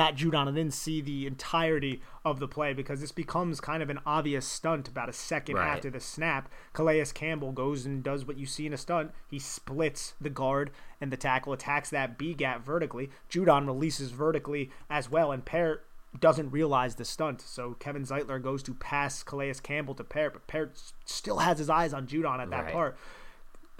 Matt 0.00 0.16
Judon 0.16 0.48
and 0.48 0.56
then 0.56 0.70
see 0.70 1.02
the 1.02 1.26
entirety 1.26 2.00
of 2.24 2.40
the 2.40 2.48
play 2.48 2.72
because 2.72 3.02
this 3.02 3.12
becomes 3.12 3.60
kind 3.60 3.82
of 3.82 3.90
an 3.90 3.98
obvious 4.06 4.46
stunt 4.46 4.88
about 4.88 5.10
a 5.10 5.12
second 5.12 5.56
right. 5.56 5.68
after 5.68 5.90
the 5.90 6.00
snap. 6.00 6.50
Calais 6.72 7.04
Campbell 7.12 7.52
goes 7.52 7.84
and 7.84 8.02
does 8.02 8.24
what 8.24 8.38
you 8.38 8.46
see 8.46 8.64
in 8.64 8.72
a 8.72 8.78
stunt. 8.78 9.10
He 9.28 9.38
splits 9.38 10.14
the 10.18 10.30
guard 10.30 10.70
and 11.02 11.12
the 11.12 11.18
tackle, 11.18 11.52
attacks 11.52 11.90
that 11.90 12.16
B 12.16 12.32
gap 12.32 12.64
vertically. 12.64 13.10
Judon 13.28 13.66
releases 13.66 14.10
vertically 14.10 14.70
as 14.88 15.10
well, 15.10 15.32
and 15.32 15.44
Peart 15.44 15.84
doesn't 16.18 16.48
realize 16.48 16.94
the 16.94 17.04
stunt. 17.04 17.42
So 17.42 17.76
Kevin 17.78 18.06
Zeitler 18.06 18.42
goes 18.42 18.62
to 18.62 18.72
pass 18.72 19.22
Calais 19.22 19.56
Campbell 19.62 19.96
to 19.96 20.04
Peart, 20.04 20.32
but 20.32 20.46
Peart 20.46 20.80
still 21.04 21.40
has 21.40 21.58
his 21.58 21.68
eyes 21.68 21.92
on 21.92 22.06
Judon 22.06 22.38
at 22.38 22.48
that 22.48 22.64
right. 22.64 22.72
part. 22.72 22.96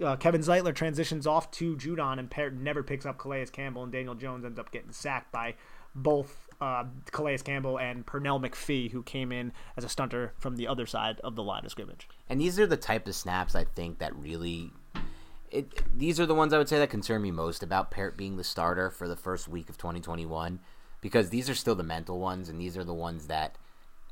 Uh, 0.03 0.17
Kevin 0.17 0.43
Zeitler 0.43 0.75
transitions 0.75 1.27
off 1.27 1.51
to 1.53 1.77
Judon, 1.77 2.19
and 2.19 2.31
Peart 2.31 2.53
never 2.53 2.83
picks 2.83 3.07
up 3.07 3.17
Calais 3.17 3.47
Campbell, 3.47 3.85
and 3.85 3.93
Daniel 3.93 4.15
Jones 4.15 4.45
ends 4.45 4.59
up 4.59 4.71
getting 4.71 4.93
sacked 4.93 5.33
by 5.33 5.55
both 5.95 6.49
uh, 6.61 6.85
Calais 7.11 7.39
Campbell 7.39 7.79
and 7.79 8.05
Pernell 8.07 8.41
McPhee, 8.41 8.91
who 8.91 9.03
came 9.03 9.33
in 9.33 9.53
as 9.77 9.85
a 9.85 9.89
stunter 9.89 10.33
from 10.39 10.57
the 10.57 10.69
other 10.69 10.87
side 10.87 11.21
of 11.21 11.35
the 11.37 11.43
line 11.43 11.65
of 11.65 11.71
scrimmage. 11.71 12.09
And 12.29 12.41
these 12.41 12.59
are 12.59 12.67
the 12.67 12.77
type 12.77 13.09
of 13.09 13.15
snaps 13.15 13.55
I 13.55 13.65
think 13.65 13.99
that 13.99 14.15
really 14.15 14.73
it, 15.51 15.83
these 15.97 16.21
are 16.21 16.27
the 16.27 16.35
ones 16.35 16.53
I 16.53 16.59
would 16.59 16.69
say 16.69 16.79
that 16.79 16.91
concern 16.91 17.23
me 17.23 17.31
most 17.31 17.63
about 17.63 17.91
Peart 17.91 18.17
being 18.17 18.37
the 18.37 18.45
starter 18.45 18.91
for 18.91 19.09
the 19.09 19.17
first 19.17 19.49
week 19.49 19.69
of 19.69 19.77
2021 19.79 20.61
because 21.01 21.31
these 21.31 21.51
are 21.51 21.55
still 21.55 21.75
the 21.75 21.83
mental 21.83 22.21
ones 22.21 22.49
and 22.49 22.61
these 22.61 22.77
are 22.77 22.85
the 22.85 22.95
ones 22.95 23.27
that 23.27 23.57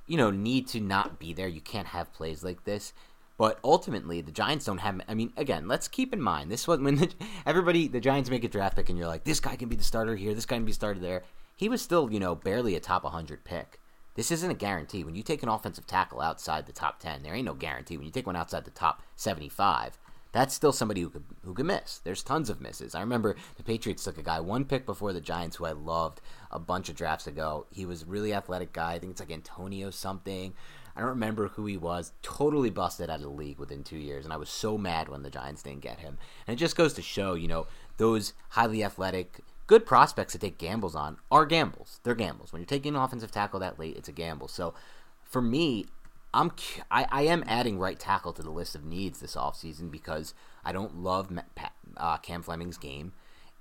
you 0.07 0.17
know 0.17 0.31
need 0.31 0.67
to 0.69 0.81
not 0.81 1.19
be 1.19 1.33
there. 1.33 1.49
You 1.49 1.61
can't 1.61 1.89
have 1.89 2.13
plays 2.13 2.43
like 2.43 2.65
this. 2.65 2.93
But 3.37 3.61
ultimately, 3.63 4.21
the 4.21 4.33
Giants 4.33 4.65
don't 4.65 4.79
have. 4.79 5.01
I 5.07 5.15
mean, 5.15 5.33
again, 5.37 5.69
let's 5.69 5.87
keep 5.87 6.13
in 6.13 6.21
mind 6.21 6.51
this 6.51 6.67
was 6.67 6.81
when 6.81 6.97
the, 6.97 7.09
everybody, 7.47 7.87
the 7.87 8.01
Giants 8.01 8.31
make 8.31 8.43
a 8.43 8.49
draft 8.49 8.75
pick, 8.75 8.89
and 8.89 8.99
you're 8.99 9.07
like, 9.07 9.23
this 9.23 9.39
guy 9.39 9.55
can 9.55 9.69
be 9.69 9.77
the 9.77 9.85
starter 9.85 10.17
here, 10.17 10.35
this 10.35 10.45
guy 10.45 10.57
can 10.57 10.65
be 10.65 10.73
started 10.73 11.05
there. 11.05 11.23
He 11.59 11.69
was 11.69 11.83
still, 11.83 12.13
you 12.13 12.21
know, 12.21 12.37
barely 12.37 12.77
a 12.77 12.81
top 12.81 13.03
100 13.03 13.43
pick. 13.43 13.81
This 14.15 14.31
isn't 14.31 14.51
a 14.51 14.55
guarantee. 14.55 15.03
When 15.03 15.17
you 15.17 15.25
take 15.25 15.43
an 15.43 15.49
offensive 15.49 15.89
tackle 15.89 16.21
outside 16.21 16.67
the 16.67 16.73
top 16.73 17.01
10, 17.01 17.25
there 17.25 17.35
ain't 17.35 17.47
no 17.47 17.55
guarantee. 17.55 17.97
When 17.97 18.07
you 18.07 18.13
take 18.13 18.29
one 18.29 18.37
outside 18.37 18.65
the 18.65 18.71
top 18.71 19.03
75, 19.17 19.99
that's 20.31 20.55
still 20.55 20.71
somebody 20.71 21.01
who 21.01 21.11
could 21.11 21.25
who 21.43 21.55
could 21.55 21.67
miss. 21.67 21.99
There's 21.99 22.23
tons 22.23 22.49
of 22.49 22.61
misses. 22.61 22.95
I 22.95 23.01
remember 23.01 23.35
the 23.57 23.65
Patriots 23.65 24.05
took 24.05 24.19
a 24.19 24.23
guy 24.23 24.39
one 24.39 24.67
pick 24.67 24.87
before 24.87 25.13
the 25.13 25.21
Giants 25.21 25.57
who 25.57 25.65
I 25.65 25.73
loved 25.73 26.21
a 26.53 26.61
bunch 26.61 26.89
of 26.89 26.95
drafts 26.95 27.27
ago. 27.27 27.67
He 27.73 27.85
was 27.85 28.05
really 28.05 28.33
athletic 28.33 28.73
guy. 28.73 28.93
I 28.93 28.99
think 29.01 29.11
it's 29.11 29.21
like 29.21 29.33
Antonio 29.33 29.91
something. 29.91 30.55
I 30.95 31.01
don't 31.01 31.11
remember 31.11 31.49
who 31.49 31.67
he 31.67 31.77
was. 31.77 32.13
Totally 32.23 32.71
busted 32.71 33.09
out 33.09 33.17
of 33.17 33.23
the 33.23 33.29
league 33.29 33.59
within 33.59 33.85
two 33.85 33.99
years, 33.99 34.25
and 34.25 34.33
I 34.33 34.37
was 34.37 34.49
so 34.49 34.77
mad 34.77 35.09
when 35.09 35.23
the 35.23 35.31
Giants 35.31 35.63
didn't 35.63 35.81
get 35.81 36.01
him. 36.01 36.19
And 36.47 36.55
it 36.55 36.59
just 36.59 36.77
goes 36.77 36.93
to 36.95 37.03
show, 37.03 37.35
you 37.35 37.49
know, 37.49 37.67
those 37.99 38.33
highly 38.51 38.83
athletic, 38.83 39.41
good 39.69 39.87
prospects 39.87 40.33
to 40.33 40.39
take 40.39 40.59
gambles 40.59 40.97
on 40.97 41.19
are 41.31 41.47
gambles. 41.47 42.01
They're 42.03 42.17
gambles. 42.17 42.53
When 42.53 42.61
you're 42.61 42.67
taking 42.67 42.97
an 42.97 43.01
offensive 43.01 43.31
tackle 43.31 43.61
that 43.61 43.79
late, 43.79 43.97
it's 43.97 44.09
a 44.09 44.13
gamble. 44.13 44.49
So 44.49 44.75
for 45.23 45.41
me, 45.41 45.87
I'm 46.35 46.51
I, 46.91 47.07
I 47.11 47.23
am 47.23 47.45
adding 47.47 47.79
right 47.79 47.99
tackle 47.99 48.33
to 48.33 48.43
the 48.43 48.51
list 48.51 48.75
of 48.75 48.85
needs 48.85 49.21
this 49.21 49.37
offseason 49.37 49.91
because 49.91 50.35
I 50.65 50.73
don't 50.73 50.97
love 50.97 51.31
uh, 51.97 52.17
Cam 52.19 52.43
Fleming's 52.43 52.79
game. 52.79 53.13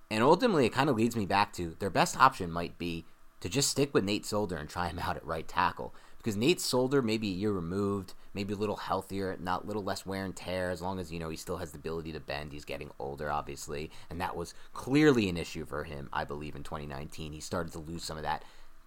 And 0.10 0.24
ultimately, 0.24 0.66
it 0.66 0.74
kind 0.74 0.90
of 0.90 0.96
leads 0.96 1.16
me 1.16 1.26
back 1.26 1.54
to 1.54 1.76
their 1.80 1.90
best 1.90 2.18
option 2.18 2.52
might 2.52 2.78
be 2.78 3.06
to 3.42 3.50
just 3.50 3.70
stick 3.70 3.94
with 3.94 4.06
Nate 4.06 4.26
Solder 4.26 4.56
and 4.56 4.70
try 4.70 4.88
him 4.88 5.00
out 5.04 5.18
at 5.18 5.26
right 5.26 5.48
tackle. 5.48 5.94
Because 6.18 6.38
Nate 6.38 6.62
Solder, 6.62 7.02
maybe 7.02 7.30
a 7.30 7.36
year 7.36 7.52
removed, 7.52 8.14
maybe 8.38 8.54
a 8.54 8.58
little 8.58 8.76
healthier, 8.76 9.36
not 9.42 9.64
a 9.64 9.66
little 9.66 9.84
less 9.84 10.06
wear 10.06 10.24
and 10.24 10.36
tear, 10.36 10.70
as 10.70 10.80
long 10.80 11.00
as, 11.00 11.12
you 11.12 11.20
know, 11.20 11.30
he 11.30 11.36
still 11.36 11.58
has 11.58 11.72
the 11.72 11.80
ability 11.80 12.12
to 12.12 12.20
bend. 12.20 12.54
He's 12.54 12.66
getting 12.66 12.92
older, 13.00 13.32
obviously. 13.32 13.90
And 14.12 14.22
that 14.22 14.36
was 14.36 14.54
clearly 14.74 15.28
an 15.28 15.38
issue 15.38 15.66
for 15.66 15.86
him, 15.86 16.08
I 16.14 16.24
believe, 16.24 16.56
in 16.56 16.62
2019. 16.62 17.34
He 17.34 17.40
started 17.40 17.74
to 17.74 17.80
lose 17.80 18.04
some 18.04 18.16
of 18.16 18.22
that 18.22 18.44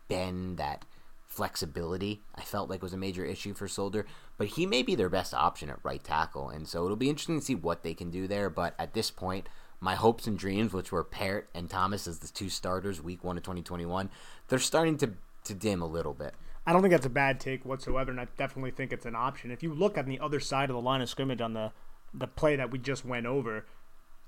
bend, 0.07 0.57
that 0.59 0.84
flexibility, 1.26 2.20
I 2.36 2.42
felt 2.42 2.70
like 2.70 2.80
was 2.80 2.92
a 2.92 2.96
major 2.96 3.24
issue 3.24 3.53
for 3.53 3.66
Solder. 3.66 4.07
But 4.38 4.46
he 4.46 4.66
may 4.66 4.84
be 4.84 4.94
their 4.94 5.09
best 5.09 5.34
option 5.34 5.68
at 5.68 5.78
right 5.82 6.03
tackle. 6.03 6.48
And 6.48 6.68
so 6.68 6.84
it'll 6.84 6.96
be 6.96 7.11
interesting 7.11 7.40
to 7.40 7.44
see 7.44 7.57
what 7.57 7.82
they 7.82 7.94
can 7.94 8.11
do 8.11 8.28
there. 8.28 8.51
But 8.51 8.74
at 8.78 8.94
this 8.94 9.11
point, 9.11 9.48
my 9.80 9.96
hopes 9.96 10.28
and 10.28 10.38
dreams, 10.38 10.72
which 10.72 10.92
were 10.92 11.03
Peart 11.03 11.48
and 11.55 11.68
Thomas 11.68 12.07
as 12.07 12.20
the 12.20 12.28
two 12.28 12.48
starters 12.48 13.03
week 13.03 13.24
one 13.24 13.36
of 13.36 13.42
2021, 13.42 14.11
they're 14.46 14.61
starting 14.61 14.96
to, 14.98 15.11
to 15.42 15.55
dim 15.55 15.82
a 15.82 15.86
little 15.86 16.14
bit. 16.14 16.34
I 16.66 16.72
don't 16.72 16.82
think 16.82 16.92
that's 16.92 17.06
a 17.06 17.11
bad 17.11 17.40
take 17.40 17.64
whatsoever, 17.64 18.11
and 18.11 18.20
I 18.20 18.26
definitely 18.36 18.70
think 18.70 18.92
it's 18.92 19.06
an 19.06 19.16
option. 19.16 19.50
If 19.50 19.62
you 19.62 19.72
look 19.72 19.96
on 19.96 20.06
the 20.06 20.20
other 20.20 20.40
side 20.40 20.70
of 20.70 20.76
the 20.76 20.82
line 20.82 21.00
of 21.00 21.08
scrimmage 21.08 21.40
on 21.40 21.54
the 21.54 21.72
the 22.12 22.26
play 22.26 22.56
that 22.56 22.72
we 22.72 22.78
just 22.78 23.04
went 23.04 23.26
over, 23.26 23.66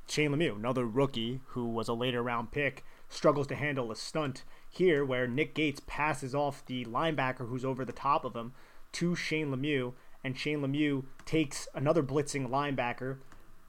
Shane 0.08 0.30
Lemieux, 0.30 0.54
another 0.56 0.86
rookie 0.86 1.40
who 1.48 1.66
was 1.66 1.88
a 1.88 1.94
later 1.94 2.22
round 2.22 2.52
pick, 2.52 2.84
struggles 3.08 3.46
to 3.48 3.56
handle 3.56 3.90
a 3.90 3.96
stunt 3.96 4.44
here 4.70 5.04
where 5.04 5.26
Nick 5.26 5.54
Gates 5.54 5.80
passes 5.86 6.34
off 6.34 6.64
the 6.64 6.84
linebacker 6.84 7.48
who's 7.48 7.64
over 7.64 7.84
the 7.84 7.92
top 7.92 8.24
of 8.24 8.36
him 8.36 8.52
to 8.92 9.16
Shane 9.16 9.50
Lemieux, 9.50 9.94
and 10.22 10.38
Shane 10.38 10.60
Lemieux 10.60 11.04
takes 11.24 11.66
another 11.74 12.02
blitzing 12.02 12.48
linebacker 12.48 13.18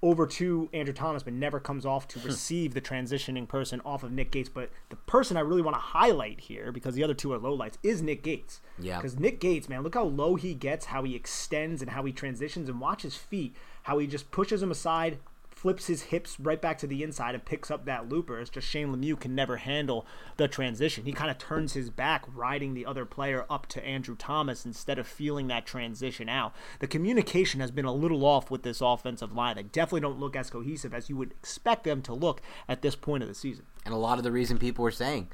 over 0.03 0.27
to 0.27 0.69
Andrew 0.73 0.93
Thomas, 0.93 1.23
but 1.23 1.33
never 1.33 1.59
comes 1.59 1.85
off 1.85 2.07
to 2.09 2.19
hmm. 2.19 2.27
receive 2.27 2.73
the 2.73 2.81
transitioning 2.81 3.47
person 3.47 3.81
off 3.85 4.03
of 4.03 4.11
Nick 4.11 4.31
Gates. 4.31 4.49
But 4.49 4.69
the 4.89 4.97
person 4.97 5.37
I 5.37 5.39
really 5.39 5.61
want 5.61 5.75
to 5.75 5.81
highlight 5.81 6.41
here, 6.41 6.71
because 6.71 6.93
the 6.93 7.03
other 7.03 7.13
two 7.13 7.31
are 7.33 7.39
lowlights, 7.39 7.77
is 7.81 8.01
Nick 8.01 8.21
Gates. 8.21 8.61
Yeah. 8.77 8.97
Because 8.97 9.17
Nick 9.17 9.39
Gates, 9.39 9.69
man, 9.69 9.81
look 9.81 9.95
how 9.95 10.03
low 10.03 10.35
he 10.35 10.53
gets, 10.53 10.87
how 10.87 11.03
he 11.03 11.15
extends, 11.15 11.81
and 11.81 11.91
how 11.91 12.03
he 12.03 12.11
transitions, 12.11 12.67
and 12.69 12.81
watch 12.81 13.03
his 13.03 13.15
feet, 13.15 13.55
how 13.83 13.97
he 13.97 14.05
just 14.05 14.29
pushes 14.29 14.61
him 14.61 14.71
aside, 14.71 15.19
flips 15.63 15.87
his 15.87 16.01
hips 16.01 16.37
right 16.41 16.61
back 16.61 16.77
to 16.77 16.85
the 16.85 17.03
inside 17.03 17.33
and 17.33 17.45
picks 17.45 17.71
up 17.71 17.85
that 17.85 18.09
looper. 18.09 18.37
It's 18.37 18.49
just 18.49 18.67
Shane 18.67 18.93
Lemieux 18.93 19.17
can 19.17 19.33
never 19.33 19.55
handle 19.55 20.05
the 20.35 20.49
transition. 20.49 21.05
He 21.05 21.13
kind 21.13 21.31
of 21.31 21.37
turns 21.37 21.71
his 21.71 21.89
back, 21.89 22.25
riding 22.35 22.73
the 22.73 22.85
other 22.85 23.05
player 23.05 23.45
up 23.49 23.67
to 23.67 23.85
Andrew 23.85 24.17
Thomas 24.17 24.65
instead 24.65 24.99
of 24.99 25.07
feeling 25.07 25.47
that 25.47 25.65
transition 25.65 26.27
out. 26.27 26.53
The 26.79 26.87
communication 26.87 27.61
has 27.61 27.71
been 27.71 27.85
a 27.85 27.93
little 27.93 28.25
off 28.25 28.51
with 28.51 28.63
this 28.63 28.81
offensive 28.81 29.31
line. 29.31 29.55
They 29.55 29.63
definitely 29.63 30.01
don't 30.01 30.19
look 30.19 30.35
as 30.35 30.49
cohesive 30.49 30.93
as 30.93 31.09
you 31.09 31.15
would 31.15 31.31
expect 31.31 31.85
them 31.85 32.01
to 32.01 32.13
look 32.13 32.41
at 32.67 32.81
this 32.81 32.97
point 32.97 33.23
of 33.23 33.29
the 33.29 33.35
season. 33.35 33.65
And 33.85 33.93
a 33.93 33.97
lot 33.97 34.17
of 34.17 34.25
the 34.25 34.33
reason 34.33 34.57
people 34.57 34.83
were 34.83 34.91
saying 34.91 35.29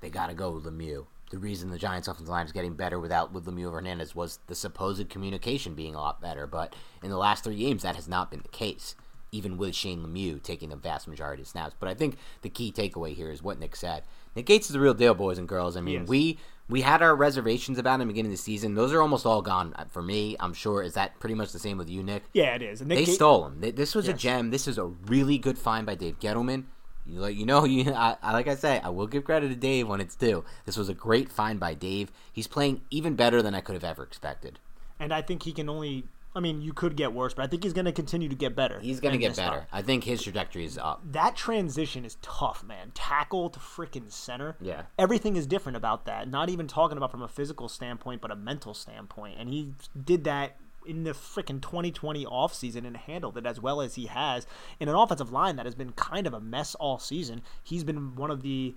they 0.00 0.08
got 0.08 0.28
to 0.28 0.34
go 0.34 0.50
Lemieux 0.52 1.04
the 1.30 1.38
reason 1.38 1.70
the 1.70 1.78
Giants' 1.78 2.06
offensive 2.06 2.28
line 2.28 2.46
is 2.46 2.52
getting 2.52 2.74
better 2.74 3.00
without 3.00 3.32
with 3.32 3.46
Lemieux 3.46 3.72
Hernandez 3.72 4.14
was 4.14 4.38
the 4.46 4.54
supposed 4.54 5.08
communication 5.08 5.74
being 5.74 5.94
a 5.94 6.00
lot 6.00 6.20
better. 6.20 6.46
But 6.46 6.76
in 7.02 7.10
the 7.10 7.16
last 7.16 7.42
three 7.42 7.56
games, 7.56 7.82
that 7.82 7.96
has 7.96 8.06
not 8.06 8.30
been 8.30 8.40
the 8.40 8.48
case 8.48 8.94
even 9.34 9.56
with 9.56 9.74
Shane 9.74 10.04
Lemieux 10.04 10.42
taking 10.42 10.68
the 10.70 10.76
vast 10.76 11.08
majority 11.08 11.42
of 11.42 11.48
snaps. 11.48 11.74
But 11.78 11.88
I 11.88 11.94
think 11.94 12.16
the 12.42 12.48
key 12.48 12.72
takeaway 12.72 13.14
here 13.14 13.30
is 13.30 13.42
what 13.42 13.58
Nick 13.58 13.76
said. 13.76 14.02
Nick 14.36 14.46
Gates 14.46 14.66
is 14.66 14.72
the 14.72 14.80
real 14.80 14.94
deal, 14.94 15.14
boys 15.14 15.38
and 15.38 15.48
girls. 15.48 15.76
I 15.76 15.80
mean, 15.80 16.00
yes. 16.00 16.08
we 16.08 16.38
we 16.68 16.80
had 16.80 17.02
our 17.02 17.14
reservations 17.14 17.78
about 17.78 18.00
him 18.00 18.08
beginning 18.08 18.32
of 18.32 18.38
the 18.38 18.42
season. 18.42 18.74
Those 18.74 18.92
are 18.92 19.02
almost 19.02 19.26
all 19.26 19.42
gone 19.42 19.74
uh, 19.76 19.84
for 19.84 20.02
me. 20.02 20.36
I'm 20.40 20.54
sure. 20.54 20.82
Is 20.82 20.94
that 20.94 21.18
pretty 21.20 21.34
much 21.34 21.52
the 21.52 21.58
same 21.58 21.76
with 21.76 21.90
you, 21.90 22.02
Nick? 22.02 22.24
Yeah, 22.32 22.54
it 22.54 22.62
is. 22.62 22.80
they 22.80 23.04
stole 23.04 23.46
him. 23.46 23.60
This 23.60 23.94
was 23.94 24.06
yes. 24.06 24.14
a 24.14 24.18
gem. 24.18 24.50
This 24.50 24.66
is 24.66 24.78
a 24.78 24.84
really 24.84 25.38
good 25.38 25.58
find 25.58 25.84
by 25.84 25.94
Dave 25.94 26.18
Gettleman. 26.20 26.64
You 27.06 27.20
like 27.20 27.36
you 27.36 27.44
know 27.44 27.64
you 27.66 27.92
I, 27.92 28.16
I, 28.22 28.32
like 28.32 28.48
I 28.48 28.54
say 28.54 28.80
I 28.82 28.88
will 28.88 29.06
give 29.06 29.24
credit 29.24 29.48
to 29.48 29.56
Dave 29.56 29.88
when 29.88 30.00
it's 30.00 30.16
due. 30.16 30.44
This 30.64 30.76
was 30.76 30.88
a 30.88 30.94
great 30.94 31.30
find 31.30 31.60
by 31.60 31.74
Dave. 31.74 32.10
He's 32.32 32.46
playing 32.46 32.82
even 32.90 33.14
better 33.14 33.42
than 33.42 33.54
I 33.54 33.60
could 33.60 33.74
have 33.74 33.84
ever 33.84 34.02
expected. 34.02 34.58
And 34.98 35.12
I 35.12 35.22
think 35.22 35.42
he 35.42 35.52
can 35.52 35.68
only 35.68 36.04
I 36.36 36.40
mean, 36.40 36.62
you 36.62 36.72
could 36.72 36.96
get 36.96 37.12
worse, 37.12 37.32
but 37.32 37.44
I 37.44 37.46
think 37.46 37.62
he's 37.62 37.72
going 37.72 37.84
to 37.84 37.92
continue 37.92 38.28
to 38.28 38.34
get 38.34 38.56
better. 38.56 38.80
He's 38.80 38.98
going 38.98 39.12
to 39.12 39.18
get 39.18 39.36
better. 39.36 39.58
Spot. 39.58 39.68
I 39.72 39.82
think 39.82 40.02
his 40.02 40.22
trajectory 40.22 40.64
is 40.64 40.76
up. 40.76 41.00
That 41.12 41.36
transition 41.36 42.04
is 42.04 42.16
tough, 42.22 42.64
man. 42.64 42.90
Tackle 42.92 43.50
to 43.50 43.60
freaking 43.60 44.10
center. 44.10 44.56
Yeah. 44.60 44.82
Everything 44.98 45.36
is 45.36 45.46
different 45.46 45.76
about 45.76 46.06
that. 46.06 46.28
Not 46.28 46.48
even 46.48 46.66
talking 46.66 46.96
about 46.96 47.12
from 47.12 47.22
a 47.22 47.28
physical 47.28 47.68
standpoint, 47.68 48.20
but 48.20 48.32
a 48.32 48.36
mental 48.36 48.74
standpoint. 48.74 49.36
And 49.38 49.48
he 49.48 49.74
did 50.04 50.24
that 50.24 50.56
in 50.86 51.04
the 51.04 51.12
freaking 51.12 51.62
2020 51.62 52.26
offseason 52.26 52.84
and 52.84 52.96
handled 52.96 53.38
it 53.38 53.46
as 53.46 53.60
well 53.60 53.80
as 53.80 53.94
he 53.94 54.06
has 54.06 54.46
in 54.80 54.88
an 54.88 54.94
offensive 54.94 55.32
line 55.32 55.56
that 55.56 55.66
has 55.66 55.74
been 55.74 55.92
kind 55.92 56.26
of 56.26 56.34
a 56.34 56.40
mess 56.40 56.74
all 56.74 56.98
season. 56.98 57.42
He's 57.62 57.84
been 57.84 58.16
one 58.16 58.30
of 58.30 58.42
the 58.42 58.74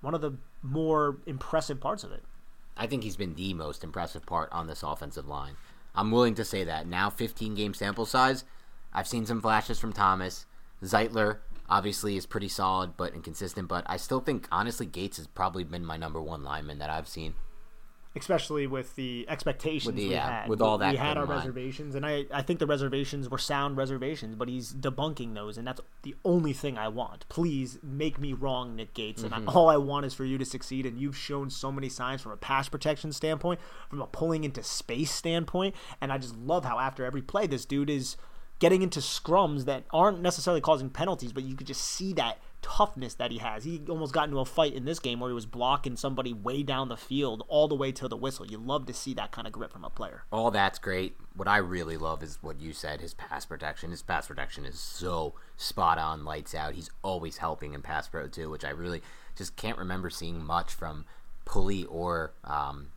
one 0.00 0.14
of 0.14 0.20
the 0.20 0.32
more 0.62 1.18
impressive 1.26 1.80
parts 1.80 2.04
of 2.04 2.12
it. 2.12 2.22
I 2.76 2.86
think 2.86 3.02
he's 3.02 3.16
been 3.16 3.34
the 3.34 3.54
most 3.54 3.82
impressive 3.82 4.24
part 4.24 4.50
on 4.52 4.68
this 4.68 4.84
offensive 4.84 5.26
line. 5.26 5.56
I'm 5.98 6.12
willing 6.12 6.36
to 6.36 6.44
say 6.44 6.62
that. 6.62 6.86
Now, 6.86 7.10
15 7.10 7.56
game 7.56 7.74
sample 7.74 8.06
size. 8.06 8.44
I've 8.94 9.08
seen 9.08 9.26
some 9.26 9.40
flashes 9.40 9.80
from 9.80 9.92
Thomas. 9.92 10.46
Zeitler 10.80 11.38
obviously 11.68 12.16
is 12.16 12.24
pretty 12.24 12.46
solid 12.46 12.96
but 12.96 13.14
inconsistent, 13.14 13.66
but 13.66 13.82
I 13.86 13.96
still 13.96 14.20
think, 14.20 14.46
honestly, 14.52 14.86
Gates 14.86 15.16
has 15.16 15.26
probably 15.26 15.64
been 15.64 15.84
my 15.84 15.96
number 15.96 16.22
one 16.22 16.44
lineman 16.44 16.78
that 16.78 16.88
I've 16.88 17.08
seen 17.08 17.34
especially 18.20 18.66
with 18.66 18.94
the 18.96 19.26
expectations 19.28 19.86
with 19.86 19.96
the, 19.96 20.08
we 20.08 20.14
yeah, 20.14 20.40
had. 20.40 20.48
With 20.48 20.60
all 20.60 20.78
that, 20.78 20.92
we 20.92 20.96
had 20.96 21.16
our 21.16 21.26
reservations, 21.26 21.94
and 21.94 22.04
I, 22.04 22.26
I 22.32 22.42
think 22.42 22.58
the 22.58 22.66
reservations 22.66 23.28
were 23.28 23.38
sound 23.38 23.76
reservations, 23.76 24.34
but 24.34 24.48
he's 24.48 24.72
debunking 24.72 25.34
those, 25.34 25.58
and 25.58 25.66
that's 25.66 25.80
the 26.02 26.14
only 26.24 26.52
thing 26.52 26.78
I 26.78 26.88
want. 26.88 27.28
Please 27.28 27.78
make 27.82 28.18
me 28.18 28.32
wrong, 28.32 28.76
Nick 28.76 28.94
Gates, 28.94 29.22
and 29.22 29.32
mm-hmm. 29.32 29.48
I, 29.48 29.52
all 29.52 29.68
I 29.68 29.76
want 29.76 30.06
is 30.06 30.14
for 30.14 30.24
you 30.24 30.38
to 30.38 30.44
succeed. 30.44 30.86
And 30.86 30.98
you've 30.98 31.16
shown 31.16 31.50
so 31.50 31.70
many 31.72 31.88
signs 31.88 32.20
from 32.20 32.32
a 32.32 32.36
pass 32.36 32.68
protection 32.68 33.12
standpoint, 33.12 33.60
from 33.88 34.00
a 34.00 34.06
pulling 34.06 34.44
into 34.44 34.62
space 34.62 35.10
standpoint, 35.10 35.74
and 36.00 36.12
I 36.12 36.18
just 36.18 36.36
love 36.36 36.64
how 36.64 36.78
after 36.78 37.04
every 37.04 37.22
play, 37.22 37.46
this 37.46 37.64
dude 37.64 37.90
is 37.90 38.16
getting 38.58 38.82
into 38.82 39.00
scrums 39.00 39.64
that 39.66 39.84
aren't 39.92 40.20
necessarily 40.20 40.60
causing 40.60 40.90
penalties, 40.90 41.32
but 41.32 41.44
you 41.44 41.54
could 41.54 41.66
just 41.66 41.82
see 41.82 42.12
that 42.14 42.38
toughness 42.62 43.14
that 43.14 43.30
he 43.30 43.38
has. 43.38 43.64
He 43.64 43.82
almost 43.88 44.12
got 44.12 44.28
into 44.28 44.38
a 44.38 44.44
fight 44.44 44.74
in 44.74 44.84
this 44.84 44.98
game 44.98 45.20
where 45.20 45.30
he 45.30 45.34
was 45.34 45.46
blocking 45.46 45.96
somebody 45.96 46.32
way 46.32 46.62
down 46.62 46.88
the 46.88 46.96
field 46.96 47.44
all 47.48 47.68
the 47.68 47.74
way 47.74 47.92
to 47.92 48.08
the 48.08 48.16
whistle. 48.16 48.46
You 48.46 48.58
love 48.58 48.86
to 48.86 48.94
see 48.94 49.14
that 49.14 49.32
kind 49.32 49.46
of 49.46 49.52
grip 49.52 49.72
from 49.72 49.84
a 49.84 49.90
player. 49.90 50.24
All 50.30 50.50
that's 50.50 50.78
great. 50.78 51.16
What 51.34 51.48
I 51.48 51.58
really 51.58 51.96
love 51.96 52.22
is 52.22 52.38
what 52.42 52.60
you 52.60 52.72
said 52.72 53.00
his 53.00 53.14
pass 53.14 53.44
protection. 53.44 53.90
His 53.90 54.02
pass 54.02 54.26
protection 54.26 54.64
is 54.64 54.78
so 54.78 55.34
spot 55.56 55.98
on, 55.98 56.24
lights 56.24 56.54
out. 56.54 56.74
He's 56.74 56.90
always 57.02 57.38
helping 57.38 57.74
in 57.74 57.82
pass 57.82 58.08
pro, 58.08 58.28
too, 58.28 58.50
which 58.50 58.64
I 58.64 58.70
really 58.70 59.02
just 59.36 59.56
can't 59.56 59.78
remember 59.78 60.10
seeing 60.10 60.44
much 60.44 60.72
from 60.74 61.04
Pulley 61.44 61.84
or 61.86 62.32
um, 62.44 62.88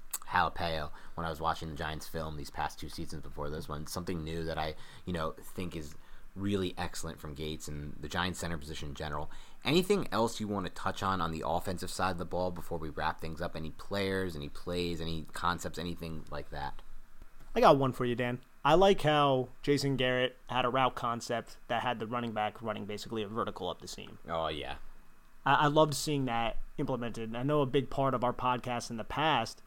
when 1.16 1.26
I 1.26 1.30
was 1.30 1.42
watching 1.42 1.70
the 1.70 1.76
Giants 1.76 2.08
film 2.08 2.38
these 2.38 2.50
past 2.50 2.80
two 2.80 2.90
seasons 2.90 3.22
before 3.22 3.50
this 3.50 3.68
one. 3.68 3.86
Something 3.86 4.24
new 4.24 4.44
that 4.46 4.58
I, 4.58 4.76
you 5.06 5.14
know, 5.14 5.36
think 5.56 5.76
is 5.76 5.94
really 6.36 6.74
excellent 6.78 7.20
from 7.20 7.34
Gates 7.34 7.68
and 7.68 7.94
the 8.00 8.08
Giants 8.08 8.40
center 8.40 8.58
position 8.58 8.90
in 8.90 8.96
general. 8.96 9.30
Anything 9.64 10.08
else 10.12 10.40
you 10.40 10.48
want 10.48 10.66
to 10.66 10.72
touch 10.72 11.04
on 11.04 11.22
on 11.22 11.32
the 11.32 11.44
offensive 11.46 11.92
side 11.92 12.12
of 12.12 12.18
the 12.18 12.26
ball 12.26 12.50
before 12.50 12.80
we 12.80 12.90
wrap 12.90 13.22
things 13.22 13.42
up? 13.42 13.56
Any 13.56 13.70
players, 13.72 14.36
any 14.36 14.50
plays, 14.50 15.00
any 15.00 15.28
concepts, 15.34 15.78
anything 15.78 16.24
like 16.32 16.50
that? 16.50 16.82
I 17.56 17.62
got 17.62 17.78
one 17.78 17.92
for 17.92 18.06
you, 18.06 18.16
Dan. 18.16 18.40
I 18.64 18.76
like 18.76 19.02
how 19.02 19.50
Jason 19.62 19.98
Garrett 19.98 20.38
had 20.48 20.66
a 20.66 20.70
route 20.70 20.96
concept 20.96 21.58
that 21.68 21.82
had 21.82 22.00
the 22.00 22.08
running 22.08 22.32
back 22.32 22.62
running 22.62 22.86
basically 22.86 23.24
a 23.24 23.28
vertical 23.28 23.70
up 23.70 23.82
the 23.82 23.88
seam. 23.88 24.20
Oh 24.30 24.48
yeah, 24.48 24.76
I, 25.46 25.54
I 25.54 25.68
loved 25.68 25.96
seeing 25.96 26.26
that 26.26 26.58
implemented. 26.78 27.36
I 27.36 27.44
know 27.44 27.62
a 27.62 27.66
big 27.66 27.90
part 27.90 28.14
of 28.14 28.24
our 28.24 28.34
podcast 28.34 28.90
in 28.90 28.98
the 28.98 29.04
past 29.04 29.62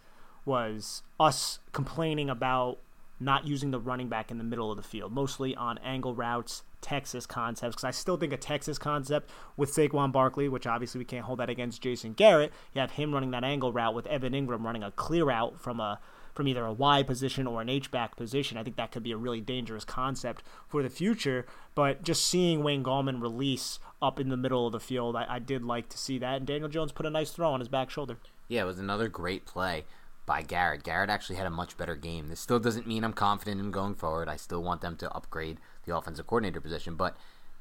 was 0.45 1.03
us 1.19 1.59
complaining 1.73 2.31
about 2.31 2.79
not 3.19 3.47
using 3.47 3.71
the 3.71 3.81
running 3.81 4.09
back 4.09 4.31
in 4.31 4.39
the 4.39 4.45
middle 4.45 4.71
of 4.71 4.77
the 4.77 4.83
field, 4.83 5.13
mostly 5.13 5.55
on 5.57 5.79
angle 5.79 6.15
routes, 6.15 6.63
Texas 6.85 7.25
concepts. 7.25 7.75
Because 7.75 7.85
I 7.85 7.91
still 7.91 8.19
think 8.19 8.33
a 8.33 8.37
Texas 8.37 8.79
concept 8.79 9.31
with 9.57 9.75
Saquon 9.75 10.13
Barkley, 10.13 10.49
which 10.49 10.67
obviously 10.67 10.99
we 10.99 11.07
can't 11.07 11.25
hold 11.25 11.39
that 11.39 11.49
against 11.49 11.83
Jason 11.83 12.13
Garrett. 12.13 12.53
You 12.75 12.83
have 12.83 12.93
him 12.93 13.13
running 13.13 13.31
that 13.31 13.43
angle 13.43 13.73
route 13.73 13.95
with 13.95 14.07
Evan 14.07 14.35
Engram 14.35 14.63
running 14.63 14.83
a 14.83 14.91
clear 14.93 15.31
out 15.31 15.59
from 15.59 15.81
a 15.81 15.99
from 16.35 16.49
either 16.49 16.65
a 16.65 16.73
Y 16.73 17.03
position 17.05 17.47
or 17.47 17.63
an 17.63 17.69
H 17.69 17.91
back 17.91 18.17
position. 18.17 18.59
I 18.59 18.65
think 18.65 18.77
that 18.77 18.93
could 18.93 19.05
be 19.05 19.13
a 19.13 19.17
really 19.17 19.41
dangerous 19.41 19.85
concept 19.85 20.43
for 20.69 20.83
the 20.83 20.91
future. 20.91 21.47
But 21.75 22.03
just 22.03 22.27
seeing 22.27 22.63
Wayne 22.63 22.85
Gallman 22.85 23.23
release 23.23 23.79
up 24.03 24.21
in 24.21 24.29
the 24.29 24.37
middle 24.37 24.67
of 24.67 24.73
the 24.73 24.81
field, 24.81 25.17
I, 25.17 25.27
I 25.29 25.39
did 25.39 25.63
like 25.63 25.89
to 25.91 25.99
see 25.99 26.19
that. 26.19 26.37
And 26.37 26.47
Daniel 26.47 26.69
Jones 26.69 26.93
put 26.93 27.07
a 27.07 27.11
nice 27.11 27.31
throw 27.31 27.53
on 27.53 27.61
his 27.61 27.69
back 27.69 27.89
shoulder. 27.89 28.19
Yeah, 28.49 28.63
it 28.63 28.67
was 28.67 28.79
another 28.79 29.09
great 29.09 29.47
play 29.47 29.85
by 30.27 30.43
Garrett. 30.43 30.83
Garrett 30.83 31.11
actually 31.11 31.37
had 31.37 31.47
a 31.47 31.51
much 31.51 31.77
better 31.77 31.95
game. 31.95 32.29
This 32.29 32.41
still 32.41 32.59
doesn't 32.59 32.87
mean 32.87 33.05
I'm 33.05 33.13
confident 33.13 33.61
in 33.61 33.71
going 33.71 33.95
forward. 33.95 34.29
I 34.29 34.37
still 34.37 34.63
want 34.63 34.81
them 34.81 34.97
to 34.97 35.11
upgrade 35.13 35.59
the 35.87 35.97
offensive 35.97 36.27
coordinator 36.27 36.61
position, 36.61 36.95
but 36.97 37.17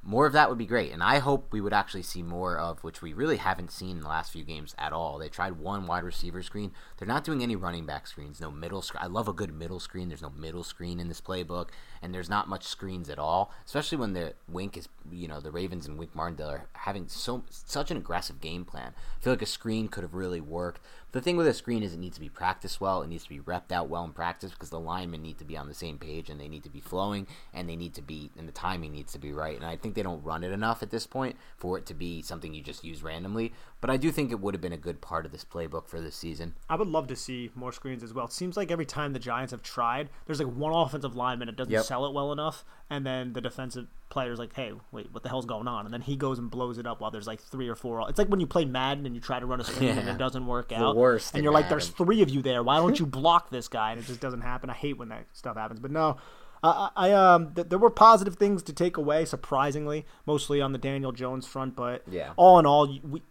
more 0.06 0.26
of 0.26 0.34
that 0.34 0.50
would 0.50 0.58
be 0.58 0.66
great. 0.66 0.92
And 0.92 1.02
I 1.02 1.20
hope 1.20 1.52
we 1.52 1.62
would 1.62 1.74
actually 1.74 2.04
see 2.04 2.22
more 2.22 2.58
of, 2.58 2.84
which 2.84 3.02
we 3.02 3.14
really 3.14 3.38
haven't 3.38 3.72
seen 3.72 3.98
in 3.98 4.02
the 4.02 4.10
last 4.10 4.34
few 4.34 4.44
games 4.44 4.76
at 4.78 4.92
all. 4.92 5.18
They 5.18 5.30
tried 5.30 5.54
one 5.54 5.88
wide 5.88 6.04
receiver 6.04 6.44
screen. 6.44 6.72
They're 6.98 7.08
not 7.08 7.24
doing 7.24 7.42
any 7.42 7.56
running 7.56 7.86
back 7.86 8.06
screens, 8.08 8.42
no 8.42 8.52
middle 8.52 8.82
screen. 8.82 9.02
I 9.02 9.08
love 9.08 9.30
a 9.30 9.34
good 9.34 9.54
middle 9.54 9.80
screen. 9.80 10.10
There's 10.10 10.22
no 10.22 10.30
middle 10.30 10.64
screen 10.64 11.00
in 11.00 11.08
this 11.08 11.22
playbook, 11.22 11.70
and 12.04 12.14
there's 12.14 12.30
not 12.30 12.50
much 12.50 12.66
screens 12.66 13.10
at 13.10 13.18
all, 13.18 13.52
especially 13.66 13.98
when 13.98 14.12
the 14.12 14.34
Wink 14.50 14.76
is, 14.76 14.90
you 15.10 15.28
know, 15.28 15.40
the 15.40 15.52
Ravens 15.52 15.88
and 15.88 15.98
Wink 15.98 16.14
Martindale 16.14 16.50
are 16.50 16.66
having 16.74 17.08
so 17.08 17.44
such 17.50 17.90
an 17.90 17.98
aggressive 17.98 18.42
game 18.42 18.66
plan. 18.66 18.94
I 19.18 19.24
feel 19.24 19.34
like 19.34 19.42
a 19.42 19.48
screen 19.48 19.88
could 19.88 20.04
have 20.04 20.14
really 20.14 20.42
worked. 20.42 20.82
The 21.14 21.22
thing 21.22 21.38
with 21.38 21.48
a 21.48 21.54
screen 21.54 21.84
is 21.84 21.94
it 21.94 22.00
needs 22.00 22.16
to 22.16 22.22
be 22.22 22.30
practiced 22.30 22.82
well. 22.82 23.04
It 23.04 23.08
needs 23.08 23.24
to 23.24 23.30
be 23.30 23.40
repped 23.40 23.72
out 23.72 23.88
well 23.88 24.04
in 24.04 24.12
practice 24.12 24.52
because 24.52 24.72
the 24.72 24.80
linemen 24.80 25.22
need 25.22 25.38
to 25.38 25.46
be 25.46 25.56
on 25.56 25.68
the 25.68 25.74
same 25.74 25.98
page 26.00 26.30
and 26.30 26.42
they 26.42 26.48
need 26.48 26.64
to 26.64 26.70
be 26.70 26.80
flowing 26.80 27.28
and 27.54 27.70
they 27.70 27.76
need 27.76 27.94
to 27.94 28.02
be 28.02 28.32
and 28.38 28.48
the 28.48 28.52
timing 28.52 28.92
needs 28.92 29.14
to 29.14 29.20
be 29.20 29.32
right. 29.32 29.56
And 29.56 29.66
I 29.66 29.78
think 29.78 29.96
they 29.96 30.04
don't 30.04 30.24
run 30.24 30.44
it 30.44 30.52
enough 30.52 30.84
at 30.84 30.90
this 30.90 31.06
point 31.08 31.38
for 31.56 31.78
it 31.78 31.86
to 31.86 31.94
be 31.94 32.22
something 32.24 32.54
you 32.54 32.64
just 32.64 32.84
use 32.84 33.04
randomly. 33.04 33.54
But 33.80 33.92
I 33.92 33.98
do 33.98 34.12
think 34.12 34.32
it 34.32 34.40
would 34.40 34.54
have 34.56 34.62
been 34.62 34.74
a 34.74 34.78
good 34.78 35.02
part 35.02 35.26
of 35.26 35.32
this 35.32 35.46
playbook 35.46 35.88
for 35.88 36.02
this 36.02 36.16
season. 36.16 36.56
I 36.68 36.76
would 36.76 36.88
love 36.88 37.08
to 37.08 37.16
see 37.16 37.52
more 37.54 37.72
screens 37.72 38.02
as 38.02 38.14
well. 38.14 38.26
It 38.26 38.34
seems 38.34 38.58
like 38.58 38.72
every 38.72 38.86
time 38.86 39.14
the 39.14 39.20
Giants 39.20 39.52
have 39.52 39.62
tried, 39.62 40.10
there's 40.26 40.40
like 40.40 40.54
one 40.54 40.74
offensive 40.74 41.16
lineman 41.16 41.46
that 41.46 41.56
doesn't 41.56 41.72
Yep. 41.72 41.86
Sell 41.94 42.06
it 42.08 42.14
well 42.14 42.32
enough, 42.32 42.66
and 42.90 43.06
then 43.06 43.34
the 43.34 43.42
defensive 43.42 43.86
player's 44.10 44.40
like, 44.40 44.54
"Hey, 44.54 44.72
wait, 44.92 45.10
what 45.14 45.22
the 45.24 45.30
hell's 45.30 45.46
going 45.46 45.68
on?" 45.68 45.86
And 45.86 45.94
then 45.94 46.02
he 46.02 46.16
goes 46.16 46.40
and 46.40 46.50
blows 46.50 46.78
it 46.80 46.88
up 46.88 47.02
while 47.02 47.12
there's 47.12 47.28
like 47.28 47.40
three 47.40 47.68
or 47.70 47.76
four. 47.76 48.04
It's 48.10 48.18
like 48.18 48.30
when 48.30 48.40
you 48.40 48.48
play 48.48 48.66
Madden 48.66 49.06
and 49.06 49.14
you 49.14 49.22
try 49.22 49.40
to 49.40 49.46
run 49.46 49.60
a 49.62 49.64
screen 49.64 49.98
and 49.98 50.10
it 50.14 50.18
doesn't 50.18 50.46
work 50.48 50.70
The 50.70 50.76
out, 50.78 50.96
worst 50.96 51.36
and 51.36 51.44
you're 51.44 51.54
like, 51.54 51.70
"There's 51.70 51.90
three 51.90 52.22
of 52.24 52.30
you 52.30 52.42
there. 52.42 52.64
Why 52.64 52.78
don't 52.78 53.00
you 53.00 53.06
block 53.22 53.50
this 53.52 53.68
guy?" 53.68 53.92
And 53.92 54.00
it 54.00 54.06
just 54.08 54.20
doesn't 54.22 54.42
happen. 54.42 54.70
I 54.70 54.74
hate 54.74 54.98
when 54.98 55.10
that 55.10 55.26
stuff 55.34 55.56
happens. 55.56 55.80
But 55.80 55.92
no. 55.92 56.18
I, 56.66 56.90
I 56.96 57.12
um, 57.12 57.54
th- 57.54 57.68
there 57.68 57.78
were 57.78 57.90
positive 57.90 58.36
things 58.38 58.64
to 58.64 58.72
take 58.74 58.96
away, 58.96 59.26
surprisingly, 59.26 60.06
mostly 60.26 60.62
on 60.62 60.72
the 60.72 60.78
Daniel 60.78 61.12
Jones 61.12 61.46
front. 61.46 61.76
But 61.76 62.04
Yeah. 62.10 62.32
all 62.38 62.58
in 62.58 62.66
all, 62.66 62.88
we, 63.04 63.22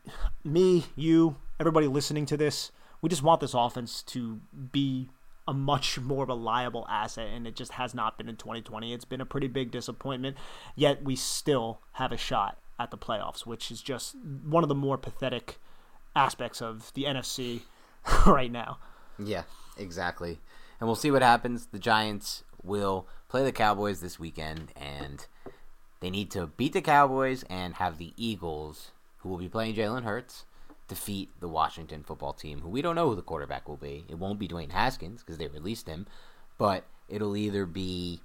me, 0.45 0.85
you, 0.97 1.37
everybody 1.59 1.87
listening 1.87 2.27
to 2.27 2.37
this, 2.37 2.73
we 3.01 3.09
just 3.09 3.23
want 3.23 3.41
this 3.41 3.55
offense 3.55 4.03
to 4.03 4.41
be 4.71 5.09
a 5.47 5.53
much 5.53 5.99
more 5.99 6.25
reliable 6.25 6.87
asset, 6.89 7.29
and 7.29 7.47
it 7.47 7.57
just 7.57 7.73
has 7.73 7.95
not 7.95 8.17
been 8.17 8.29
in 8.29 8.37
2020. 8.37 8.93
It's 8.93 9.05
been 9.05 9.21
a 9.21 9.27
pretty 9.27 9.49
big 9.49 9.71
disappointment, 9.71 10.37
yet 10.77 11.03
we 11.03 11.17
still 11.17 11.81
have 11.93 12.13
a 12.13 12.17
shot 12.17 12.59
at 12.79 12.91
the 12.91 12.99
playoffs, 12.99 13.47
which 13.47 13.71
is 13.71 13.83
just 13.83 14.17
one 14.45 14.63
of 14.63 14.69
the 14.69 14.75
more 14.75 14.99
pathetic 14.99 15.59
aspects 16.15 16.61
of 16.63 16.93
the 16.95 17.05
NFC 17.05 17.63
right 18.27 18.51
now. 18.51 18.79
Yeah, 19.19 19.43
exactly. 19.77 20.41
And 20.81 20.89
we'll 20.89 20.97
see 20.97 21.11
what 21.11 21.23
happens. 21.23 21.67
The 21.67 21.79
Giants 21.79 22.45
will 22.63 23.07
play 23.29 23.45
the 23.45 23.53
Cowboys 23.53 24.01
this 24.01 24.19
weekend, 24.19 24.73
and 24.77 25.27
they 26.01 26.11
need 26.11 26.31
to 26.33 26.49
beat 26.49 26.73
the 26.73 26.83
Cowboys 26.83 27.45
and 27.49 27.75
have 27.75 27.99
the 27.99 28.13
Eagles, 28.17 28.91
who 29.19 29.29
will 29.29 29.39
be 29.39 29.49
playing 29.49 29.75
Jalen 29.75 30.05
Hurts, 30.05 30.45
defeat 30.93 31.31
the 31.41 31.49
Washington 31.49 32.03
football 32.03 32.35
team, 32.35 32.61
who 32.61 32.69
we 32.69 32.83
don't 32.83 32.95
know 32.95 33.09
who 33.09 33.17
the 33.17 33.23
quarterback 33.23 33.67
will 33.67 33.79
be. 33.79 34.05
It 34.11 34.19
won't 34.19 34.39
be 34.39 34.47
Dwayne 34.47 34.73
Haskins 34.73 35.23
because 35.23 35.39
they 35.39 35.47
released 35.47 35.87
him, 35.87 36.07
but 36.59 36.85
it'll 37.09 37.35
either 37.35 37.65
be 37.65 38.21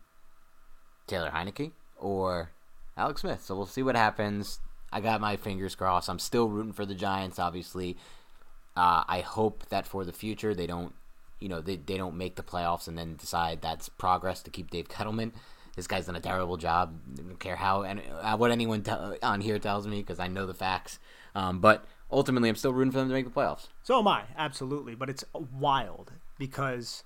Taylor 1.07 1.31
Heinicke 1.33 1.71
or 1.97 2.51
Alex 2.97 3.21
Smith. 3.21 3.41
So 3.41 3.55
we'll 3.55 3.67
see 3.67 3.83
what 3.83 3.95
happens. 3.95 4.59
I 4.91 4.99
got 4.99 5.21
my 5.21 5.37
fingers 5.37 5.75
crossed. 5.75 6.09
I'm 6.09 6.19
still 6.19 6.49
rooting 6.49 6.73
for 6.73 6.85
the 6.85 6.93
Giants, 6.93 7.39
obviously. 7.39 7.95
Uh, 8.75 9.05
I 9.07 9.21
hope 9.21 9.63
that 9.69 9.87
for 9.87 10.03
the 10.03 10.11
future 10.11 10.53
they 10.53 10.67
don't, 10.67 10.93
you 11.39 11.47
know, 11.47 11.61
they, 11.61 11.77
they 11.77 11.95
don't 11.95 12.17
make 12.17 12.35
the 12.35 12.43
playoffs 12.43 12.89
and 12.89 12.97
then 12.97 13.15
decide 13.15 13.61
that's 13.61 13.87
progress 13.87 14.41
to 14.43 14.49
keep 14.49 14.71
Dave 14.71 14.89
Gettleman. 14.89 15.31
This 15.77 15.87
guy's 15.87 16.07
done 16.07 16.17
a 16.17 16.19
terrible 16.19 16.57
job. 16.57 16.99
I 17.17 17.21
don't 17.21 17.39
care 17.39 17.55
how 17.55 17.83
and 17.83 18.01
what 18.37 18.51
anyone 18.51 18.81
tell 18.81 19.15
on 19.23 19.39
here 19.39 19.57
tells 19.57 19.87
me 19.87 20.01
because 20.01 20.19
I 20.19 20.27
know 20.27 20.45
the 20.45 20.53
facts. 20.53 20.99
Um, 21.33 21.59
but 21.59 21.85
ultimately, 22.11 22.49
I'm 22.49 22.55
still 22.55 22.73
rooting 22.73 22.91
for 22.91 22.99
them 22.99 23.09
to 23.09 23.13
make 23.13 23.25
the 23.25 23.31
playoffs. 23.31 23.67
So 23.83 23.99
am 23.99 24.07
I, 24.07 24.23
absolutely. 24.37 24.95
But 24.95 25.09
it's 25.09 25.23
wild 25.33 26.13
because 26.37 27.03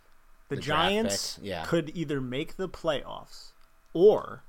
the, 0.49 0.55
The 0.55 0.61
Giants 0.61 1.39
yeah. 1.41 1.63
could 1.65 1.91
either 1.95 2.19
make 2.19 2.57
the 2.57 2.69
playoffs 2.69 3.51
or, 3.93 4.43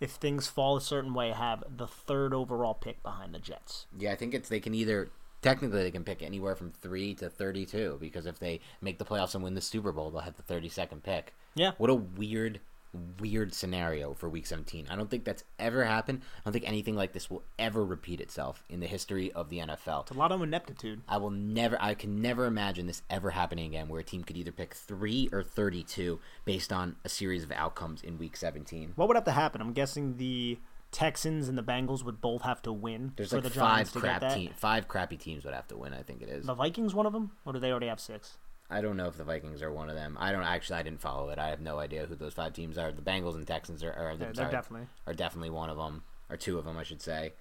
if 0.00 0.12
things 0.12 0.46
fall 0.46 0.76
a 0.76 0.80
certain 0.80 1.14
way, 1.14 1.30
have 1.32 1.64
the 1.74 1.86
third 1.86 2.34
overall 2.34 2.74
pick 2.74 3.02
behind 3.02 3.34
the 3.34 3.38
Jets. 3.38 3.86
Yeah, 3.96 4.12
I 4.12 4.16
think 4.16 4.34
it's 4.34 4.48
they 4.48 4.60
can 4.60 4.74
either 4.74 5.08
technically 5.42 5.82
they 5.82 5.90
can 5.90 6.04
pick 6.04 6.22
anywhere 6.22 6.54
from 6.54 6.70
three 6.70 7.14
to 7.14 7.30
thirty-two 7.30 7.98
because 8.00 8.26
if 8.26 8.38
they 8.38 8.60
make 8.80 8.98
the 8.98 9.04
playoffs 9.04 9.34
and 9.34 9.42
win 9.44 9.54
the 9.54 9.60
Super 9.60 9.92
Bowl, 9.92 10.10
they'll 10.10 10.20
have 10.20 10.36
the 10.36 10.42
thirty-second 10.42 11.02
pick. 11.02 11.34
Yeah. 11.54 11.72
What 11.78 11.88
a 11.88 11.94
weird, 11.94 12.60
weird 13.20 13.54
scenario 13.54 14.14
for 14.14 14.28
Week 14.28 14.46
17. 14.46 14.86
I 14.90 14.96
don't 14.96 15.10
think 15.10 15.24
that's 15.24 15.44
ever 15.58 15.84
happened. 15.84 16.22
I 16.22 16.40
don't 16.44 16.52
think 16.52 16.68
anything 16.68 16.96
like 16.96 17.12
this 17.12 17.30
will 17.30 17.42
ever 17.58 17.84
repeat 17.84 18.20
itself 18.20 18.64
in 18.68 18.80
the 18.80 18.86
history 18.86 19.32
of 19.32 19.48
the 19.48 19.58
NFL. 19.58 20.02
It's 20.02 20.10
A 20.10 20.14
lot 20.14 20.32
of 20.32 20.42
ineptitude. 20.42 21.02
I 21.08 21.18
will 21.18 21.30
never, 21.30 21.76
I 21.80 21.94
can 21.94 22.20
never 22.20 22.46
imagine 22.46 22.86
this 22.86 23.02
ever 23.10 23.30
happening 23.30 23.66
again, 23.66 23.88
where 23.88 24.00
a 24.00 24.04
team 24.04 24.24
could 24.24 24.36
either 24.36 24.52
pick 24.52 24.74
three 24.74 25.28
or 25.32 25.42
thirty-two 25.42 26.20
based 26.44 26.72
on 26.72 26.96
a 27.04 27.08
series 27.08 27.42
of 27.44 27.52
outcomes 27.52 28.02
in 28.02 28.18
Week 28.18 28.36
17. 28.36 28.92
What 28.96 29.08
would 29.08 29.16
have 29.16 29.24
to 29.24 29.32
happen? 29.32 29.60
I'm 29.60 29.72
guessing 29.72 30.16
the 30.16 30.58
Texans 30.92 31.48
and 31.48 31.58
the 31.58 31.62
Bengals 31.62 32.04
would 32.04 32.20
both 32.20 32.42
have 32.42 32.62
to 32.62 32.72
win 32.72 33.12
There's 33.16 33.30
for 33.30 33.36
like 33.36 33.44
the 33.44 33.50
five 33.50 33.92
to 33.92 34.00
crap 34.00 34.32
team, 34.32 34.50
five 34.56 34.88
crappy 34.88 35.16
teams 35.16 35.44
would 35.44 35.54
have 35.54 35.68
to 35.68 35.76
win. 35.76 35.92
I 35.92 36.02
think 36.02 36.22
it 36.22 36.28
is. 36.28 36.46
The 36.46 36.54
Vikings 36.54 36.94
one 36.94 37.06
of 37.06 37.12
them, 37.12 37.32
or 37.44 37.52
do 37.52 37.58
they 37.58 37.70
already 37.70 37.88
have 37.88 38.00
six? 38.00 38.38
I 38.68 38.80
don't 38.80 38.96
know 38.96 39.06
if 39.06 39.16
the 39.16 39.24
Vikings 39.24 39.62
are 39.62 39.72
one 39.72 39.88
of 39.88 39.94
them. 39.94 40.16
I 40.18 40.32
don't 40.32 40.42
actually. 40.42 40.78
I 40.78 40.82
didn't 40.82 41.00
follow 41.00 41.28
it. 41.30 41.38
I 41.38 41.48
have 41.48 41.60
no 41.60 41.78
idea 41.78 42.06
who 42.06 42.16
those 42.16 42.34
five 42.34 42.52
teams 42.52 42.76
are. 42.76 42.90
The 42.90 43.02
Bengals 43.02 43.36
and 43.36 43.46
Texans 43.46 43.82
are. 43.84 43.92
are 43.92 44.12
Yeah, 44.12 44.16
they're 44.16 44.34
sorry, 44.34 44.50
definitely. 44.50 44.88
are 45.06 45.14
definitely 45.14 45.50
one 45.50 45.70
of 45.70 45.76
them, 45.76 46.02
or 46.28 46.36
two 46.36 46.58
of 46.58 46.64
them, 46.64 46.76
I 46.76 46.82
should 46.82 47.02
say. 47.02 47.32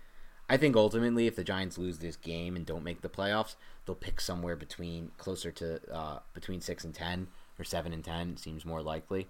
I 0.48 0.58
think 0.58 0.76
ultimately, 0.76 1.26
if 1.26 1.36
the 1.36 1.44
Giants 1.44 1.80
lose 1.80 1.98
this 1.98 2.16
game 2.16 2.56
and 2.56 2.66
don't 2.66 2.84
make 2.84 3.02
the 3.02 3.10
playoffs, 3.10 3.56
they'll 3.86 3.96
pick 3.96 4.22
somewhere 4.22 4.56
between 4.56 5.12
closer 5.18 5.52
to 5.52 5.80
uh, 5.92 6.20
between 6.34 6.62
six 6.62 6.84
and 6.84 6.94
ten 6.94 7.28
or 7.58 7.64
seven 7.64 7.92
and 7.92 8.04
ten. 8.04 8.38
Seems 8.38 8.64
more 8.64 8.84
likely. 8.84 9.28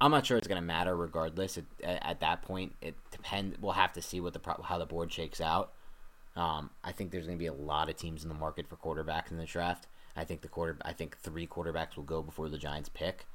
I'm 0.00 0.10
not 0.10 0.26
sure 0.26 0.36
it's 0.36 0.48
going 0.48 0.60
to 0.60 0.66
matter 0.66 0.94
regardless. 0.94 1.56
It, 1.56 1.64
at, 1.82 2.04
at 2.04 2.20
that 2.20 2.42
point, 2.42 2.74
it 2.82 2.94
depend. 3.10 3.56
We'll 3.62 3.72
have 3.72 3.94
to 3.94 4.02
see 4.02 4.20
what 4.20 4.34
the 4.34 4.40
how 4.64 4.76
the 4.76 4.84
board 4.84 5.10
shakes 5.10 5.40
out. 5.40 5.72
Um, 6.36 6.70
I 6.82 6.92
think 6.92 7.10
there's 7.10 7.26
going 7.26 7.38
to 7.38 7.42
be 7.42 7.46
a 7.46 7.52
lot 7.52 7.88
of 7.88 7.96
teams 7.96 8.22
in 8.22 8.28
the 8.28 8.34
market 8.34 8.66
for 8.68 8.76
quarterbacks 8.76 9.30
in 9.30 9.38
the 9.38 9.44
draft. 9.46 9.86
I 10.16 10.24
think 10.24 10.40
the 10.42 10.48
quarter. 10.48 10.76
I 10.84 10.92
think 10.92 11.16
three 11.18 11.46
quarterbacks 11.46 11.96
will 11.96 12.04
go 12.04 12.22
before 12.22 12.48
the 12.48 12.58
Giants 12.58 12.88
pick. 12.88 13.26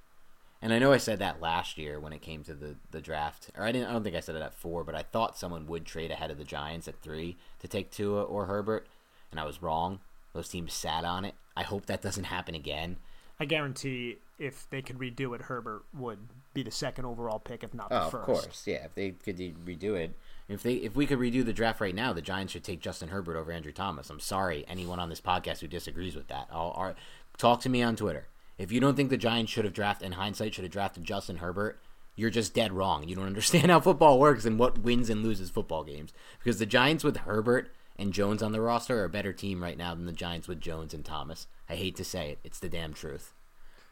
And 0.62 0.74
I 0.74 0.80
know 0.80 0.92
I 0.92 0.98
said 0.98 1.20
that 1.20 1.40
last 1.42 1.78
year 1.78 2.00
when 2.02 2.12
it 2.12 2.22
came 2.22 2.44
to 2.44 2.54
the, 2.54 2.76
the 2.92 3.00
draft, 3.00 3.50
or 3.58 3.64
I 3.64 3.72
didn't. 3.72 3.88
I 3.88 3.94
don't 3.94 4.04
think 4.04 4.16
I 4.16 4.20
said 4.20 4.36
it 4.36 4.42
at 4.42 4.54
four, 4.54 4.84
but 4.84 4.94
I 4.96 5.04
thought 5.04 5.38
someone 5.38 5.68
would 5.68 5.86
trade 5.86 6.12
ahead 6.12 6.32
of 6.32 6.38
the 6.38 6.44
Giants 6.44 6.88
at 6.88 7.02
three 7.02 7.38
to 7.60 7.68
take 7.68 7.92
Tua 7.92 8.24
or 8.24 8.46
Herbert, 8.46 8.86
and 9.32 9.40
I 9.40 9.46
was 9.46 9.62
wrong. 9.62 10.00
Those 10.34 10.50
teams 10.50 10.74
sat 10.74 11.06
on 11.06 11.24
it. 11.26 11.36
I 11.56 11.64
hope 11.64 11.86
that 11.86 12.02
doesn't 12.02 12.26
happen 12.26 12.56
again. 12.56 12.98
I 13.40 13.46
guarantee 13.46 14.18
if 14.38 14.70
they 14.70 14.82
could 14.82 15.00
redo 15.00 15.34
it, 15.34 15.44
Herbert 15.44 15.84
would 15.94 16.20
be 16.54 16.62
the 16.62 16.72
second 16.72 17.06
overall 17.06 17.40
pick, 17.40 17.64
if 17.64 17.74
not 17.74 17.88
the 17.90 18.04
Oh, 18.06 18.10
first. 18.10 18.16
of 18.16 18.26
course, 18.26 18.64
yeah. 18.68 18.84
If 18.86 18.96
they 18.96 19.12
could 19.12 19.38
redo 19.38 19.96
it, 19.96 20.12
if 20.50 20.64
they 20.64 20.74
if 20.74 20.96
we 20.96 21.06
could 21.06 21.20
redo 21.20 21.46
the 21.46 21.54
draft 21.54 21.80
right 21.80 21.96
now, 21.96 22.12
the 22.12 22.22
Giants 22.22 22.54
should 22.54 22.64
take 22.64 22.82
Justin 22.82 23.10
Herbert 23.10 23.38
over 23.38 23.52
Andrew 23.52 23.72
Thomas. 23.72 24.10
I'm 24.10 24.20
sorry, 24.20 24.66
anyone 24.68 25.00
on 25.00 25.10
this 25.10 25.22
podcast 25.22 25.60
who 25.60 25.68
disagrees 25.68 26.16
with 26.16 26.28
that. 26.28 26.48
I'll, 26.52 26.74
i 26.76 26.94
talk 27.38 27.62
to 27.62 27.70
me 27.70 27.84
on 27.84 27.96
Twitter. 27.96 28.28
If 28.58 28.72
you 28.72 28.82
don't 28.82 28.96
think 28.96 29.10
the 29.10 29.18
Giants 29.18 29.52
should 29.52 29.64
have 29.64 29.74
drafted, 29.74 30.08
in 30.08 30.12
hindsight, 30.14 30.54
should 30.54 30.66
have 30.66 30.74
drafted 30.74 31.06
Justin 31.06 31.38
Herbert, 31.38 31.80
you're 32.16 32.30
just 32.30 32.54
dead 32.54 32.74
wrong. 32.74 33.08
You 33.08 33.16
don't 33.16 33.28
understand 33.28 33.72
how 33.72 33.80
football 33.80 34.20
works 34.20 34.44
and 34.44 34.60
what 34.60 34.80
wins 34.80 35.10
and 35.10 35.24
loses 35.24 35.50
football 35.50 35.84
games. 35.86 36.12
Because 36.40 36.60
the 36.60 36.66
Giants 36.66 37.04
with 37.04 37.18
Herbert 37.18 37.72
and 37.98 38.12
Jones 38.12 38.44
on 38.44 38.52
the 38.52 38.60
roster 38.60 39.00
are 39.00 39.06
a 39.06 39.10
better 39.10 39.32
team 39.32 39.64
right 39.64 39.78
now 39.78 39.96
than 39.96 40.06
the 40.06 40.12
Giants 40.12 40.48
with 40.48 40.60
Jones 40.60 40.94
and 40.94 41.06
Thomas. 41.06 41.48
I 41.70 41.76
hate 41.76 41.96
to 41.98 42.04
say 42.04 42.32
it, 42.32 42.40
it's 42.44 42.60
the 42.60 42.68
damn 42.68 42.94
truth. 42.94 43.34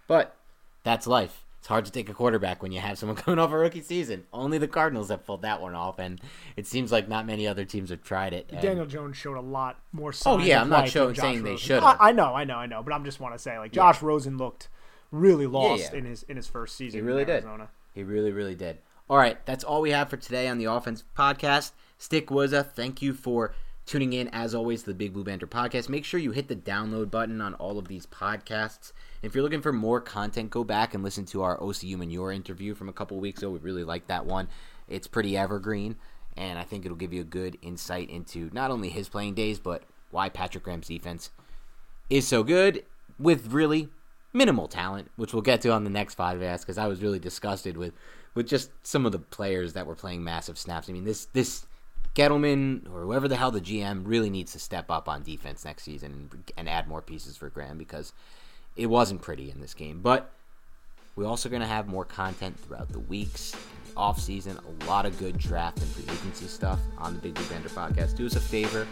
But 0.07 0.35
that's 0.83 1.07
life. 1.07 1.45
It's 1.67 1.69
hard 1.69 1.83
to 1.83 1.91
take 1.91 2.07
a 2.07 2.13
quarterback 2.13 2.63
when 2.63 2.71
you 2.71 2.79
have 2.79 2.97
someone 2.97 3.17
coming 3.17 3.39
off 3.39 3.51
a 3.51 3.57
rookie 3.57 3.81
season. 3.81 4.23
Only 4.31 4.57
the 4.57 4.69
Cardinals 4.69 5.09
have 5.09 5.25
pulled 5.25 5.41
that 5.41 5.61
one 5.61 5.75
off, 5.75 5.99
and 5.99 6.21
it 6.55 6.65
seems 6.65 6.93
like 6.93 7.09
not 7.09 7.25
many 7.25 7.45
other 7.45 7.65
teams 7.65 7.89
have 7.89 8.01
tried 8.01 8.31
it. 8.31 8.47
And 8.49 8.61
Daniel 8.61 8.85
Jones 8.85 9.17
showed 9.17 9.35
a 9.35 9.41
lot 9.41 9.77
more. 9.91 10.13
Oh, 10.25 10.37
yeah, 10.37 10.61
I'm 10.61 10.69
not 10.69 10.87
showing- 10.87 11.13
saying 11.13 11.43
they 11.43 11.57
should've. 11.57 11.83
I, 11.83 11.97
I 11.99 12.11
know, 12.13 12.33
I 12.33 12.45
know, 12.45 12.55
I 12.55 12.67
know, 12.67 12.81
but 12.83 12.93
I'm 12.93 13.03
just 13.03 13.19
want 13.19 13.35
to 13.35 13.39
say 13.39 13.59
like 13.59 13.73
Josh 13.73 14.01
Rosen 14.01 14.37
looked 14.37 14.69
really 15.11 15.45
lost 15.45 15.91
yeah. 15.91 15.99
in 15.99 16.05
his 16.05 16.23
in 16.23 16.37
his 16.37 16.47
first 16.47 16.77
season. 16.77 17.01
He 17.01 17.05
really 17.05 17.25
did. 17.25 17.43
He 17.93 18.01
really, 18.01 18.31
really 18.31 18.55
did. 18.55 18.77
All 19.09 19.17
right, 19.17 19.45
that's 19.45 19.65
all 19.65 19.81
we 19.81 19.91
have 19.91 20.09
for 20.09 20.15
today 20.15 20.47
on 20.47 20.59
the 20.59 20.65
Offense 20.65 21.03
Podcast. 21.17 21.71
Stick 21.97 22.27
Wizza, 22.27 22.65
thank 22.65 23.01
you 23.01 23.11
for 23.11 23.53
tuning 23.85 24.13
in, 24.13 24.29
as 24.29 24.55
always, 24.55 24.83
to 24.83 24.91
the 24.91 24.93
Big 24.93 25.11
Blue 25.11 25.25
Banter 25.25 25.47
Podcast. 25.47 25.89
Make 25.89 26.05
sure 26.05 26.17
you 26.17 26.31
hit 26.31 26.47
the 26.47 26.55
download 26.55 27.11
button 27.11 27.41
on 27.41 27.55
all 27.55 27.77
of 27.77 27.89
these 27.89 28.05
podcasts. 28.05 28.93
If 29.21 29.33
you're 29.33 29.43
looking 29.43 29.61
for 29.61 29.73
more 29.73 29.99
content, 29.99 30.51
go 30.51 30.63
back 30.63 30.93
and 30.93 31.03
listen 31.03 31.25
to 31.27 31.41
our 31.41 31.57
Osi 31.57 31.95
Umenyiora 31.95 32.35
interview 32.35 32.75
from 32.75 32.89
a 32.89 32.93
couple 32.93 33.19
weeks 33.19 33.41
ago. 33.41 33.49
We 33.49 33.59
really 33.59 33.83
liked 33.83 34.07
that 34.09 34.25
one. 34.25 34.47
It's 34.87 35.07
pretty 35.07 35.35
evergreen, 35.35 35.95
and 36.35 36.59
I 36.59 36.63
think 36.63 36.85
it'll 36.85 36.97
give 36.97 37.13
you 37.13 37.21
a 37.21 37.25
good 37.25 37.57
insight 37.61 38.09
into 38.09 38.49
not 38.53 38.71
only 38.71 38.89
his 38.89 39.09
playing 39.09 39.33
days, 39.33 39.59
but 39.59 39.83
why 40.11 40.29
Patrick 40.29 40.63
Graham's 40.63 40.87
defense 40.87 41.31
is 42.09 42.27
so 42.27 42.43
good 42.43 42.85
with 43.19 43.51
really 43.51 43.89
minimal 44.33 44.67
talent, 44.67 45.09
which 45.15 45.33
we'll 45.33 45.41
get 45.41 45.61
to 45.61 45.71
on 45.71 45.83
the 45.83 45.89
next 45.89 46.17
podcast 46.17 46.61
because 46.61 46.77
I 46.77 46.87
was 46.87 47.01
really 47.01 47.19
disgusted 47.19 47.75
with 47.75 47.93
with 48.35 48.47
just 48.47 48.69
some 48.83 49.05
of 49.05 49.11
the 49.11 49.19
players 49.19 49.73
that 49.73 49.87
were 49.87 49.95
playing 49.95 50.23
massive 50.23 50.57
snaps. 50.57 50.89
I 50.89 50.93
mean, 50.93 51.05
this 51.05 51.25
this 51.25 51.65
Gettleman 52.15 52.87
or 52.93 53.01
whoever 53.01 53.27
the 53.27 53.35
hell 53.35 53.51
the 53.51 53.61
GM 53.61 54.03
really 54.05 54.29
needs 54.29 54.51
to 54.53 54.59
step 54.59 54.89
up 54.89 55.09
on 55.09 55.23
defense 55.23 55.65
next 55.65 55.83
season 55.83 56.29
and, 56.31 56.51
and 56.57 56.69
add 56.69 56.87
more 56.87 57.01
pieces 57.01 57.37
for 57.37 57.49
Graham 57.49 57.77
because 57.77 58.13
it 58.77 58.85
wasn't 58.85 59.21
pretty 59.21 59.51
in 59.51 59.59
this 59.59 59.73
game. 59.73 60.01
But 60.01 60.31
we're 61.15 61.27
also 61.27 61.49
going 61.49 61.61
to 61.61 61.67
have 61.67 61.87
more 61.87 62.05
content 62.05 62.59
throughout 62.59 62.89
the 62.89 62.99
weeks, 62.99 63.55
off 63.95 64.19
season, 64.19 64.57
a 64.57 64.85
lot 64.85 65.07
of 65.07 65.17
good 65.17 65.37
draft 65.37 65.79
and 65.79 65.87
free 65.87 66.03
agency 66.03 66.45
stuff 66.45 66.79
on 66.99 67.15
the 67.15 67.19
Big 67.19 67.33
Blue 67.33 67.45
Banter 67.45 67.69
podcast. 67.69 68.15
Do 68.15 68.27
us 68.27 68.35
a 68.35 68.39
favor, 68.39 68.85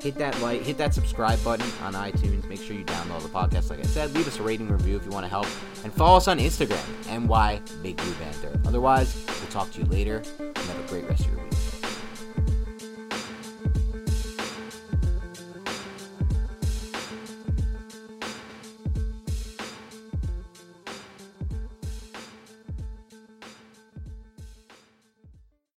hit 0.00 0.14
that 0.14 0.40
like, 0.40 0.62
hit 0.62 0.78
that 0.78 0.94
subscribe 0.94 1.42
button 1.42 1.66
on 1.82 1.94
iTunes. 1.94 2.48
Make 2.48 2.62
sure 2.62 2.76
you 2.76 2.84
download 2.84 3.22
the 3.22 3.28
podcast. 3.28 3.70
Like 3.70 3.80
I 3.80 3.82
said, 3.82 4.14
leave 4.14 4.28
us 4.28 4.38
a 4.38 4.42
rating 4.44 4.68
review 4.68 4.96
if 4.96 5.04
you 5.04 5.10
want 5.10 5.24
to 5.24 5.28
help, 5.28 5.46
and 5.82 5.92
follow 5.92 6.18
us 6.18 6.28
on 6.28 6.38
Instagram, 6.38 6.78
ny 7.08 7.60
Big 7.82 7.96
Blue 7.96 8.14
Banter. 8.14 8.60
Otherwise, 8.64 9.24
we'll 9.26 9.50
talk 9.50 9.72
to 9.72 9.80
you 9.80 9.86
later. 9.86 10.22
And 10.38 10.56
have 10.56 10.84
a 10.84 10.88
great 10.88 11.08
rest 11.08 11.24
of 11.24 11.32
your 11.32 11.42
week. 11.42 11.57